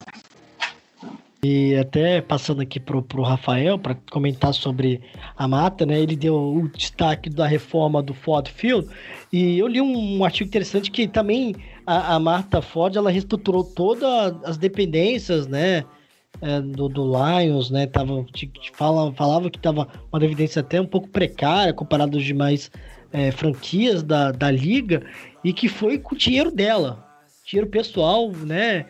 E 1.48 1.76
até 1.76 2.22
passando 2.22 2.62
aqui 2.62 2.80
pro, 2.80 3.04
pro 3.04 3.22
Rafael 3.22 3.78
para 3.78 3.94
comentar 4.12 4.52
sobre 4.52 5.00
a 5.38 5.48
mata, 5.48 5.86
né? 5.86 6.00
Ele 6.00 6.16
deu 6.16 6.36
o 6.36 6.68
destaque 6.70 7.30
da 7.30 7.46
reforma 7.46 8.02
do 8.02 8.16
Ford 8.16 8.48
Field 8.48 8.88
e 9.32 9.60
eu 9.60 9.68
li 9.68 9.80
um, 9.80 10.18
um 10.18 10.26
artigo 10.26 10.48
interessante 10.48 10.90
que 10.90 11.08
também 11.08 11.56
a, 11.86 12.16
a 12.16 12.20
Marta 12.20 12.64
Ford 12.64 12.96
ela 12.96 13.12
reestruturou 13.12 13.64
todas 13.64 14.36
as 14.44 14.58
dependências, 14.58 15.46
né? 15.46 15.86
É, 16.42 16.60
do, 16.60 16.90
do 16.90 17.04
Lions, 17.06 17.70
né? 17.70 17.86
Tava, 17.86 18.26
fala, 18.74 19.14
falava 19.14 19.48
que 19.52 19.60
tava 19.60 19.88
uma 20.12 20.26
evidência 20.26 20.62
até 20.62 20.82
um 20.82 20.88
pouco 20.88 21.08
precária 21.10 21.74
comparado 21.74 22.18
aos 22.18 22.26
demais 22.26 22.72
é, 23.14 23.30
franquias 23.30 24.02
da, 24.02 24.32
da 24.32 24.50
liga 24.50 25.04
e 25.44 25.54
que 25.54 25.70
foi 25.70 26.00
com 26.00 26.16
o 26.16 26.18
dinheiro 26.18 26.50
dela, 26.50 27.06
dinheiro 27.46 27.70
pessoal, 27.70 28.32
né? 28.32 28.88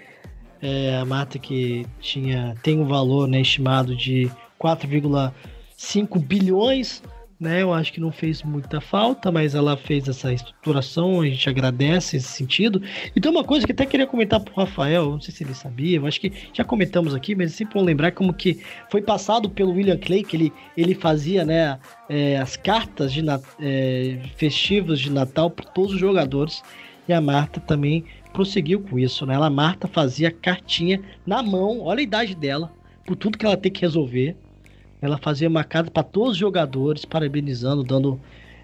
É, 0.67 0.97
a 0.97 1.05
Mata 1.05 1.37
que 1.37 1.85
tinha 1.99 2.55
tem 2.63 2.79
um 2.79 2.87
valor 2.87 3.27
né, 3.27 3.39
estimado 3.39 3.95
de 3.95 4.31
4,5 4.59 6.19
bilhões, 6.19 7.03
né? 7.39 7.61
Eu 7.61 7.71
acho 7.71 7.93
que 7.93 7.99
não 7.99 8.11
fez 8.11 8.41
muita 8.41 8.81
falta, 8.81 9.31
mas 9.31 9.53
ela 9.53 9.77
fez 9.77 10.07
essa 10.07 10.33
estruturação, 10.33 11.21
a 11.21 11.27
gente 11.27 11.47
agradece 11.47 12.17
esse 12.17 12.29
sentido. 12.29 12.81
Então 13.15 13.31
uma 13.31 13.43
coisa 13.43 13.63
que 13.63 13.73
até 13.73 13.85
queria 13.85 14.07
comentar 14.07 14.39
pro 14.39 14.55
Rafael, 14.55 15.11
não 15.11 15.21
sei 15.21 15.35
se 15.35 15.43
ele 15.43 15.53
sabia, 15.53 15.97
eu 15.97 16.07
acho 16.07 16.19
que 16.19 16.33
já 16.51 16.63
comentamos 16.63 17.13
aqui, 17.13 17.35
mas 17.35 17.53
é 17.53 17.57
sempre 17.57 17.75
bom 17.75 17.83
lembrar 17.83 18.11
como 18.13 18.33
que 18.33 18.59
foi 18.89 19.03
passado 19.03 19.47
pelo 19.47 19.73
William 19.73 19.99
Clay, 19.99 20.23
que 20.23 20.35
ele, 20.35 20.53
ele 20.75 20.95
fazia, 20.95 21.45
né, 21.45 21.77
é, 22.09 22.37
as 22.37 22.57
cartas 22.57 23.13
de 23.13 23.23
é, 23.59 24.19
festivas 24.35 24.99
de 24.99 25.11
Natal 25.11 25.51
para 25.51 25.67
todos 25.67 25.93
os 25.93 25.99
jogadores. 25.99 26.63
E 27.07 27.13
a 27.13 27.21
Marta 27.21 27.59
também 27.59 28.03
prosseguiu 28.35 28.81
com 28.81 28.99
isso, 28.99 29.25
né? 29.25 29.33
Ela, 29.33 29.49
Marta, 29.49 29.87
fazia 29.87 30.29
cartinha 30.29 31.01
na 31.25 31.41
mão, 31.41 31.79
olha 31.79 32.01
a 32.01 32.03
idade 32.03 32.35
dela, 32.35 32.69
por 33.05 33.15
tudo 33.15 33.37
que 33.37 33.45
ela 33.45 33.55
tem 33.55 33.71
que 33.71 33.79
resolver. 33.79 34.35
Ela 35.01 35.17
fazia 35.17 35.47
uma 35.47 35.63
carta 35.63 35.89
para 35.89 36.03
todos 36.03 36.31
os 36.31 36.37
jogadores, 36.37 37.05
parabenizando, 37.05 37.81
dando, 37.81 38.19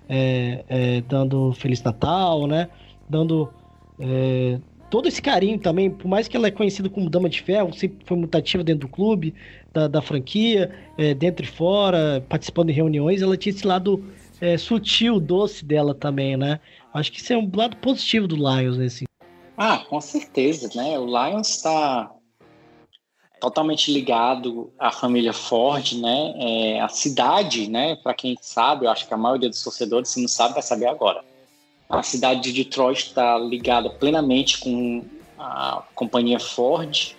é, 0.09 0.65
é, 0.67 1.01
dando 1.07 1.53
Feliz 1.53 1.82
Natal, 1.82 2.47
né? 2.47 2.67
Dando 3.09 3.49
é, 3.97 4.59
todo 4.89 5.07
esse 5.07 5.22
carinho 5.22 5.57
também, 5.57 5.89
por 5.89 6.09
mais 6.09 6.28
que 6.28 6.36
ela 6.36 6.47
é 6.47 6.51
conhecida 6.51 6.89
como 6.89 7.09
Dama 7.09 7.30
de 7.30 7.41
Ferro, 7.41 7.74
sempre 7.74 8.05
foi 8.05 8.17
muito 8.17 8.36
ativa 8.38 8.65
dentro 8.65 8.82
do 8.82 8.91
clube, 8.91 9.34
da, 9.74 9.88
da 9.88 10.01
franquia, 10.01 10.69
é, 10.97 11.13
dentro 11.13 11.45
e 11.45 11.47
fora, 11.47 12.22
participando 12.28 12.67
de 12.67 12.74
reuniões, 12.74 13.22
ela 13.22 13.38
tinha 13.38 13.55
esse 13.55 13.65
lado 13.65 14.03
é, 14.41 14.57
sutil, 14.57 15.17
doce 15.17 15.63
dela 15.63 15.95
também, 15.95 16.36
né? 16.36 16.59
Acho 16.93 17.09
que 17.09 17.19
isso 17.19 17.32
é 17.32 17.38
um 17.38 17.49
lado 17.55 17.78
positivo 17.78 18.28
do 18.28 18.36
Lions 18.36 18.78
nesse 18.78 19.05
ah, 19.64 19.78
com 19.78 20.01
certeza, 20.01 20.72
né? 20.74 20.97
O 20.97 21.05
Lions 21.05 21.49
está 21.49 22.12
totalmente 23.39 23.93
ligado 23.93 24.74
à 24.80 24.91
família 24.91 25.34
Ford, 25.34 25.93
né? 25.99 26.34
É, 26.36 26.82
a 26.82 26.88
cidade, 26.88 27.70
né? 27.70 27.95
Para 27.97 28.16
quem 28.16 28.36
sabe, 28.41 28.88
eu 28.88 28.89
acho 28.89 29.07
que 29.07 29.14
a 29.14 29.18
maioria 29.18 29.47
dos 29.47 29.64
torcedores, 29.64 30.09
se 30.09 30.20
não 30.20 30.28
sabe, 30.28 30.55
vai 30.55 30.64
saber 30.64 30.88
agora. 30.88 31.24
A 31.88 32.01
cidade 32.01 32.41
de 32.41 32.51
Detroit 32.51 33.05
está 33.05 33.38
ligada 33.38 33.88
plenamente 33.88 34.57
com 34.57 35.05
a 35.38 35.84
companhia 35.93 36.39
Ford, 36.39 37.16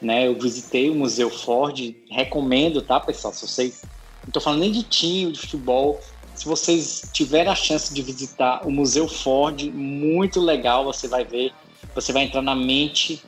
né? 0.00 0.26
Eu 0.26 0.40
visitei 0.40 0.88
o 0.88 0.94
Museu 0.94 1.28
Ford, 1.28 1.94
recomendo, 2.10 2.80
tá, 2.80 2.98
pessoal? 2.98 3.34
Se 3.34 3.46
vocês 3.46 3.82
não 4.22 4.28
estou 4.28 4.40
falando 4.40 4.60
nem 4.60 4.72
de 4.72 4.84
time, 4.84 5.32
de 5.32 5.38
futebol, 5.38 6.00
se 6.34 6.46
vocês 6.46 7.10
tiverem 7.12 7.52
a 7.52 7.54
chance 7.54 7.92
de 7.92 8.00
visitar 8.00 8.66
o 8.66 8.70
Museu 8.70 9.06
Ford, 9.06 9.70
muito 9.70 10.40
legal, 10.40 10.82
você 10.86 11.06
vai 11.06 11.26
ver 11.26 11.52
você 11.94 12.12
vai 12.12 12.24
entrar 12.24 12.42
na 12.42 12.54
mente 12.54 13.22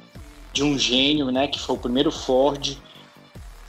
de 0.53 0.63
um 0.63 0.79
gênio, 0.79 1.31
né, 1.31 1.49
que 1.49 1.59
foi 1.59 1.77
o 1.77 1.79
primeiro 1.79 2.11
Ford, 2.11 2.77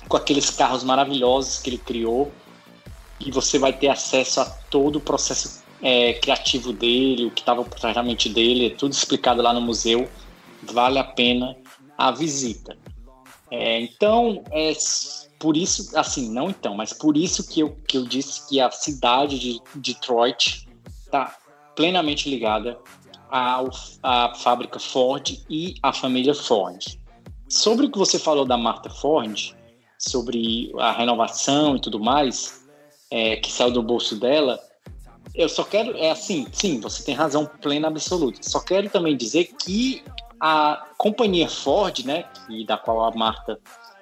com 0.07 0.17
aqueles 0.17 0.49
carros 0.49 0.83
maravilhosos 0.83 1.59
que 1.59 1.69
ele 1.69 1.77
criou, 1.77 2.31
e 3.19 3.31
você 3.31 3.57
vai 3.57 3.73
ter 3.73 3.89
acesso 3.89 4.41
a 4.41 4.45
todo 4.45 4.97
o 4.97 5.01
processo 5.01 5.63
é, 5.81 6.13
criativo 6.13 6.71
dele, 6.71 7.25
o 7.25 7.31
que 7.31 7.41
estava 7.41 7.63
por 7.63 7.79
trás 7.79 7.95
da 7.95 8.03
mente 8.03 8.29
dele, 8.29 8.67
é 8.67 8.69
tudo 8.69 8.93
explicado 8.93 9.41
lá 9.41 9.53
no 9.53 9.61
museu. 9.61 10.09
Vale 10.63 10.99
a 10.99 11.03
pena 11.03 11.55
a 11.97 12.11
visita. 12.11 12.77
É, 13.49 13.79
então, 13.81 14.43
é 14.51 14.73
por 15.39 15.55
isso, 15.55 15.97
assim, 15.97 16.29
não 16.31 16.49
então, 16.49 16.75
mas 16.75 16.93
por 16.93 17.15
isso 17.15 17.47
que 17.47 17.59
eu, 17.59 17.77
que 17.87 17.97
eu 17.97 18.05
disse 18.05 18.47
que 18.49 18.59
a 18.59 18.71
cidade 18.71 19.39
de 19.39 19.61
Detroit 19.75 20.67
está 21.05 21.37
plenamente 21.75 22.29
ligada 22.29 22.77
a, 23.31 23.63
a 24.03 24.35
fábrica 24.35 24.79
Ford 24.79 25.39
e 25.49 25.75
a 25.81 25.93
família 25.93 26.33
Ford. 26.33 26.99
Sobre 27.49 27.85
o 27.85 27.91
que 27.91 27.97
você 27.97 28.19
falou 28.19 28.45
da 28.45 28.57
Martha 28.57 28.89
Ford, 28.89 29.55
sobre 29.97 30.71
a 30.77 30.91
renovação 30.91 31.75
e 31.75 31.81
tudo 31.81 31.99
mais, 31.99 32.65
é, 33.09 33.37
que 33.37 33.51
saiu 33.51 33.71
do 33.71 33.81
bolso 33.81 34.19
dela, 34.19 34.59
eu 35.33 35.47
só 35.47 35.63
quero, 35.63 35.95
é 35.97 36.11
assim, 36.11 36.47
sim, 36.51 36.79
você 36.79 37.03
tem 37.03 37.15
razão 37.15 37.49
plena 37.61 37.87
absoluta. 37.87 38.39
Só 38.41 38.59
quero 38.59 38.89
também 38.89 39.15
dizer 39.15 39.45
que 39.61 40.03
a 40.39 40.87
companhia 40.97 41.49
Ford, 41.49 41.99
né, 42.05 42.23
que, 42.23 42.65
da 42.65 42.77
qual 42.77 43.05
a 43.05 43.11
Marta 43.11 43.59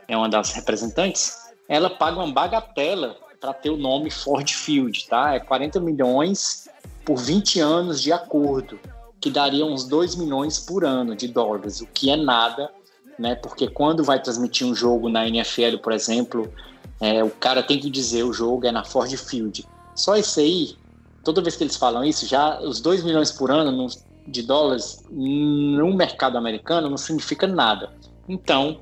é 0.07 0.15
uma 0.15 0.29
das 0.29 0.51
representantes, 0.51 1.53
ela 1.67 1.89
paga 1.89 2.17
uma 2.17 2.31
bagatela 2.31 3.17
para 3.39 3.53
ter 3.53 3.69
o 3.69 3.77
nome 3.77 4.09
Ford 4.09 4.49
Field, 4.49 5.07
tá? 5.07 5.35
É 5.35 5.39
40 5.39 5.79
milhões 5.79 6.67
por 7.03 7.17
20 7.17 7.59
anos 7.59 8.01
de 8.01 8.11
acordo 8.11 8.79
que 9.25 9.31
daria 9.31 9.65
uns 9.65 9.85
2 9.85 10.17
milhões 10.17 10.59
por 10.59 10.85
ano 10.85 11.15
de 11.15 11.27
dólares, 11.27 11.81
o 11.81 11.87
que 11.87 12.11
é 12.11 12.15
nada, 12.15 12.69
né? 13.17 13.33
Porque 13.33 13.67
quando 13.67 14.03
vai 14.03 14.21
transmitir 14.21 14.67
um 14.67 14.75
jogo 14.75 15.09
na 15.09 15.27
NFL, 15.27 15.79
por 15.81 15.91
exemplo, 15.91 16.53
é, 17.01 17.23
o 17.23 17.31
cara 17.31 17.63
tem 17.63 17.79
que 17.79 17.89
dizer 17.89 18.21
o 18.21 18.31
jogo 18.31 18.67
é 18.67 18.71
na 18.71 18.83
Ford 18.83 19.11
Field. 19.17 19.65
Só 19.95 20.15
esse 20.15 20.41
aí, 20.41 20.77
toda 21.23 21.41
vez 21.41 21.55
que 21.55 21.63
eles 21.63 21.75
falam 21.75 22.03
isso, 22.03 22.27
já 22.27 22.61
os 22.61 22.79
2 22.79 23.03
milhões 23.03 23.31
por 23.31 23.49
ano 23.49 23.71
no, 23.71 23.87
de 24.27 24.43
dólares 24.43 25.03
no 25.09 25.91
mercado 25.95 26.37
americano 26.37 26.87
não 26.87 26.97
significa 26.97 27.47
nada. 27.47 27.95
Então, 28.29 28.79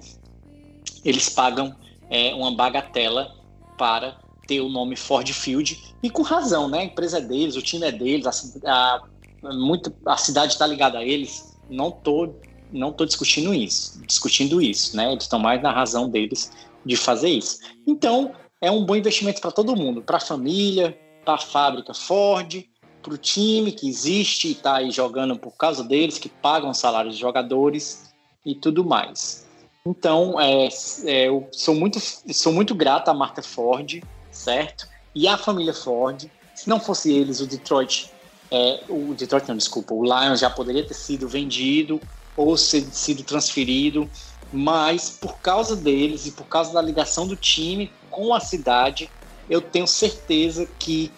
eles 1.06 1.30
pagam 1.30 1.74
é, 2.10 2.34
uma 2.34 2.54
bagatela 2.54 3.34
para 3.78 4.18
ter 4.46 4.60
o 4.60 4.68
nome 4.68 4.98
Ford 4.98 5.32
Field 5.32 5.96
e 6.04 6.10
com 6.10 6.22
razão, 6.22 6.68
né? 6.68 6.80
A 6.80 6.84
empresa 6.84 7.20
é 7.20 7.22
deles, 7.22 7.56
o 7.56 7.62
time 7.62 7.86
é 7.88 7.94
deles, 7.94 8.28
a, 8.28 8.70
a 8.70 9.13
muito 9.44 9.94
a 10.06 10.18
cidade 10.18 10.54
está 10.54 10.66
ligada 10.66 11.00
a 11.00 11.04
eles. 11.04 11.58
Não 11.70 11.92
tô 11.92 12.34
não 12.72 12.92
tô 12.92 13.06
discutindo 13.06 13.54
isso, 13.54 14.02
discutindo 14.08 14.60
isso, 14.60 14.98
né? 14.98 15.12
Eles 15.12 15.26
estão 15.26 15.38
mais 15.38 15.62
na 15.62 15.72
razão 15.72 16.10
deles 16.10 16.52
de 16.84 16.98
fazer 16.98 17.30
isso. 17.30 17.60
Então 17.86 18.34
é 18.60 18.72
um 18.72 18.84
bom 18.84 18.96
investimento 18.96 19.40
para 19.40 19.52
todo 19.52 19.76
mundo, 19.76 20.02
para 20.02 20.18
a 20.18 20.22
família, 20.22 20.98
para 21.24 21.36
a 21.36 21.38
fábrica 21.38 21.94
Ford, 21.94 22.64
para 23.02 23.14
o 23.14 23.18
time 23.18 23.72
que 23.72 23.88
existe 23.88 24.48
e 24.48 24.52
está 24.54 24.78
aí 24.78 24.90
jogando 24.90 25.38
por 25.38 25.52
causa 25.52 25.84
deles, 25.84 26.18
que 26.18 26.30
pagam 26.30 26.74
salários 26.74 27.16
de 27.16 27.22
jogadores 27.22 28.12
e 28.46 28.56
tudo 28.56 28.84
mais. 28.84 29.46
Então, 29.86 30.40
é, 30.40 30.70
é, 31.04 31.28
eu 31.28 31.48
sou 31.52 31.76
muito, 31.76 32.00
sou 32.00 32.54
muito 32.54 32.74
grato 32.74 33.10
à 33.10 33.14
marca 33.14 33.44
Ford, 33.44 34.02
certo? 34.32 34.88
E 35.14 35.28
à 35.28 35.38
família 35.38 35.74
Ford. 35.74 36.26
Se 36.56 36.70
não 36.70 36.80
fosse 36.80 37.12
eles, 37.12 37.42
o 37.42 37.48
Detroit 37.48 38.10
é, 38.54 38.82
o 38.88 39.16
Detroit 39.16 39.48
não, 39.48 39.58
desculpa, 39.58 39.96
o 39.96 40.04
Lions 40.04 40.40
já 40.40 40.50
poderia 40.50 40.86
ter 40.86 40.94
sido 40.94 41.28
vendido 41.28 42.00
ou 42.38 42.56
ser, 42.56 42.84
sido 42.92 43.24
transferido, 43.24 44.08
mas 44.52 45.10
por 45.10 45.40
causa 45.40 45.76
deles 45.76 46.28
e 46.28 46.32
por 46.32 46.46
causa 46.46 46.72
da 46.72 46.80
ligação 46.80 47.26
do 47.26 47.36
time 47.36 47.92
com 48.12 48.32
a 48.32 48.40
cidade, 48.40 49.10
eu 49.50 49.60
tenho 49.60 49.88
certeza 49.88 50.70
que 50.78 51.12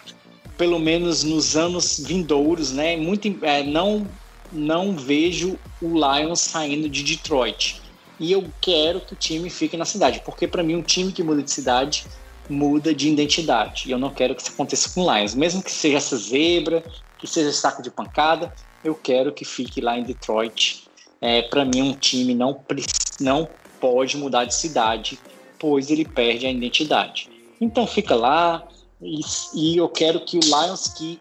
pelo 0.56 0.78
menos 0.78 1.22
nos 1.22 1.54
anos 1.58 2.00
vindouros, 2.02 2.72
né, 2.72 2.96
muito, 2.96 3.28
é, 3.44 3.62
não 3.62 4.08
não 4.50 4.96
vejo 4.96 5.58
o 5.82 5.88
Lions 5.88 6.40
saindo 6.40 6.88
de 6.88 7.02
Detroit. 7.02 7.82
E 8.18 8.30
eu 8.30 8.48
quero 8.60 9.00
que 9.00 9.12
o 9.12 9.16
time 9.16 9.50
fique 9.50 9.76
na 9.76 9.84
cidade, 9.84 10.22
porque 10.24 10.46
para 10.46 10.62
mim 10.62 10.76
um 10.76 10.82
time 10.82 11.12
que 11.12 11.22
muda 11.22 11.42
de 11.42 11.50
cidade 11.50 12.06
muda 12.48 12.94
de 12.94 13.08
identidade. 13.08 13.84
E 13.86 13.90
eu 13.90 13.98
não 13.98 14.10
quero 14.10 14.34
que 14.34 14.42
isso 14.42 14.52
aconteça 14.52 14.88
com 14.90 15.02
o 15.02 15.14
Lions, 15.14 15.34
mesmo 15.34 15.62
que 15.62 15.70
seja 15.70 15.98
essa 15.98 16.16
zebra, 16.16 16.82
que 17.18 17.26
seja 17.26 17.52
saco 17.52 17.82
de 17.82 17.90
pancada, 17.90 18.52
eu 18.84 18.94
quero 18.94 19.32
que 19.32 19.44
fique 19.44 19.80
lá 19.80 19.98
em 19.98 20.04
Detroit. 20.04 20.86
É, 21.20 21.42
para 21.42 21.64
mim, 21.64 21.82
um 21.82 21.94
time 21.94 22.34
não, 22.34 22.60
não 23.20 23.48
pode 23.80 24.16
mudar 24.16 24.44
de 24.44 24.54
cidade, 24.54 25.18
pois 25.58 25.90
ele 25.90 26.04
perde 26.04 26.46
a 26.46 26.50
identidade. 26.50 27.30
Então 27.60 27.86
fica 27.86 28.14
lá 28.14 28.66
e, 29.00 29.20
e 29.54 29.76
eu 29.76 29.88
quero 29.88 30.20
que 30.20 30.36
o 30.36 30.40
Lions 30.40 30.88
que 30.88 31.20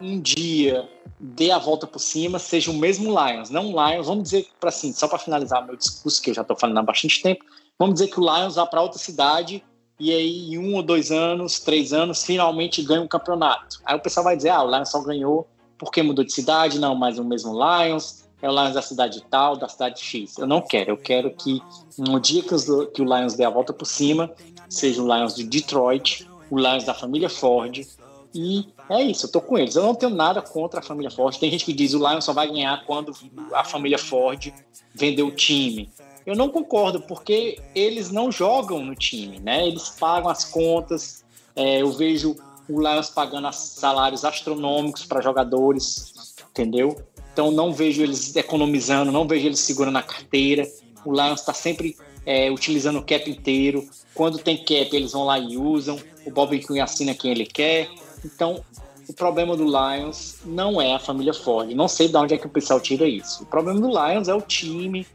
um 0.00 0.20
dia 0.20 0.88
dê 1.18 1.50
a 1.50 1.58
volta 1.58 1.86
por 1.86 1.98
cima 1.98 2.38
seja 2.38 2.70
o 2.70 2.74
mesmo 2.74 3.08
Lions, 3.10 3.50
não 3.50 3.72
o 3.72 3.88
Lions. 3.88 4.06
Vamos 4.06 4.24
dizer 4.24 4.48
para 4.60 4.70
assim, 4.70 4.92
só 4.92 5.08
para 5.08 5.18
finalizar 5.18 5.64
meu 5.64 5.76
discurso 5.76 6.20
que 6.20 6.30
eu 6.30 6.34
já 6.34 6.42
estou 6.42 6.56
falando 6.56 6.78
há 6.78 6.82
bastante 6.82 7.22
tempo, 7.22 7.44
vamos 7.78 7.94
dizer 7.94 8.08
que 8.08 8.20
o 8.20 8.22
Lions 8.22 8.56
vá 8.56 8.66
para 8.66 8.82
outra 8.82 8.98
cidade 8.98 9.62
e 9.98 10.12
aí 10.12 10.54
em 10.54 10.58
um 10.58 10.74
ou 10.74 10.82
dois 10.82 11.10
anos, 11.10 11.60
três 11.60 11.92
anos, 11.92 12.24
finalmente 12.24 12.82
ganha 12.82 13.00
um 13.00 13.08
campeonato. 13.08 13.80
Aí 13.84 13.96
o 13.96 14.00
pessoal 14.00 14.24
vai 14.24 14.36
dizer, 14.36 14.50
ah, 14.50 14.62
o 14.62 14.70
Lions 14.70 14.90
só 14.90 15.00
ganhou 15.00 15.46
porque 15.78 16.02
mudou 16.02 16.24
de 16.24 16.32
cidade, 16.32 16.78
não 16.78 16.94
mais 16.94 17.18
o 17.18 17.24
mesmo 17.24 17.52
Lions, 17.52 18.26
é 18.40 18.48
o 18.48 18.52
Lions 18.52 18.74
da 18.74 18.82
cidade 18.82 19.22
tal, 19.30 19.56
da 19.56 19.68
cidade 19.68 20.00
X. 20.00 20.38
Eu 20.38 20.46
não 20.46 20.60
quero, 20.60 20.90
eu 20.90 20.96
quero 20.96 21.30
que 21.30 21.62
no 21.98 22.18
dia 22.20 22.42
que, 22.42 22.54
os, 22.54 22.64
que 22.94 23.02
o 23.02 23.04
Lions 23.04 23.34
dê 23.34 23.44
a 23.44 23.50
volta 23.50 23.72
por 23.72 23.86
cima, 23.86 24.30
seja 24.68 25.02
o 25.02 25.06
Lions 25.06 25.34
de 25.34 25.44
Detroit, 25.44 26.28
o 26.50 26.58
Lions 26.58 26.84
da 26.84 26.94
família 26.94 27.28
Ford, 27.28 27.86
e 28.34 28.68
é 28.90 29.02
isso, 29.02 29.26
eu 29.26 29.32
tô 29.32 29.40
com 29.40 29.56
eles. 29.56 29.76
Eu 29.76 29.82
não 29.82 29.94
tenho 29.94 30.14
nada 30.14 30.42
contra 30.42 30.80
a 30.80 30.82
família 30.82 31.10
Ford. 31.10 31.36
Tem 31.38 31.50
gente 31.50 31.64
que 31.64 31.72
diz 31.72 31.94
o 31.94 31.98
Lions 31.98 32.24
só 32.24 32.34
vai 32.34 32.46
ganhar 32.48 32.84
quando 32.84 33.12
a 33.52 33.64
família 33.64 33.98
Ford 33.98 34.52
vender 34.94 35.22
o 35.22 35.30
time. 35.30 35.90
Eu 36.26 36.34
não 36.34 36.48
concordo, 36.48 37.00
porque 37.00 37.58
eles 37.72 38.10
não 38.10 38.32
jogam 38.32 38.84
no 38.84 38.96
time, 38.96 39.38
né? 39.38 39.66
Eles 39.66 39.90
pagam 39.90 40.28
as 40.28 40.44
contas. 40.44 41.24
É, 41.54 41.80
eu 41.80 41.92
vejo 41.92 42.36
o 42.68 42.80
Lions 42.80 43.08
pagando 43.08 43.50
salários 43.52 44.24
astronômicos 44.24 45.04
para 45.04 45.20
jogadores, 45.20 46.34
entendeu? 46.50 47.00
Então 47.32 47.50
não 47.52 47.72
vejo 47.72 48.02
eles 48.02 48.34
economizando, 48.34 49.12
não 49.12 49.26
vejo 49.26 49.46
eles 49.46 49.60
segurando 49.60 49.98
a 49.98 50.02
carteira. 50.02 50.68
O 51.04 51.12
Lions 51.12 51.40
está 51.40 51.52
sempre 51.52 51.96
é, 52.24 52.50
utilizando 52.50 52.98
o 52.98 53.04
cap 53.04 53.30
inteiro. 53.30 53.88
Quando 54.12 54.38
tem 54.38 54.56
cap, 54.56 54.88
eles 54.92 55.12
vão 55.12 55.24
lá 55.24 55.38
e 55.38 55.56
usam. 55.56 55.96
O 56.26 56.30
Bob 56.30 56.58
Quinn 56.58 56.82
assina 56.82 57.14
quem 57.14 57.30
ele 57.30 57.46
quer. 57.46 57.88
Então, 58.24 58.64
o 59.08 59.12
problema 59.12 59.56
do 59.56 59.64
Lions 59.64 60.38
não 60.44 60.80
é 60.80 60.94
a 60.94 60.98
família 60.98 61.32
Ford. 61.32 61.70
Não 61.70 61.86
sei 61.86 62.08
de 62.08 62.16
onde 62.16 62.34
é 62.34 62.38
que 62.38 62.46
o 62.46 62.50
pessoal 62.50 62.80
tira 62.80 63.06
isso. 63.06 63.44
O 63.44 63.46
problema 63.46 63.80
do 63.80 63.88
Lions 63.88 64.26
é 64.26 64.34
o 64.34 64.40
time, 64.40 65.06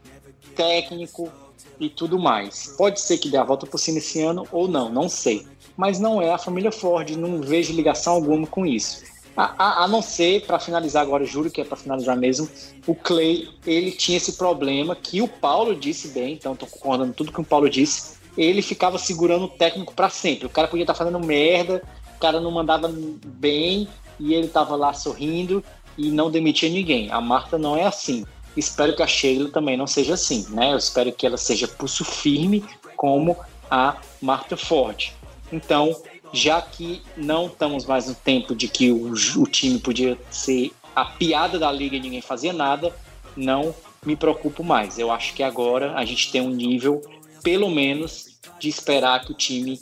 técnico 0.54 1.30
e 1.78 1.88
tudo 1.88 2.18
mais. 2.18 2.74
Pode 2.76 3.00
ser 3.00 3.18
que 3.18 3.28
dê 3.28 3.36
a 3.36 3.44
volta 3.44 3.66
por 3.66 3.78
cima 3.78 3.98
esse 3.98 4.22
ano 4.22 4.46
ou 4.52 4.68
não, 4.68 4.88
não 4.88 5.08
sei. 5.08 5.46
Mas 5.76 5.98
não 5.98 6.20
é 6.20 6.32
a 6.32 6.38
família 6.38 6.70
Ford, 6.70 7.10
não 7.10 7.40
vejo 7.40 7.72
ligação 7.72 8.14
alguma 8.14 8.46
com 8.46 8.66
isso. 8.66 9.02
A, 9.36 9.54
a, 9.56 9.84
a 9.84 9.88
não 9.88 10.02
ser, 10.02 10.44
para 10.46 10.58
finalizar 10.58 11.02
agora, 11.02 11.24
juro 11.24 11.50
que 11.50 11.60
é 11.60 11.64
para 11.64 11.76
finalizar 11.76 12.16
mesmo, 12.16 12.48
o 12.86 12.94
Clay, 12.94 13.48
ele 13.66 13.90
tinha 13.90 14.18
esse 14.18 14.34
problema 14.34 14.94
que 14.94 15.22
o 15.22 15.28
Paulo 15.28 15.74
disse 15.74 16.08
bem, 16.08 16.34
então 16.34 16.52
estou 16.52 16.68
concordando 16.68 17.14
tudo 17.14 17.32
que 17.32 17.40
o 17.40 17.44
Paulo 17.44 17.68
disse, 17.70 18.18
ele 18.36 18.60
ficava 18.60 18.98
segurando 18.98 19.46
o 19.46 19.48
técnico 19.48 19.94
para 19.94 20.10
sempre. 20.10 20.46
O 20.46 20.50
cara 20.50 20.68
podia 20.68 20.82
estar 20.82 20.92
tá 20.92 20.98
fazendo 20.98 21.18
merda, 21.18 21.82
o 22.14 22.18
cara 22.18 22.40
não 22.40 22.50
mandava 22.50 22.92
bem 22.92 23.88
e 24.20 24.34
ele 24.34 24.46
estava 24.46 24.76
lá 24.76 24.92
sorrindo 24.92 25.64
e 25.96 26.10
não 26.10 26.30
demitia 26.30 26.68
ninguém. 26.68 27.10
A 27.10 27.20
Marta 27.20 27.58
não 27.58 27.76
é 27.76 27.84
assim. 27.84 28.24
Espero 28.56 28.94
que 28.94 29.02
a 29.02 29.06
Sheila 29.06 29.50
também 29.50 29.76
não 29.76 29.86
seja 29.86 30.14
assim, 30.14 30.46
né? 30.50 30.72
Eu 30.72 30.76
espero 30.76 31.12
que 31.12 31.26
ela 31.26 31.36
seja 31.36 31.66
pulso 31.66 32.04
firme 32.04 32.64
como 32.96 33.36
a 33.70 33.96
Marta 34.20 34.56
Ford. 34.56 35.12
Então, 35.50 35.96
já 36.32 36.60
que 36.60 37.02
não 37.16 37.46
estamos 37.46 37.84
mais 37.84 38.06
no 38.08 38.14
tempo 38.14 38.54
de 38.54 38.68
que 38.68 38.90
o, 38.90 39.12
o 39.36 39.46
time 39.46 39.78
podia 39.78 40.18
ser 40.30 40.72
a 40.94 41.04
piada 41.04 41.58
da 41.58 41.70
liga 41.72 41.96
e 41.96 42.00
ninguém 42.00 42.20
fazia 42.20 42.52
nada, 42.52 42.94
não 43.36 43.74
me 44.04 44.16
preocupo 44.16 44.62
mais. 44.62 44.98
Eu 44.98 45.10
acho 45.10 45.34
que 45.34 45.42
agora 45.42 45.94
a 45.94 46.04
gente 46.04 46.30
tem 46.30 46.40
um 46.40 46.50
nível, 46.50 47.00
pelo 47.42 47.70
menos, 47.70 48.38
de 48.58 48.68
esperar 48.68 49.24
que 49.24 49.32
o 49.32 49.34
time 49.34 49.80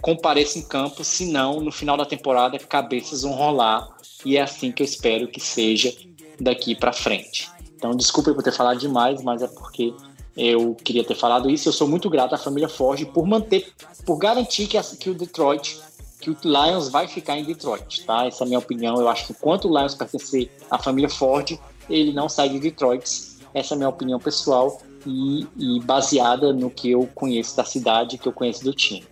compareça 0.00 0.58
em 0.58 0.62
campo, 0.62 1.02
senão 1.02 1.60
no 1.60 1.72
final 1.72 1.96
da 1.96 2.04
temporada 2.04 2.58
cabeças 2.58 3.22
vão 3.22 3.32
rolar 3.32 3.88
e 4.24 4.36
é 4.36 4.42
assim 4.42 4.70
que 4.70 4.82
eu 4.82 4.84
espero 4.84 5.28
que 5.28 5.40
seja 5.40 5.92
daqui 6.40 6.74
para 6.74 6.92
frente. 6.92 7.50
Então, 7.78 7.92
desculpe 7.92 8.34
por 8.34 8.42
ter 8.42 8.52
falado 8.52 8.76
demais, 8.76 9.22
mas 9.22 9.40
é 9.40 9.46
porque 9.46 9.94
eu 10.36 10.74
queria 10.74 11.04
ter 11.04 11.14
falado 11.14 11.48
isso. 11.48 11.68
Eu 11.68 11.72
sou 11.72 11.86
muito 11.86 12.10
grato 12.10 12.34
à 12.34 12.38
família 12.38 12.68
Ford 12.68 13.04
por 13.06 13.24
manter, 13.24 13.72
por 14.04 14.18
garantir 14.18 14.66
que, 14.66 14.80
que 14.96 15.08
o 15.08 15.14
Detroit, 15.14 15.80
que 16.20 16.28
o 16.28 16.36
Lions 16.42 16.88
vai 16.88 17.06
ficar 17.06 17.38
em 17.38 17.44
Detroit, 17.44 18.04
tá? 18.04 18.26
Essa 18.26 18.42
é 18.42 18.44
a 18.44 18.48
minha 18.48 18.58
opinião. 18.58 19.00
Eu 19.00 19.08
acho 19.08 19.28
que 19.28 19.32
enquanto 19.32 19.68
o 19.68 19.78
Lions 19.78 19.94
pertencer 19.94 20.50
à 20.68 20.76
família 20.76 21.08
Ford, 21.08 21.56
ele 21.88 22.12
não 22.12 22.28
sai 22.28 22.48
de 22.48 22.58
Detroit. 22.58 23.08
Essa 23.54 23.74
é 23.74 23.76
a 23.76 23.78
minha 23.78 23.88
opinião 23.88 24.18
pessoal 24.18 24.82
e, 25.06 25.46
e 25.56 25.80
baseada 25.80 26.52
no 26.52 26.68
que 26.68 26.90
eu 26.90 27.08
conheço 27.14 27.56
da 27.56 27.64
cidade, 27.64 28.18
que 28.18 28.26
eu 28.26 28.32
conheço 28.32 28.64
do 28.64 28.74
time. 28.74 29.06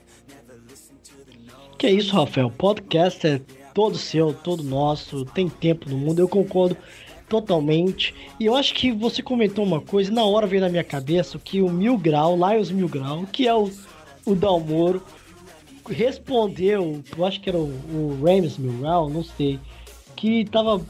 Que 1.78 1.86
é 1.86 1.92
isso, 1.92 2.12
Rafael. 2.12 2.50
Podcast 2.50 3.24
é 3.24 3.40
todo 3.72 3.96
seu, 3.96 4.34
todo 4.34 4.64
nosso, 4.64 5.24
tem 5.24 5.48
tempo 5.48 5.88
no 5.88 5.96
mundo. 5.96 6.18
Eu 6.18 6.28
concordo 6.28 6.76
totalmente. 7.28 8.14
E 8.38 8.46
eu 8.46 8.54
acho 8.54 8.74
que 8.74 8.92
você 8.92 9.22
comentou 9.22 9.64
uma 9.64 9.80
coisa, 9.80 10.10
na 10.12 10.24
hora 10.24 10.46
veio 10.46 10.62
na 10.62 10.68
minha 10.68 10.84
cabeça 10.84 11.38
que 11.38 11.60
o 11.60 11.70
Mil 11.70 11.98
Grau, 11.98 12.36
Lions 12.36 12.70
Mil 12.70 12.88
Grau, 12.88 13.24
que 13.32 13.46
é 13.46 13.54
o, 13.54 13.70
o 14.24 14.34
Dalmoro, 14.34 15.02
respondeu, 15.88 17.02
eu 17.16 17.24
acho 17.24 17.40
que 17.40 17.48
era 17.48 17.58
o, 17.58 17.68
o 17.68 18.18
Rams 18.24 18.58
Mil 18.58 18.72
Grau, 18.80 19.08
não 19.08 19.22
sei, 19.22 19.58
que 20.14 20.44
tava 20.44 20.80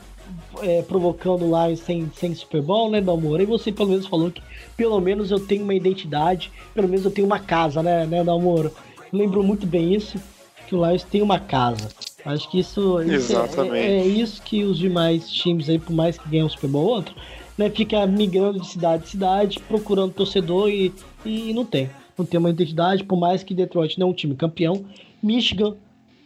é, 0.63 0.83
provocando 0.83 1.45
Lions 1.45 1.81
sem, 1.81 2.11
sem 2.17 2.35
Super 2.35 2.63
Bowl, 2.63 2.91
né, 2.91 3.01
Dalmoro? 3.01 3.43
E 3.43 3.47
você 3.47 3.73
pelo 3.73 3.91
menos 3.91 4.07
falou 4.07 4.31
que 4.31 4.43
pelo 4.77 5.01
menos 5.01 5.31
eu 5.31 5.41
tenho 5.41 5.65
uma 5.65 5.75
identidade, 5.75 6.51
pelo 6.75 6.89
menos 6.89 7.05
eu 7.05 7.11
tenho 7.11 7.27
uma 7.27 7.39
casa, 7.39 7.83
né, 7.83 8.07
né 8.07 8.23
Dalmoro? 8.23 8.73
Lembro 9.13 9.43
muito 9.43 9.67
bem 9.67 9.95
isso, 9.95 10.21
que 10.67 10.75
o 10.75 10.85
Lions 10.85 11.05
tem 11.05 11.23
uma 11.23 11.39
casa. 11.39 11.89
Acho 12.27 12.51
que 12.51 12.59
isso, 12.59 13.01
isso 13.03 13.33
é, 13.73 13.79
é, 13.79 14.07
isso 14.07 14.43
que 14.43 14.65
os 14.65 14.79
demais 14.79 15.31
times 15.31 15.69
aí, 15.69 15.79
por 15.79 15.93
mais 15.93 16.19
que 16.19 16.29
ganhem 16.29 16.45
um 16.45 16.49
Super 16.49 16.69
Bowl 16.69 16.87
ou 16.87 16.95
outro, 16.97 17.15
né, 17.57 17.71
fica 17.71 18.05
migrando 18.05 18.61
de 18.61 18.67
cidade 18.67 19.05
em 19.05 19.07
cidade, 19.07 19.61
procurando 19.61 20.13
torcedor 20.13 20.69
e, 20.69 20.93
e 21.25 21.53
não 21.55 21.65
tem. 21.65 21.89
Não 22.19 22.25
tem 22.27 22.41
uma 22.41 22.51
identidade, 22.51 23.05
por 23.05 23.17
mais 23.17 23.45
que 23.45 23.55
Detroit 23.55 23.99
não 23.99 24.09
é 24.09 24.11
um 24.11 24.15
time 24.15 24.35
campeão. 24.35 24.85
Michigan 25.23 25.75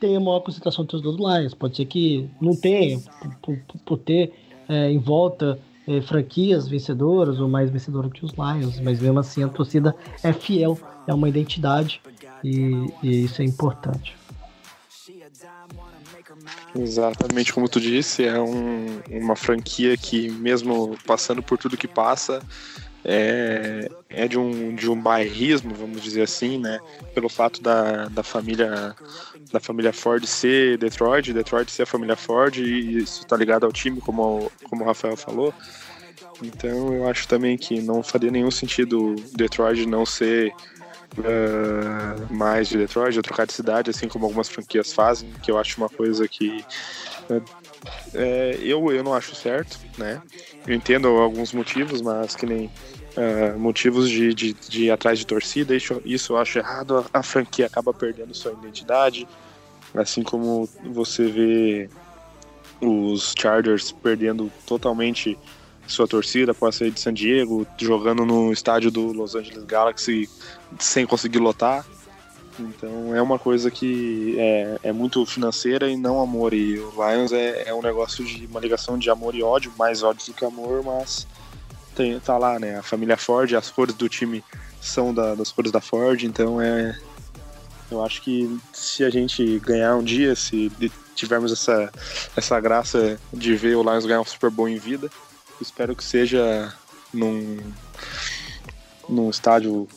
tem 0.00 0.16
a 0.16 0.20
maior 0.20 0.40
concentração 0.40 0.84
de 0.84 0.90
torcedores 0.90 1.18
do 1.18 1.28
Lions. 1.28 1.52
Pode 1.52 1.76
ser 1.76 1.84
que 1.84 2.26
não 2.40 2.56
tenha, 2.56 2.98
por, 3.42 3.58
por, 3.58 3.80
por 3.84 3.98
ter 3.98 4.32
é, 4.68 4.90
em 4.90 4.98
volta 4.98 5.58
é, 5.86 6.00
franquias 6.00 6.66
vencedoras 6.66 7.38
ou 7.40 7.48
mais 7.48 7.68
vencedoras 7.68 8.10
que 8.12 8.24
os 8.24 8.32
Lions, 8.32 8.80
mas 8.80 9.00
mesmo 9.00 9.18
assim 9.18 9.42
a 9.42 9.48
torcida 9.48 9.94
é 10.22 10.32
fiel, 10.32 10.78
é 11.06 11.12
uma 11.12 11.28
identidade 11.28 12.00
e, 12.42 12.90
e 13.02 13.24
isso 13.24 13.42
é 13.42 13.44
importante. 13.44 14.19
Exatamente 16.74 17.52
como 17.52 17.68
tu 17.68 17.80
disse, 17.80 18.24
é 18.24 18.40
um, 18.40 19.00
uma 19.10 19.34
franquia 19.34 19.96
que, 19.96 20.30
mesmo 20.30 20.96
passando 21.06 21.42
por 21.42 21.58
tudo 21.58 21.76
que 21.76 21.88
passa, 21.88 22.42
é, 23.04 23.90
é 24.08 24.28
de, 24.28 24.38
um, 24.38 24.74
de 24.74 24.88
um 24.88 25.00
bairrismo, 25.00 25.74
vamos 25.74 26.02
dizer 26.02 26.22
assim, 26.22 26.58
né? 26.58 26.78
Pelo 27.14 27.28
fato 27.28 27.62
da, 27.62 28.06
da 28.06 28.22
família 28.22 28.94
da 29.50 29.58
família 29.58 29.92
Ford 29.92 30.24
ser 30.26 30.78
Detroit, 30.78 31.32
Detroit 31.32 31.70
ser 31.70 31.82
a 31.82 31.86
família 31.86 32.14
Ford, 32.14 32.56
e 32.56 32.98
isso 32.98 33.26
tá 33.26 33.36
ligado 33.36 33.64
ao 33.64 33.72
time, 33.72 34.00
como, 34.00 34.50
como 34.68 34.84
o 34.84 34.86
Rafael 34.86 35.16
falou. 35.16 35.52
Então 36.42 36.94
eu 36.94 37.08
acho 37.08 37.26
também 37.26 37.56
que 37.56 37.80
não 37.80 38.02
faria 38.02 38.30
nenhum 38.30 38.50
sentido 38.50 39.16
Detroit 39.34 39.86
não 39.86 40.06
ser 40.06 40.52
uh, 41.18 42.32
mais 42.32 42.68
de 42.68 42.78
Detroit, 42.78 43.14
de 43.14 43.22
trocar 43.22 43.46
de 43.46 43.52
cidade, 43.52 43.90
assim 43.90 44.08
como 44.08 44.24
algumas 44.26 44.48
franquias 44.48 44.92
fazem, 44.92 45.30
que 45.42 45.50
eu 45.50 45.58
acho 45.58 45.78
uma 45.78 45.88
coisa 45.88 46.26
que 46.28 46.64
uh, 47.30 47.42
é, 48.14 48.58
eu, 48.62 48.92
eu 48.92 49.02
não 49.02 49.14
acho 49.14 49.34
certo, 49.34 49.78
né? 49.96 50.20
Eu 50.66 50.74
entendo 50.74 51.08
alguns 51.08 51.52
motivos, 51.52 52.02
mas 52.02 52.36
que 52.36 52.46
nem 52.46 52.66
uh, 52.66 53.58
motivos 53.58 54.08
de, 54.08 54.34
de, 54.34 54.52
de, 54.52 54.84
ir 54.84 54.90
atrás 54.90 55.18
de 55.18 55.26
torcida, 55.26 55.74
isso, 55.74 56.00
isso 56.04 56.34
eu 56.34 56.38
acho 56.38 56.58
errado, 56.58 56.98
a, 56.98 57.18
a 57.18 57.22
franquia 57.22 57.66
acaba 57.66 57.92
perdendo 57.92 58.34
sua 58.34 58.52
identidade, 58.52 59.26
assim 59.94 60.22
como 60.22 60.68
você 60.84 61.26
vê 61.26 61.90
os 62.80 63.34
Chargers 63.38 63.92
perdendo 63.92 64.50
totalmente 64.66 65.38
sua 65.92 66.06
torcida 66.06 66.52
após 66.52 66.76
sair 66.76 66.90
de 66.90 67.00
San 67.00 67.12
Diego, 67.12 67.66
jogando 67.78 68.24
no 68.24 68.52
estádio 68.52 68.90
do 68.90 69.12
Los 69.12 69.34
Angeles 69.34 69.64
Galaxy 69.64 70.28
sem 70.78 71.06
conseguir 71.06 71.38
lotar. 71.38 71.84
Então 72.58 73.14
é 73.14 73.22
uma 73.22 73.38
coisa 73.38 73.70
que 73.70 74.36
é, 74.38 74.78
é 74.84 74.92
muito 74.92 75.24
financeira 75.24 75.88
e 75.88 75.96
não 75.96 76.20
amor. 76.20 76.52
E 76.52 76.78
o 76.78 76.90
Lions 76.90 77.32
é, 77.32 77.68
é, 77.68 77.74
um 77.74 77.82
negócio 77.82 78.24
de 78.24 78.46
uma 78.46 78.60
ligação 78.60 78.98
de 78.98 79.08
amor 79.10 79.34
e 79.34 79.42
ódio, 79.42 79.72
mais 79.78 80.02
ódio 80.02 80.26
do 80.26 80.34
que 80.34 80.44
amor, 80.44 80.82
mas 80.84 81.26
tem, 81.94 82.18
tá 82.20 82.36
lá, 82.36 82.58
né? 82.58 82.78
A 82.78 82.82
família 82.82 83.16
Ford, 83.16 83.52
as 83.54 83.70
cores 83.70 83.94
do 83.94 84.08
time 84.08 84.44
são 84.80 85.12
da, 85.12 85.34
das 85.34 85.52
cores 85.52 85.72
da 85.72 85.80
Ford, 85.80 86.22
então 86.22 86.60
é. 86.60 86.98
Eu 87.90 88.04
acho 88.04 88.22
que 88.22 88.58
se 88.72 89.02
a 89.02 89.10
gente 89.10 89.58
ganhar 89.58 89.96
um 89.96 90.04
dia, 90.04 90.36
se 90.36 90.70
tivermos 91.16 91.50
essa, 91.50 91.92
essa 92.36 92.60
graça 92.60 93.18
de 93.32 93.56
ver 93.56 93.74
o 93.74 93.82
Lions 93.82 94.06
ganhar 94.06 94.20
um 94.20 94.24
Super 94.24 94.48
Bowl 94.48 94.68
em 94.68 94.78
vida, 94.78 95.10
espero 95.60 95.94
que 95.94 96.04
seja 96.04 96.72
num 97.12 97.58
num 99.08 99.28
estádio 99.28 99.88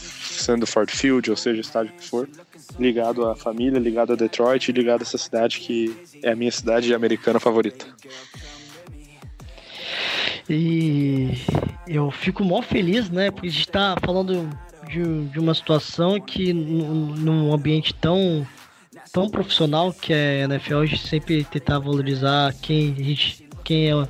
sendo 0.00 0.66
Ford 0.66 0.90
Field, 0.90 1.30
ou 1.30 1.36
seja, 1.36 1.60
estádio 1.60 1.92
que 1.92 2.04
for, 2.04 2.28
ligado 2.78 3.28
à 3.28 3.36
família, 3.36 3.78
ligado 3.78 4.12
a 4.12 4.16
Detroit, 4.16 4.72
ligado 4.72 5.00
a 5.00 5.02
essa 5.02 5.18
cidade 5.18 5.60
que 5.60 5.94
é 6.22 6.32
a 6.32 6.36
minha 6.36 6.50
cidade 6.50 6.94
americana 6.94 7.38
favorita. 7.38 7.86
E 10.48 11.32
eu 11.86 12.10
fico 12.10 12.44
mó 12.44 12.62
feliz, 12.62 13.10
né? 13.10 13.30
Porque 13.30 13.48
a 13.48 13.50
gente 13.50 13.68
tá 13.68 13.96
falando 14.04 14.48
de, 14.88 15.26
de 15.26 15.38
uma 15.38 15.54
situação 15.54 16.20
que 16.20 16.52
num 16.52 17.52
ambiente 17.52 17.92
tão 17.94 18.46
tão 19.12 19.28
profissional 19.28 19.92
que 19.92 20.12
é 20.12 20.42
a 20.42 20.44
NFL, 20.44 20.78
a 20.78 20.86
gente 20.86 21.06
sempre 21.06 21.44
tentar 21.44 21.78
valorizar 21.78 22.54
quem 22.60 22.92
a 22.92 23.02
gente, 23.02 23.48
quem 23.64 23.90
é 23.90 24.08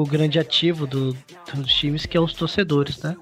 o 0.00 0.04
grande 0.04 0.38
ativo 0.38 0.86
do, 0.86 1.16
dos 1.54 1.72
times, 1.72 2.06
que 2.06 2.16
é 2.16 2.20
os 2.20 2.32
torcedores, 2.32 3.02
né? 3.02 3.16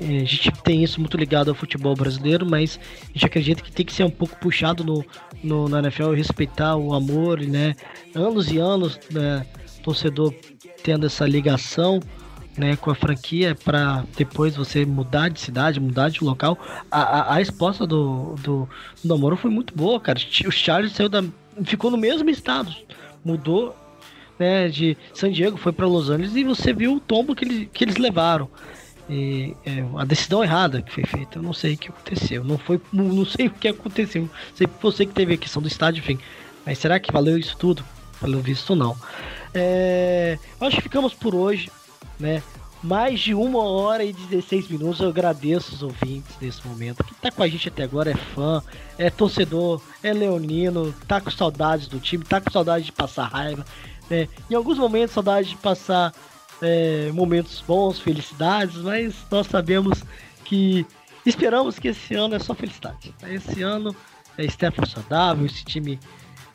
A 0.00 0.24
gente 0.24 0.50
tem 0.64 0.82
isso 0.82 0.98
muito 0.98 1.16
ligado 1.16 1.48
ao 1.48 1.54
futebol 1.54 1.94
brasileiro, 1.94 2.44
mas 2.44 2.78
a 3.02 3.12
gente 3.12 3.26
acredita 3.26 3.62
que 3.62 3.70
tem 3.70 3.86
que 3.86 3.92
ser 3.92 4.04
um 4.04 4.10
pouco 4.10 4.36
puxado 4.36 4.82
no, 4.82 5.04
no, 5.44 5.68
na 5.68 5.78
NFL, 5.78 6.12
respeitar 6.12 6.76
o 6.76 6.92
amor, 6.92 7.40
né? 7.40 7.74
Anos 8.14 8.50
e 8.50 8.58
anos, 8.58 8.98
né? 9.10 9.46
Torcedor 9.82 10.34
tendo 10.82 11.06
essa 11.06 11.26
ligação 11.26 12.00
né, 12.56 12.76
com 12.76 12.90
a 12.90 12.94
franquia 12.94 13.54
para 13.54 14.04
depois 14.16 14.56
você 14.56 14.84
mudar 14.84 15.28
de 15.28 15.40
cidade, 15.40 15.80
mudar 15.80 16.08
de 16.08 16.22
local. 16.22 16.58
A, 16.90 17.02
a, 17.02 17.34
a 17.36 17.40
esposa 17.40 17.86
do, 17.86 18.34
do, 18.42 18.68
do 19.02 19.08
namoro 19.08 19.36
foi 19.36 19.50
muito 19.50 19.74
boa, 19.74 19.98
cara. 20.00 20.18
O 20.46 20.50
Charles 20.50 20.92
saiu 20.92 21.08
da, 21.08 21.22
ficou 21.64 21.90
no 21.90 21.96
mesmo 21.96 22.28
estado, 22.30 22.74
mudou 23.24 23.74
né, 24.38 24.68
de 24.68 24.96
San 25.14 25.30
Diego, 25.30 25.56
foi 25.56 25.72
para 25.72 25.86
Los 25.86 26.10
Angeles 26.10 26.34
e 26.34 26.44
você 26.44 26.72
viu 26.72 26.94
o 26.94 27.00
tombo 27.00 27.34
que, 27.34 27.44
ele, 27.44 27.70
que 27.72 27.84
eles 27.84 27.96
levaram. 27.96 28.48
E, 29.08 29.54
é, 29.66 29.84
a 29.98 30.04
decisão 30.04 30.42
errada 30.42 30.80
que 30.80 30.92
foi 30.92 31.04
feita, 31.04 31.38
eu 31.38 31.42
não 31.42 31.52
sei 31.52 31.74
o 31.74 31.78
que 31.78 31.88
aconteceu. 31.88 32.44
Não 32.44 32.58
foi, 32.58 32.80
não, 32.92 33.24
sei 33.26 33.48
o 33.48 33.50
que 33.50 33.68
aconteceu. 33.68 34.28
Sei 34.54 34.66
que 34.66 34.82
você 34.82 35.04
que 35.04 35.12
teve 35.12 35.34
a 35.34 35.36
questão 35.36 35.60
do 35.60 35.68
estádio, 35.68 36.00
enfim. 36.00 36.18
Mas 36.64 36.78
será 36.78 36.98
que 37.00 37.12
valeu 37.12 37.36
isso 37.36 37.56
tudo? 37.56 37.84
Pelo 38.20 38.40
visto, 38.40 38.76
não. 38.76 38.96
É, 39.52 40.38
acho 40.60 40.76
que 40.76 40.82
ficamos 40.82 41.12
por 41.12 41.34
hoje, 41.34 41.70
né? 42.18 42.42
Mais 42.82 43.20
de 43.20 43.34
uma 43.34 43.62
hora 43.62 44.04
e 44.04 44.12
16 44.12 44.68
minutos. 44.68 45.00
Eu 45.00 45.08
agradeço 45.08 45.74
os 45.74 45.82
ouvintes 45.82 46.36
nesse 46.40 46.66
momento. 46.66 47.04
Quem 47.04 47.14
tá 47.20 47.30
com 47.30 47.42
a 47.42 47.48
gente 47.48 47.68
até 47.68 47.82
agora 47.82 48.10
é 48.10 48.14
fã, 48.14 48.62
é 48.96 49.10
torcedor, 49.10 49.82
é 50.02 50.12
leonino, 50.12 50.94
tá 51.06 51.20
com 51.20 51.30
saudades 51.30 51.86
do 51.86 52.00
time, 52.00 52.24
tá 52.24 52.40
com 52.40 52.50
saudade 52.50 52.86
de 52.86 52.92
passar 52.92 53.26
raiva. 53.26 53.64
Né? 54.08 54.28
Em 54.50 54.54
alguns 54.54 54.78
momentos, 54.78 55.14
saudade 55.14 55.50
de 55.50 55.56
passar 55.56 56.12
é, 56.60 57.10
momentos 57.12 57.62
bons, 57.66 57.98
felicidades, 57.98 58.76
mas 58.76 59.14
nós 59.30 59.46
sabemos 59.46 60.02
que 60.44 60.86
esperamos 61.26 61.78
que 61.78 61.88
esse 61.88 62.14
ano 62.14 62.34
é 62.34 62.38
só 62.38 62.54
felicidade. 62.54 63.14
Esse 63.28 63.62
ano 63.62 63.94
é 64.38 64.48
Stefan 64.48 64.86
saudável, 64.86 65.46
esse 65.46 65.64
time 65.64 65.98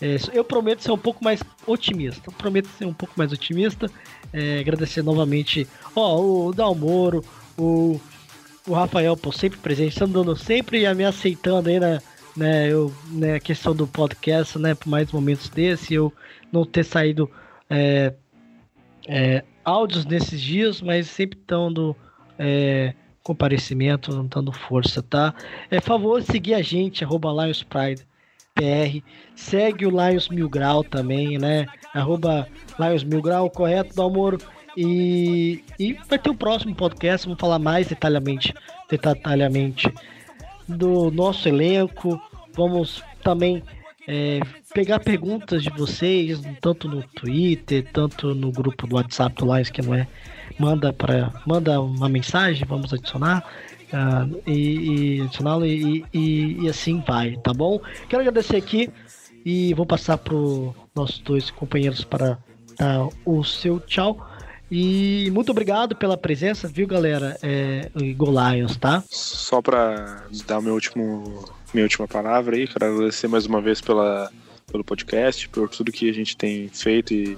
é, 0.02 0.18
eu 0.34 0.44
prometo 0.44 0.84
ser 0.84 0.92
um 0.92 0.98
pouco 0.98 1.24
mais 1.24 1.42
otimista. 1.66 2.32
Prometo 2.32 2.70
ser 2.78 2.86
um 2.86 2.94
pouco 2.94 3.14
mais 3.18 3.32
otimista. 3.32 3.90
É, 4.32 4.60
agradecer 4.60 5.02
novamente 5.02 5.68
ó, 5.96 6.20
o 6.22 6.54
Dalmoro, 6.54 7.24
o, 7.58 8.00
o 8.68 8.74
Rafael 8.74 9.16
por 9.18 9.34
sempre 9.34 9.58
presente, 9.58 9.94
estando 9.94 10.14
dando 10.14 10.36
sempre 10.36 10.86
e 10.86 10.94
me 10.94 11.06
aceitando 11.06 11.70
aí 11.70 11.80
na 11.80 12.02
né, 12.36 12.72
eu, 12.72 12.94
né, 13.10 13.36
a 13.36 13.40
questão 13.40 13.76
do 13.76 13.88
podcast, 13.88 14.60
né, 14.60 14.76
por 14.76 14.88
mais 14.88 15.12
momentos 15.12 15.50
desse, 15.50 15.96
eu 15.96 16.14
não 16.52 16.66
ter 16.66 16.84
saído 16.84 17.30
é, 17.70 18.14
é, 19.08 19.44
áudios 19.64 20.06
nesses 20.06 20.42
dias, 20.42 20.82
mas 20.82 21.08
sempre 21.08 21.40
dando 21.48 21.96
é, 22.38 22.94
comparecimento, 23.24 24.24
dando 24.24 24.52
força, 24.52 25.02
tá? 25.02 25.34
É 25.70 25.82
favor 25.82 26.22
seguir 26.22 26.54
a 26.54 26.62
gente, 26.62 27.04
arroba 27.04 27.30
Lions 27.44 27.64
Pride 27.64 28.06
PR. 28.54 29.04
Segue 29.36 29.86
o 29.86 29.90
Lions 29.90 30.30
Mil 30.30 30.50
Grau 30.50 30.84
também, 30.84 31.38
né? 31.38 31.68
Arroba 31.94 32.48
Lions 32.80 33.04
Mil 33.04 33.22
Grau, 33.22 33.50
correto, 33.50 33.96
Dalmoro? 33.96 34.40
E, 34.76 35.64
e 35.80 35.94
vai 36.08 36.20
ter 36.20 36.30
o 36.30 36.36
próximo 36.36 36.76
podcast, 36.76 37.26
vamos 37.26 37.40
falar 37.40 37.58
mais 37.60 37.88
detalhadamente, 37.88 38.54
detalhadamente 38.90 39.92
do 40.68 41.10
nosso 41.12 41.48
elenco. 41.48 42.22
Vamos 42.54 43.04
também 43.24 43.64
é, 44.08 44.40
pegar 44.74 45.00
perguntas 45.02 45.62
de 45.62 45.70
vocês, 45.72 46.40
tanto 46.62 46.88
no 46.88 47.04
Twitter, 47.04 47.86
tanto 47.92 48.34
no 48.34 48.52
grupo 48.54 48.88
do 48.88 48.96
WhatsApp 48.96 49.36
do 49.36 49.54
Lions, 49.54 49.70
que 49.70 49.82
não 49.82 49.94
é. 49.94 50.08
Manda, 50.58 50.94
para 50.94 51.34
manda 51.46 51.80
uma 51.82 52.08
mensagem, 52.08 52.66
vamos 52.66 52.94
adicionar. 52.94 53.44
Uh, 53.88 54.42
e, 54.46 55.18
e 55.18 55.22
adicioná-lo 55.22 55.66
e, 55.66 56.04
e, 56.14 56.64
e, 56.64 56.70
assim 56.70 57.02
vai, 57.08 57.38
tá 57.38 57.54
bom? 57.54 57.80
Quero 58.10 58.22
agradecer 58.22 58.58
aqui 58.58 58.90
e 59.46 59.74
vou 59.74 59.86
passar 59.86 60.18
para 60.18 60.36
nossos 60.94 61.20
dois 61.20 61.50
companheiros 61.50 62.04
para 62.04 62.38
dar 62.78 63.08
o 63.26 63.44
seu 63.44 63.80
tchau. 63.80 64.30
E 64.70 65.30
muito 65.32 65.52
obrigado 65.52 65.96
pela 65.96 66.18
presença, 66.18 66.68
viu, 66.68 66.86
galera? 66.86 67.38
É, 67.42 67.90
Go 68.16 68.28
Lions, 68.30 68.76
tá? 68.76 69.02
Só 69.10 69.62
para 69.62 70.26
dar 70.46 70.62
meu 70.62 70.74
último, 70.74 71.46
minha 71.74 71.86
última 71.86 72.08
palavra 72.08 72.56
aí, 72.56 72.68
quero 72.68 72.86
agradecer 72.86 73.28
mais 73.28 73.46
uma 73.46 73.62
vez 73.62 73.82
pela, 73.82 74.32
pelo 74.72 74.84
podcast, 74.84 75.48
por 75.50 75.70
tudo 75.70 75.92
que 75.92 76.10
a 76.10 76.14
gente 76.14 76.36
tem 76.36 76.68
feito 76.70 77.14
e, 77.14 77.38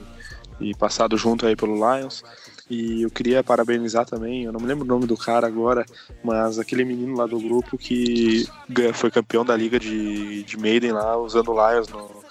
e 0.60 0.76
passado 0.76 1.18
junto 1.18 1.46
aí 1.46 1.56
pelo 1.56 1.76
Lions. 1.76 2.24
E 2.70 3.02
eu 3.02 3.10
queria 3.10 3.44
parabenizar 3.44 4.06
também, 4.06 4.44
eu 4.44 4.52
não 4.52 4.60
me 4.60 4.68
lembro 4.68 4.86
o 4.86 4.88
nome 4.88 5.08
do 5.08 5.18
cara 5.18 5.48
agora, 5.48 5.84
mas 6.24 6.60
aquele 6.60 6.86
menino 6.86 7.18
lá 7.18 7.26
do 7.26 7.40
grupo 7.40 7.78
que 7.78 8.48
foi 8.94 9.10
campeão 9.10 9.44
da 9.44 9.58
liga 9.58 9.80
de, 9.80 10.44
de 10.44 10.58
Maiden 10.58 10.92
lá, 10.92 11.18
usando 11.18 11.52
Lions 11.52 11.88
no, 11.88 12.24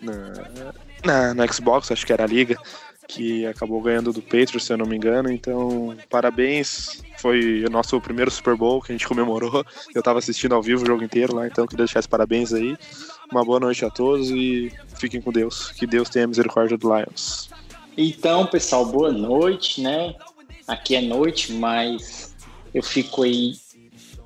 na, 0.00 0.14
na, 1.04 1.34
na 1.34 1.52
Xbox, 1.52 1.90
acho 1.90 2.06
que 2.06 2.12
era 2.12 2.22
a 2.22 2.28
liga, 2.28 2.56
que 3.06 3.46
acabou 3.46 3.80
ganhando 3.80 4.12
do 4.12 4.20
Patriots, 4.20 4.64
se 4.64 4.72
eu 4.72 4.76
não 4.76 4.86
me 4.86 4.96
engano. 4.96 5.30
Então, 5.30 5.96
parabéns. 6.10 7.02
Foi 7.18 7.64
o 7.64 7.70
nosso 7.70 8.00
primeiro 8.00 8.30
Super 8.30 8.56
Bowl 8.56 8.82
que 8.82 8.92
a 8.92 8.94
gente 8.94 9.06
comemorou. 9.06 9.64
Eu 9.94 10.00
estava 10.00 10.18
assistindo 10.18 10.54
ao 10.54 10.62
vivo 10.62 10.82
o 10.82 10.86
jogo 10.86 11.02
inteiro 11.02 11.34
lá, 11.34 11.46
então 11.46 11.66
queria 11.66 11.84
deixar 11.84 12.00
os 12.00 12.06
parabéns 12.06 12.52
aí. 12.52 12.76
Uma 13.30 13.44
boa 13.44 13.58
noite 13.58 13.84
a 13.84 13.90
todos 13.90 14.30
e 14.30 14.70
fiquem 14.96 15.20
com 15.20 15.32
Deus. 15.32 15.70
Que 15.72 15.86
Deus 15.86 16.08
tenha 16.08 16.26
misericórdia 16.26 16.76
do 16.76 16.94
Lions. 16.94 17.48
Então, 17.96 18.46
pessoal, 18.46 18.84
boa 18.84 19.10
noite, 19.10 19.80
né? 19.80 20.14
Aqui 20.68 20.96
é 20.96 21.00
noite, 21.00 21.52
mas 21.52 22.34
eu 22.74 22.82
fico 22.82 23.22
aí 23.22 23.54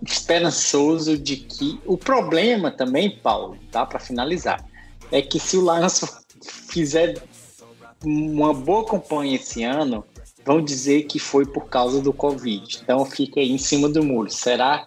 esperançoso 0.02 1.16
de 1.16 1.36
que 1.36 1.78
o 1.84 1.96
problema 1.96 2.70
também, 2.70 3.10
Paulo, 3.10 3.56
tá? 3.70 3.84
Para 3.86 4.00
finalizar, 4.00 4.64
é 5.12 5.20
que 5.22 5.38
se 5.38 5.56
o 5.56 5.60
Lions 5.60 6.00
fizer 6.68 7.22
uma 8.04 8.54
boa 8.54 8.84
campanha 8.84 9.36
esse 9.36 9.62
ano, 9.62 10.04
vão 10.44 10.62
dizer 10.62 11.04
que 11.04 11.18
foi 11.18 11.44
por 11.46 11.66
causa 11.66 12.00
do 12.00 12.12
Covid. 12.12 12.80
Então 12.82 13.04
fica 13.04 13.40
aí 13.40 13.50
em 13.50 13.58
cima 13.58 13.88
do 13.88 14.02
muro. 14.02 14.30
Será 14.30 14.84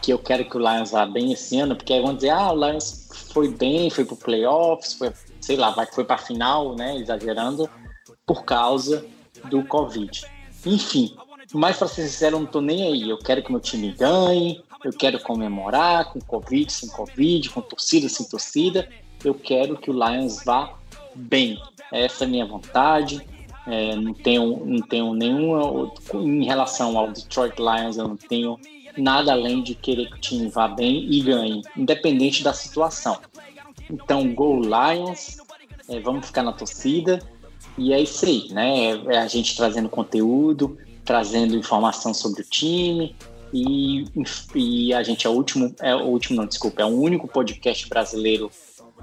que 0.00 0.12
eu 0.12 0.18
quero 0.18 0.44
que 0.44 0.56
o 0.56 0.60
Lions 0.60 0.90
vá 0.90 1.06
bem 1.06 1.32
esse 1.32 1.58
ano? 1.58 1.76
Porque 1.76 1.92
aí 1.92 2.00
vão 2.00 2.14
dizer, 2.14 2.30
ah, 2.30 2.52
o 2.52 2.66
Lions 2.66 3.08
foi 3.32 3.48
bem, 3.48 3.90
foi 3.90 4.04
pro 4.04 4.16
playoffs, 4.16 4.94
foi, 4.94 5.12
sei 5.40 5.56
lá, 5.56 5.70
vai 5.70 5.86
que 5.86 5.94
foi 5.94 6.04
pra 6.04 6.18
final, 6.18 6.74
né? 6.76 6.96
Exagerando 6.96 7.68
por 8.26 8.44
causa 8.44 9.04
do 9.48 9.64
Covid. 9.64 10.24
Enfim, 10.64 11.16
mas 11.52 11.76
para 11.76 11.88
ser 11.88 12.02
sincero, 12.08 12.36
eu 12.36 12.40
não 12.40 12.46
tô 12.46 12.60
nem 12.60 12.84
aí. 12.84 13.10
Eu 13.10 13.18
quero 13.18 13.42
que 13.42 13.50
meu 13.50 13.60
time 13.60 13.92
ganhe, 13.92 14.62
eu 14.84 14.92
quero 14.92 15.20
comemorar 15.20 16.12
com 16.12 16.20
Covid, 16.20 16.72
sem 16.72 16.88
Covid, 16.88 17.48
com 17.50 17.60
torcida, 17.60 18.08
sem 18.08 18.26
torcida. 18.26 18.88
Eu 19.24 19.34
quero 19.34 19.76
que 19.76 19.90
o 19.90 19.94
Lions 19.94 20.44
vá 20.44 20.74
bem. 21.14 21.60
Essa 21.92 22.24
é 22.24 22.26
a 22.26 22.30
minha 22.30 22.46
vontade. 22.46 23.24
É, 23.66 23.94
não 23.94 24.12
tenho, 24.12 24.64
não 24.64 24.80
tenho 24.80 25.14
nenhuma. 25.14 25.92
Em 26.14 26.44
relação 26.44 26.98
ao 26.98 27.12
Detroit 27.12 27.54
Lions, 27.58 27.96
eu 27.96 28.08
não 28.08 28.16
tenho 28.16 28.58
nada 28.96 29.32
além 29.32 29.62
de 29.62 29.74
querer 29.74 30.08
que 30.08 30.16
o 30.16 30.20
time 30.20 30.48
vá 30.48 30.66
bem 30.66 31.06
e 31.10 31.20
ganhe, 31.20 31.62
independente 31.76 32.42
da 32.42 32.52
situação. 32.52 33.18
Então, 33.90 34.34
Go 34.34 34.60
Lions, 34.60 35.38
é, 35.88 36.00
vamos 36.00 36.26
ficar 36.26 36.42
na 36.42 36.52
torcida. 36.52 37.20
E 37.78 37.92
é 37.92 38.00
isso 38.00 38.24
aí, 38.26 38.48
né? 38.50 38.90
É 39.06 39.18
a 39.18 39.28
gente 39.28 39.56
trazendo 39.56 39.88
conteúdo, 39.88 40.76
trazendo 41.04 41.56
informação 41.56 42.12
sobre 42.12 42.42
o 42.42 42.44
time. 42.44 43.14
E, 43.52 44.04
e 44.54 44.94
a 44.94 45.02
gente 45.02 45.26
é 45.26 45.30
o 45.30 45.34
último, 45.34 45.74
é 45.80 45.94
o 45.94 46.04
último, 46.04 46.38
não, 46.38 46.46
desculpa, 46.46 46.80
é 46.80 46.84
o 46.86 46.88
único 46.88 47.28
podcast 47.28 47.86
brasileiro 47.86 48.50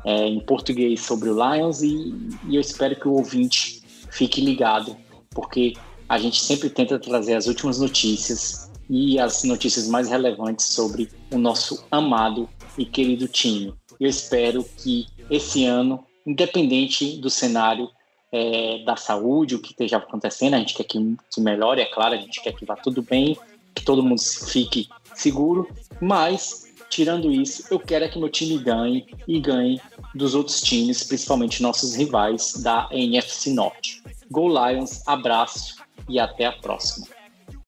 é, 0.05 0.27
em 0.27 0.39
português 0.39 1.01
sobre 1.01 1.30
o 1.30 1.34
Lions. 1.34 1.81
E, 1.81 2.13
e 2.47 2.55
eu 2.55 2.61
espero 2.61 2.95
que 2.95 3.07
o 3.07 3.13
ouvinte 3.13 3.81
fique 4.11 4.41
ligado, 4.41 4.95
porque 5.31 5.73
a 6.07 6.17
gente 6.17 6.41
sempre 6.41 6.69
tenta 6.69 6.97
trazer 6.97 7.35
as 7.35 7.47
últimas 7.47 7.80
notícias 7.80 8.69
e 8.89 9.19
as 9.19 9.43
notícias 9.43 9.88
mais 9.88 10.09
relevantes 10.09 10.65
sobre 10.65 11.09
o 11.31 11.38
nosso 11.38 11.85
amado 11.91 12.49
e 12.77 12.85
querido 12.85 13.27
time. 13.27 13.73
Eu 13.99 14.09
espero 14.09 14.63
que 14.77 15.05
esse 15.30 15.65
ano, 15.65 16.03
independente 16.26 17.17
do 17.17 17.30
cenário, 17.30 17.89
é, 18.31 18.84
da 18.84 18.95
saúde, 18.95 19.55
o 19.55 19.59
que 19.59 19.71
esteja 19.71 19.97
acontecendo, 19.97 20.55
a 20.55 20.59
gente 20.59 20.73
quer 20.73 20.84
que, 20.84 21.17
que 21.31 21.41
melhore, 21.41 21.81
é 21.81 21.85
claro, 21.85 22.15
a 22.15 22.17
gente 22.17 22.41
quer 22.41 22.53
que 22.53 22.65
vá 22.65 22.76
tudo 22.76 23.01
bem, 23.01 23.38
que 23.73 23.84
todo 23.84 24.03
mundo 24.03 24.21
fique 24.21 24.88
seguro, 25.13 25.67
mas 26.01 26.68
tirando 26.89 27.31
isso, 27.31 27.65
eu 27.71 27.79
quero 27.79 28.05
é 28.05 28.09
que 28.09 28.19
meu 28.19 28.29
time 28.29 28.57
ganhe 28.57 29.05
e 29.27 29.39
ganhe 29.39 29.79
dos 30.15 30.33
outros 30.33 30.61
times, 30.61 31.03
principalmente 31.03 31.61
nossos 31.61 31.95
rivais 31.95 32.53
da 32.61 32.89
NFC 32.91 33.51
Norte. 33.51 34.01
Go 34.31 34.47
Lions, 34.47 35.01
abraço 35.07 35.75
e 36.07 36.19
até 36.19 36.45
a 36.45 36.51
próxima. 36.51 37.18